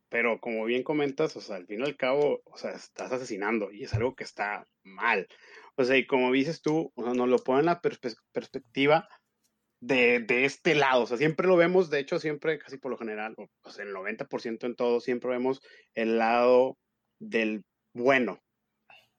pero 0.08 0.40
como 0.40 0.64
bien 0.64 0.82
comentas, 0.82 1.36
o 1.36 1.40
sea, 1.40 1.56
al 1.56 1.66
fin 1.66 1.80
y 1.80 1.84
al 1.84 1.96
cabo, 1.96 2.42
o 2.44 2.56
sea, 2.56 2.72
estás 2.72 3.10
asesinando 3.12 3.72
y 3.72 3.84
es 3.84 3.94
algo 3.94 4.14
que 4.14 4.24
está 4.24 4.68
mal. 4.82 5.28
O 5.76 5.84
sea, 5.84 5.96
y 5.96 6.06
como 6.06 6.30
dices 6.30 6.62
tú, 6.62 6.92
o 6.94 7.02
sea, 7.02 7.14
nos 7.14 7.28
lo 7.28 7.38
pone 7.38 7.60
en 7.60 7.66
la 7.66 7.80
perspectiva 7.80 9.08
de, 9.86 10.20
de, 10.20 10.46
este 10.46 10.74
lado, 10.74 11.02
o 11.02 11.06
sea, 11.06 11.18
siempre 11.18 11.46
lo 11.46 11.56
vemos, 11.56 11.90
de 11.90 11.98
hecho, 11.98 12.18
siempre, 12.18 12.58
casi 12.58 12.78
por 12.78 12.90
lo 12.90 12.96
general, 12.96 13.34
o 13.36 13.70
sea, 13.70 13.84
el 13.84 13.92
90% 13.92 14.64
en 14.64 14.76
todo, 14.76 15.00
siempre 15.00 15.30
vemos 15.30 15.60
el 15.94 16.16
lado 16.18 16.78
del 17.18 17.64
bueno. 17.92 18.40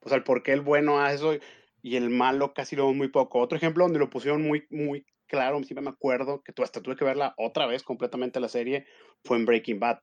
O 0.00 0.08
sea, 0.08 0.18
el 0.18 0.24
por 0.24 0.42
qué 0.42 0.52
el 0.52 0.62
bueno 0.62 1.00
hace 1.00 1.14
eso 1.16 1.38
y 1.82 1.96
el 1.96 2.10
malo 2.10 2.52
casi 2.52 2.74
lo 2.74 2.82
vemos 2.82 2.96
muy 2.96 3.08
poco. 3.08 3.38
Otro 3.38 3.56
ejemplo 3.56 3.84
donde 3.84 4.00
lo 4.00 4.10
pusieron 4.10 4.42
muy, 4.42 4.66
muy 4.70 5.06
claro, 5.26 5.62
siempre 5.62 5.84
me 5.84 5.90
acuerdo, 5.90 6.42
que 6.42 6.52
hasta 6.62 6.82
tuve 6.82 6.96
que 6.96 7.04
verla 7.04 7.34
otra 7.38 7.66
vez 7.66 7.84
completamente 7.84 8.40
la 8.40 8.48
serie, 8.48 8.86
fue 9.24 9.36
en 9.36 9.46
Breaking 9.46 9.78
Bad. 9.78 10.00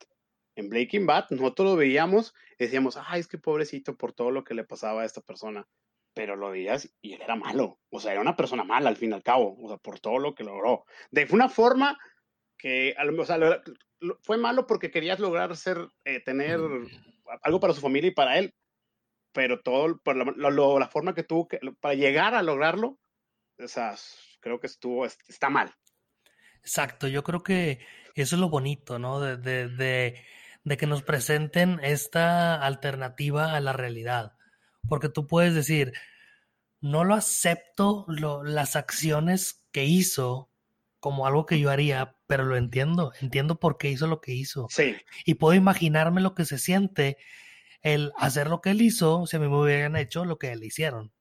En 0.56 0.70
Breaking 0.70 1.04
Bad 1.04 1.26
nosotros 1.30 1.72
lo 1.72 1.76
veíamos 1.76 2.32
y 2.58 2.64
decíamos, 2.64 2.98
ay, 3.06 3.20
es 3.20 3.28
que 3.28 3.38
pobrecito 3.38 3.96
por 3.96 4.14
todo 4.14 4.30
lo 4.30 4.44
que 4.44 4.54
le 4.54 4.64
pasaba 4.64 5.02
a 5.02 5.04
esta 5.04 5.20
persona. 5.20 5.66
Pero 6.14 6.36
lo 6.36 6.50
veías 6.50 6.88
y 7.02 7.14
él 7.14 7.22
era 7.22 7.36
malo. 7.36 7.80
O 7.90 8.00
sea, 8.00 8.12
era 8.12 8.20
una 8.20 8.36
persona 8.36 8.64
mala 8.64 8.88
al 8.88 8.96
fin 8.96 9.10
y 9.10 9.14
al 9.14 9.22
cabo. 9.22 9.56
O 9.60 9.68
sea, 9.68 9.76
por 9.78 10.00
todo 10.00 10.18
lo 10.18 10.34
que 10.34 10.44
logró. 10.44 10.84
De 11.10 11.26
una 11.30 11.48
forma 11.48 11.98
que, 12.56 12.94
o 13.18 13.24
sea, 13.24 13.38
fue 14.22 14.38
malo 14.38 14.66
porque 14.66 14.90
querías 14.90 15.18
lograr 15.18 15.56
ser, 15.56 15.88
eh, 16.04 16.20
tener 16.20 16.60
algo 17.42 17.60
para 17.60 17.74
su 17.74 17.80
familia 17.80 18.08
y 18.08 18.14
para 18.14 18.38
él 18.38 18.54
pero 19.34 19.60
todo, 19.60 19.98
por 19.98 20.16
la, 20.16 20.88
forma 20.88 21.12
que 21.12 21.24
tuvo 21.24 21.48
que, 21.48 21.58
para 21.80 21.94
llegar 21.94 22.34
a 22.34 22.42
lograrlo, 22.42 23.00
o 23.58 23.68
sea, 23.68 23.96
creo 24.40 24.60
que 24.60 24.68
estuvo, 24.68 25.04
está 25.04 25.50
mal. 25.50 25.74
Exacto, 26.60 27.08
yo 27.08 27.24
creo 27.24 27.42
que 27.42 27.80
eso 28.14 28.36
es 28.36 28.40
lo 28.40 28.48
bonito, 28.48 29.00
¿no? 29.00 29.20
De, 29.20 29.36
de, 29.36 30.24
de, 30.62 30.76
que 30.76 30.86
nos 30.86 31.02
presenten 31.02 31.80
esta 31.82 32.54
alternativa 32.54 33.54
a 33.54 33.60
la 33.60 33.72
realidad. 33.72 34.36
Porque 34.88 35.08
tú 35.08 35.26
puedes 35.26 35.54
decir, 35.54 35.92
no 36.80 37.04
lo 37.04 37.14
acepto 37.14 38.06
las 38.08 38.76
acciones 38.76 39.64
que 39.72 39.84
hizo 39.84 40.50
como 41.00 41.26
algo 41.26 41.46
que 41.46 41.60
yo 41.60 41.70
haría, 41.70 42.16
pero 42.26 42.44
lo 42.44 42.56
entiendo, 42.56 43.12
entiendo 43.20 43.60
por 43.60 43.76
qué 43.76 43.90
hizo 43.90 44.06
lo 44.06 44.20
que 44.20 44.32
hizo. 44.32 44.68
Sí. 44.70 44.96
Y 45.24 45.34
puedo 45.34 45.54
imaginarme 45.54 46.20
lo 46.20 46.34
que 46.34 46.44
se 46.44 46.58
siente 46.58 47.18
el 47.82 48.12
hacer 48.16 48.48
lo 48.48 48.62
que 48.62 48.70
él 48.70 48.80
hizo 48.80 49.26
si 49.26 49.36
a 49.36 49.40
mí 49.40 49.48
me 49.48 49.60
hubieran 49.60 49.96
hecho 49.96 50.24
lo 50.24 50.38
que 50.38 50.56
le 50.56 50.66
hicieron. 50.66 51.12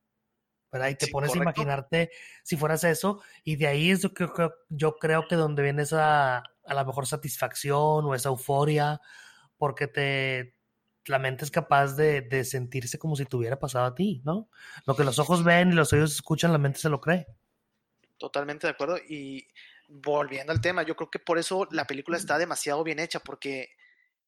¿verdad? 0.74 0.90
Y 0.90 0.96
te 0.96 1.08
pones 1.08 1.34
a 1.36 1.38
imaginarte 1.38 2.10
si 2.44 2.58
fueras 2.58 2.84
eso, 2.84 3.22
y 3.44 3.58
de 3.58 3.68
ahí 3.68 3.92
es 3.92 4.02
yo 4.02 4.14
creo, 4.14 4.56
yo 4.70 4.96
creo 4.96 5.28
que 5.28 5.36
donde 5.36 5.62
viene 5.62 5.84
esa 5.84 6.38
a 6.40 6.74
la 6.74 6.84
mejor 6.84 7.06
satisfacción 7.06 8.06
o 8.06 8.16
esa 8.16 8.30
euforia, 8.30 9.00
porque 9.58 9.88
te 9.88 10.53
la 11.06 11.20
mente 11.20 11.46
es 11.46 11.52
capaz 11.52 11.96
de, 11.96 12.22
de 12.22 12.44
sentirse 12.44 12.98
como 12.98 13.16
si 13.16 13.26
te 13.26 13.36
hubiera 13.36 13.60
pasado 13.60 13.86
a 13.86 13.96
ti, 13.96 14.22
¿no? 14.24 14.50
Lo 14.86 14.96
que 14.96 15.04
los 15.04 15.20
ojos 15.20 15.44
ven 15.44 15.70
y 15.70 15.74
los 15.74 15.92
oídos 15.94 16.14
escuchan, 16.14 16.52
la 16.52 16.58
mente 16.58 16.80
se 16.80 16.90
lo 16.90 17.02
cree. 17.02 17.28
Totalmente 18.18 18.68
de 18.68 18.72
acuerdo. 18.72 18.98
Y 18.98 19.48
volviendo 19.88 20.52
al 20.52 20.62
tema, 20.62 20.84
yo 20.84 20.96
creo 20.96 21.10
que 21.10 21.20
por 21.20 21.38
eso 21.38 21.68
la 21.72 21.86
película 21.86 22.18
está 22.18 22.38
demasiado 22.38 22.84
bien 22.84 23.00
hecha, 23.00 23.20
porque 23.20 23.76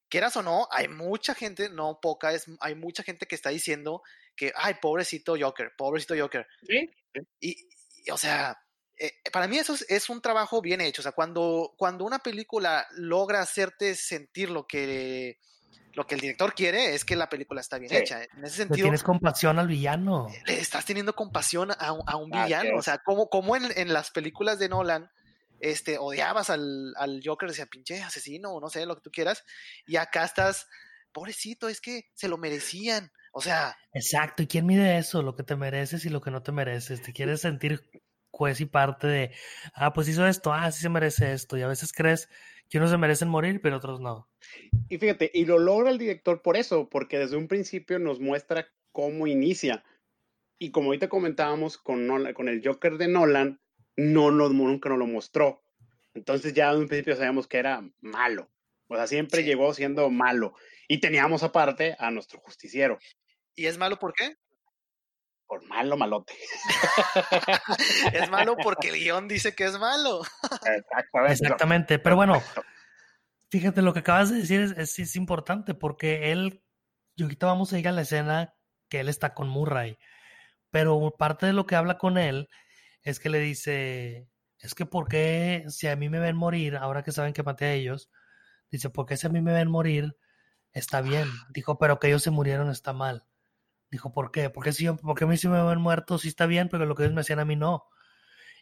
quieras 0.09 0.35
o 0.37 0.43
no, 0.43 0.67
hay 0.71 0.87
mucha 0.87 1.33
gente, 1.33 1.69
no 1.69 1.99
poca, 2.01 2.33
es, 2.33 2.45
hay 2.59 2.75
mucha 2.75 3.03
gente 3.03 3.25
que 3.25 3.35
está 3.35 3.49
diciendo 3.49 4.03
que, 4.35 4.51
ay, 4.55 4.75
pobrecito 4.81 5.35
Joker, 5.39 5.73
pobrecito 5.77 6.15
Joker. 6.17 6.45
Sí. 6.67 6.89
Y, 7.39 8.11
o 8.11 8.17
sea, 8.17 8.57
eh, 8.97 9.13
para 9.31 9.47
mí 9.47 9.57
eso 9.57 9.75
es, 9.87 10.09
un 10.09 10.21
trabajo 10.21 10.61
bien 10.61 10.81
hecho. 10.81 11.01
O 11.01 11.03
sea, 11.03 11.13
cuando, 11.13 11.73
cuando 11.77 12.05
una 12.05 12.19
película 12.19 12.87
logra 12.91 13.41
hacerte 13.41 13.95
sentir 13.95 14.49
lo 14.49 14.67
que, 14.67 15.39
lo 15.95 16.05
que 16.05 16.15
el 16.15 16.21
director 16.21 16.53
quiere, 16.53 16.93
es 16.93 17.03
que 17.03 17.15
la 17.15 17.29
película 17.29 17.61
está 17.61 17.79
bien 17.79 17.93
hecha. 17.93 18.23
En 18.23 18.43
ese 18.43 18.57
sentido. 18.57 18.85
tienes 18.85 19.03
compasión 19.03 19.57
al 19.59 19.67
villano. 19.67 20.27
Le 20.45 20.59
estás 20.59 20.85
teniendo 20.85 21.15
compasión 21.15 21.71
a, 21.71 21.91
un 22.17 22.29
villano. 22.29 22.77
O 22.77 22.81
sea, 22.81 22.99
como, 22.99 23.29
como 23.29 23.55
en, 23.55 23.65
en 23.75 23.93
las 23.93 24.11
películas 24.11 24.59
de 24.59 24.69
Nolan 24.69 25.09
este, 25.59 25.97
odiabas 25.97 26.49
al, 26.49 26.93
al 26.97 27.21
Joker, 27.23 27.49
decía, 27.49 27.65
pinche 27.65 28.01
asesino, 28.01 28.51
o 28.51 28.61
no 28.61 28.69
sé, 28.69 28.85
lo 28.85 28.95
que 28.95 29.01
tú 29.01 29.11
quieras, 29.11 29.43
y 29.85 29.95
acá 29.95 30.23
estás, 30.23 30.67
pobrecito, 31.11 31.69
es 31.69 31.81
que 31.81 32.09
se 32.13 32.27
lo 32.27 32.37
merecían, 32.37 33.11
o 33.31 33.41
sea. 33.41 33.77
Exacto, 33.93 34.43
¿y 34.43 34.47
quién 34.47 34.65
mide 34.65 34.97
eso? 34.97 35.21
Lo 35.21 35.35
que 35.35 35.43
te 35.43 35.55
mereces 35.55 36.05
y 36.05 36.09
lo 36.09 36.21
que 36.21 36.31
no 36.31 36.43
te 36.43 36.51
mereces, 36.51 37.01
te 37.01 37.13
quieres 37.13 37.41
sentir 37.41 37.89
juez 38.31 38.59
y 38.59 38.65
parte 38.65 39.07
de, 39.07 39.35
ah, 39.73 39.93
pues 39.93 40.07
hizo 40.07 40.27
esto, 40.27 40.53
ah, 40.53 40.71
sí 40.71 40.81
se 40.81 40.89
merece 40.89 41.33
esto, 41.33 41.57
y 41.57 41.61
a 41.61 41.67
veces 41.67 41.93
crees 41.93 42.29
que 42.69 42.77
unos 42.77 42.91
se 42.91 42.97
merecen 42.97 43.29
morir, 43.29 43.61
pero 43.61 43.77
otros 43.77 43.99
no. 43.99 44.27
Y 44.89 44.97
fíjate, 44.97 45.31
y 45.33 45.45
lo 45.45 45.59
logra 45.59 45.89
el 45.89 45.97
director 45.97 46.41
por 46.41 46.57
eso, 46.57 46.89
porque 46.89 47.19
desde 47.19 47.37
un 47.37 47.47
principio 47.47 47.99
nos 47.99 48.19
muestra 48.19 48.67
cómo 48.91 49.27
inicia. 49.27 49.83
Y 50.57 50.71
como 50.71 50.87
ahorita 50.87 51.09
comentábamos 51.09 51.77
con, 51.77 52.07
con 52.33 52.49
el 52.49 52.61
Joker 52.65 52.97
de 52.97 53.07
Nolan, 53.07 53.59
no, 53.97 54.31
nunca 54.31 54.89
nos 54.89 54.97
lo 54.97 55.07
mostró. 55.07 55.61
Entonces 56.13 56.53
ya 56.53 56.71
en 56.71 56.79
un 56.79 56.87
principio 56.87 57.15
sabíamos 57.15 57.47
que 57.47 57.57
era 57.57 57.87
malo. 57.99 58.49
O 58.87 58.95
sea, 58.95 59.07
siempre 59.07 59.43
llegó 59.43 59.73
siendo 59.73 60.09
malo. 60.09 60.53
Y 60.87 60.99
teníamos 60.99 61.43
aparte 61.43 61.95
a 61.99 62.11
nuestro 62.11 62.39
justiciero. 62.39 62.99
¿Y 63.55 63.65
es 63.65 63.77
malo 63.77 63.97
por 63.97 64.13
qué? 64.13 64.37
Por 65.47 65.63
malo, 65.67 65.95
malote. 65.95 66.33
es 68.13 68.29
malo 68.29 68.57
porque 68.57 68.89
el 68.89 68.95
guion 68.95 69.27
dice 69.27 69.55
que 69.55 69.65
es 69.65 69.77
malo. 69.77 70.21
Exactamente. 70.65 71.33
Exactamente. 71.33 71.99
Pero 71.99 72.15
bueno, 72.15 72.41
fíjate, 73.51 73.81
lo 73.81 73.93
que 73.93 73.99
acabas 73.99 74.31
de 74.31 74.37
decir 74.37 74.61
es, 74.61 74.99
es, 74.99 75.15
importante 75.15 75.75
porque 75.75 76.31
él, 76.31 76.63
y 77.15 77.23
ahorita 77.23 77.45
vamos 77.45 77.73
a 77.73 77.79
ir 77.79 77.87
a 77.87 77.91
la 77.91 78.01
escena 78.01 78.55
que 78.89 78.99
él 78.99 79.09
está 79.09 79.33
con 79.33 79.47
Murray. 79.47 79.97
Pero 80.71 81.13
parte 81.17 81.45
de 81.45 81.53
lo 81.53 81.65
que 81.65 81.75
habla 81.75 81.97
con 81.97 82.17
él 82.17 82.49
es 83.03 83.19
que 83.19 83.29
le 83.29 83.39
dice, 83.39 84.27
es 84.59 84.73
que 84.73 84.85
¿por 84.85 85.07
qué 85.07 85.63
si 85.69 85.87
a 85.87 85.95
mí 85.95 86.09
me 86.09 86.19
ven 86.19 86.35
morir, 86.35 86.75
ahora 86.75 87.03
que 87.03 87.11
saben 87.11 87.33
que 87.33 87.43
maté 87.43 87.65
a 87.65 87.73
ellos, 87.73 88.09
dice, 88.71 88.89
¿por 88.89 89.05
qué 89.05 89.15
si 89.15 89.27
a 89.27 89.29
mí 89.29 89.41
me 89.41 89.53
ven 89.53 89.69
morir, 89.69 90.17
está 90.73 91.01
bien? 91.01 91.29
Dijo, 91.49 91.77
pero 91.77 91.99
que 91.99 92.07
ellos 92.07 92.23
se 92.23 92.31
murieron 92.31 92.69
está 92.69 92.93
mal. 92.93 93.25
Dijo, 93.91 94.11
¿por 94.11 94.31
qué? 94.31 94.49
Porque 94.49 94.73
si 94.73 94.85
yo, 94.85 94.97
porque 94.97 95.23
a 95.25 95.27
mí 95.27 95.37
si 95.37 95.47
me 95.47 95.63
ven 95.63 95.79
muerto 95.79 96.17
sí 96.17 96.27
está 96.27 96.45
bien, 96.45 96.69
pero 96.69 96.85
lo 96.85 96.95
que 96.95 97.03
ellos 97.03 97.13
me 97.13 97.21
hacían 97.21 97.39
a 97.39 97.45
mí 97.45 97.55
no. 97.55 97.85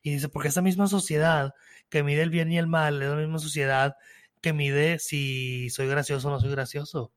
Y 0.01 0.11
dice, 0.11 0.30
porque 0.30 0.49
esa 0.49 0.61
misma 0.61 0.88
sociedad 0.88 1.53
que 1.89 2.03
mide 2.03 2.21
el 2.21 2.30
bien 2.30 2.51
y 2.51 2.57
el 2.57 2.67
mal 2.67 3.01
es 3.01 3.09
la 3.09 3.15
misma 3.15 3.39
sociedad 3.39 3.95
que 4.41 4.53
mide 4.53 4.99
si 4.99 5.69
soy 5.69 5.88
gracioso 5.88 6.28
o 6.28 6.32
no 6.32 6.39
soy 6.39 6.51
gracioso. 6.51 7.13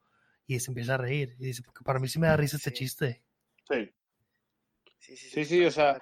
Y 0.46 0.60
se 0.60 0.70
empieza 0.70 0.94
a 0.94 0.98
reír. 0.98 1.34
Y 1.40 1.46
dice, 1.46 1.62
porque 1.62 1.82
para 1.82 1.98
mí 1.98 2.06
sí 2.08 2.20
me 2.20 2.28
da 2.28 2.36
risa 2.36 2.56
este 2.56 2.72
chiste. 2.72 3.22
Sí. 3.68 3.90
Sí, 4.98 5.16
sí, 5.16 5.44
sí, 5.44 5.64
o 5.64 5.70
sea, 5.70 6.00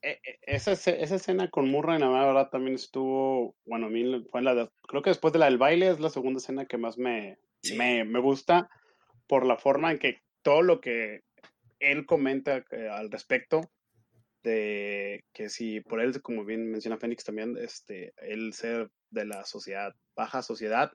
e, 0.00 0.20
e, 0.22 0.38
esa, 0.42 0.72
esa 0.72 1.14
escena 1.14 1.48
con 1.48 1.68
Murray, 1.70 1.98
la 1.98 2.08
verdad, 2.08 2.50
también 2.50 2.74
estuvo, 2.74 3.56
bueno, 3.64 3.86
a 3.86 3.90
mí 3.90 4.24
fue 4.30 4.42
la 4.42 4.70
creo 4.86 5.02
que 5.02 5.10
después 5.10 5.32
de 5.32 5.38
la 5.38 5.46
del 5.46 5.58
baile 5.58 5.90
es 5.90 5.98
la 5.98 6.10
segunda 6.10 6.38
escena 6.38 6.66
que 6.66 6.76
más 6.76 6.98
me, 6.98 7.38
me, 7.76 8.04
me, 8.04 8.20
gusta 8.20 8.68
por 9.26 9.46
la 9.46 9.56
forma 9.56 9.90
en 9.90 9.98
que 9.98 10.22
todo 10.42 10.62
lo 10.62 10.80
que 10.80 11.24
él 11.78 12.06
comenta 12.06 12.64
eh, 12.70 12.88
al 12.88 13.10
respecto 13.10 13.70
de 14.42 15.24
que 15.32 15.48
si 15.48 15.80
por 15.80 16.00
él, 16.00 16.20
como 16.20 16.44
bien 16.44 16.70
menciona 16.70 16.98
Fénix 16.98 17.24
también, 17.24 17.56
este, 17.56 18.12
él 18.18 18.52
ser 18.52 18.90
de 19.10 19.24
la 19.24 19.44
sociedad, 19.44 19.94
baja 20.14 20.42
sociedad, 20.42 20.92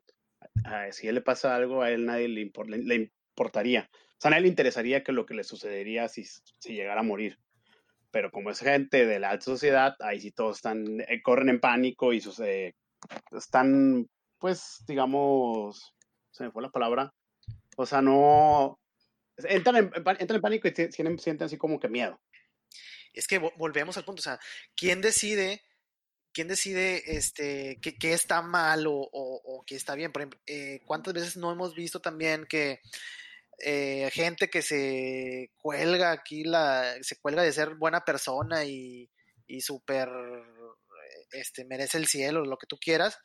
si 0.91 1.07
a 1.07 1.09
él 1.09 1.15
le 1.15 1.21
pasa 1.21 1.55
algo, 1.55 1.81
a 1.81 1.91
él 1.91 2.05
nadie 2.05 2.27
le, 2.27 2.41
importaría. 2.41 3.89
O 3.91 4.21
sea, 4.21 4.29
a 4.29 4.31
nadie 4.31 4.43
le 4.43 4.49
interesaría 4.49 5.03
que 5.03 5.11
lo 5.11 5.25
que 5.25 5.33
le 5.33 5.43
sucedería 5.43 6.07
si, 6.07 6.25
si 6.25 6.73
llegara 6.73 7.01
a 7.01 7.03
morir. 7.03 7.39
Pero 8.11 8.31
como 8.31 8.51
es 8.51 8.59
gente 8.59 9.05
de 9.05 9.19
la 9.19 9.31
alta 9.31 9.45
sociedad, 9.45 9.95
ahí 9.99 10.19
sí 10.19 10.31
todos 10.31 10.57
están, 10.57 11.01
eh, 11.01 11.21
corren 11.23 11.49
en 11.49 11.59
pánico 11.59 12.13
y 12.13 12.21
sucede, 12.21 12.75
están, 13.31 14.07
pues, 14.37 14.83
digamos, 14.87 15.95
se 16.31 16.43
me 16.43 16.51
fue 16.51 16.63
la 16.63 16.71
palabra, 16.71 17.13
o 17.77 17.85
sea, 17.85 18.01
no, 18.01 18.79
entran 19.47 19.75
en, 19.77 19.91
entran 19.93 20.35
en 20.35 20.41
pánico 20.41 20.67
y 20.67 20.73
sienten, 20.73 21.19
sienten 21.19 21.45
así 21.45 21.57
como 21.57 21.79
que 21.79 21.87
miedo 21.89 22.19
es 23.13 23.27
que 23.27 23.37
volvemos 23.37 23.97
al 23.97 24.05
punto, 24.05 24.21
o 24.21 24.23
sea, 24.23 24.39
¿quién 24.75 25.01
decide, 25.01 25.63
quién 26.33 26.47
decide 26.47 27.17
este, 27.17 27.79
qué, 27.81 28.13
está 28.13 28.41
mal 28.41 28.87
o, 28.87 28.93
o, 28.93 29.63
qué 29.65 29.75
está 29.75 29.95
bien? 29.95 30.11
Por 30.11 30.21
ejemplo, 30.21 30.39
eh, 30.47 30.81
¿cuántas 30.85 31.13
veces 31.13 31.37
no 31.37 31.51
hemos 31.51 31.75
visto 31.75 32.01
también 32.01 32.45
que 32.47 32.81
eh, 33.59 34.09
gente 34.13 34.49
que 34.49 34.61
se 34.61 35.51
cuelga 35.57 36.11
aquí, 36.11 36.43
la, 36.43 36.95
se 37.01 37.17
cuelga 37.17 37.43
de 37.43 37.51
ser 37.51 37.75
buena 37.75 38.05
persona 38.05 38.63
y, 38.63 39.09
y 39.47 39.59
este, 41.31 41.65
merece 41.65 41.97
el 41.97 42.07
cielo, 42.07 42.45
lo 42.45 42.57
que 42.57 42.67
tú 42.67 42.77
quieras, 42.79 43.19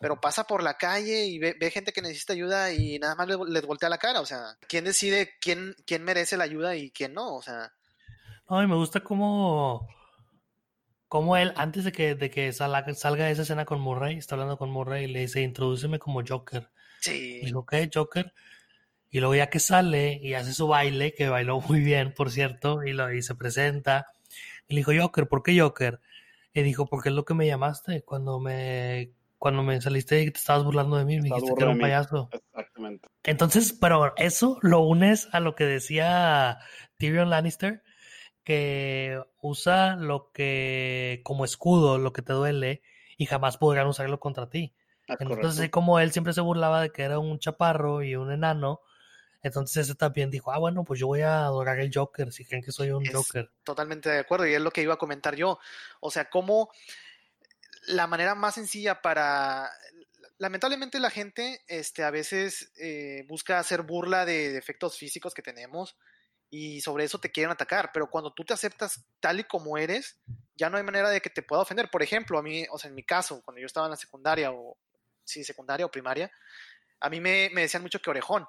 pero 0.00 0.18
pasa 0.18 0.44
por 0.44 0.62
la 0.62 0.78
calle 0.78 1.26
y 1.26 1.38
ve, 1.38 1.70
gente 1.70 1.92
que 1.92 2.00
necesita 2.00 2.32
ayuda 2.32 2.72
y 2.72 2.98
nada 2.98 3.14
más 3.14 3.28
les, 3.28 3.66
voltea 3.66 3.90
la 3.90 3.98
cara, 3.98 4.22
o 4.22 4.26
sea, 4.26 4.56
¿quién 4.66 4.84
decide 4.84 5.34
quién, 5.40 5.76
quién 5.86 6.02
merece 6.02 6.38
la 6.38 6.44
ayuda 6.44 6.74
y 6.74 6.90
quién 6.90 7.12
no? 7.12 7.36
O 7.36 7.42
sea, 7.42 7.70
Ay, 8.52 8.66
me 8.66 8.74
gusta 8.74 9.00
cómo, 9.00 9.86
cómo 11.06 11.36
él, 11.36 11.52
antes 11.54 11.84
de 11.84 11.92
que, 11.92 12.16
de 12.16 12.30
que 12.30 12.52
salga, 12.52 12.92
salga 12.94 13.30
esa 13.30 13.42
escena 13.42 13.64
con 13.64 13.80
Murray, 13.80 14.16
está 14.16 14.34
hablando 14.34 14.56
con 14.56 14.70
Murray 14.70 15.04
y 15.04 15.06
le 15.06 15.20
dice, 15.20 15.42
introdúceme 15.42 16.00
como 16.00 16.22
Joker. 16.26 16.68
Sí. 17.00 17.40
Y 17.42 17.46
dijo, 17.46 17.64
¿qué, 17.64 17.88
Joker? 17.94 18.32
Y 19.08 19.20
luego 19.20 19.36
ya 19.36 19.50
que 19.50 19.60
sale 19.60 20.18
y 20.20 20.34
hace 20.34 20.52
su 20.52 20.66
baile, 20.66 21.14
que 21.14 21.28
bailó 21.28 21.60
muy 21.60 21.78
bien, 21.80 22.12
por 22.12 22.32
cierto, 22.32 22.82
y, 22.82 22.92
lo, 22.92 23.12
y 23.12 23.22
se 23.22 23.36
presenta, 23.36 24.06
y 24.66 24.74
le 24.74 24.80
dijo, 24.80 24.92
Joker, 24.98 25.28
¿por 25.28 25.44
qué 25.44 25.60
Joker? 25.60 26.00
Y 26.52 26.62
dijo, 26.62 26.86
porque 26.86 27.10
es 27.10 27.14
lo 27.14 27.24
que 27.24 27.34
me 27.34 27.46
llamaste 27.46 28.02
cuando 28.02 28.40
me, 28.40 29.12
cuando 29.40 29.62
me 29.62 29.80
saliste 29.80 30.20
y 30.20 30.30
te 30.30 30.38
estabas 30.38 30.64
burlando 30.64 30.98
de 30.98 31.06
mí, 31.06 31.16
me 31.16 31.30
dijiste 31.30 31.54
que 31.56 31.62
era 31.62 31.72
un 31.72 31.80
payaso. 31.80 32.28
Exactamente. 32.30 33.08
Entonces, 33.24 33.72
pero 33.72 34.12
eso 34.18 34.58
lo 34.60 34.80
unes 34.80 35.30
a 35.32 35.40
lo 35.40 35.54
que 35.54 35.64
decía 35.64 36.58
Tyrion 36.98 37.30
Lannister, 37.30 37.82
que 38.44 39.18
usa 39.40 39.96
lo 39.96 40.30
que 40.32 41.22
como 41.24 41.46
escudo, 41.46 41.96
lo 41.96 42.12
que 42.12 42.20
te 42.20 42.34
duele, 42.34 42.82
y 43.16 43.24
jamás 43.24 43.56
podrán 43.56 43.86
usarlo 43.86 44.20
contra 44.20 44.50
ti. 44.50 44.74
Ah, 45.08 45.16
entonces, 45.18 45.58
así 45.58 45.70
como 45.70 45.98
él 46.00 46.12
siempre 46.12 46.34
se 46.34 46.42
burlaba 46.42 46.82
de 46.82 46.90
que 46.90 47.02
era 47.02 47.18
un 47.18 47.38
chaparro 47.38 48.02
y 48.02 48.16
un 48.16 48.30
enano, 48.30 48.82
entonces 49.42 49.86
ese 49.86 49.94
también 49.94 50.30
dijo, 50.30 50.52
ah, 50.52 50.58
bueno, 50.58 50.84
pues 50.84 51.00
yo 51.00 51.06
voy 51.06 51.22
a 51.22 51.46
adorar 51.46 51.80
el 51.80 51.90
Joker, 51.94 52.30
si 52.30 52.44
creen 52.44 52.62
que 52.62 52.72
soy 52.72 52.90
un 52.90 53.06
Joker. 53.06 53.50
Totalmente 53.64 54.10
de 54.10 54.18
acuerdo, 54.18 54.46
y 54.46 54.52
es 54.52 54.60
lo 54.60 54.70
que 54.70 54.82
iba 54.82 54.92
a 54.92 54.98
comentar 54.98 55.34
yo. 55.34 55.58
O 56.00 56.10
sea, 56.10 56.28
como 56.28 56.68
la 57.82 58.06
manera 58.06 58.34
más 58.34 58.54
sencilla 58.54 59.02
para... 59.02 59.70
Lamentablemente 60.38 61.00
la 61.00 61.10
gente 61.10 61.62
este, 61.66 62.02
a 62.02 62.10
veces 62.10 62.72
eh, 62.76 63.24
busca 63.28 63.58
hacer 63.58 63.82
burla 63.82 64.24
de 64.24 64.50
defectos 64.52 64.96
físicos 64.96 65.34
que 65.34 65.42
tenemos, 65.42 65.96
y 66.50 66.80
sobre 66.80 67.04
eso 67.04 67.20
te 67.20 67.30
quieren 67.30 67.52
atacar, 67.52 67.90
pero 67.94 68.10
cuando 68.10 68.34
tú 68.34 68.44
te 68.44 68.52
aceptas 68.52 69.04
tal 69.20 69.38
y 69.38 69.44
como 69.44 69.78
eres, 69.78 70.18
ya 70.56 70.68
no 70.68 70.76
hay 70.76 70.82
manera 70.82 71.08
de 71.08 71.20
que 71.20 71.30
te 71.30 71.44
pueda 71.44 71.62
ofender. 71.62 71.88
Por 71.90 72.02
ejemplo, 72.02 72.38
a 72.38 72.42
mí, 72.42 72.66
o 72.70 72.78
sea, 72.78 72.88
en 72.88 72.96
mi 72.96 73.04
caso, 73.04 73.40
cuando 73.44 73.60
yo 73.60 73.66
estaba 73.66 73.86
en 73.86 73.92
la 73.92 73.96
secundaria 73.96 74.50
o, 74.50 74.76
sí, 75.24 75.44
secundaria 75.44 75.86
o 75.86 75.90
primaria, 75.90 76.30
a 76.98 77.08
mí 77.08 77.20
me, 77.20 77.48
decían 77.50 77.82
mucho 77.82 78.00
que 78.00 78.10
orejón. 78.10 78.44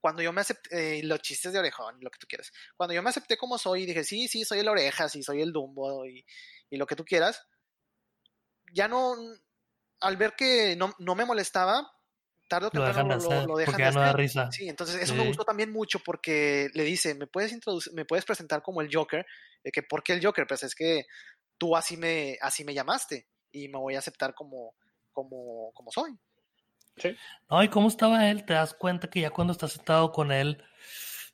Cuando 0.00 0.20
yo 0.20 0.32
me 0.32 0.40
acepté, 0.40 0.98
eh, 0.98 1.02
los 1.04 1.22
chistes 1.22 1.52
de 1.52 1.60
orejón, 1.60 1.96
lo 2.00 2.10
que 2.10 2.18
tú 2.18 2.26
quieras, 2.26 2.52
cuando 2.76 2.92
yo 2.92 3.02
me 3.02 3.08
acepté 3.08 3.38
como 3.38 3.56
soy 3.56 3.86
dije, 3.86 4.04
sí, 4.04 4.28
sí, 4.28 4.44
soy 4.44 4.58
el 4.58 4.68
oreja, 4.68 5.08
sí, 5.08 5.22
soy 5.22 5.40
el 5.40 5.52
dumbo 5.52 6.04
y, 6.04 6.26
y 6.68 6.76
lo 6.76 6.86
que 6.86 6.96
tú 6.96 7.04
quieras, 7.04 7.46
ya 8.74 8.88
no, 8.88 9.14
al 10.00 10.16
ver 10.16 10.34
que 10.36 10.76
no, 10.76 10.92
no 10.98 11.14
me 11.14 11.24
molestaba, 11.24 11.90
tarde 12.48 12.66
o 12.66 12.70
temprano 12.70 13.16
lo, 13.16 13.56
dejan, 13.56 13.72
porque 13.72 13.90
no 13.90 14.00
da 14.00 14.12
risa. 14.12 14.50
Sí, 14.52 14.68
entonces 14.68 15.00
eso 15.00 15.14
me 15.14 15.26
gustó 15.26 15.44
también 15.44 15.72
mucho 15.72 16.00
porque 16.00 16.68
le 16.74 16.82
dice, 16.82 17.14
me 17.14 17.26
puedes 17.26 17.52
introducir, 17.52 17.92
me 17.94 18.04
puedes 18.04 18.24
presentar 18.24 18.62
como 18.62 18.80
el 18.80 18.90
Joker, 18.92 19.24
que 19.72 19.82
¿por 19.82 20.02
qué 20.02 20.12
el 20.12 20.24
Joker? 20.24 20.46
Pues 20.46 20.64
es 20.64 20.74
que 20.74 21.06
tú 21.56 21.76
así 21.76 21.96
me, 21.96 22.36
así 22.42 22.64
me 22.64 22.74
llamaste 22.74 23.28
y 23.52 23.68
me 23.68 23.78
voy 23.78 23.94
a 23.94 24.00
aceptar 24.00 24.34
como, 24.34 24.74
como, 25.12 25.70
como 25.72 25.90
soy. 25.90 26.18
Sí. 26.96 27.16
No, 27.48 27.62
y 27.62 27.68
cómo 27.68 27.88
estaba 27.88 28.28
él, 28.28 28.44
te 28.44 28.54
das 28.54 28.74
cuenta 28.74 29.08
que 29.08 29.20
ya 29.20 29.30
cuando 29.30 29.52
estás 29.52 29.72
sentado 29.72 30.12
con 30.12 30.32
él, 30.32 30.62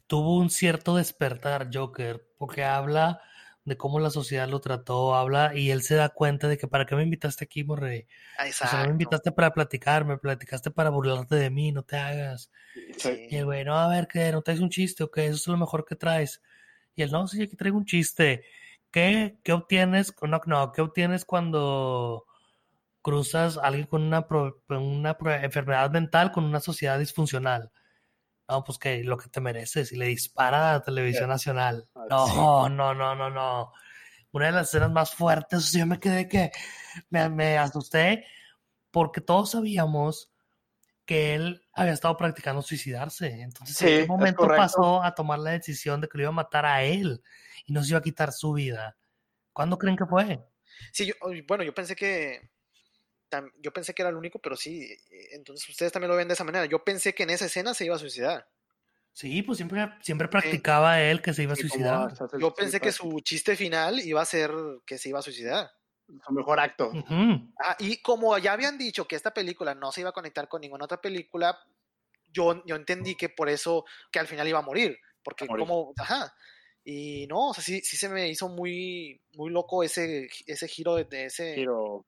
tuvo 0.07 0.36
un 0.36 0.51
cierto 0.51 0.97
despertar 0.97 1.70
Joker, 1.72 2.22
porque 2.38 2.64
habla 2.64 3.20
de 3.65 3.77
cómo 3.77 4.01
la 4.01 4.11
sociedad 4.11 4.49
lo 4.49 4.61
trató, 4.61 5.15
habla 5.15 5.53
y 5.55 5.71
él 5.71 5.83
se 5.83 5.95
da 5.95 6.09
cuenta 6.09 6.49
de 6.49 6.57
que 6.57 6.67
para 6.67 6.87
qué 6.87 6.97
me 6.97 7.03
invitaste 7.03 7.45
aquí, 7.45 7.63
Morrey. 7.65 8.07
Exacto. 8.45 8.77
O 8.77 8.79
sea, 8.79 8.87
me 8.87 8.93
invitaste 8.93 9.33
para 9.33 9.53
platicar, 9.53 10.05
me 10.05 10.19
platicaste 10.19 10.71
para 10.71 10.91
burlarte 10.91 11.37
de 11.37 11.51
mí, 11.51 11.71
no 11.73 11.83
te 11.83 11.97
hagas. 11.97 12.51
Y 13.29 13.37
el 13.37 13.45
güey, 13.45 13.65
no, 13.65 13.79
a 13.79 13.89
ver, 13.89 14.09
¿qué? 14.09 14.33
¿No 14.33 14.43
traes 14.43 14.61
un 14.61 14.71
chiste 14.71 15.05
o 15.05 15.11
qué? 15.11 15.27
Eso 15.27 15.37
es 15.37 15.47
lo 15.49 15.57
mejor 15.57 15.85
que 15.85 15.97
traes. 15.97 16.43
Y 16.95 17.03
él, 17.03 17.11
no, 17.11 17.27
sí, 17.29 17.43
aquí 17.43 17.57
traigo 17.57 17.77
un 17.77 17.85
chiste. 17.85 18.45
¿Qué, 18.91 19.39
qué 19.45 19.53
obtienes? 19.53 20.15
No, 20.23 20.41
no, 20.47 20.73
¿qué 20.73 20.81
obtienes 20.81 21.24
cuando 21.24 22.27
cruzas 23.03 23.57
a 23.57 23.62
alguien 23.62 23.87
con 23.87 24.03
una, 24.03 24.27
una 24.69 25.16
enfermedad 25.43 25.91
mental 25.91 26.32
con 26.32 26.45
una 26.45 26.61
sociedad 26.61 26.99
disfuncional? 26.99 27.70
No, 28.51 28.64
pues 28.64 28.78
que 28.78 29.05
lo 29.05 29.16
que 29.16 29.28
te 29.28 29.40
mereces 29.40 29.93
y 29.93 29.97
le 29.97 30.06
dispara 30.06 30.70
a 30.70 30.72
la 30.74 30.82
televisión 30.82 31.28
nacional. 31.28 31.89
Ah, 31.94 32.06
no, 32.10 32.68
no, 32.68 32.94
no, 32.94 33.14
no, 33.14 33.31
no. 33.31 33.72
Una 34.32 34.47
de 34.47 34.52
las 34.52 34.68
escenas 34.68 34.90
más 34.90 35.14
fuertes, 35.14 35.72
yo 35.72 35.86
me 35.86 36.01
quedé 36.01 36.28
que 36.28 36.51
me, 37.10 37.28
me 37.28 37.59
asusté 37.59 38.27
porque 38.90 39.20
todos 39.20 39.52
sabíamos 39.52 40.32
que 41.05 41.35
él 41.35 41.62
había 41.72 41.93
estado 41.93 42.16
practicando 42.16 42.60
suicidarse. 42.60 43.40
Entonces, 43.40 43.81
¿en 43.82 43.98
qué 43.98 44.05
momento 44.05 44.48
pasó 44.48 45.02
a 45.02 45.14
tomar 45.14 45.39
la 45.39 45.52
decisión 45.52 46.01
de 46.01 46.09
que 46.09 46.18
lo 46.18 46.22
iba 46.24 46.31
a 46.31 46.32
matar 46.32 46.66
a 46.66 46.82
él 46.82 47.22
y 47.66 47.72
no 47.72 47.85
se 47.85 47.90
iba 47.90 47.98
a 47.98 48.02
quitar 48.02 48.32
su 48.32 48.52
vida? 48.52 48.97
¿Cuándo 49.52 49.78
creen 49.78 49.97
que 49.97 50.06
fue? 50.06 50.44
Sí, 50.93 51.12
bueno, 51.47 51.62
yo 51.62 51.72
pensé 51.72 51.94
que 51.94 52.51
yo 53.61 53.73
pensé 53.73 53.94
que 53.94 54.02
era 54.02 54.11
el 54.11 54.16
único, 54.16 54.39
pero 54.39 54.57
sí, 54.57 54.82
eh, 54.82 55.28
entonces 55.32 55.69
ustedes 55.69 55.93
también 55.93 56.11
lo 56.11 56.16
ven 56.16 56.28
de 56.28 56.35
esa 56.35 56.44
manera. 56.44 56.66
Yo 56.66 56.85
pensé 56.85 57.15
que 57.15 57.23
en 57.23 57.31
esa 57.31 57.47
escena 57.47 57.74
se 57.74 57.85
iba 57.85 57.97
a 57.97 57.98
suicidar. 57.98 58.48
Sí, 59.12 59.43
pues 59.43 59.59
siempre, 59.59 59.89
siempre 60.02 60.28
practicaba 60.28 61.01
él 61.01 61.20
que 61.20 61.35
se 61.35 61.43
iba 61.43 61.55
a 61.55 61.57
suicidar. 61.57 62.12
Yo 62.39 62.55
pensé 62.55 62.81
que 62.81 62.93
su 62.93 63.20
chiste 63.20 63.57
final 63.57 63.98
iba 64.01 64.23
a 64.23 64.24
ser 64.24 64.52
que 64.86 64.98
se 64.98 65.09
iba 65.09 65.19
a 65.19 65.23
suicidar. 65.23 65.70
Su 66.27 66.32
mejor 66.32 66.59
acto. 66.59 66.90
Ah, 67.59 67.77
y 67.78 67.98
como 67.98 68.36
ya 68.39 68.52
habían 68.52 68.78
dicho 68.78 69.07
que 69.07 69.16
esta 69.16 69.32
película 69.32 69.74
no 69.74 69.93
se 69.93 70.01
iba 70.01 70.11
a 70.11 70.15
conectar 70.15 70.48
con 70.48 70.61
ninguna 70.61 70.85
otra 70.85 71.01
película, 71.01 71.59
yo, 72.32 72.65
yo 72.65 72.77
entendí 72.77 73.15
que 73.15 73.28
por 73.28 73.48
eso, 73.48 73.85
que 74.11 74.19
al 74.19 74.27
final 74.27 74.48
iba 74.48 74.59
a 74.59 74.62
morir. 74.62 74.98
Porque 75.23 75.47
como, 75.47 75.93
ajá. 75.97 76.35
Y 76.85 77.27
no, 77.27 77.48
o 77.48 77.55
sea, 77.55 77.62
sí, 77.62 77.81
sí 77.82 77.97
se 77.97 78.09
me 78.09 78.28
hizo 78.28 78.48
muy, 78.48 79.20
muy 79.35 79.51
loco 79.51 79.85
ese, 79.85 80.28
ese 80.47 80.69
giro 80.69 80.97
de, 80.97 81.27
ese... 81.27 81.55
Giro 81.55 82.05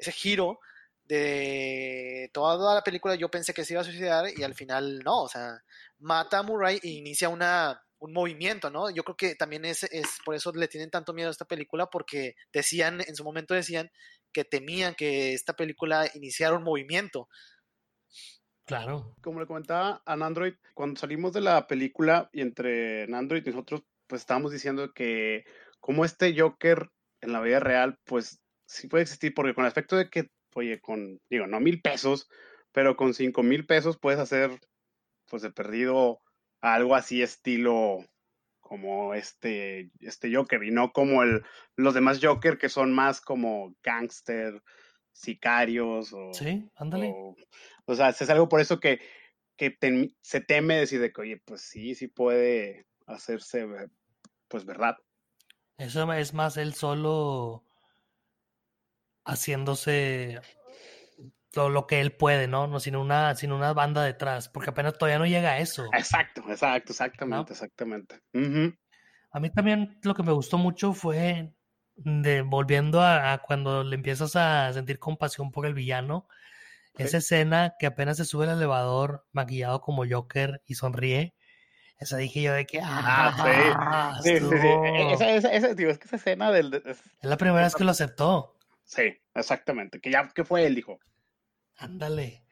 ese 0.00 0.12
giro 0.12 0.58
de 1.04 2.30
toda 2.32 2.74
la 2.74 2.82
película 2.82 3.16
yo 3.16 3.28
pensé 3.28 3.52
que 3.52 3.64
se 3.64 3.74
iba 3.74 3.80
a 3.80 3.84
suicidar 3.84 4.26
y 4.36 4.44
al 4.44 4.54
final 4.54 5.00
no, 5.00 5.22
o 5.22 5.28
sea, 5.28 5.60
mata 5.98 6.38
a 6.38 6.42
Murray 6.42 6.78
e 6.82 6.88
inicia 6.88 7.28
una, 7.28 7.82
un 7.98 8.12
movimiento, 8.12 8.70
¿no? 8.70 8.90
Yo 8.90 9.02
creo 9.04 9.16
que 9.16 9.34
también 9.34 9.64
es, 9.64 9.82
es 9.84 10.18
por 10.24 10.34
eso 10.34 10.52
le 10.52 10.68
tienen 10.68 10.90
tanto 10.90 11.12
miedo 11.12 11.28
a 11.28 11.32
esta 11.32 11.44
película, 11.44 11.86
porque 11.86 12.34
decían, 12.52 13.00
en 13.06 13.14
su 13.14 13.24
momento 13.24 13.54
decían 13.54 13.90
que 14.32 14.44
temían 14.44 14.94
que 14.94 15.34
esta 15.34 15.54
película 15.54 16.08
iniciara 16.14 16.56
un 16.56 16.62
movimiento. 16.62 17.28
Claro. 18.64 19.16
Como 19.20 19.40
le 19.40 19.46
comentaba 19.46 20.02
a 20.06 20.12
Android, 20.12 20.54
cuando 20.74 21.00
salimos 21.00 21.32
de 21.32 21.40
la 21.40 21.66
película 21.66 22.30
y 22.32 22.40
entre 22.40 23.04
Android 23.12 23.44
y 23.44 23.50
nosotros, 23.50 23.82
pues 24.06 24.22
estábamos 24.22 24.52
diciendo 24.52 24.92
que 24.94 25.44
como 25.80 26.04
este 26.04 26.38
Joker 26.38 26.90
en 27.20 27.32
la 27.32 27.40
vida 27.40 27.60
real, 27.60 27.98
pues 28.04 28.40
sí 28.70 28.86
puede 28.86 29.02
existir, 29.02 29.34
porque 29.34 29.52
con 29.52 29.64
el 29.64 29.68
aspecto 29.68 29.96
de 29.96 30.08
que, 30.08 30.30
oye, 30.54 30.80
con, 30.80 31.20
digo, 31.28 31.46
no 31.46 31.60
mil 31.60 31.80
pesos, 31.80 32.28
pero 32.72 32.96
con 32.96 33.14
cinco 33.14 33.42
mil 33.42 33.66
pesos 33.66 33.98
puedes 33.98 34.20
hacer, 34.20 34.60
pues 35.28 35.42
de 35.42 35.50
perdido, 35.50 36.20
algo 36.60 36.94
así 36.94 37.20
estilo 37.20 37.98
como 38.60 39.14
este, 39.14 39.90
este 39.98 40.34
Joker 40.34 40.62
y 40.62 40.70
no 40.70 40.92
como 40.92 41.24
el, 41.24 41.42
los 41.74 41.94
demás 41.94 42.20
Joker 42.22 42.58
que 42.58 42.68
son 42.68 42.92
más 42.92 43.20
como 43.20 43.74
gangster, 43.82 44.62
sicarios 45.10 46.12
o... 46.12 46.32
Sí, 46.32 46.70
ándale. 46.76 47.12
O, 47.86 47.94
sea, 47.96 48.10
es 48.10 48.30
algo 48.30 48.48
por 48.48 48.60
eso 48.60 48.78
que, 48.78 49.00
que 49.56 49.76
se 50.20 50.40
teme 50.40 50.76
decir 50.76 51.00
de 51.00 51.12
que, 51.12 51.20
oye, 51.22 51.42
pues 51.44 51.62
sí, 51.62 51.96
sí 51.96 52.06
puede 52.06 52.86
hacerse, 53.06 53.66
pues 54.46 54.64
verdad. 54.64 54.96
Eso 55.76 56.12
es 56.12 56.34
más 56.34 56.56
él 56.56 56.74
solo 56.74 57.64
haciéndose 59.24 60.40
todo 61.52 61.68
lo 61.68 61.86
que 61.86 62.00
él 62.00 62.12
puede, 62.12 62.46
¿no? 62.46 62.66
no 62.66 62.80
sin, 62.80 62.96
una, 62.96 63.34
sin 63.34 63.52
una 63.52 63.72
banda 63.72 64.04
detrás, 64.04 64.48
porque 64.48 64.70
apenas 64.70 64.96
todavía 64.96 65.18
no 65.18 65.26
llega 65.26 65.52
a 65.52 65.58
eso. 65.58 65.86
Exacto, 65.92 66.42
exacto, 66.48 66.92
exactamente, 66.92 67.52
exactamente. 67.52 68.20
A 69.32 69.40
mí 69.40 69.50
también 69.50 69.98
lo 70.02 70.14
que 70.14 70.22
me 70.22 70.32
gustó 70.32 70.58
mucho 70.58 70.92
fue 70.92 71.52
de 71.96 72.42
volviendo 72.42 73.02
a, 73.02 73.42
cuando 73.46 73.84
le 73.84 73.96
empiezas 73.96 74.36
a 74.36 74.72
sentir 74.72 74.98
compasión 74.98 75.50
por 75.50 75.66
el 75.66 75.74
villano, 75.74 76.26
esa 76.96 77.18
escena 77.18 77.74
que 77.78 77.86
apenas 77.86 78.16
se 78.16 78.24
sube 78.24 78.44
el 78.44 78.52
elevador 78.52 79.26
maquillado 79.32 79.80
como 79.80 80.04
Joker 80.08 80.62
y 80.66 80.74
sonríe. 80.74 81.34
Esa 81.98 82.16
dije 82.16 82.42
yo 82.42 82.52
de 82.52 82.66
que. 82.66 82.80
Ah, 82.82 84.18
sí. 84.22 84.30
sí, 84.30 84.38
sí, 84.38 84.66
e, 84.66 85.12
Esa, 85.12 85.30
esa, 85.30 85.52
esa, 85.52 85.74
digo, 85.74 85.90
es 85.90 85.98
que 85.98 86.06
esa 86.06 86.16
escena 86.16 86.50
del. 86.50 86.74
es 86.74 87.02
la 87.22 87.36
primera 87.36 87.64
vez 87.64 87.74
que 87.74 87.84
lo 87.84 87.90
aceptó. 87.90 88.56
Sí, 88.90 89.16
exactamente. 89.34 90.00
Que 90.00 90.10
ya 90.10 90.28
que 90.34 90.44
fue 90.44 90.66
él, 90.66 90.74
dijo. 90.74 90.98
Ándale. 91.76 92.44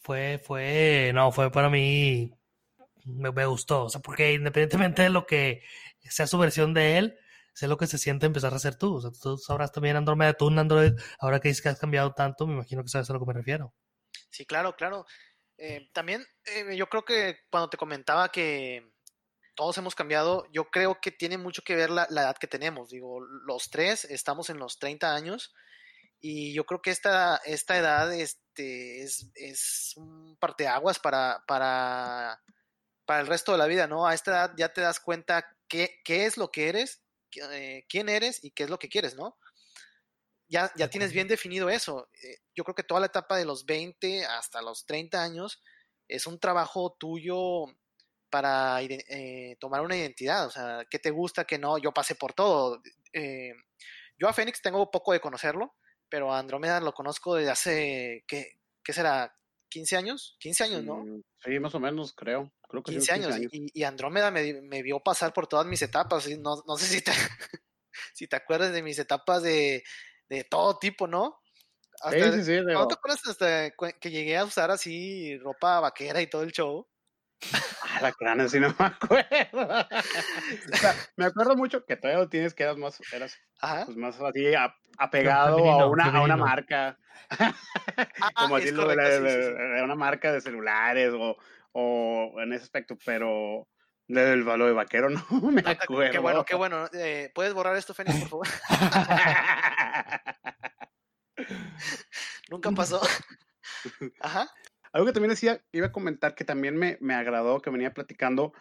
Fue, 0.00 0.38
fue, 0.44 1.12
no, 1.14 1.30
fue 1.30 1.52
para 1.52 1.70
mí, 1.70 2.32
me, 3.04 3.46
gustó, 3.46 3.84
o 3.84 3.88
sea, 3.88 4.00
porque 4.02 4.32
independientemente 4.32 5.02
de 5.02 5.10
lo 5.10 5.26
que 5.26 5.62
sea 6.02 6.26
su 6.26 6.38
versión 6.38 6.74
de 6.74 6.98
él, 6.98 7.18
sé 7.54 7.68
lo 7.68 7.78
que 7.78 7.86
se 7.86 7.98
siente 7.98 8.26
empezar 8.26 8.52
a 8.52 8.56
hacer 8.56 8.74
tú. 8.74 8.96
O 8.96 9.00
sea, 9.00 9.12
tú 9.12 9.38
sabrás 9.38 9.70
también 9.70 9.96
Andromeda, 9.96 10.34
tú 10.34 10.48
un 10.48 10.58
Android, 10.58 10.92
ahora 11.20 11.38
que 11.38 11.48
dices 11.48 11.62
que 11.62 11.68
has 11.68 11.78
cambiado 11.78 12.12
tanto, 12.14 12.48
me 12.48 12.54
imagino 12.54 12.82
que 12.82 12.88
sabes 12.88 13.08
a 13.08 13.12
lo 13.12 13.20
que 13.20 13.26
me 13.26 13.34
refiero. 13.34 13.72
Sí, 14.30 14.44
claro, 14.44 14.74
claro. 14.74 15.06
Eh, 15.56 15.88
también 15.92 16.26
eh, 16.46 16.76
yo 16.76 16.88
creo 16.88 17.04
que 17.04 17.38
cuando 17.48 17.70
te 17.70 17.76
comentaba 17.76 18.28
que 18.30 18.92
todos 19.54 19.78
hemos 19.78 19.94
cambiado, 19.94 20.46
yo 20.52 20.70
creo 20.70 21.00
que 21.00 21.10
tiene 21.10 21.38
mucho 21.38 21.62
que 21.62 21.76
ver 21.76 21.90
la, 21.90 22.06
la 22.10 22.22
edad 22.22 22.36
que 22.36 22.46
tenemos. 22.46 22.90
Digo, 22.90 23.20
los 23.20 23.70
tres 23.70 24.04
estamos 24.04 24.50
en 24.50 24.58
los 24.58 24.78
30 24.78 25.14
años 25.14 25.54
y 26.26 26.54
yo 26.54 26.64
creo 26.64 26.80
que 26.80 26.90
esta, 26.90 27.36
esta 27.44 27.76
edad 27.76 28.10
este, 28.14 29.02
es, 29.02 29.30
es 29.34 29.92
un 29.96 30.36
parteaguas 30.38 30.98
para, 30.98 31.44
para, 31.46 32.42
para 33.04 33.20
el 33.20 33.26
resto 33.26 33.52
de 33.52 33.58
la 33.58 33.66
vida, 33.66 33.86
¿no? 33.86 34.06
A 34.06 34.14
esta 34.14 34.30
edad 34.30 34.54
ya 34.56 34.72
te 34.72 34.80
das 34.80 35.00
cuenta 35.00 35.46
qué, 35.68 36.00
qué 36.02 36.24
es 36.24 36.38
lo 36.38 36.50
que 36.50 36.70
eres, 36.70 37.02
eh, 37.52 37.84
quién 37.90 38.08
eres 38.08 38.42
y 38.42 38.52
qué 38.52 38.64
es 38.64 38.70
lo 38.70 38.78
que 38.78 38.88
quieres, 38.88 39.14
¿no? 39.16 39.36
Ya, 40.48 40.72
ya 40.76 40.88
tienes 40.88 41.12
bien 41.12 41.28
definido 41.28 41.68
eso. 41.68 42.08
Eh, 42.22 42.38
yo 42.54 42.64
creo 42.64 42.74
que 42.74 42.84
toda 42.84 43.00
la 43.00 43.06
etapa 43.06 43.36
de 43.36 43.44
los 43.44 43.66
20 43.66 44.24
hasta 44.24 44.62
los 44.62 44.86
30 44.86 45.22
años 45.22 45.62
es 46.08 46.26
un 46.26 46.38
trabajo 46.38 46.96
tuyo 46.98 47.66
para 48.34 48.82
eh, 48.82 49.56
tomar 49.60 49.80
una 49.80 49.96
identidad, 49.96 50.48
o 50.48 50.50
sea, 50.50 50.84
qué 50.90 50.98
te 50.98 51.12
gusta, 51.12 51.44
qué 51.44 51.56
no. 51.56 51.78
Yo 51.78 51.92
pasé 51.92 52.16
por 52.16 52.32
todo. 52.32 52.82
yo 54.18 54.28
a 54.28 54.32
Fénix 54.32 54.60
tengo 54.60 54.90
poco 54.90 55.12
de 55.12 55.20
conocerlo, 55.20 55.76
pero 56.08 56.34
Andrómeda 56.34 56.80
lo 56.80 56.92
conozco 56.92 57.36
desde 57.36 57.52
hace, 57.52 58.24
¿qué, 58.26 58.58
qué 58.82 58.92
será? 58.92 59.32
¿15 59.70 59.96
años? 59.98 60.36
15 60.40 60.64
años, 60.64 60.82
¿no? 60.82 61.04
Mm, 61.04 61.22
sí, 61.44 61.60
más 61.60 61.76
o 61.76 61.78
menos, 61.78 62.12
creo. 62.12 62.52
creo 62.68 62.82
que 62.82 62.90
15, 62.90 63.12
años. 63.12 63.36
Y, 63.52 63.84
Andrómeda 63.84 64.32
me, 64.32 64.62
me, 64.62 64.82
vio 64.82 64.98
pasar 64.98 65.32
por 65.32 65.46
todas 65.46 65.66
mis 65.66 65.82
etapas. 65.82 66.28
No, 66.40 66.56
no 66.66 66.76
sé 66.76 66.86
si 66.86 67.02
te, 67.02 67.12
si 68.14 68.26
te 68.26 68.34
acuerdas 68.34 68.72
de 68.72 68.82
mis 68.82 68.98
etapas 68.98 69.44
de, 69.44 69.84
de 70.28 70.42
todo 70.42 70.76
tipo, 70.80 71.06
¿no? 71.06 71.40
sí, 72.10 72.18
sí, 72.32 72.44
sí. 72.44 72.60
¿No 72.62 72.88
te 72.88 72.94
acuerdas 72.94 73.24
hasta 73.28 73.70
que 73.70 74.10
llegué 74.10 74.36
a 74.36 74.44
usar 74.44 74.72
así 74.72 75.38
ropa 75.38 75.78
vaquera 75.78 76.20
y 76.20 76.26
todo 76.26 76.42
el 76.42 76.50
show? 76.50 76.84
Ah, 77.52 78.00
la 78.02 78.12
crana, 78.12 78.48
si 78.48 78.60
no 78.60 78.74
me 78.78 78.86
acuerdo. 78.86 79.86
me 81.16 81.24
acuerdo 81.24 81.56
mucho 81.56 81.84
que 81.84 81.96
todavía 81.96 82.22
lo 82.22 82.28
tienes 82.28 82.54
que 82.54 82.64
eras 82.64 82.76
más, 82.76 83.00
eras 83.12 83.36
pues 83.84 83.96
más 83.96 84.20
así 84.20 84.52
apegado 84.98 85.70
a, 85.70 85.86
una, 85.86 86.06
a 86.06 86.22
una 86.22 86.36
marca. 86.36 86.98
Ah, 87.30 87.54
Como 88.36 88.56
decirlo 88.56 88.88
de, 88.88 89.82
una 89.82 89.94
marca 89.94 90.32
de 90.32 90.40
celulares 90.40 91.12
o, 91.14 91.36
o 91.72 92.32
en 92.40 92.52
ese 92.52 92.64
aspecto, 92.64 92.96
pero 93.04 93.68
del 94.06 94.44
valor 94.44 94.68
de 94.68 94.74
vaquero 94.74 95.08
no 95.10 95.24
me 95.50 95.60
acuerdo. 95.60 96.12
Qué 96.12 96.18
bueno, 96.18 96.44
qué 96.44 96.54
bueno. 96.54 96.86
Eh, 96.92 97.30
¿Puedes 97.34 97.54
borrar 97.54 97.76
esto, 97.76 97.94
Fénix, 97.94 98.20
por 98.20 98.28
favor? 98.28 98.46
Nunca 102.50 102.70
pasó. 102.72 103.00
Ajá. 104.20 104.48
Algo 104.94 105.06
que 105.06 105.12
también 105.12 105.30
decía, 105.30 105.60
iba 105.72 105.88
a 105.88 105.92
comentar 105.92 106.36
que 106.36 106.44
también 106.44 106.76
me, 106.76 106.98
me 107.00 107.14
agradó, 107.14 107.60
que 107.60 107.68
venía 107.68 107.92
platicando, 107.92 108.52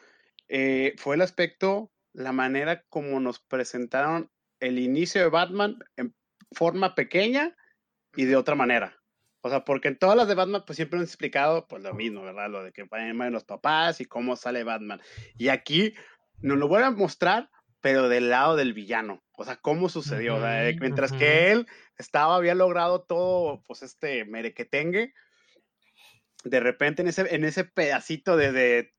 eh, 0.50 0.96
fue 0.98 1.14
el 1.14 1.22
aspecto, 1.22 1.92
la 2.12 2.32
manera 2.32 2.84
como 2.90 3.20
nos 3.20 3.40
presentaron 3.40 4.32
el 4.60 4.80
inicio 4.80 5.22
de 5.22 5.30
Batman 5.30 5.78
en 5.96 6.16
forma 6.52 6.96
pequeña 6.96 7.56
y 8.16 8.26
de 8.26 8.36
otra 8.36 8.56
manera. 8.56 8.98
O 9.42 9.50
sea, 9.50 9.64
porque 9.64 9.90
en 9.90 10.00
todas 10.00 10.18
las 10.18 10.28
de 10.28 10.34
Batman, 10.34 10.64
pues 10.66 10.78
siempre 10.78 10.98
han 10.98 11.06
explicado, 11.06 11.68
pues 11.68 11.84
lo 11.84 11.94
mismo, 11.94 12.24
¿verdad? 12.24 12.50
Lo 12.50 12.64
de 12.64 12.72
que 12.72 12.84
vayan 12.84 13.32
los 13.32 13.44
papás 13.44 14.02
y 14.02 14.06
cómo 14.06 14.36
sale 14.36 14.64
Batman. 14.64 15.02
Y 15.38 15.50
aquí 15.50 15.94
nos 16.40 16.58
lo 16.58 16.68
vuelven 16.68 16.94
a 16.94 16.98
mostrar, 16.98 17.52
pero 17.80 18.10
del 18.10 18.32
lado 18.32 18.56
del 18.56 18.74
villano. 18.74 19.24
O 19.34 19.46
sea, 19.46 19.58
cómo 19.58 19.88
sucedió. 19.88 20.40
mientras 20.80 21.12
que 21.12 21.52
él 21.52 21.68
estaba, 22.00 22.38
había 22.38 22.56
logrado 22.56 23.04
todo, 23.04 23.62
pues 23.68 23.84
este 23.84 24.26
merequetengue, 24.26 25.14
de 26.44 26.60
repente 26.60 27.02
en 27.02 27.08
ese, 27.08 27.34
en 27.34 27.46
ese 27.46 27.64
pedacito 27.64 28.36
de, 28.38 28.92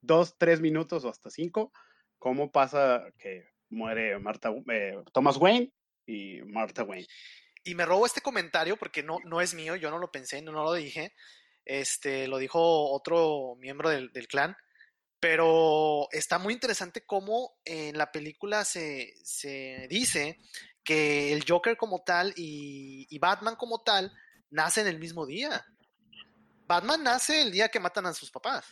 dos, 0.00 0.36
tres 0.38 0.60
minutos 0.60 1.04
o 1.04 1.08
hasta 1.08 1.30
cinco, 1.30 1.72
cómo 2.18 2.50
pasa 2.50 3.04
que 3.18 3.48
muere 3.70 4.18
Marta, 4.18 4.50
eh, 4.70 4.96
Thomas 5.12 5.36
Wayne 5.36 5.72
y 6.06 6.42
Martha 6.42 6.84
Wayne. 6.84 7.06
Y 7.64 7.74
me 7.74 7.86
robo 7.86 8.06
este 8.06 8.20
comentario 8.20 8.76
porque 8.76 9.02
no, 9.02 9.18
no 9.24 9.40
es 9.40 9.54
mío, 9.54 9.76
yo 9.76 9.90
no 9.90 9.98
lo 9.98 10.10
pensé, 10.10 10.42
no, 10.42 10.52
lo 10.52 10.72
dije. 10.74 11.14
Este, 11.64 12.26
lo 12.26 12.38
dijo 12.38 12.90
otro 12.90 13.54
miembro 13.58 13.88
del, 13.90 14.10
clan. 14.28 14.56
Pero 15.20 16.08
está 16.10 16.40
muy 16.40 16.52
interesante 16.52 17.06
cómo 17.06 17.60
en 17.64 17.96
la 17.96 18.10
película 18.10 18.64
se, 18.64 19.14
dice 19.88 20.40
que 20.82 21.32
el 21.32 21.44
Joker 21.48 21.76
como 21.76 22.02
tal 22.02 22.34
y, 22.36 23.06
y 23.08 23.18
Batman 23.20 23.54
como 23.54 23.82
tal 23.82 24.12
nacen 24.50 24.88
el 24.88 24.98
mismo 24.98 25.24
día. 25.24 25.64
Batman 26.72 27.02
nace 27.02 27.42
el 27.42 27.52
día 27.52 27.68
que 27.68 27.78
matan 27.78 28.06
a 28.06 28.14
sus 28.14 28.30
papás. 28.30 28.64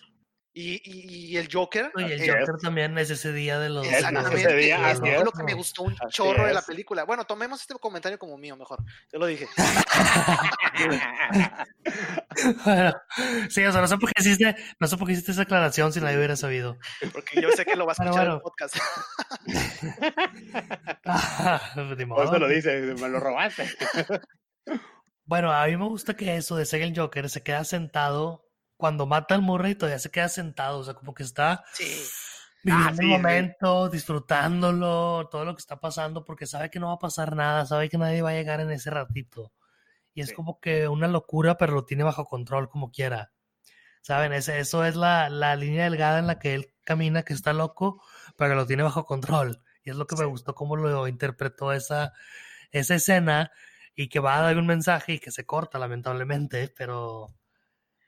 Y, 0.55 0.81
y, 0.85 1.37
el 1.37 1.53
Joker. 1.53 1.93
Y 1.97 2.03
el 2.03 2.19
Joker 2.19 2.57
también 2.61 2.97
es 2.97 3.11
ese 3.11 3.31
día 3.31 3.59
de 3.61 3.69
los. 3.69 3.87
Exactamente. 3.87 4.39
Ese 4.39 4.57
día, 4.57 4.91
es 4.91 5.01
lo 5.23 5.31
que 5.31 5.43
me 5.45 5.53
gustó 5.53 5.83
un 5.83 5.95
chorro 6.09 6.47
de 6.47 6.55
la 6.55 6.63
película. 6.63 7.05
Bueno, 7.05 7.27
tomemos 7.27 7.61
este 7.61 7.75
comentario 7.75 8.19
como 8.19 8.39
mío 8.39 8.57
mejor. 8.57 8.83
Yo 9.13 9.19
lo 9.19 9.27
dije. 9.27 9.47
bueno, 12.65 12.95
sí, 13.51 13.65
o 13.65 13.71
sea, 13.71 13.83
no 13.83 13.87
sé 13.87 13.99
por 13.99 14.11
qué 14.13 14.23
hiciste, 14.23 14.57
no 14.81 14.87
sé 14.89 14.97
por 14.97 15.07
qué 15.07 15.13
hiciste 15.13 15.33
esa 15.33 15.43
aclaración 15.43 15.93
si 15.93 16.01
nadie 16.01 16.17
hubiera 16.17 16.37
sabido. 16.37 16.79
Porque 17.13 17.43
yo 17.43 17.53
sé 17.53 17.67
que 17.67 17.77
lo 17.77 17.85
vas 17.85 18.01
a 18.01 18.05
escuchar 18.05 18.29
en 18.29 18.33
el 18.33 18.41
podcast. 18.41 18.77
Por 22.09 22.25
eso 22.25 22.39
lo 22.39 22.49
dice, 22.49 22.81
me 22.99 23.11
lo 23.11 23.21
robaste. 23.21 23.69
Bueno, 25.31 25.53
a 25.53 25.65
mí 25.67 25.77
me 25.77 25.87
gusta 25.87 26.15
que 26.15 26.35
eso 26.35 26.57
de 26.57 26.67
ser 26.67 26.83
el 26.83 26.93
Joker 26.93 27.31
se 27.31 27.45
queda 27.45 27.63
sentado 27.63 28.49
cuando 28.77 29.07
mata 29.07 29.37
al 29.37 29.43
Murray 29.43 29.77
todavía 29.77 30.01
se 30.01 30.11
queda 30.11 30.29
sentado, 30.29 30.81
o 30.81 30.83
sea, 30.83 30.95
como 30.95 31.15
que 31.15 31.23
está 31.23 31.63
viviendo 32.65 33.01
ah, 33.01 33.05
el 33.05 33.07
momento, 33.07 33.89
disfrutándolo, 33.91 35.29
todo 35.31 35.45
lo 35.45 35.55
que 35.55 35.61
está 35.61 35.79
pasando, 35.79 36.25
porque 36.25 36.49
sabe 36.49 36.69
que 36.69 36.81
no 36.81 36.89
va 36.89 36.95
a 36.95 36.99
pasar 36.99 37.37
nada, 37.37 37.65
sabe 37.65 37.89
que 37.89 37.97
nadie 37.97 38.23
va 38.23 38.31
a 38.31 38.33
llegar 38.33 38.59
en 38.59 38.73
ese 38.73 38.91
ratito. 38.91 39.53
Y 40.15 40.23
es 40.23 40.33
como 40.33 40.59
que 40.59 40.89
una 40.89 41.07
locura, 41.07 41.57
pero 41.57 41.75
lo 41.75 41.85
tiene 41.85 42.03
bajo 42.03 42.25
control 42.25 42.69
como 42.69 42.91
quiera. 42.91 43.31
¿Saben? 44.03 44.33
Ese, 44.33 44.59
eso 44.59 44.85
es 44.85 44.97
la, 44.97 45.31
la 45.31 45.55
línea 45.55 45.85
delgada 45.85 46.19
en 46.19 46.27
la 46.27 46.41
que 46.41 46.55
él 46.55 46.75
camina, 46.83 47.23
que 47.23 47.35
está 47.35 47.53
loco, 47.53 48.03
pero 48.37 48.57
lo 48.57 48.67
tiene 48.67 48.83
bajo 48.83 49.05
control. 49.05 49.63
Y 49.85 49.91
es 49.91 49.97
lo 49.97 50.09
que 50.09 50.17
me 50.17 50.25
gustó 50.25 50.57
cómo 50.57 50.75
lo 50.75 51.07
interpretó 51.07 51.73
esa, 51.73 52.15
esa 52.73 52.97
escena 52.97 53.53
y 54.01 54.09
que 54.09 54.19
va 54.19 54.39
a 54.39 54.41
dar 54.41 54.57
un 54.57 54.67
mensaje 54.67 55.13
y 55.13 55.19
que 55.19 55.31
se 55.31 55.45
corta 55.45 55.79
lamentablemente, 55.79 56.73
pero 56.75 57.35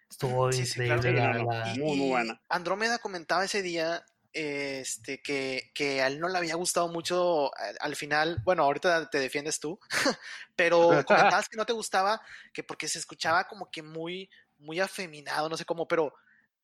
estuvo 0.09 0.51
increíble. 0.51 1.45
muy, 1.79 1.97
muy 1.99 2.09
buena. 2.09 2.41
Andrómeda 2.49 2.99
comentaba 2.99 3.45
ese 3.45 3.61
día 3.61 4.03
este, 4.33 5.21
que, 5.21 5.71
que, 5.75 6.01
a 6.01 6.07
él 6.07 6.19
no 6.19 6.29
le 6.29 6.39
había 6.39 6.55
gustado 6.55 6.89
mucho 6.89 7.51
al 7.79 7.95
final, 7.95 8.41
bueno, 8.43 8.63
ahorita 8.63 9.11
te 9.11 9.21
defiendes 9.21 9.61
tú, 9.61 9.79
pero 10.57 11.05
comentabas 11.05 11.51
que 11.51 11.59
no 11.59 11.67
te 11.67 11.75
gustaba, 11.75 12.23
que 12.55 12.65
porque 12.65 12.89
se 12.89 12.99
escuchaba 12.99 13.47
como 13.47 13.71
que 13.71 13.83
muy, 13.83 14.31
muy 14.61 14.81
afeminado, 14.81 15.51
no 15.51 15.59
sé 15.59 15.67
cómo, 15.67 15.87
pero 15.87 16.15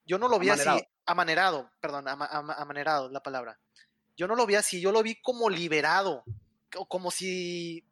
yo 0.07 0.17
no 0.17 0.29
lo 0.29 0.39
vi 0.39 0.49
así, 0.49 0.71
amanerado, 1.05 1.71
perdón, 1.81 2.07
amanerado 2.09 3.11
la 3.11 3.23
palabra. 3.23 3.59
Yo 4.17 4.27
no 4.27 4.35
lo 4.35 4.47
vi 4.47 4.55
así, 4.55 4.81
yo 4.81 4.91
lo 4.91 5.03
vi 5.03 5.21
como 5.21 5.51
liberado, 5.51 6.25
como 6.89 7.11
si, 7.11 7.85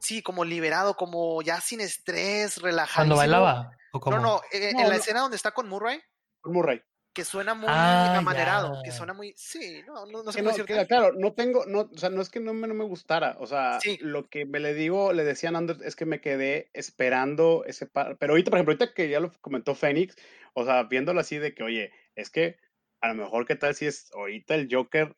sí, 0.00 0.22
como 0.22 0.44
liberado, 0.44 0.96
como 0.96 1.42
ya 1.42 1.60
sin 1.60 1.80
estrés, 1.80 2.60
relajado. 2.60 3.06
¿Cuando 3.06 3.16
bailaba? 3.16 3.76
No, 3.92 4.18
no, 4.20 4.40
eh, 4.52 4.70
en 4.70 4.88
la 4.88 4.96
escena 4.96 5.20
donde 5.20 5.36
está 5.36 5.50
con 5.50 5.68
Murray. 5.68 6.00
Con 6.40 6.52
Murray 6.52 6.82
que 7.12 7.24
suena 7.24 7.54
muy 7.54 7.68
ah, 7.68 8.18
amanerado, 8.18 8.80
que 8.84 8.92
suena 8.92 9.12
muy, 9.12 9.34
sí, 9.36 9.82
no, 9.86 10.06
no, 10.06 10.22
no 10.22 10.32
sé 10.32 10.42
no, 10.42 10.52
Claro, 10.86 11.12
no 11.16 11.32
tengo, 11.32 11.66
no, 11.66 11.90
o 11.92 11.98
sea, 11.98 12.08
no 12.08 12.22
es 12.22 12.30
que 12.30 12.38
no 12.38 12.54
me, 12.54 12.68
no 12.68 12.74
me 12.74 12.84
gustara, 12.84 13.36
o 13.40 13.46
sea, 13.46 13.78
lo 14.00 14.28
que 14.28 14.46
me 14.46 14.60
le 14.60 14.74
digo, 14.74 15.12
le 15.12 15.24
decía 15.24 15.50
a 15.50 15.58
Anders 15.58 15.80
es 15.80 15.96
que 15.96 16.06
me 16.06 16.20
quedé 16.20 16.70
esperando 16.72 17.64
ese 17.66 17.86
par, 17.86 18.16
pero 18.18 18.32
ahorita, 18.32 18.50
por 18.50 18.58
ejemplo, 18.58 18.72
ahorita 18.72 18.94
que 18.94 19.08
ya 19.08 19.18
lo 19.18 19.32
comentó 19.40 19.74
Fénix, 19.74 20.16
o 20.54 20.64
sea, 20.64 20.84
viéndolo 20.84 21.20
así 21.20 21.38
de 21.38 21.52
que, 21.52 21.64
oye, 21.64 21.92
es 22.14 22.30
que 22.30 22.58
a 23.00 23.08
lo 23.08 23.14
mejor 23.14 23.46
qué 23.46 23.56
tal 23.56 23.74
si 23.74 23.86
es 23.86 24.12
ahorita 24.12 24.54
el 24.54 24.68
Joker 24.70 25.16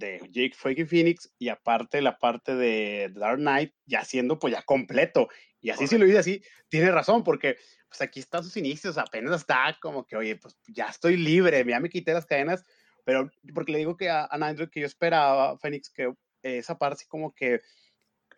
de 0.00 0.18
Jake 0.30 0.54
Fucking 0.56 0.88
Phoenix 0.88 1.32
y 1.38 1.48
aparte 1.48 2.00
la 2.00 2.18
parte 2.18 2.56
de 2.56 3.12
Dark 3.14 3.38
Knight 3.38 3.72
ya 3.86 4.04
siendo 4.04 4.38
pues 4.38 4.52
ya 4.52 4.62
completo. 4.62 5.28
Y 5.60 5.70
así 5.70 5.86
si 5.86 5.98
lo 5.98 6.06
dice 6.06 6.18
así, 6.18 6.42
tiene 6.68 6.90
razón, 6.90 7.22
porque 7.22 7.56
pues 7.88 8.00
aquí 8.00 8.20
están 8.20 8.42
sus 8.42 8.56
inicios, 8.56 8.98
apenas 8.98 9.40
está 9.40 9.76
como 9.80 10.06
que, 10.06 10.16
oye, 10.16 10.36
pues 10.36 10.56
ya 10.68 10.86
estoy 10.86 11.16
libre, 11.16 11.64
ya 11.66 11.80
me 11.80 11.90
quité 11.90 12.12
las 12.14 12.26
cadenas, 12.26 12.64
pero 13.04 13.30
porque 13.54 13.72
le 13.72 13.78
digo 13.78 13.96
que 13.96 14.08
a, 14.08 14.22
a 14.22 14.28
Andrew 14.30 14.70
que 14.70 14.80
yo 14.80 14.86
esperaba, 14.86 15.58
Fénix, 15.58 15.90
que 15.90 16.12
esa 16.42 16.78
parte 16.78 16.94
así 16.94 17.06
como 17.06 17.34
que 17.34 17.60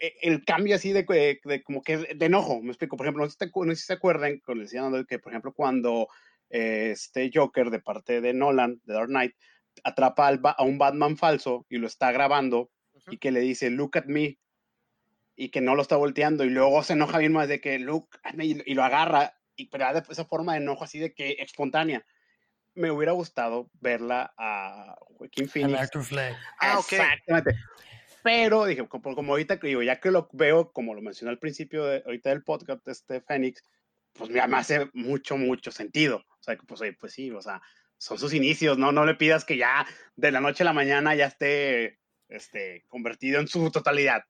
e, 0.00 0.14
el 0.22 0.44
cambio 0.44 0.74
así 0.74 0.92
de, 0.92 1.04
de, 1.44 1.62
como 1.62 1.82
que 1.82 1.98
de 1.98 2.26
enojo, 2.26 2.60
me 2.60 2.70
explico, 2.70 2.96
por 2.96 3.06
ejemplo, 3.06 3.24
no 3.24 3.30
sé, 3.30 3.76
si 3.76 3.86
se 3.86 3.92
acuerdan, 3.92 4.42
le 4.46 4.62
decían 4.62 4.86
Andrew 4.86 5.06
que, 5.06 5.20
por 5.20 5.32
ejemplo, 5.32 5.52
cuando 5.52 6.08
eh, 6.50 6.90
este 6.92 7.30
Joker 7.32 7.70
de 7.70 7.80
parte 7.80 8.20
de 8.20 8.34
Nolan, 8.34 8.80
de 8.84 8.94
Dark 8.94 9.08
Knight, 9.08 9.34
atrapa 9.84 10.28
al, 10.28 10.40
a 10.42 10.62
un 10.62 10.78
Batman 10.78 11.16
falso 11.16 11.66
y 11.68 11.78
lo 11.78 11.86
está 11.86 12.12
grabando 12.12 12.70
y 13.10 13.18
que 13.18 13.32
le 13.32 13.40
dice, 13.40 13.70
look 13.70 13.98
at 13.98 14.04
me, 14.06 14.38
y 15.34 15.48
que 15.48 15.60
no 15.60 15.74
lo 15.74 15.82
está 15.82 15.96
volteando 15.96 16.44
y 16.44 16.50
luego 16.50 16.82
se 16.82 16.92
enoja 16.92 17.18
bien 17.18 17.32
más 17.32 17.48
de 17.48 17.60
que 17.60 17.78
look 17.78 18.08
at 18.22 18.34
me 18.34 18.44
y 18.46 18.74
lo 18.74 18.84
agarra 18.84 19.34
y 19.56 19.66
pero 19.66 19.86
esa 20.10 20.24
forma 20.24 20.52
de 20.52 20.58
enojo 20.58 20.84
así 20.84 20.98
de 20.98 21.14
que 21.14 21.36
espontánea. 21.38 22.04
Me 22.74 22.90
hubiera 22.90 23.12
gustado 23.12 23.70
verla 23.80 24.32
a 24.38 24.96
Joaquín 25.18 25.48
Phoenix. 25.48 25.90
Ah, 26.58 26.78
ok. 26.78 26.92
Exactamente. 26.92 27.54
Pero 28.22 28.64
dije, 28.64 28.86
como, 28.88 29.14
como 29.14 29.32
ahorita 29.32 29.56
digo, 29.56 29.82
ya 29.82 30.00
que 30.00 30.10
lo 30.10 30.28
veo, 30.32 30.72
como 30.72 30.94
lo 30.94 31.02
mencioné 31.02 31.32
al 31.32 31.38
principio 31.38 31.84
de, 31.84 32.02
ahorita 32.06 32.30
del 32.30 32.44
podcast, 32.44 32.86
este 32.88 33.20
Fénix, 33.20 33.62
pues 34.14 34.30
me 34.30 34.40
hace 34.40 34.88
mucho, 34.94 35.36
mucho 35.36 35.70
sentido. 35.70 36.18
O 36.18 36.42
sea, 36.42 36.56
pues, 36.66 36.80
pues 36.98 37.12
sí, 37.12 37.30
o 37.30 37.42
sea, 37.42 37.60
son 38.02 38.18
sus 38.18 38.34
inicios, 38.34 38.78
¿no? 38.78 38.90
No 38.90 39.06
le 39.06 39.14
pidas 39.14 39.44
que 39.44 39.56
ya 39.56 39.86
de 40.16 40.32
la 40.32 40.40
noche 40.40 40.64
a 40.64 40.66
la 40.66 40.72
mañana 40.72 41.14
ya 41.14 41.26
esté 41.26 42.00
este, 42.28 42.84
convertido 42.88 43.38
en 43.38 43.46
su 43.46 43.70
totalidad 43.70 44.24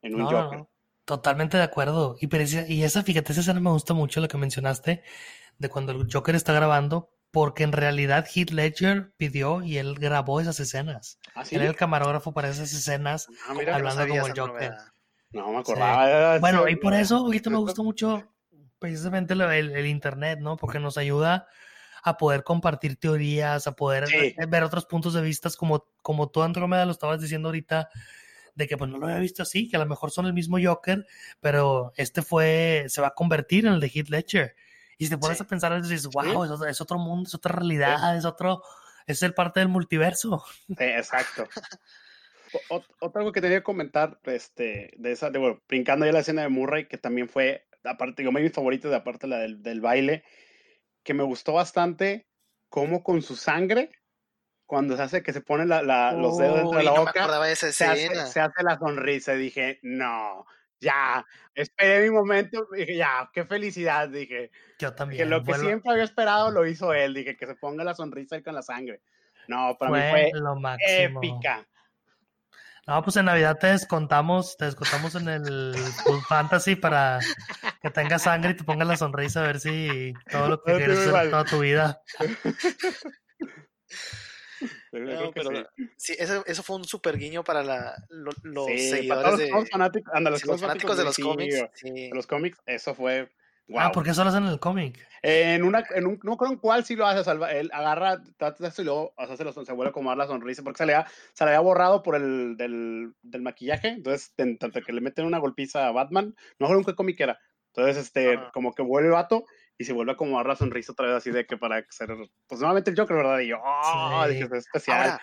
en 0.00 0.14
un 0.14 0.24
Joker. 0.24 0.64
Totalmente 1.04 1.58
de 1.58 1.64
acuerdo. 1.64 2.16
Y, 2.18 2.34
y 2.72 2.82
esa, 2.82 3.02
fíjate, 3.02 3.32
esa 3.32 3.42
escena 3.42 3.60
me 3.60 3.68
gusta 3.68 3.92
mucho 3.92 4.22
lo 4.22 4.28
que 4.28 4.38
mencionaste 4.38 5.02
de 5.58 5.68
cuando 5.68 5.92
el 5.92 6.10
Joker 6.10 6.34
está 6.34 6.54
grabando, 6.54 7.10
porque 7.30 7.62
en 7.62 7.72
realidad 7.72 8.26
Heath 8.26 8.52
Ledger 8.52 9.12
pidió 9.18 9.62
y 9.62 9.76
él 9.76 9.96
grabó 9.96 10.40
esas 10.40 10.58
escenas. 10.58 11.18
¿Ah, 11.34 11.44
Era 11.50 11.66
el 11.66 11.76
camarógrafo 11.76 12.32
para 12.32 12.48
esas 12.48 12.72
escenas, 12.72 13.28
ah, 13.46 13.54
hablando 13.74 14.08
como 14.08 14.26
el 14.28 14.38
Joker. 14.38 14.72
No 15.32 15.52
me 15.52 15.58
acordaba. 15.58 16.38
Bueno, 16.38 16.66
y 16.68 16.76
por 16.76 16.94
eso 16.94 17.18
ahorita 17.18 17.50
me 17.50 17.58
gusta 17.58 17.82
mucho 17.82 18.32
precisamente 18.78 19.34
el, 19.34 19.86
internet, 19.86 20.38
¿no? 20.40 20.56
Porque 20.56 20.80
nos 20.80 20.96
ayuda 20.96 21.46
a 22.02 22.16
poder 22.16 22.44
compartir 22.44 22.96
teorías, 22.96 23.66
a 23.66 23.72
poder 23.76 24.06
ver 24.48 24.62
otros 24.62 24.86
puntos 24.86 25.14
de 25.14 25.22
vista, 25.22 25.48
como, 25.58 25.86
como 26.02 26.30
tú, 26.30 26.42
Andrómeda, 26.42 26.86
lo 26.86 26.92
estabas 26.92 27.20
diciendo 27.20 27.48
ahorita, 27.48 27.88
de 28.54 28.66
que 28.66 28.76
pues 28.76 28.90
no 28.90 28.98
lo 28.98 29.06
había 29.06 29.18
visto 29.18 29.42
así, 29.42 29.68
que 29.68 29.76
a 29.76 29.80
lo 29.80 29.86
mejor 29.86 30.10
son 30.10 30.26
el 30.26 30.32
mismo 30.32 30.58
Joker, 30.62 31.06
pero 31.40 31.92
este 31.96 32.22
fue, 32.22 32.84
se 32.88 33.00
va 33.00 33.08
a 33.08 33.14
convertir 33.14 33.66
en 33.66 33.74
el 33.74 33.80
de 33.80 33.88
Heath 33.88 34.08
Ledger. 34.08 34.54
Y 34.98 35.04
si 35.04 35.10
te 35.10 35.18
pones 35.18 35.40
a 35.40 35.46
pensar, 35.46 35.80
dices, 35.80 36.06
wow, 36.08 36.44
es, 36.66 36.80
otro, 36.80 36.98
mundo, 36.98 37.26
es 37.26 37.34
otra 37.34 37.52
realidad, 37.52 38.16
es 38.16 38.26
otro, 38.26 38.62
es 39.06 39.22
el 39.22 39.32
parte 39.32 39.60
del 39.60 39.70
multiverso. 39.70 40.44
exacto. 40.78 41.48
otra 43.00 43.20
algo 43.20 43.32
que 43.32 43.40
tenía 43.40 43.58
que 43.58 43.64
comentar, 43.64 44.18
este, 44.24 44.92
de 44.96 45.12
esa, 45.12 45.30
de, 45.30 45.38
bueno, 45.38 45.62
brincando 45.68 46.04
ya 46.04 46.12
la 46.12 46.18
escena 46.18 46.42
de 46.42 46.48
Murray, 46.48 46.86
que 46.86 46.98
también 46.98 47.28
fue, 47.28 47.66
aparte, 47.84 48.28
me 48.30 48.42
mi 48.42 48.50
favorito, 48.50 48.90
de 48.90 48.96
aparte 48.96 49.26
la 49.26 49.38
del, 49.38 49.62
del 49.62 49.80
baile, 49.80 50.24
que 51.02 51.14
me 51.14 51.24
gustó 51.24 51.54
bastante, 51.54 52.28
cómo 52.68 53.02
con 53.02 53.22
su 53.22 53.36
sangre 53.36 53.90
cuando 54.70 54.96
se 54.96 55.02
hace 55.02 55.22
que 55.24 55.32
se 55.32 55.40
pone 55.40 55.66
la, 55.66 55.82
los 56.12 56.38
dedos 56.38 56.58
dentro 56.58 56.78
de 56.78 56.84
la 56.84 56.92
boca, 56.92 57.56
se, 57.56 57.84
hace, 57.84 58.62
la 58.62 58.78
sonrisa. 58.78 59.34
Y 59.34 59.38
dije, 59.38 59.80
no, 59.82 60.46
ya, 60.78 61.26
esperé 61.56 62.04
mi 62.04 62.10
momento. 62.10 62.68
Dije, 62.72 62.94
ya, 62.96 63.28
qué 63.32 63.44
felicidad. 63.44 64.08
Dije, 64.08 64.52
yo 64.78 64.94
también. 64.94 65.24
Que 65.24 65.28
lo 65.28 65.42
que 65.42 65.54
siempre 65.54 65.90
había 65.90 66.04
esperado 66.04 66.52
lo 66.52 66.64
hizo 66.68 66.94
él. 66.94 67.14
Dije, 67.14 67.36
que 67.36 67.48
se 67.48 67.56
ponga 67.56 67.82
la 67.82 67.96
sonrisa 67.96 68.36
y 68.36 68.44
con 68.44 68.54
la 68.54 68.62
sangre. 68.62 69.02
No, 69.48 69.76
para 69.76 69.90
mí 69.90 69.98
fue 70.08 70.40
lo 70.40 70.54
máximo. 70.54 71.20
épica. 71.20 71.66
No, 72.90 73.02
pues 73.04 73.16
en 73.18 73.26
Navidad 73.26 73.56
te 73.56 73.68
descontamos, 73.68 74.56
te 74.56 74.64
descontamos 74.64 75.14
en 75.14 75.28
el 75.28 75.76
Food 76.02 76.22
Fantasy 76.28 76.74
para 76.74 77.20
que 77.80 77.88
tengas 77.90 78.22
sangre 78.22 78.50
y 78.50 78.56
te 78.56 78.64
pongas 78.64 78.88
la 78.88 78.96
sonrisa 78.96 79.44
a 79.44 79.46
ver 79.46 79.60
si 79.60 80.12
todo 80.28 80.48
lo 80.48 80.60
que 80.60 80.74
quieres 80.74 80.98
hacer 80.98 81.30
toda 81.30 81.44
tu 81.44 81.60
vida. 81.60 82.02
sí. 85.96 86.16
eso, 86.18 86.62
fue 86.64 86.74
un 86.74 86.84
super 86.84 87.16
guiño 87.16 87.44
para 87.44 87.62
la, 87.62 87.94
los 88.08 88.66
seguidores 88.66 89.38
de 89.38 89.50
los 89.50 89.70
fanáticos, 89.70 90.12
los, 90.20 90.60
fanáticos 90.60 90.96
de 90.98 91.04
los 91.04 91.16
cómics. 91.16 91.64
los 92.12 92.26
cómics, 92.26 92.58
eso 92.66 92.96
fue 92.96 93.30
Ah, 93.76 93.92
¿por 93.92 94.04
qué 94.04 94.14
solo 94.14 94.30
hacen 94.30 94.46
el 94.46 94.58
cómic? 94.58 95.06
En 95.22 95.64
una, 95.64 95.84
en 95.90 96.06
un, 96.06 96.20
no 96.22 96.36
creo 96.36 96.52
en 96.52 96.58
cuál 96.58 96.84
sí 96.84 96.96
lo 96.96 97.06
hace, 97.06 97.22
salva, 97.24 97.52
él 97.52 97.70
agarra, 97.72 98.22
trata 98.36 98.66
esto 98.66 98.82
y 98.82 98.86
luego 98.86 99.14
se, 99.36 99.44
lo, 99.44 99.52
se 99.52 99.72
vuelve 99.72 99.88
a 99.88 99.90
acomodar 99.90 100.16
la 100.16 100.26
sonrisa, 100.26 100.62
porque 100.62 100.78
se 100.78 100.86
le, 100.86 100.94
ha, 100.94 101.06
se 101.34 101.44
le 101.44 101.50
había 101.50 101.60
borrado 101.60 102.02
por 102.02 102.16
el 102.16 102.56
del, 102.56 103.12
del 103.22 103.42
maquillaje, 103.42 103.88
entonces, 103.88 104.32
tanto 104.34 104.80
que 104.80 104.92
le 104.92 105.00
meten 105.00 105.26
una 105.26 105.38
golpiza 105.38 105.86
a 105.86 105.92
Batman, 105.92 106.34
no 106.58 106.66
creo 106.66 106.78
en 106.78 106.84
qué 106.84 106.94
cómic 106.94 107.20
era, 107.20 107.38
entonces, 107.74 108.04
este, 108.04 108.38
como 108.52 108.72
que 108.72 108.82
vuelve 108.82 109.10
vato, 109.10 109.44
y 109.78 109.84
se 109.84 109.94
vuelve 109.94 110.12
a 110.12 110.14
acomodar 110.14 110.46
la 110.46 110.56
sonrisa 110.56 110.92
otra 110.92 111.06
vez 111.06 111.16
así 111.16 111.30
de 111.30 111.46
que 111.46 111.56
para 111.56 111.82
ser, 111.88 112.10
pues 112.46 112.60
nuevamente 112.60 112.90
el 112.90 112.98
Joker, 112.98 113.16
¿verdad? 113.16 113.38
Y 113.38 113.48
yo, 113.48 113.58
oh, 113.64 114.26
dije, 114.28 114.44
es 114.44 114.52
especial. 114.52 115.18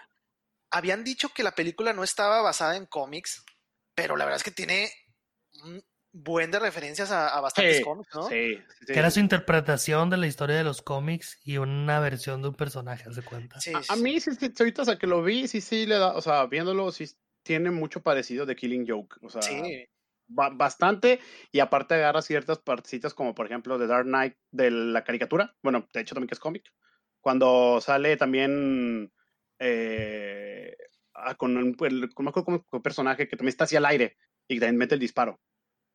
habían 0.72 1.04
dicho 1.04 1.30
que 1.30 1.44
la 1.44 1.52
película 1.52 1.94
no 1.94 2.04
estaba 2.04 2.42
basada 2.42 2.76
en 2.76 2.88
cómics, 2.88 3.44
pero 3.94 4.16
la 4.16 4.26
verdad 4.26 4.38
es 4.38 4.44
que 4.44 4.52
tiene 4.52 4.90
buen 6.12 6.52
de 6.52 6.60
referencias 6.60 7.12
a, 7.12 7.40
bastantes 7.42 7.84
cómics, 7.84 8.10
¿no? 8.16 8.28
Sí, 8.28 8.60
sí, 8.80 8.94
Que 8.94 9.00
era 9.00 9.12
su 9.12 9.20
interpretación 9.20 10.10
de 10.10 10.18
la 10.18 10.28
historia 10.28 10.56
de 10.56 10.64
los 10.64 10.82
cómics 10.82 11.40
y 11.44 11.58
una 11.58 12.00
versión 12.00 12.42
de 12.42 12.50
un 12.50 12.56
personaje, 12.56 13.12
¿se 13.14 13.22
cuenta? 13.22 13.60
Sí, 13.60 13.72
a, 13.74 13.96
mí, 13.96 14.20
sí, 14.20 14.32
sí, 14.34 14.52
ahorita, 14.58 14.82
o 14.82 14.86
sea, 14.86 14.98
que 14.98 15.08
lo 15.08 15.24
vi, 15.24 15.48
sí, 15.48 15.62
sí, 15.62 15.86
le 15.86 15.96
da, 15.96 16.16
o 16.16 16.22
sea, 16.22 16.46
viéndolo, 16.46 16.92
sí 16.92 17.06
tiene 17.44 17.72
mucho 17.72 18.02
parecido 18.02 18.46
de 18.46 18.56
Killing 18.56 18.86
Joke, 18.88 19.18
o 19.22 19.30
sea, 19.30 19.42
sí 19.42 19.88
bastante 20.28 21.20
y 21.52 21.60
aparte 21.60 21.96
agarra 21.96 22.22
ciertas 22.22 22.60
partecitas 22.60 23.14
como 23.14 23.34
por 23.34 23.46
ejemplo 23.46 23.78
de 23.78 23.88
Dark 23.88 24.06
Knight 24.06 24.36
de 24.52 24.72
la 24.72 25.04
caricatura, 25.04 25.56
bueno, 25.64 25.88
de 25.94 26.02
hecho 26.02 26.16
también 26.16 26.28
que 26.28 26.36
es 26.36 26.40
cómic, 26.40 26.64
cuando 27.22 27.80
sale 27.82 28.18
también 28.18 29.12
eh, 29.60 30.76
ah, 31.14 31.36
con, 31.36 31.58
un, 31.58 31.74
con, 31.74 32.82
personaje 32.82 33.28
que 33.28 33.38
también 33.38 33.50
está 33.50 33.64
hacia 33.64 33.80
el 33.80 33.86
aire 33.86 34.18
y 34.48 34.60
también 34.60 34.78
mete 34.78 34.96
el 34.96 35.02
disparo. 35.02 35.40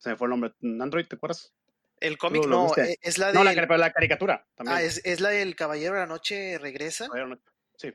Se 0.03 0.11
me 0.11 0.16
fue 0.16 0.27
el 0.27 0.31
nombre. 0.31 0.53
Android, 0.62 1.07
¿te 1.07 1.15
acuerdas? 1.16 1.55
El 2.01 2.19
cómic 2.19 2.45
no, 2.47 2.77
eh, 2.77 2.99
es 3.01 3.19
la 3.19 3.29
de... 3.29 3.35
No, 3.35 3.45
la, 3.45 3.93
caricatura. 3.93 4.45
También. 4.57 4.77
Ah, 4.77 4.83
es, 4.83 5.20
la 5.20 5.29
del 5.29 5.55
Caballero 5.55 5.95
de 5.95 6.01
la 6.01 6.07
Noche 6.07 6.59
regresa. 6.59 7.07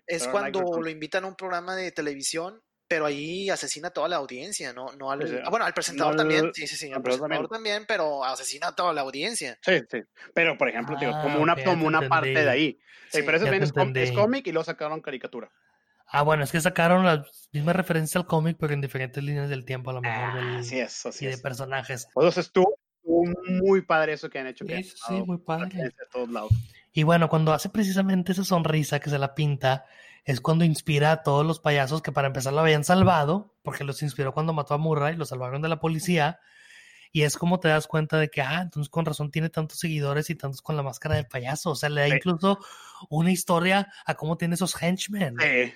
es 0.06 0.28
cuando 0.30 0.62
lo 0.82 0.90
invitan 0.90 1.26
a 1.26 1.28
un 1.28 1.36
programa 1.36 1.76
de 1.76 1.92
televisión 1.92 2.62
pero 2.88 3.06
ahí 3.06 3.50
asesina 3.50 3.90
a 3.90 3.92
toda 3.92 4.08
la 4.08 4.16
audiencia, 4.16 4.74
¿no? 4.74 4.92
no 4.94 5.12
al, 5.12 5.42
ah, 5.44 5.50
bueno, 5.50 5.66
al 5.66 5.74
presentador 5.74 6.16
también, 6.16 6.54
sí, 6.54 6.68
sí, 6.68 6.76
sí, 6.76 6.92
al 6.92 7.02
presentador 7.02 7.50
también. 7.50 7.86
pero 7.88 8.24
asesina 8.24 8.68
a 8.68 8.76
toda 8.76 8.94
la 8.94 9.02
audiencia. 9.02 9.60
Sí, 9.62 9.82
sí, 9.92 10.04
pero 10.34 10.58
por 10.58 10.70
ejemplo, 10.70 10.96
digo, 11.00 11.12
como 11.22 11.40
ah, 11.40 11.42
una, 11.42 11.64
como 11.64 11.86
una 11.86 12.08
parte 12.08 12.30
de 12.30 12.50
ahí. 12.50 12.80
Sí, 13.10 13.22
pero 13.24 13.38
eso 13.38 13.46
también 13.46 13.64
es, 13.96 14.12
cómic 14.12 14.48
y 14.48 14.52
lo 14.52 14.64
sacaron 14.64 15.02
caricatura. 15.02 15.52
Ah, 16.10 16.22
bueno, 16.22 16.44
es 16.44 16.52
que 16.52 16.62
sacaron 16.62 17.06
la 17.06 17.26
misma 17.52 17.74
referencia 17.74 18.20
al 18.20 18.28
cómic, 18.28 18.58
pero 18.60 18.74
en 18.74 18.82
diferentes 18.82 19.22
líneas 19.22 19.50
del 19.50 19.66
tiempo, 19.66 19.90
a 19.90 19.94
lo 19.94 20.02
mejor. 20.02 20.24
Ah, 20.24 20.64
sí, 20.64 20.80
eso, 20.80 21.12
sí. 21.12 21.26
Y 21.26 21.28
de 21.28 21.38
personajes. 21.38 22.08
Entonces 22.16 22.46
estuvo, 22.46 22.78
muy 23.04 23.82
padre 23.82 24.14
eso 24.14 24.30
que 24.30 24.40
han 24.40 24.48
hecho. 24.48 24.66
Sí, 24.66 24.84
sí, 24.84 25.14
muy 25.26 25.38
padre. 25.38 25.70
De 25.78 25.92
todos 26.12 26.30
lados. 26.30 26.52
Y 26.94 27.04
bueno, 27.04 27.30
cuando 27.30 27.54
hace 27.54 27.70
precisamente 27.70 28.32
esa 28.32 28.44
sonrisa 28.44 29.00
que 29.00 29.10
se 29.10 29.20
la 29.20 29.36
pinta, 29.36 29.86
es 30.26 30.42
cuando 30.42 30.66
inspira 30.66 31.12
a 31.12 31.24
todos 31.24 31.46
los 31.46 31.60
payasos 31.60 32.02
que 32.02 32.12
para 32.12 32.28
empezar 32.28 32.54
lo 32.54 32.60
habían 32.60 32.84
salvado, 32.84 33.56
porque 33.62 33.84
los 33.84 34.02
inspiró 34.02 34.34
cuando 34.34 34.54
mató 34.54 34.74
a 34.74 34.78
Murray, 34.78 35.16
lo 35.16 35.26
salvaron 35.26 35.62
de 35.62 35.70
la 35.70 35.80
policía. 35.80 36.40
Y 37.14 37.24
es 37.24 37.38
como 37.38 37.60
te 37.60 37.70
das 37.70 37.88
cuenta 37.88 38.18
de 38.18 38.30
que, 38.30 38.42
ah, 38.42 38.62
entonces 38.62 38.90
con 38.90 39.06
razón 39.06 39.32
tiene 39.32 39.50
tantos 39.50 39.80
seguidores 39.80 40.30
y 40.30 40.36
tantos 40.36 40.62
con 40.62 40.76
la 40.76 40.84
máscara 40.84 41.16
de 41.16 41.24
payaso. 41.24 41.72
O 41.72 41.76
sea, 41.76 41.90
le 41.90 42.02
da 42.02 42.08
incluso 42.10 42.60
una 43.10 43.32
historia 43.32 43.92
a 44.06 44.16
cómo 44.16 44.38
tiene 44.38 44.56
esos 44.56 44.76
henchmen. 44.82 45.36
Sí. 45.40 45.74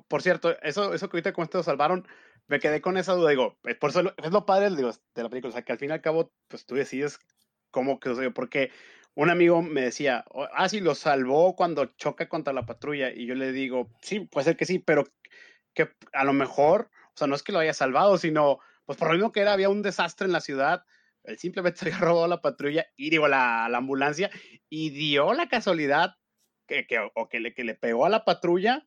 Por 0.00 0.22
cierto, 0.22 0.56
eso, 0.62 0.94
eso 0.94 1.08
que 1.08 1.16
ahorita 1.16 1.32
con 1.32 1.44
esto 1.44 1.62
salvaron, 1.62 2.06
me 2.48 2.60
quedé 2.60 2.80
con 2.80 2.96
esa 2.96 3.12
duda. 3.12 3.30
Digo, 3.30 3.58
por 3.80 3.90
eso 3.90 4.14
es 4.16 4.30
lo 4.32 4.46
padre 4.46 4.70
de 4.70 5.22
la 5.22 5.28
película. 5.28 5.50
O 5.50 5.52
sea, 5.52 5.62
que 5.62 5.72
al 5.72 5.78
fin 5.78 5.90
y 5.90 5.92
al 5.92 6.00
cabo, 6.00 6.32
pues 6.48 6.66
tú 6.66 6.74
decides 6.74 7.18
cómo 7.70 8.00
que, 8.00 8.10
o 8.10 8.34
porque 8.34 8.70
un 9.14 9.30
amigo 9.30 9.62
me 9.62 9.82
decía, 9.82 10.24
ah, 10.54 10.68
sí, 10.68 10.80
lo 10.80 10.94
salvó 10.94 11.54
cuando 11.54 11.86
choca 11.96 12.28
contra 12.28 12.52
la 12.52 12.66
patrulla. 12.66 13.10
Y 13.10 13.26
yo 13.26 13.34
le 13.34 13.52
digo, 13.52 13.90
sí, 14.00 14.20
puede 14.20 14.44
ser 14.44 14.56
que 14.56 14.64
sí, 14.64 14.78
pero 14.78 15.04
que 15.74 15.90
a 16.12 16.24
lo 16.24 16.32
mejor, 16.32 16.90
o 17.08 17.16
sea, 17.16 17.26
no 17.26 17.34
es 17.34 17.42
que 17.42 17.52
lo 17.52 17.58
haya 17.58 17.74
salvado, 17.74 18.16
sino, 18.18 18.58
pues 18.84 18.98
por 18.98 19.08
lo 19.08 19.14
mismo 19.14 19.32
que 19.32 19.40
era, 19.40 19.52
había 19.52 19.68
un 19.68 19.82
desastre 19.82 20.26
en 20.26 20.32
la 20.32 20.40
ciudad. 20.40 20.84
Él 21.24 21.38
simplemente 21.38 21.80
se 21.90 21.90
robó 21.90 22.26
la 22.26 22.40
patrulla 22.40 22.86
y 22.96 23.10
digo, 23.10 23.28
la, 23.28 23.68
la 23.68 23.78
ambulancia 23.78 24.30
y 24.68 24.90
dio 24.90 25.34
la 25.34 25.48
casualidad 25.48 26.16
que, 26.66 26.86
que, 26.86 26.98
o 27.14 27.28
que 27.28 27.40
le, 27.40 27.54
que 27.54 27.64
le 27.64 27.74
pegó 27.74 28.06
a 28.06 28.10
la 28.10 28.24
patrulla. 28.24 28.86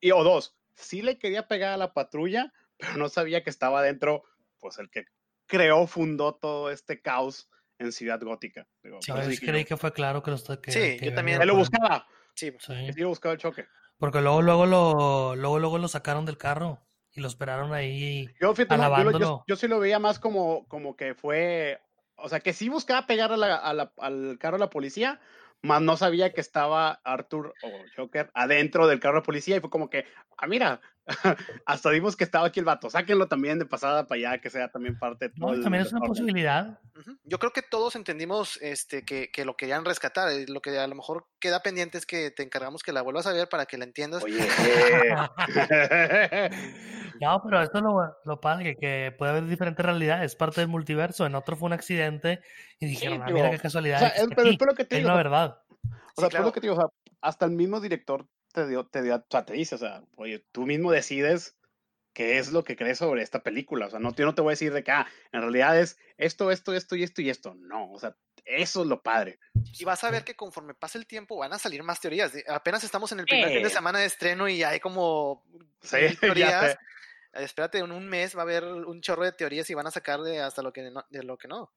Y 0.00 0.12
o 0.12 0.24
dos, 0.24 0.56
sí 0.74 1.02
le 1.02 1.18
quería 1.18 1.46
pegar 1.46 1.72
a 1.72 1.76
la 1.76 1.92
patrulla, 1.92 2.52
pero 2.78 2.96
no 2.96 3.08
sabía 3.08 3.42
que 3.42 3.50
estaba 3.50 3.82
dentro, 3.82 4.24
pues 4.58 4.78
el 4.78 4.90
que 4.90 5.04
creó, 5.46 5.86
fundó 5.86 6.34
todo 6.34 6.70
este 6.70 7.02
caos 7.02 7.50
en 7.78 7.92
Ciudad 7.92 8.20
Gótica. 8.20 8.66
sí, 9.00 9.38
creí 9.38 9.64
que 9.64 9.76
fue 9.76 9.92
claro 9.92 10.22
que, 10.22 10.30
lo, 10.30 10.60
que 10.60 10.70
Sí, 10.70 10.98
yo 11.04 11.14
también. 11.14 11.40
Él 11.40 11.48
lo 11.48 11.56
buscaba. 11.56 12.06
Sí, 12.34 12.52
sí. 12.58 12.92
lo 12.96 13.08
buscaba 13.08 13.34
el 13.34 13.40
choque. 13.40 13.66
Porque 13.98 14.20
luego, 14.20 14.40
luego, 14.40 14.66
lo, 14.66 15.36
luego, 15.36 15.58
luego 15.58 15.78
lo 15.78 15.88
sacaron 15.88 16.24
del 16.24 16.38
carro 16.38 16.80
y 17.12 17.20
lo 17.20 17.28
esperaron 17.28 17.74
ahí. 17.74 18.28
Yo, 18.40 18.54
yo, 19.46 19.56
sí 19.56 19.68
lo 19.68 19.78
veía 19.78 19.98
más 19.98 20.18
como, 20.18 20.66
como 20.68 20.96
que 20.96 21.14
fue. 21.14 21.80
O 22.16 22.28
sea, 22.28 22.40
que 22.40 22.52
sí 22.52 22.68
buscaba 22.68 23.06
pegar 23.06 23.32
al 23.32 24.38
carro 24.38 24.56
a 24.56 24.58
la 24.58 24.70
policía, 24.70 25.20
más 25.62 25.82
no 25.82 25.96
sabía 25.96 26.32
que 26.32 26.40
estaba 26.40 27.00
Arthur 27.04 27.54
o 27.62 27.70
Joker 27.96 28.30
adentro 28.34 28.86
del 28.86 29.00
carro 29.00 29.20
de 29.20 29.26
policía 29.26 29.56
y 29.56 29.60
fue 29.60 29.70
como 29.70 29.90
que, 29.90 30.06
ah, 30.36 30.46
mira, 30.46 30.80
hasta 31.66 31.90
dimos 31.90 32.16
que 32.16 32.24
estaba 32.24 32.46
aquí 32.46 32.60
el 32.60 32.66
vato, 32.66 32.90
sáquenlo 32.90 33.28
también 33.28 33.58
de 33.58 33.66
pasada 33.66 34.06
para 34.06 34.18
allá, 34.18 34.40
que 34.40 34.50
sea 34.50 34.70
también 34.70 34.98
parte 34.98 35.28
de 35.28 35.34
todo. 35.34 35.54
No, 35.54 35.62
también 35.62 35.84
es 35.84 35.92
una 35.92 36.06
posibilidad. 36.06 36.78
Yo 37.24 37.38
creo 37.38 37.52
que 37.52 37.62
todos 37.62 37.96
entendimos 37.96 38.58
este, 38.62 39.04
que, 39.04 39.30
que, 39.30 39.44
lo 39.44 39.56
querían 39.56 39.84
rescatar, 39.84 40.30
eh, 40.30 40.46
lo 40.48 40.60
que 40.60 40.78
a 40.78 40.86
lo 40.86 40.94
mejor 40.94 41.26
queda 41.38 41.62
pendiente 41.62 41.98
es 41.98 42.06
que 42.06 42.30
te 42.30 42.42
encargamos 42.42 42.82
que 42.82 42.92
la 42.92 43.02
vuelvas 43.02 43.26
a 43.26 43.32
ver 43.32 43.48
para 43.48 43.66
que 43.66 43.78
la 43.78 43.84
entiendas. 43.84 44.22
Oye. 44.22 44.38
no, 47.20 47.42
pero 47.42 47.62
esto 47.62 47.78
es 47.78 47.84
lo, 47.84 48.16
lo 48.24 48.40
padre, 48.40 48.76
que 48.76 49.14
puede 49.16 49.32
haber 49.32 49.46
diferentes 49.46 49.84
realidades, 49.84 50.32
es 50.32 50.36
parte 50.36 50.60
del 50.60 50.68
multiverso, 50.68 51.26
en 51.26 51.34
otro 51.34 51.56
fue 51.56 51.66
un 51.66 51.72
accidente 51.72 52.40
y 52.78 52.86
dijeron, 52.86 53.22
ah, 53.22 53.30
mira 53.30 53.50
qué 53.50 53.58
casualidad. 53.58 53.96
O 53.96 54.00
sea, 54.00 54.08
es, 54.08 54.28
pero 54.36 54.50
espero 54.50 54.74
que 54.74 54.84
te 54.84 54.98
es 54.98 55.04
la 55.04 55.14
verdad. 55.14 55.58
O 56.16 56.28
sea, 56.28 56.40
lo 56.40 56.52
que 56.52 56.60
te 56.60 56.66
digo, 56.66 56.74
o 56.74 56.80
sea, 56.80 56.88
hasta 57.22 57.46
el 57.46 57.52
mismo 57.52 57.80
director 57.80 58.26
te 58.52 58.66
dio, 58.66 58.86
te 58.86 59.02
dio, 59.02 59.16
o 59.16 59.24
sea, 59.30 59.44
te 59.44 59.54
dice, 59.54 59.74
o 59.74 59.78
sea, 59.78 60.02
oye, 60.16 60.44
tú 60.52 60.66
mismo 60.66 60.90
decides 60.92 61.56
qué 62.12 62.38
es 62.38 62.52
lo 62.52 62.64
que 62.64 62.76
crees 62.76 62.98
sobre 62.98 63.22
esta 63.22 63.42
película. 63.42 63.86
O 63.86 63.90
sea, 63.90 63.98
no, 63.98 64.14
yo 64.14 64.24
no 64.24 64.34
te 64.34 64.42
voy 64.42 64.50
a 64.50 64.52
decir 64.52 64.72
de 64.72 64.82
que, 64.82 64.90
ah, 64.90 65.06
en 65.32 65.40
realidad 65.40 65.78
es 65.78 65.98
esto, 66.18 66.50
esto, 66.50 66.74
esto 66.74 66.96
y 66.96 67.02
esto 67.02 67.22
y 67.22 67.30
esto. 67.30 67.54
No, 67.54 67.92
o 67.92 67.98
sea, 67.98 68.16
eso 68.44 68.82
es 68.82 68.88
lo 68.88 69.02
padre. 69.02 69.38
Y 69.78 69.84
vas 69.84 70.02
a 70.04 70.10
ver 70.10 70.24
que 70.24 70.34
conforme 70.34 70.74
pase 70.74 70.98
el 70.98 71.06
tiempo 71.06 71.36
van 71.36 71.52
a 71.52 71.58
salir 71.58 71.82
más 71.82 72.00
teorías. 72.00 72.32
Apenas 72.48 72.84
estamos 72.84 73.12
en 73.12 73.20
el 73.20 73.26
primer 73.26 73.50
fin 73.50 73.62
de 73.62 73.70
semana 73.70 74.00
de 74.00 74.06
estreno 74.06 74.48
y 74.48 74.62
hay 74.62 74.80
como 74.80 75.44
teorías. 76.20 76.76
Espérate, 77.32 77.78
en 77.78 77.92
un 77.92 78.08
mes 78.08 78.36
va 78.36 78.40
a 78.40 78.42
haber 78.42 78.64
un 78.64 79.00
chorro 79.00 79.24
de 79.24 79.32
teorías 79.32 79.70
y 79.70 79.74
van 79.74 79.86
a 79.86 79.92
sacar 79.92 80.20
de 80.20 80.40
hasta 80.40 80.62
lo 80.62 80.72
que 80.72 80.90
no, 80.90 81.04
de 81.10 81.22
lo 81.22 81.38
que 81.38 81.46
no. 81.46 81.72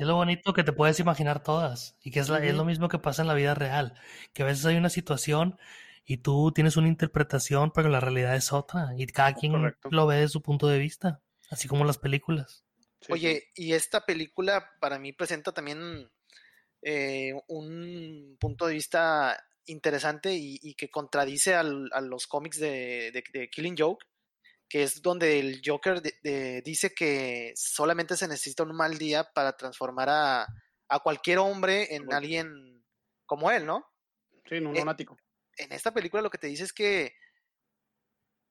Es 0.00 0.06
lo 0.06 0.14
bonito 0.14 0.54
que 0.54 0.64
te 0.64 0.72
puedes 0.72 0.98
imaginar 0.98 1.42
todas 1.42 1.94
y 2.02 2.10
que 2.10 2.20
es, 2.20 2.30
es 2.30 2.54
lo 2.54 2.64
mismo 2.64 2.88
que 2.88 2.98
pasa 2.98 3.20
en 3.20 3.28
la 3.28 3.34
vida 3.34 3.54
real, 3.54 3.92
que 4.32 4.42
a 4.42 4.46
veces 4.46 4.64
hay 4.64 4.76
una 4.76 4.88
situación 4.88 5.58
y 6.06 6.16
tú 6.16 6.52
tienes 6.52 6.78
una 6.78 6.88
interpretación, 6.88 7.70
pero 7.70 7.90
la 7.90 8.00
realidad 8.00 8.34
es 8.34 8.50
otra 8.50 8.94
y 8.96 9.06
cada 9.08 9.34
quien 9.34 9.52
lo 9.90 10.06
ve 10.06 10.16
desde 10.16 10.28
su 10.30 10.40
punto 10.40 10.68
de 10.68 10.78
vista, 10.78 11.20
así 11.50 11.68
como 11.68 11.84
las 11.84 11.98
películas. 11.98 12.64
Oye, 13.10 13.50
y 13.54 13.74
esta 13.74 14.06
película 14.06 14.70
para 14.80 14.98
mí 14.98 15.12
presenta 15.12 15.52
también 15.52 16.10
eh, 16.80 17.34
un 17.48 18.38
punto 18.40 18.68
de 18.68 18.72
vista 18.72 19.38
interesante 19.66 20.32
y, 20.32 20.74
que 20.76 20.88
contradice 20.88 21.56
a 21.56 21.62
los 21.62 22.26
cómics 22.26 22.58
de, 22.58 23.22
de 23.34 23.50
Killing 23.50 23.76
Joke, 23.76 24.06
que 24.70 24.84
es 24.84 25.02
donde 25.02 25.40
el 25.40 25.60
Joker 25.64 26.00
dice 26.62 26.94
que 26.94 27.52
solamente 27.56 28.16
se 28.16 28.28
necesita 28.28 28.62
un 28.62 28.74
mal 28.74 28.96
día 28.98 29.24
para 29.24 29.56
transformar 29.56 30.08
a, 30.08 30.46
cualquier 31.02 31.38
hombre 31.38 31.94
en 31.94 32.12
alguien 32.12 32.84
como 33.26 33.50
él, 33.50 33.66
¿no? 33.66 33.84
Sí, 34.48 34.56
en 34.56 34.68
un 34.68 34.76
eh, 34.76 34.80
lunático. 34.80 35.16
En, 35.56 35.72
esta 35.72 35.92
película 35.92 36.22
lo 36.22 36.30
que 36.30 36.38
te 36.38 36.46
dice 36.46 36.64
es 36.64 36.72
que 36.72 37.14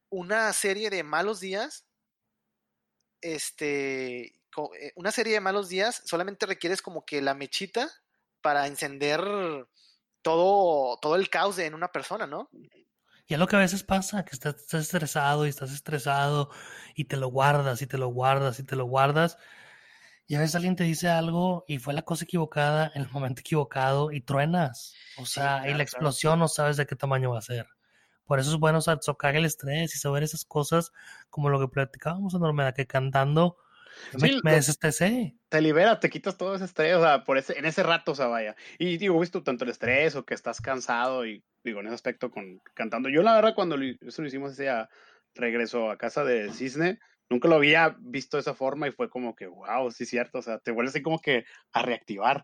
una 0.10 0.52
serie 0.54 0.90
de 0.90 1.04
malos 1.04 1.40
días, 1.40 1.86
este, 3.22 4.28
eh, 4.28 4.92
una 4.96 5.12
serie 5.12 5.34
de 5.34 5.42
malos 5.42 5.70
días 5.70 6.02
solamente 6.06 6.46
requieres 6.46 6.82
como 6.82 7.06
que 7.06 7.22
la 7.22 7.34
mechita 7.34 7.90
para 8.42 8.68
encender 8.68 9.22
todo, 10.22 10.98
todo 11.00 11.16
el 11.16 11.30
caos 11.30 11.58
en 11.60 11.74
una 11.74 11.92
persona, 11.92 12.28
¿no? 12.28 12.50
Y 13.30 13.36
es 13.36 13.40
lo 13.40 13.48
que 13.48 13.56
a 13.56 13.60
veces 13.60 13.84
pasa, 13.84 14.26
que 14.26 14.32
estás, 14.32 14.74
estresado 14.74 15.46
y 15.46 15.50
estás 15.50 15.72
estresado 15.72 16.50
y 16.96 17.06
te 17.06 17.16
lo 17.16 17.28
guardas 17.28 17.80
y 17.84 17.86
te 17.86 18.00
lo 18.00 18.08
guardas 18.08 18.60
y 18.60 18.64
te 18.64 18.76
lo 18.76 18.86
guardas. 18.86 19.38
Y 20.26 20.34
a 20.34 20.40
veces 20.40 20.56
alguien 20.56 20.76
te 20.76 20.84
dice 20.84 21.10
algo 21.10 21.64
y 21.68 21.78
fue 21.78 21.94
la 21.94 22.02
cosa 22.02 22.24
equivocada 22.24 22.92
en 22.96 23.04
el 23.04 23.12
momento 23.12 23.42
equivocado 23.42 24.12
y 24.12 24.22
truenas. 24.22 24.96
O 25.20 25.28
sea, 25.28 25.70
y 25.70 25.76
la 25.76 25.84
explosión 25.84 26.40
no 26.40 26.48
sabes 26.48 26.76
de 26.78 26.88
qué 26.88 26.96
tamaño 26.96 27.30
va 27.30 27.38
a 27.38 27.44
ser. 27.44 27.68
Por 28.26 28.40
eso 28.40 28.50
es 28.50 28.58
bueno 28.58 28.82
socar 28.82 29.36
el 29.36 29.46
estrés 29.46 29.94
y 29.94 30.00
saber 30.00 30.24
esas 30.24 30.44
cosas 30.44 30.92
como 31.30 31.50
lo 31.50 31.60
que 31.60 31.68
platicábamos 31.68 32.34
en 32.34 32.42
Normeda, 32.42 32.74
que 32.74 32.88
cantando 32.88 33.58
me, 34.20 34.40
me 34.44 34.54
desestresé. 34.54 35.36
Te 35.50 35.62
libera, 35.62 36.00
te 36.00 36.10
quitas 36.10 36.38
todo 36.38 36.56
ese 36.56 36.66
estrés, 36.66 36.96
o 36.96 37.02
sea, 37.02 37.24
por 37.24 37.38
ese, 37.38 37.58
en 37.58 37.66
ese 37.66 37.84
rato, 37.84 38.12
o 38.12 38.16
sea, 38.16 38.28
vaya. 38.28 38.56
Y 38.78 38.98
digo, 38.98 39.20
visto 39.20 39.44
tanto 39.44 39.64
el 39.64 39.72
estrés 39.72 40.16
o 40.16 40.26
que 40.26 40.34
estás 40.34 40.62
cansado 40.62 41.26
y 41.26 41.44
digo, 41.64 41.80
en 41.80 41.88
ese 41.88 41.96
aspecto 41.96 42.32
con 42.32 42.62
cantando. 42.74 43.10
Yo 43.10 43.22
la 43.22 43.36
verdad 43.36 43.56
cuando 43.56 43.78
lo, 43.78 43.86
eso 43.86 44.22
lo 44.22 44.28
hicimos 44.28 44.54
ese 44.54 44.70
regreso 45.36 45.92
a 45.92 45.98
casa 45.98 46.24
de 46.24 46.52
Cisne, 46.52 47.00
nunca 47.30 47.48
lo 47.48 47.56
había 47.56 47.96
visto 48.00 48.38
de 48.38 48.42
esa 48.42 48.54
forma 48.54 48.88
y 48.88 48.92
fue 48.92 49.10
como 49.10 49.36
que, 49.36 49.48
wow, 49.48 49.92
sí 49.92 50.04
es 50.04 50.10
cierto, 50.10 50.40
o 50.40 50.42
sea, 50.42 50.60
te 50.60 50.72
vuelves 50.72 50.94
así 50.94 51.02
como 51.02 51.20
que 51.20 51.46
a 51.72 51.82
reactivar. 51.82 52.44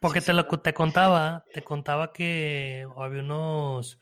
Porque 0.00 0.20
te 0.20 0.32
lo 0.32 0.46
te 0.46 0.74
contaba, 0.74 1.44
te 1.52 1.62
contaba 1.62 2.12
que 2.12 2.86
había 2.96 3.22
unos 3.22 3.98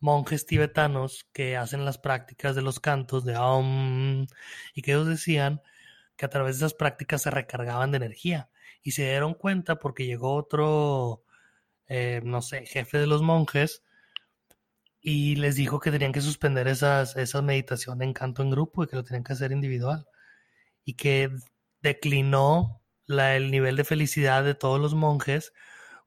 monjes 0.00 0.46
tibetanos 0.46 1.26
que 1.32 1.56
hacen 1.56 1.84
las 1.84 1.98
prácticas 1.98 2.54
de 2.54 2.62
los 2.62 2.80
cantos 2.80 3.24
de 3.24 3.36
Om 3.36 4.26
y 4.74 4.82
que 4.82 4.92
ellos 4.92 5.06
decían 5.06 5.62
que 6.16 6.26
a 6.26 6.30
través 6.30 6.56
de 6.58 6.66
esas 6.66 6.74
prácticas 6.74 7.22
se 7.22 7.30
recargaban 7.30 7.90
de 7.90 7.98
energía. 7.98 8.50
Y 8.82 8.92
se 8.92 9.02
dieron 9.04 9.34
cuenta 9.34 9.76
porque 9.76 10.06
llegó 10.06 10.34
otro, 10.34 11.24
eh, 11.88 12.20
no 12.24 12.42
sé, 12.42 12.66
jefe 12.66 12.98
de 12.98 13.06
los 13.06 13.22
monjes 13.22 13.82
y 15.00 15.36
les 15.36 15.56
dijo 15.56 15.80
que 15.80 15.90
tenían 15.90 16.12
que 16.12 16.20
suspender 16.20 16.68
esas, 16.68 17.16
esas 17.16 17.42
meditaciones 17.42 18.06
en 18.06 18.12
canto 18.12 18.42
en 18.42 18.50
grupo 18.50 18.84
y 18.84 18.88
que 18.88 18.96
lo 18.96 19.04
tenían 19.04 19.24
que 19.24 19.34
hacer 19.34 19.52
individual. 19.52 20.06
Y 20.84 20.94
que 20.94 21.30
declinó 21.80 22.82
la, 23.06 23.36
el 23.36 23.50
nivel 23.50 23.76
de 23.76 23.84
felicidad 23.84 24.44
de 24.44 24.54
todos 24.54 24.80
los 24.80 24.94
monjes 24.94 25.52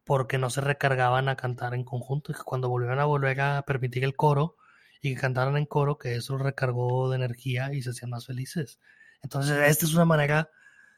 porque 0.09 0.39
no 0.39 0.49
se 0.49 0.61
recargaban 0.61 1.29
a 1.29 1.35
cantar 1.35 1.75
en 1.75 1.83
conjunto 1.83 2.31
y 2.31 2.35
que 2.35 2.41
cuando 2.41 2.67
volvieron 2.67 2.97
a 2.97 3.05
volver 3.05 3.39
a 3.41 3.61
permitir 3.61 4.03
el 4.03 4.15
coro 4.15 4.57
y 5.03 5.13
que 5.13 5.21
cantaran 5.21 5.55
en 5.55 5.67
coro, 5.67 5.99
que 5.99 6.15
eso 6.15 6.35
recargó 6.39 7.11
de 7.11 7.17
energía 7.17 7.71
y 7.73 7.83
se 7.83 7.91
hacían 7.91 8.09
más 8.09 8.25
felices. 8.25 8.79
Entonces, 9.21 9.55
esta 9.69 9.85
es 9.85 9.93
una 9.93 10.05
manera 10.05 10.49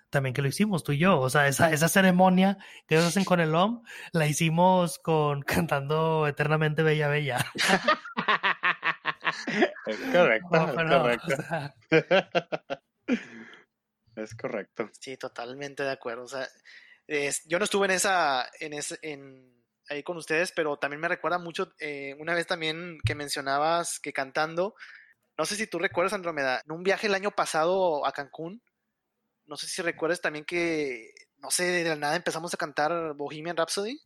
también 0.10 0.34
que 0.34 0.42
lo 0.42 0.48
hicimos 0.48 0.86
tú 0.86 0.94
y 0.94 1.00
yo. 1.00 1.20
O 1.20 1.30
sea, 1.30 1.50
esa, 1.50 1.74
esa 1.74 1.90
ceremonia 1.90 2.58
que 2.88 2.96
ellos 2.96 3.08
hacen 3.08 3.26
con 3.26 3.42
el 3.42 3.54
OM, 3.54 3.84
la 4.14 4.28
hicimos 4.28 4.98
con 4.98 5.42
cantando 5.44 6.26
eternamente 6.26 6.82
Bella 6.82 7.10
Bella. 7.10 7.46
Es 9.88 9.98
correcto, 10.14 10.56
es 10.56 10.74
correcto. 10.88 11.28
es 14.16 14.36
correcto. 14.36 14.90
Sí, 14.98 15.18
totalmente 15.18 15.84
de 15.84 15.92
acuerdo. 15.92 16.24
O 16.24 16.30
sea, 16.30 16.48
yo 17.46 17.60
no 17.60 17.66
estuve 17.66 17.86
en 17.86 17.92
esa, 17.92 18.50
en 18.60 18.74
ese, 18.74 18.98
en, 19.02 19.64
ahí 19.90 20.04
con 20.04 20.18
ustedes, 20.18 20.52
pero 20.52 20.78
también 20.78 21.02
me 21.02 21.08
recuerda 21.08 21.38
mucho, 21.38 21.74
eh, 21.80 22.16
una 22.20 22.34
vez 22.34 22.48
también 22.48 23.00
que 23.06 23.16
mencionabas 23.16 24.00
que 24.00 24.14
cantando, 24.14 24.76
no 25.38 25.46
sé 25.46 25.56
si 25.56 25.68
tú 25.68 25.80
recuerdas, 25.80 26.14
Andromeda, 26.14 26.62
en 26.66 26.72
un 26.72 26.84
viaje 26.84 27.08
el 27.08 27.16
año 27.16 27.32
pasado 27.32 28.06
a 28.06 28.12
Cancún, 28.12 28.62
no 29.46 29.58
sé 29.58 29.68
si 29.68 29.82
recuerdas 29.82 30.22
también 30.22 30.46
que, 30.46 31.14
no 31.38 31.52
sé, 31.52 31.66
de 31.66 31.90
la 31.90 31.96
nada 31.96 32.16
empezamos 32.16 32.54
a 32.54 32.58
cantar 32.58 33.14
Bohemian 33.16 33.58
Rhapsody. 33.58 34.00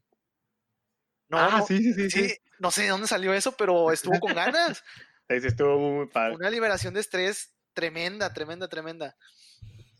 No, 1.27 1.37
ah, 1.39 1.63
sí, 1.67 1.93
sí, 1.93 2.09
sí, 2.09 2.37
No 2.59 2.71
sé 2.71 2.83
de 2.83 2.89
dónde 2.89 3.07
salió 3.07 3.33
eso, 3.33 3.51
pero 3.51 3.91
estuvo 3.91 4.19
con 4.19 4.33
ganas. 4.33 4.83
sí, 5.29 5.41
sí, 5.41 5.47
estuvo 5.47 5.77
muy 5.77 6.07
padre. 6.07 6.35
Una 6.35 6.49
liberación 6.49 6.93
de 6.93 7.01
estrés 7.01 7.53
tremenda, 7.73 8.33
tremenda, 8.33 8.67
tremenda. 8.67 9.15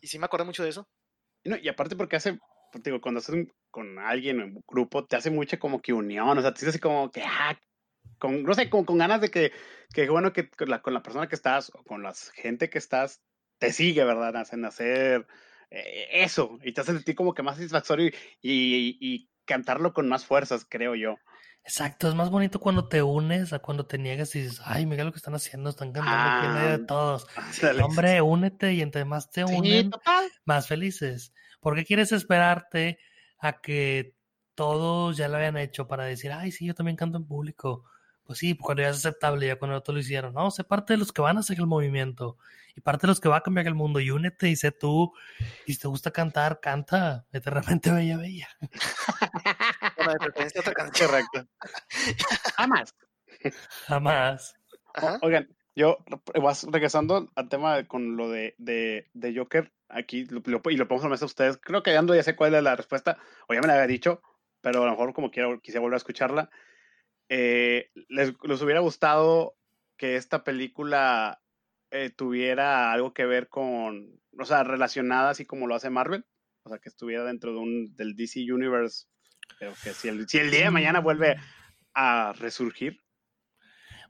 Y 0.00 0.08
sí 0.08 0.18
me 0.18 0.26
acuerdo 0.26 0.46
mucho 0.46 0.64
de 0.64 0.70
eso. 0.70 0.88
y 1.44 1.68
aparte 1.68 1.94
porque 1.94 2.16
hace, 2.16 2.38
digo, 2.74 3.00
cuando 3.00 3.18
haces 3.18 3.46
con 3.70 3.98
alguien 3.98 4.40
en 4.40 4.56
un 4.56 4.64
grupo, 4.66 5.04
te 5.04 5.16
hace 5.16 5.30
mucha 5.30 5.58
como 5.58 5.80
que 5.80 5.92
unión, 5.92 6.38
o 6.38 6.40
sea, 6.40 6.52
te 6.52 6.60
sientes 6.60 6.76
así 6.76 6.80
como 6.80 7.10
que, 7.10 7.22
ah, 7.22 7.58
con, 8.18 8.42
no 8.42 8.54
sé, 8.54 8.70
como 8.70 8.86
con 8.86 8.98
ganas 8.98 9.20
de 9.20 9.30
que, 9.30 9.52
que 9.92 10.08
bueno, 10.08 10.32
que 10.32 10.48
con 10.50 10.70
la, 10.70 10.80
con 10.80 10.94
la 10.94 11.02
persona 11.02 11.28
que 11.28 11.34
estás 11.34 11.70
o 11.74 11.82
con 11.84 12.02
la 12.02 12.14
gente 12.34 12.70
que 12.70 12.78
estás, 12.78 13.22
te 13.58 13.72
sigue, 13.72 14.04
¿verdad? 14.04 14.36
Hacen 14.36 14.64
hacer 14.64 15.26
eh, 15.70 16.08
eso 16.12 16.58
y 16.62 16.72
te 16.72 16.80
hace 16.80 16.92
sentir 16.92 17.14
como 17.14 17.34
que 17.34 17.42
más 17.42 17.56
satisfactorio 17.56 18.10
y, 18.40 18.96
y, 19.00 19.28
cantarlo 19.44 19.92
con 19.92 20.08
más 20.08 20.24
fuerzas, 20.24 20.66
creo 20.68 20.96
yo. 20.96 21.14
Exacto, 21.62 22.08
es 22.08 22.16
más 22.16 22.30
bonito 22.30 22.58
cuando 22.58 22.88
te 22.88 23.00
unes 23.00 23.52
a 23.52 23.60
cuando 23.60 23.86
te 23.86 23.96
niegas 23.96 24.34
y 24.34 24.40
dices, 24.40 24.60
ay, 24.64 24.86
mira 24.86 25.04
lo 25.04 25.12
que 25.12 25.18
están 25.18 25.36
haciendo, 25.36 25.70
están 25.70 25.92
cantando 25.92 26.32
aquí 26.32 26.46
en 26.46 26.54
medio 26.54 26.68
de 26.78 26.82
ah, 26.82 26.86
todos. 26.86 27.26
Hombre, 27.84 28.20
únete 28.22 28.72
y 28.72 28.82
entre 28.82 29.04
más 29.04 29.30
te 29.30 29.44
unen, 29.44 29.92
más 30.44 30.66
felices. 30.66 31.32
¿Por 31.66 31.74
qué 31.74 31.84
quieres 31.84 32.12
esperarte 32.12 33.00
a 33.40 33.60
que 33.60 34.14
todos 34.54 35.16
ya 35.16 35.26
lo 35.26 35.36
hayan 35.36 35.56
hecho 35.56 35.88
para 35.88 36.04
decir, 36.04 36.30
ay, 36.30 36.52
sí, 36.52 36.64
yo 36.64 36.76
también 36.76 36.96
canto 36.96 37.18
en 37.18 37.26
público? 37.26 37.82
Pues 38.22 38.38
sí, 38.38 38.56
cuando 38.56 38.84
ya 38.84 38.90
es 38.90 38.98
aceptable, 38.98 39.48
ya 39.48 39.58
cuando 39.58 39.76
otros 39.76 39.96
lo 39.96 40.00
hicieron. 40.00 40.32
No, 40.32 40.52
sé 40.52 40.62
parte 40.62 40.92
de 40.92 40.98
los 40.98 41.12
que 41.12 41.22
van 41.22 41.38
a 41.38 41.40
hacer 41.40 41.58
el 41.58 41.66
movimiento 41.66 42.38
y 42.76 42.82
parte 42.82 43.08
de 43.08 43.08
los 43.08 43.18
que 43.18 43.28
va 43.28 43.38
a 43.38 43.40
cambiar 43.40 43.66
el 43.66 43.74
mundo. 43.74 43.98
Y 43.98 44.12
únete 44.12 44.48
y 44.48 44.54
sé 44.54 44.70
tú. 44.70 45.12
Y 45.66 45.72
si 45.72 45.80
te 45.80 45.88
gusta 45.88 46.12
cantar, 46.12 46.60
canta. 46.60 47.26
Eternamente 47.32 47.90
bella, 47.90 48.16
bella. 48.16 48.48
Bueno, 49.96 50.12
de 50.12 50.18
preferencia 50.20 50.60
otra 50.60 50.72
canción. 50.72 51.10
Correcto. 51.10 51.48
Jamás. 52.56 52.94
Jamás. 53.88 54.54
Oigan, 55.20 55.48
yo 55.74 55.98
vas 56.40 56.62
regresando 56.62 57.28
al 57.34 57.48
tema 57.48 57.88
con 57.88 58.16
lo 58.16 58.30
de, 58.30 58.54
de, 58.56 59.10
de 59.14 59.36
Joker, 59.36 59.72
aquí 59.88 60.24
lo, 60.26 60.42
y 60.70 60.76
lo 60.76 60.88
pongo 60.88 61.06
a 61.06 61.16
a 61.16 61.24
ustedes. 61.24 61.58
Creo 61.58 61.82
que 61.82 61.96
ando 61.96 62.14
ya 62.14 62.22
sé 62.22 62.36
cuál 62.36 62.54
es 62.54 62.62
la 62.62 62.76
respuesta, 62.76 63.18
o 63.48 63.54
ya 63.54 63.60
me 63.60 63.66
la 63.66 63.74
había 63.74 63.86
dicho, 63.86 64.22
pero 64.60 64.82
a 64.82 64.86
lo 64.86 64.92
mejor 64.92 65.12
como 65.12 65.30
quiero, 65.30 65.60
quisiera 65.60 65.80
volver 65.80 65.94
a 65.94 65.98
escucharla. 65.98 66.50
Eh, 67.28 67.90
les, 68.08 68.34
les, 68.42 68.62
hubiera 68.62 68.80
gustado 68.80 69.56
que 69.96 70.16
esta 70.16 70.44
película 70.44 71.42
eh, 71.90 72.10
tuviera 72.10 72.92
algo 72.92 73.12
que 73.14 73.26
ver 73.26 73.48
con, 73.48 74.20
o 74.38 74.44
sea, 74.44 74.62
relacionada 74.64 75.30
así 75.30 75.44
como 75.44 75.66
lo 75.66 75.74
hace 75.74 75.90
Marvel, 75.90 76.24
o 76.62 76.68
sea, 76.68 76.78
que 76.78 76.88
estuviera 76.88 77.24
dentro 77.24 77.52
de 77.52 77.58
un, 77.58 77.96
del 77.96 78.14
DC 78.14 78.52
Universe, 78.52 79.06
pero 79.58 79.72
que 79.82 79.92
si 79.92 80.08
el, 80.08 80.28
si 80.28 80.38
el 80.38 80.50
día 80.50 80.64
de 80.64 80.70
mañana 80.70 81.00
vuelve 81.00 81.36
a 81.94 82.32
resurgir. 82.34 83.00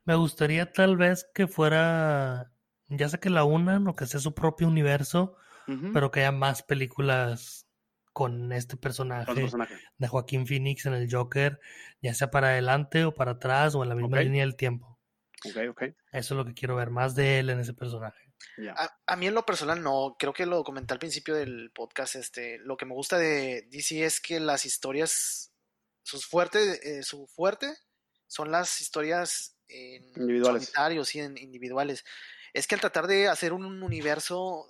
Me 0.04 0.14
gustaría 0.14 0.72
tal 0.72 0.96
vez 0.96 1.26
que 1.34 1.46
fuera, 1.46 2.52
ya 2.88 3.08
sea 3.08 3.20
que 3.20 3.30
la 3.30 3.44
unan 3.44 3.86
o 3.88 3.96
que 3.96 4.06
sea 4.06 4.20
su 4.20 4.34
propio 4.34 4.68
universo, 4.68 5.36
pero 5.92 6.10
que 6.10 6.20
haya 6.20 6.32
más 6.32 6.62
películas 6.62 7.66
con 8.12 8.52
este 8.52 8.76
personaje, 8.76 9.46
de 9.98 10.08
Joaquín 10.08 10.46
Phoenix 10.46 10.86
en 10.86 10.94
el 10.94 11.06
Joker, 11.10 11.60
ya 12.00 12.14
sea 12.14 12.30
para 12.30 12.48
adelante 12.48 13.04
o 13.04 13.14
para 13.14 13.32
atrás 13.32 13.74
o 13.74 13.82
en 13.82 13.90
la 13.90 13.94
misma 13.94 14.20
línea 14.20 14.44
del 14.44 14.56
tiempo. 14.56 14.98
Okay, 15.50 15.68
okay. 15.68 15.94
Eso 16.12 16.34
es 16.34 16.38
lo 16.38 16.46
que 16.46 16.54
quiero 16.54 16.76
ver, 16.76 16.90
más 16.90 17.14
de 17.14 17.40
él 17.40 17.50
en 17.50 17.60
ese 17.60 17.74
personaje. 17.74 18.26
A, 19.06 19.16
mí 19.16 19.26
en 19.26 19.34
lo 19.34 19.44
personal 19.44 19.82
no, 19.82 20.16
creo 20.18 20.32
que 20.32 20.46
lo 20.46 20.64
comenté 20.64 20.94
al 20.94 20.98
principio 20.98 21.34
del 21.34 21.70
podcast, 21.74 22.16
este, 22.16 22.58
lo 22.58 22.76
que 22.76 22.86
me 22.86 22.94
gusta 22.94 23.18
de 23.18 23.68
DC 23.70 24.04
es 24.04 24.20
que 24.20 24.40
las 24.40 24.64
historias, 24.64 25.52
sus 26.02 26.26
fuertes, 26.26 26.80
eh, 26.84 27.02
su 27.02 27.26
fuerte 27.26 27.74
son 28.26 28.50
las 28.50 28.80
historias 28.80 29.56
en 29.68 30.04
individuales. 30.16 30.72
y 31.14 31.18
en 31.20 31.36
individuales. 31.36 32.04
Es 32.54 32.66
que 32.66 32.74
al 32.74 32.80
tratar 32.80 33.06
de 33.06 33.28
hacer 33.28 33.52
un 33.52 33.82
universo 33.82 34.66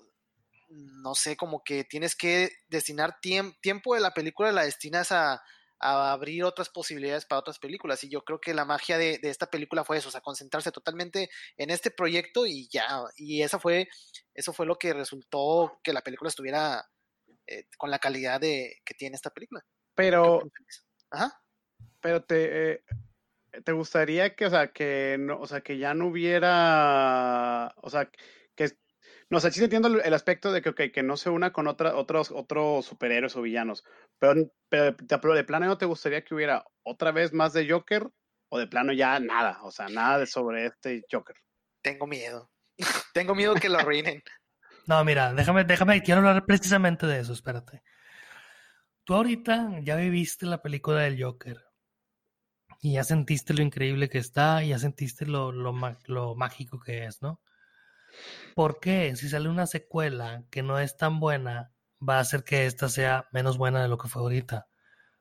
no 0.68 1.14
sé, 1.14 1.36
como 1.36 1.62
que 1.62 1.84
tienes 1.84 2.16
que 2.16 2.50
destinar 2.68 3.18
tiempo 3.20 3.94
de 3.94 4.00
la 4.00 4.12
película, 4.12 4.52
la 4.52 4.64
destinas 4.64 5.12
a, 5.12 5.42
abrir 5.78 6.42
otras 6.42 6.70
posibilidades 6.70 7.26
para 7.26 7.40
otras 7.40 7.58
películas. 7.58 8.02
Y 8.02 8.08
yo 8.08 8.24
creo 8.24 8.40
que 8.40 8.54
la 8.54 8.64
magia 8.64 8.96
de, 8.96 9.20
esta 9.22 9.50
película 9.50 9.84
fue 9.84 9.98
eso, 9.98 10.08
o 10.08 10.10
sea, 10.10 10.22
concentrarse 10.22 10.72
totalmente 10.72 11.28
en 11.58 11.68
este 11.68 11.90
proyecto 11.90 12.46
y 12.46 12.66
ya. 12.68 13.02
Y 13.16 13.42
esa 13.42 13.58
fue, 13.58 13.86
eso 14.32 14.54
fue 14.54 14.64
lo 14.64 14.78
que 14.78 14.94
resultó 14.94 15.78
que 15.84 15.92
la 15.92 16.00
película 16.00 16.28
estuviera 16.28 16.82
eh, 17.46 17.66
con 17.76 17.90
la 17.90 17.98
calidad 17.98 18.40
de, 18.40 18.78
que 18.86 18.94
tiene 18.94 19.16
esta 19.16 19.28
película. 19.28 19.62
Pero, 19.94 20.40
Ajá. 21.10 21.42
pero 22.00 22.24
te, 22.24 22.72
eh, 22.72 22.82
te 23.64 23.72
gustaría 23.72 24.34
que, 24.34 24.46
o 24.46 24.50
sea, 24.50 24.72
que 24.72 25.16
no, 25.18 25.40
o 25.40 25.46
sea, 25.46 25.60
que 25.60 25.78
ya 25.78 25.94
no 25.94 26.08
hubiera, 26.08 27.74
o 27.82 27.90
sea, 27.90 28.10
no, 29.28 29.38
o 29.38 29.40
sea, 29.40 29.50
sí 29.50 29.62
entiendo 29.62 29.88
el 29.88 30.14
aspecto 30.14 30.52
de 30.52 30.62
que, 30.62 30.92
que 30.92 31.02
no 31.02 31.16
se 31.16 31.30
una 31.30 31.52
con 31.52 31.66
otra, 31.66 31.96
otros, 31.96 32.30
otros 32.30 32.86
superhéroes 32.86 33.34
o 33.34 33.42
villanos, 33.42 33.84
pero, 34.20 34.34
pero 34.68 35.34
de, 35.34 35.44
plano 35.44 35.66
no 35.66 35.78
te 35.78 35.86
gustaría 35.86 36.22
que 36.22 36.34
hubiera 36.34 36.64
otra 36.84 37.10
vez 37.10 37.32
más 37.32 37.52
de 37.52 37.68
Joker 37.68 38.08
o 38.48 38.58
de 38.58 38.68
plano 38.68 38.92
ya 38.92 39.18
nada, 39.18 39.58
o 39.64 39.72
sea, 39.72 39.88
nada 39.88 40.20
de 40.20 40.26
sobre 40.26 40.66
este 40.66 41.04
Joker. 41.10 41.34
Tengo 41.82 42.06
miedo. 42.06 42.50
Tengo 43.14 43.34
miedo 43.34 43.54
que 43.54 43.68
lo 43.68 43.78
arruinen. 43.78 44.22
no, 44.86 45.04
mira, 45.04 45.34
déjame, 45.34 45.64
déjame, 45.64 46.02
quiero 46.02 46.20
hablar 46.20 46.46
precisamente 46.46 47.06
de 47.08 47.18
eso, 47.18 47.32
espérate. 47.32 47.82
Tú 49.02 49.14
ahorita 49.14 49.80
ya 49.82 49.96
viviste 49.96 50.46
la 50.46 50.62
película 50.62 51.00
del 51.00 51.20
Joker 51.20 51.64
y 52.80 52.94
ya 52.94 53.02
sentiste 53.02 53.54
lo 53.54 53.62
increíble 53.62 54.08
que 54.08 54.18
está, 54.18 54.62
y 54.62 54.68
ya 54.68 54.78
sentiste 54.78 55.26
lo, 55.26 55.50
lo, 55.50 55.74
lo 56.06 56.34
mágico 56.36 56.78
que 56.78 57.06
es, 57.06 57.22
¿no? 57.22 57.40
¿Por 58.54 58.80
qué? 58.80 59.14
Si 59.16 59.28
sale 59.28 59.48
una 59.48 59.66
secuela 59.66 60.44
que 60.50 60.62
no 60.62 60.78
es 60.78 60.96
tan 60.96 61.20
buena, 61.20 61.72
va 62.06 62.18
a 62.18 62.20
hacer 62.20 62.44
que 62.44 62.66
esta 62.66 62.88
sea 62.88 63.28
menos 63.32 63.58
buena 63.58 63.82
de 63.82 63.88
lo 63.88 63.98
que 63.98 64.08
fue 64.08 64.22
ahorita. 64.22 64.68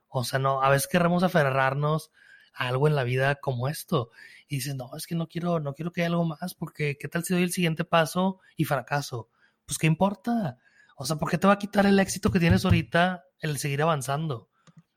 O 0.08 0.24
sea, 0.24 0.40
no, 0.40 0.62
a 0.62 0.70
veces 0.70 0.88
queremos 0.88 1.24
aferrarnos 1.24 2.12
a 2.54 2.68
algo 2.70 2.88
en 2.88 2.96
la 2.96 3.04
vida 3.04 3.36
como 3.36 3.68
esto. 3.68 4.12
Y 4.48 4.56
dices, 4.56 4.76
no, 4.76 4.96
es 4.96 5.08
que 5.08 5.16
no 5.16 5.28
quiero, 5.28 5.60
no 5.60 5.74
quiero 5.74 5.92
que 5.92 6.02
haya 6.02 6.10
algo 6.10 6.26
más, 6.26 6.56
porque 6.56 6.98
¿qué 6.98 7.08
tal 7.08 7.24
si 7.26 7.34
doy 7.34 7.44
el 7.44 7.52
siguiente 7.52 7.84
paso 7.84 8.40
y 8.56 8.66
fracaso? 8.66 9.30
Pues, 9.66 9.78
¿qué 9.78 9.88
importa? 9.88 10.58
O 10.96 11.06
sea, 11.06 11.18
¿por 11.18 11.30
qué 11.30 11.38
te 11.38 11.48
va 11.48 11.54
a 11.54 11.60
quitar 11.60 11.86
el 11.86 12.00
éxito 12.00 12.32
que 12.32 12.40
tienes 12.40 12.64
ahorita 12.64 13.26
el 13.40 13.58
seguir 13.58 13.82
avanzando? 13.82 14.50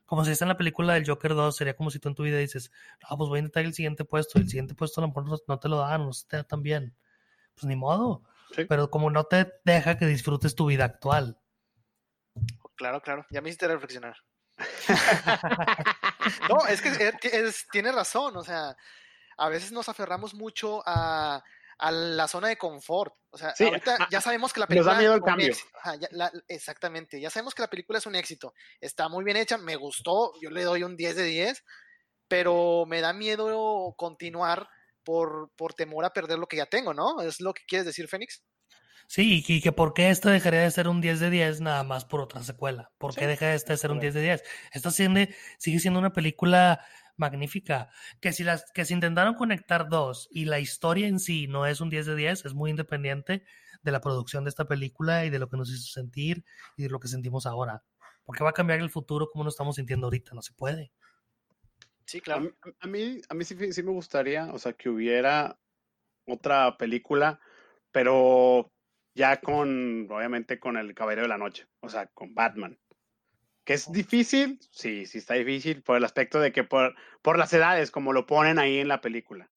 Como 0.05 0.25
si 0.25 0.31
está 0.31 0.45
en 0.45 0.49
la 0.49 0.57
película 0.57 0.93
del 0.93 1.05
Joker 1.05 1.35
2, 1.35 1.55
sería 1.55 1.75
como 1.75 1.91
si 1.91 1.99
tú 1.99 2.09
en 2.09 2.15
tu 2.15 2.23
vida 2.23 2.37
dices, 2.37 2.71
no, 3.01 3.17
pues 3.17 3.29
voy 3.29 3.37
a 3.37 3.41
intentar 3.41 3.65
el 3.65 3.73
siguiente 3.73 4.05
puesto, 4.05 4.39
el 4.39 4.47
siguiente 4.47 4.75
puesto 4.75 5.01
a 5.01 5.03
lo 5.03 5.09
mejor 5.09 5.41
no 5.47 5.59
te 5.59 5.67
lo 5.67 5.77
dan, 5.79 6.05
no 6.05 6.13
se 6.13 6.25
te 6.25 6.37
da 6.37 6.43
tan 6.45 6.63
bien 6.63 6.95
pues 7.59 7.67
ni 7.67 7.75
modo. 7.75 8.23
Pero 8.67 8.89
como 8.89 9.09
no 9.11 9.25
te 9.25 9.53
deja 9.63 9.97
que 9.97 10.05
disfrutes 10.05 10.55
tu 10.55 10.67
vida 10.67 10.85
actual. 10.85 11.39
Claro, 12.75 13.01
claro, 13.01 13.25
ya 13.29 13.41
me 13.41 13.49
hiciste 13.49 13.67
reflexionar. 13.67 14.15
no, 16.49 16.65
es 16.67 16.81
que 16.81 16.89
eh, 16.89 17.51
tiene 17.71 17.91
razón, 17.91 18.35
o 18.37 18.43
sea, 18.43 18.75
a 19.37 19.49
veces 19.49 19.71
nos 19.71 19.87
aferramos 19.89 20.33
mucho 20.33 20.81
a, 20.85 21.43
la 21.81 22.27
zona 22.27 22.49
de 22.49 22.57
confort. 22.57 23.13
O 23.29 23.37
sea, 23.37 23.53
ahorita 23.57 24.07
ya 24.11 24.19
sabemos 24.19 24.51
que 24.51 24.59
la 24.59 24.67
película. 24.67 24.91
Nos 24.91 24.97
da 24.97 24.99
miedo 24.99 25.13
el 25.13 25.21
cambio. 25.21 25.53
exactamente, 26.47 27.21
ya 27.21 27.29
sabemos 27.29 27.53
que 27.53 27.61
la 27.61 27.69
película 27.69 27.99
es 27.99 28.05
un 28.05 28.15
éxito. 28.15 28.53
Está 28.81 29.07
muy 29.07 29.23
bien 29.23 29.37
hecha, 29.37 29.57
me 29.57 29.75
gustó, 29.75 30.33
yo 30.41 30.49
le 30.49 30.63
doy 30.63 30.83
un 30.83 30.97
10 30.97 31.15
de 31.15 31.23
10, 31.23 31.63
pero 32.27 32.85
me 32.85 33.01
da 33.01 33.13
miedo 33.13 33.93
continuar 33.97 34.69
por, 35.09 35.49
por 35.55 35.73
temor 35.73 36.05
a 36.05 36.13
perder 36.13 36.37
lo 36.37 36.45
que 36.45 36.57
ya 36.57 36.67
tengo, 36.67 36.93
¿no? 36.93 37.19
¿Es 37.23 37.41
lo 37.41 37.51
que 37.51 37.63
quieres 37.67 37.87
decir, 37.87 38.07
Fénix? 38.07 38.43
Sí, 39.07 39.43
y 39.47 39.59
que 39.59 39.71
por 39.71 39.95
qué 39.95 40.11
esto 40.11 40.29
dejaría 40.29 40.59
de 40.59 40.69
ser 40.69 40.87
un 40.87 41.01
10 41.01 41.19
de 41.19 41.31
10 41.31 41.61
nada 41.61 41.83
más 41.83 42.05
por 42.05 42.21
otra 42.21 42.43
secuela. 42.43 42.91
¿Por 42.99 43.15
qué 43.15 43.25
deja 43.25 43.47
de 43.47 43.57
ser 43.57 43.89
un 43.89 43.99
10 43.99 44.13
de 44.13 44.21
10? 44.21 44.43
Esta 44.71 44.91
sigue, 44.91 45.35
sigue 45.57 45.79
siendo 45.79 45.99
una 45.99 46.13
película 46.13 46.85
magnífica. 47.17 47.89
Que 48.21 48.33
si, 48.33 48.43
las, 48.43 48.65
que 48.71 48.85
si 48.85 48.93
intentaron 48.93 49.33
conectar 49.33 49.89
dos 49.89 50.27
y 50.29 50.45
la 50.45 50.59
historia 50.59 51.07
en 51.07 51.17
sí 51.17 51.47
no 51.47 51.65
es 51.65 51.81
un 51.81 51.89
10 51.89 52.05
de 52.05 52.15
10, 52.15 52.45
es 52.45 52.53
muy 52.53 52.69
independiente 52.69 53.43
de 53.81 53.91
la 53.91 54.01
producción 54.01 54.43
de 54.43 54.51
esta 54.51 54.65
película 54.65 55.25
y 55.25 55.31
de 55.31 55.39
lo 55.39 55.49
que 55.49 55.57
nos 55.57 55.71
hizo 55.71 55.87
sentir 55.87 56.45
y 56.77 56.83
de 56.83 56.89
lo 56.89 56.99
que 56.99 57.07
sentimos 57.07 57.47
ahora. 57.47 57.83
Porque 58.25 58.43
va 58.43 58.51
a 58.51 58.53
cambiar 58.53 58.79
el 58.79 58.91
futuro 58.91 59.27
como 59.31 59.43
nos 59.43 59.55
estamos 59.55 59.77
sintiendo 59.77 60.05
ahorita, 60.05 60.35
no 60.35 60.43
se 60.43 60.53
puede. 60.53 60.91
Sí, 62.09 62.21
claro. 62.21 62.51
A, 62.79 62.87
mí, 62.87 63.21
a 63.29 63.33
mí 63.35 63.45
sí, 63.45 63.71
sí, 63.71 63.83
me 63.83 63.91
gustaría, 63.91 64.51
o 64.51 64.57
sea, 64.57 64.73
que 64.73 64.89
hubiera 64.89 65.59
otra 66.25 66.75
película, 66.75 67.39
pero 67.91 68.73
ya 69.13 69.39
con, 69.39 70.07
obviamente, 70.09 70.59
con 70.59 70.75
el 70.75 70.95
Caballero 70.95 71.21
de 71.21 71.27
la 71.27 71.37
Noche, 71.37 71.67
o 71.81 71.87
sea, 71.87 72.07
con 72.07 72.33
Batman. 72.33 72.79
¿Que 73.63 73.73
es 73.75 73.91
difícil? 73.91 74.57
Sí, 74.71 75.05
sí 75.05 75.19
está 75.19 75.35
difícil 75.35 75.83
por 75.83 75.97
el 75.97 76.03
aspecto 76.03 76.39
de 76.39 76.51
que 76.51 76.63
por, 76.63 76.95
por 77.21 77.37
las 77.37 77.53
edades, 77.53 77.91
como 77.91 78.11
lo 78.11 78.25
ponen 78.25 78.57
ahí 78.57 78.79
en 78.79 78.87
la 78.87 79.01
película. 79.01 79.51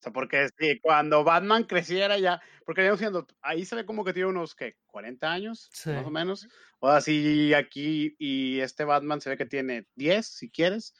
O 0.00 0.02
sea, 0.02 0.12
porque 0.12 0.48
sí, 0.58 0.80
cuando 0.82 1.22
Batman 1.22 1.62
creciera 1.62 2.18
ya, 2.18 2.42
porque 2.66 2.80
digamos 2.80 2.98
siendo, 2.98 3.28
ahí 3.40 3.64
se 3.64 3.76
ve 3.76 3.86
como 3.86 4.04
que 4.04 4.12
tiene 4.12 4.30
unos, 4.30 4.56
¿qué? 4.56 4.78
40 4.88 5.30
años, 5.30 5.70
más 5.86 6.06
o 6.06 6.10
menos. 6.10 6.48
O 6.80 6.88
así 6.88 7.54
aquí, 7.54 8.16
y 8.18 8.58
este 8.58 8.82
Batman 8.82 9.20
se 9.20 9.30
ve 9.30 9.36
que 9.36 9.46
tiene 9.46 9.86
10, 9.94 10.26
si 10.26 10.50
quieres. 10.50 10.92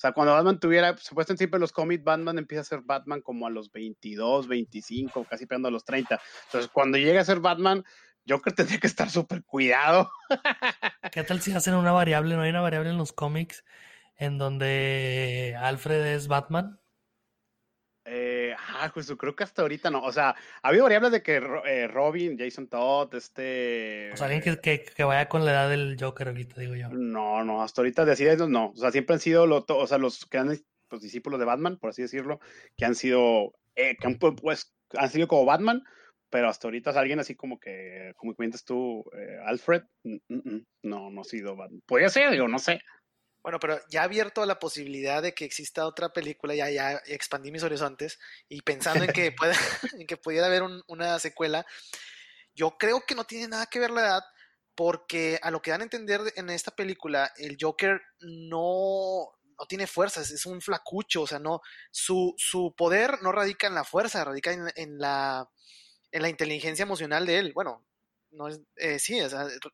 O 0.00 0.02
sea, 0.02 0.12
cuando 0.12 0.32
Batman 0.32 0.58
tuviera, 0.58 0.96
supuestamente 0.96 1.42
siempre 1.42 1.60
los 1.60 1.72
cómics, 1.72 2.02
Batman 2.02 2.38
empieza 2.38 2.62
a 2.62 2.64
ser 2.64 2.80
Batman 2.80 3.20
como 3.20 3.46
a 3.46 3.50
los 3.50 3.70
22, 3.70 4.48
25, 4.48 5.26
casi 5.28 5.44
pegando 5.44 5.68
a 5.68 5.70
los 5.70 5.84
30. 5.84 6.18
Entonces, 6.46 6.70
cuando 6.72 6.96
llega 6.96 7.20
a 7.20 7.24
ser 7.26 7.40
Batman, 7.40 7.84
Joker 8.26 8.54
tendría 8.54 8.80
que 8.80 8.86
estar 8.86 9.10
súper 9.10 9.44
cuidado. 9.44 10.10
¿Qué 11.12 11.22
tal 11.22 11.42
si 11.42 11.52
hacen 11.52 11.74
una 11.74 11.92
variable? 11.92 12.34
¿No 12.34 12.40
hay 12.40 12.48
una 12.48 12.62
variable 12.62 12.88
en 12.88 12.96
los 12.96 13.12
cómics 13.12 13.62
en 14.16 14.38
donde 14.38 15.54
Alfred 15.60 16.14
es 16.14 16.28
Batman? 16.28 16.79
Ah, 18.58 18.90
pues 18.92 19.12
creo 19.16 19.34
que 19.34 19.44
hasta 19.44 19.62
ahorita 19.62 19.90
no. 19.90 20.02
O 20.02 20.12
sea, 20.12 20.30
ha 20.62 20.68
habido 20.68 20.84
variables 20.84 21.12
de 21.12 21.22
que 21.22 21.36
eh, 21.66 21.88
Robin, 21.88 22.38
Jason 22.38 22.68
Todd, 22.68 23.14
este. 23.14 24.10
O 24.12 24.16
sea, 24.16 24.26
alguien 24.26 24.58
que, 24.60 24.84
que, 24.84 25.04
vaya 25.04 25.28
con 25.28 25.44
la 25.44 25.52
edad 25.52 25.70
del 25.70 25.96
Joker 25.98 26.28
ahorita, 26.28 26.60
digo 26.60 26.74
yo. 26.74 26.88
No, 26.90 27.44
no, 27.44 27.62
hasta 27.62 27.80
ahorita 27.80 28.04
de 28.04 28.12
así 28.12 28.26
no. 28.48 28.70
O 28.70 28.76
sea, 28.76 28.90
siempre 28.90 29.14
han 29.14 29.20
sido 29.20 29.46
lo, 29.46 29.64
o 29.68 29.86
sea, 29.86 29.98
los 29.98 30.26
que 30.26 30.38
han 30.38 30.50
los 30.90 31.00
discípulos 31.00 31.38
de 31.38 31.46
Batman, 31.46 31.78
por 31.78 31.90
así 31.90 32.02
decirlo, 32.02 32.40
que 32.76 32.84
han 32.84 32.94
sido, 32.94 33.54
eh, 33.76 33.96
que 33.98 34.06
han, 34.06 34.18
pues, 34.18 34.74
han 34.94 35.08
sido 35.08 35.28
como 35.28 35.44
Batman, 35.44 35.82
pero 36.30 36.48
hasta 36.48 36.68
ahorita 36.68 36.90
es 36.90 36.96
alguien 36.96 37.20
así 37.20 37.34
como 37.34 37.58
que, 37.58 38.12
como 38.16 38.34
comentas 38.34 38.64
tú, 38.64 39.04
eh, 39.16 39.38
Alfred, 39.44 39.82
no, 40.82 41.10
no 41.10 41.20
ha 41.20 41.24
sido, 41.24 41.56
podría 41.86 42.08
ser, 42.08 42.30
digo, 42.30 42.48
no 42.48 42.58
sé. 42.58 42.80
Bueno, 43.42 43.58
pero 43.58 43.80
ya 43.88 44.02
abierto 44.02 44.42
a 44.42 44.46
la 44.46 44.58
posibilidad 44.58 45.22
de 45.22 45.34
que 45.34 45.44
exista 45.44 45.86
otra 45.86 46.12
película, 46.12 46.54
ya, 46.54 46.70
ya 46.70 47.00
expandí 47.06 47.50
mis 47.50 47.62
horizontes 47.62 48.18
y 48.48 48.60
pensando 48.62 49.04
en 49.04 49.12
que, 49.12 49.32
pueda, 49.36 49.54
en 49.98 50.06
que 50.06 50.16
pudiera 50.16 50.46
haber 50.46 50.62
una 50.86 51.18
secuela, 51.18 51.64
yo 52.54 52.76
creo 52.78 53.02
que 53.06 53.14
no 53.14 53.24
tiene 53.24 53.48
nada 53.48 53.66
que 53.66 53.80
ver 53.80 53.90
la 53.90 54.02
edad, 54.02 54.22
porque 54.74 55.38
a 55.42 55.50
lo 55.50 55.62
que 55.62 55.70
dan 55.70 55.80
a 55.80 55.84
entender 55.84 56.20
en 56.36 56.50
esta 56.50 56.70
película, 56.70 57.32
el 57.36 57.56
Joker 57.60 58.00
no, 58.20 59.30
no 59.58 59.66
tiene 59.68 59.86
fuerzas, 59.86 60.30
es 60.30 60.46
un 60.46 60.60
flacucho, 60.60 61.22
o 61.22 61.26
sea, 61.26 61.38
no, 61.38 61.60
su, 61.90 62.34
su 62.36 62.74
poder 62.76 63.22
no 63.22 63.32
radica 63.32 63.66
en 63.66 63.74
la 63.74 63.84
fuerza, 63.84 64.24
radica 64.24 64.52
en 64.52 64.98
la 64.98 65.48
en 66.12 66.22
la 66.22 66.28
inteligencia 66.28 66.82
emocional 66.82 67.26
de 67.26 67.38
él. 67.38 67.52
Bueno, 67.54 67.84
no 68.30 68.48
es, 68.48 68.60
eh, 68.76 68.98
sí, 68.98 69.18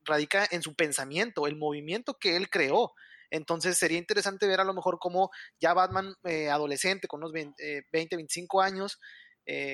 radica 0.05 0.47
en 0.51 0.63
su 0.63 0.75
pensamiento, 0.75 1.47
el 1.47 1.57
movimiento 1.57 2.19
que 2.19 2.37
él 2.37 2.49
creó. 2.51 2.95
Entonces 3.31 3.79
sería 3.79 3.99
interesante 3.99 4.47
ver 4.47 4.61
a 4.61 4.65
lo 4.65 4.75
mejor 4.75 4.99
cómo 4.99 5.31
ya 5.61 5.75
Batman 5.75 6.15
eh, 6.25 6.51
adolescente, 6.51 7.09
con 7.09 7.21
unos 7.21 7.33
20, 7.33 7.87
25 7.91 8.63
eh, 8.63 8.67
años, 8.67 9.01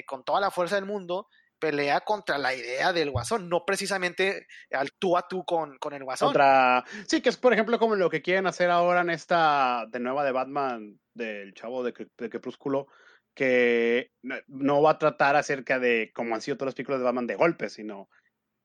con 0.06 0.22
toda 0.22 0.40
la 0.40 0.50
fuerza 0.50 0.74
del 0.74 0.84
mundo, 0.84 1.28
pelea 1.58 2.00
contra 2.00 2.38
la 2.38 2.54
idea 2.54 2.92
del 2.92 3.10
guasón, 3.10 3.48
no 3.48 3.64
precisamente 3.64 4.48
al 4.72 4.90
tú 4.98 5.16
a 5.16 5.28
tú 5.28 5.44
con, 5.44 5.78
con 5.78 5.94
el 5.94 6.02
guasón. 6.02 6.30
Otra... 6.30 6.84
Sí, 7.06 7.22
que 7.22 7.28
es 7.28 7.36
por 7.36 7.52
ejemplo 7.52 7.78
como 7.78 7.94
lo 7.94 8.10
que 8.10 8.20
quieren 8.20 8.48
hacer 8.48 8.68
ahora 8.68 9.02
en 9.02 9.10
esta 9.10 9.86
de 9.88 10.00
nueva 10.00 10.24
de 10.24 10.32
Batman, 10.32 10.98
del 11.14 11.54
chavo 11.54 11.84
de, 11.84 11.94
de 12.18 12.28
Crepúsculo, 12.28 12.88
que 13.36 14.10
no 14.48 14.82
va 14.82 14.90
a 14.90 14.98
tratar 14.98 15.36
acerca 15.36 15.78
de 15.78 16.10
cómo 16.12 16.34
han 16.34 16.42
sido 16.42 16.56
todas 16.56 16.70
las 16.70 16.74
películas 16.74 17.00
de 17.00 17.04
Batman 17.04 17.28
de 17.28 17.36
golpe, 17.36 17.70
sino 17.70 18.08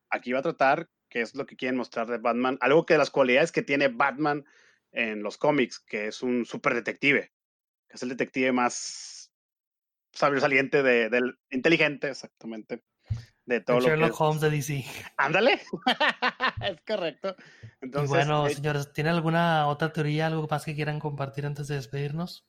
aquí 0.10 0.34
va 0.34 0.40
a 0.40 0.44
tratar 0.44 0.90
qué 1.10 1.22
es 1.22 1.36
lo 1.36 1.46
que 1.46 1.56
quieren 1.56 1.78
mostrar 1.78 2.08
de 2.08 2.18
Batman, 2.18 2.58
algo 2.62 2.86
que 2.88 2.98
las 2.98 3.12
cualidades 3.12 3.52
que 3.52 3.62
tiene 3.62 3.90
Batman 3.90 4.44
en 4.98 5.24
los 5.24 5.38
cómics, 5.38 5.80
que 5.80 6.08
es 6.08 6.22
un 6.22 6.46
super 6.46 6.74
detective, 6.74 7.32
que 7.88 7.96
es 7.96 8.04
el 8.04 8.10
detective 8.10 8.52
más 8.52 9.32
saliente 10.12 10.82
de, 10.82 11.10
del 11.10 11.38
inteligente, 11.50 12.10
exactamente. 12.10 12.84
De 13.46 13.62
todo 13.62 13.80
Sherlock 13.80 14.20
Holmes 14.20 14.42
de 14.42 14.50
DC. 14.50 14.86
Ándale, 15.16 15.62
es 16.64 16.82
correcto. 16.86 17.36
Entonces, 17.80 18.10
y 18.10 18.14
bueno, 18.14 18.48
eh 18.48 18.54
señores, 18.54 18.92
¿tiene 18.92 19.10
alguna 19.10 19.68
otra 19.68 19.94
teoría, 19.94 20.28
algo 20.28 20.48
más 20.50 20.66
que 20.66 20.76
quieran 20.76 21.00
compartir 21.00 21.46
antes 21.46 21.68
de 21.68 21.76
despedirnos? 21.76 22.46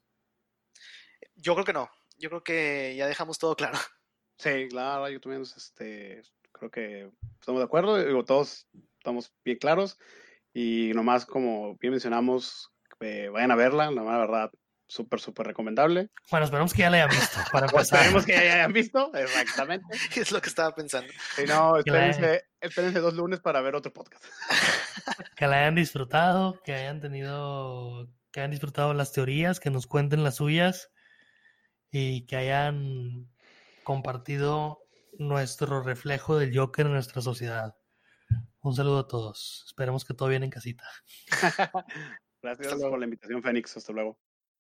Yo 1.37 1.55
creo 1.55 1.65
que 1.65 1.73
no 1.73 1.89
yo 2.19 2.29
creo 2.29 2.43
que 2.43 2.95
ya 2.97 3.07
dejamos 3.07 3.39
todo 3.39 3.57
claro. 3.57 3.79
Sí, 4.39 4.69
claro, 4.69 5.09
yo 5.09 5.21
también 5.21 5.43
este, 5.43 6.23
creo 6.53 6.71
que 6.71 7.11
estamos 7.41 7.61
de 7.61 7.65
acuerdo, 7.65 8.05
digo, 8.05 8.25
todos 8.25 8.69
estamos 8.99 9.33
bien 9.45 9.59
claros 9.59 9.99
y 10.53 10.93
nomás 10.95 11.27
como 11.27 11.77
bien 11.79 11.93
mencionamos, 11.93 12.71
eh, 13.01 13.29
vayan 13.33 13.51
a 13.51 13.57
verla, 13.57 13.91
la 13.91 14.03
verdad, 14.03 14.51
súper, 14.89 15.21
súper 15.21 15.47
recomendable. 15.47 16.11
Bueno, 16.31 16.45
esperamos 16.45 16.73
que 16.73 16.83
ya 16.83 16.91
la 16.91 16.97
hayan 16.97 17.11
visto. 17.11 17.39
Para 17.53 17.67
esperemos 17.81 18.25
que 18.25 18.33
ya 18.33 18.45
la 18.45 18.55
hayan 18.55 18.73
visto, 18.73 19.15
exactamente. 19.15 19.87
es 20.17 20.33
lo 20.33 20.41
que 20.41 20.49
estaba 20.49 20.75
pensando. 20.75 21.13
Sí, 21.37 21.45
no, 21.47 21.77
espérense, 21.77 22.45
espérense, 22.61 23.01
dos 23.01 23.15
lunes 23.15 23.41
para 23.41 23.61
ver 23.61 23.77
otro 23.77 23.93
podcast. 23.93 24.25
que 25.37 25.47
la 25.47 25.61
hayan 25.61 25.75
disfrutado, 25.75 26.61
que 26.65 26.75
hayan 26.75 27.01
tenido, 27.01 28.09
que 28.33 28.41
hayan 28.41 28.51
disfrutado 28.51 28.95
las 28.95 29.13
teorías, 29.13 29.61
que 29.61 29.71
nos 29.71 29.87
cuenten 29.87 30.25
las 30.25 30.37
suyas 30.37 30.91
y 31.91 32.27
que 32.27 32.37
hayan 32.37 33.29
compartido 33.85 34.81
nuestro 35.19 35.83
reflejo 35.83 36.39
del 36.39 36.57
Joker 36.57 36.87
en 36.87 36.93
nuestra 36.93 37.23
sociedad. 37.23 37.78
Un 38.63 38.75
saludo 38.75 38.99
a 38.99 39.09
todos. 39.09 39.65
Esperemos 39.67 40.05
que 40.05 40.15
todo 40.15 40.29
viene 40.29 40.47
en 40.47 40.51
casita. 40.51 40.85
Gracias 42.43 42.75
por 42.75 42.99
la 42.99 43.05
invitación, 43.05 43.43
Fénix. 43.43 43.77
Hasta 43.77 43.93
luego. 43.93 44.19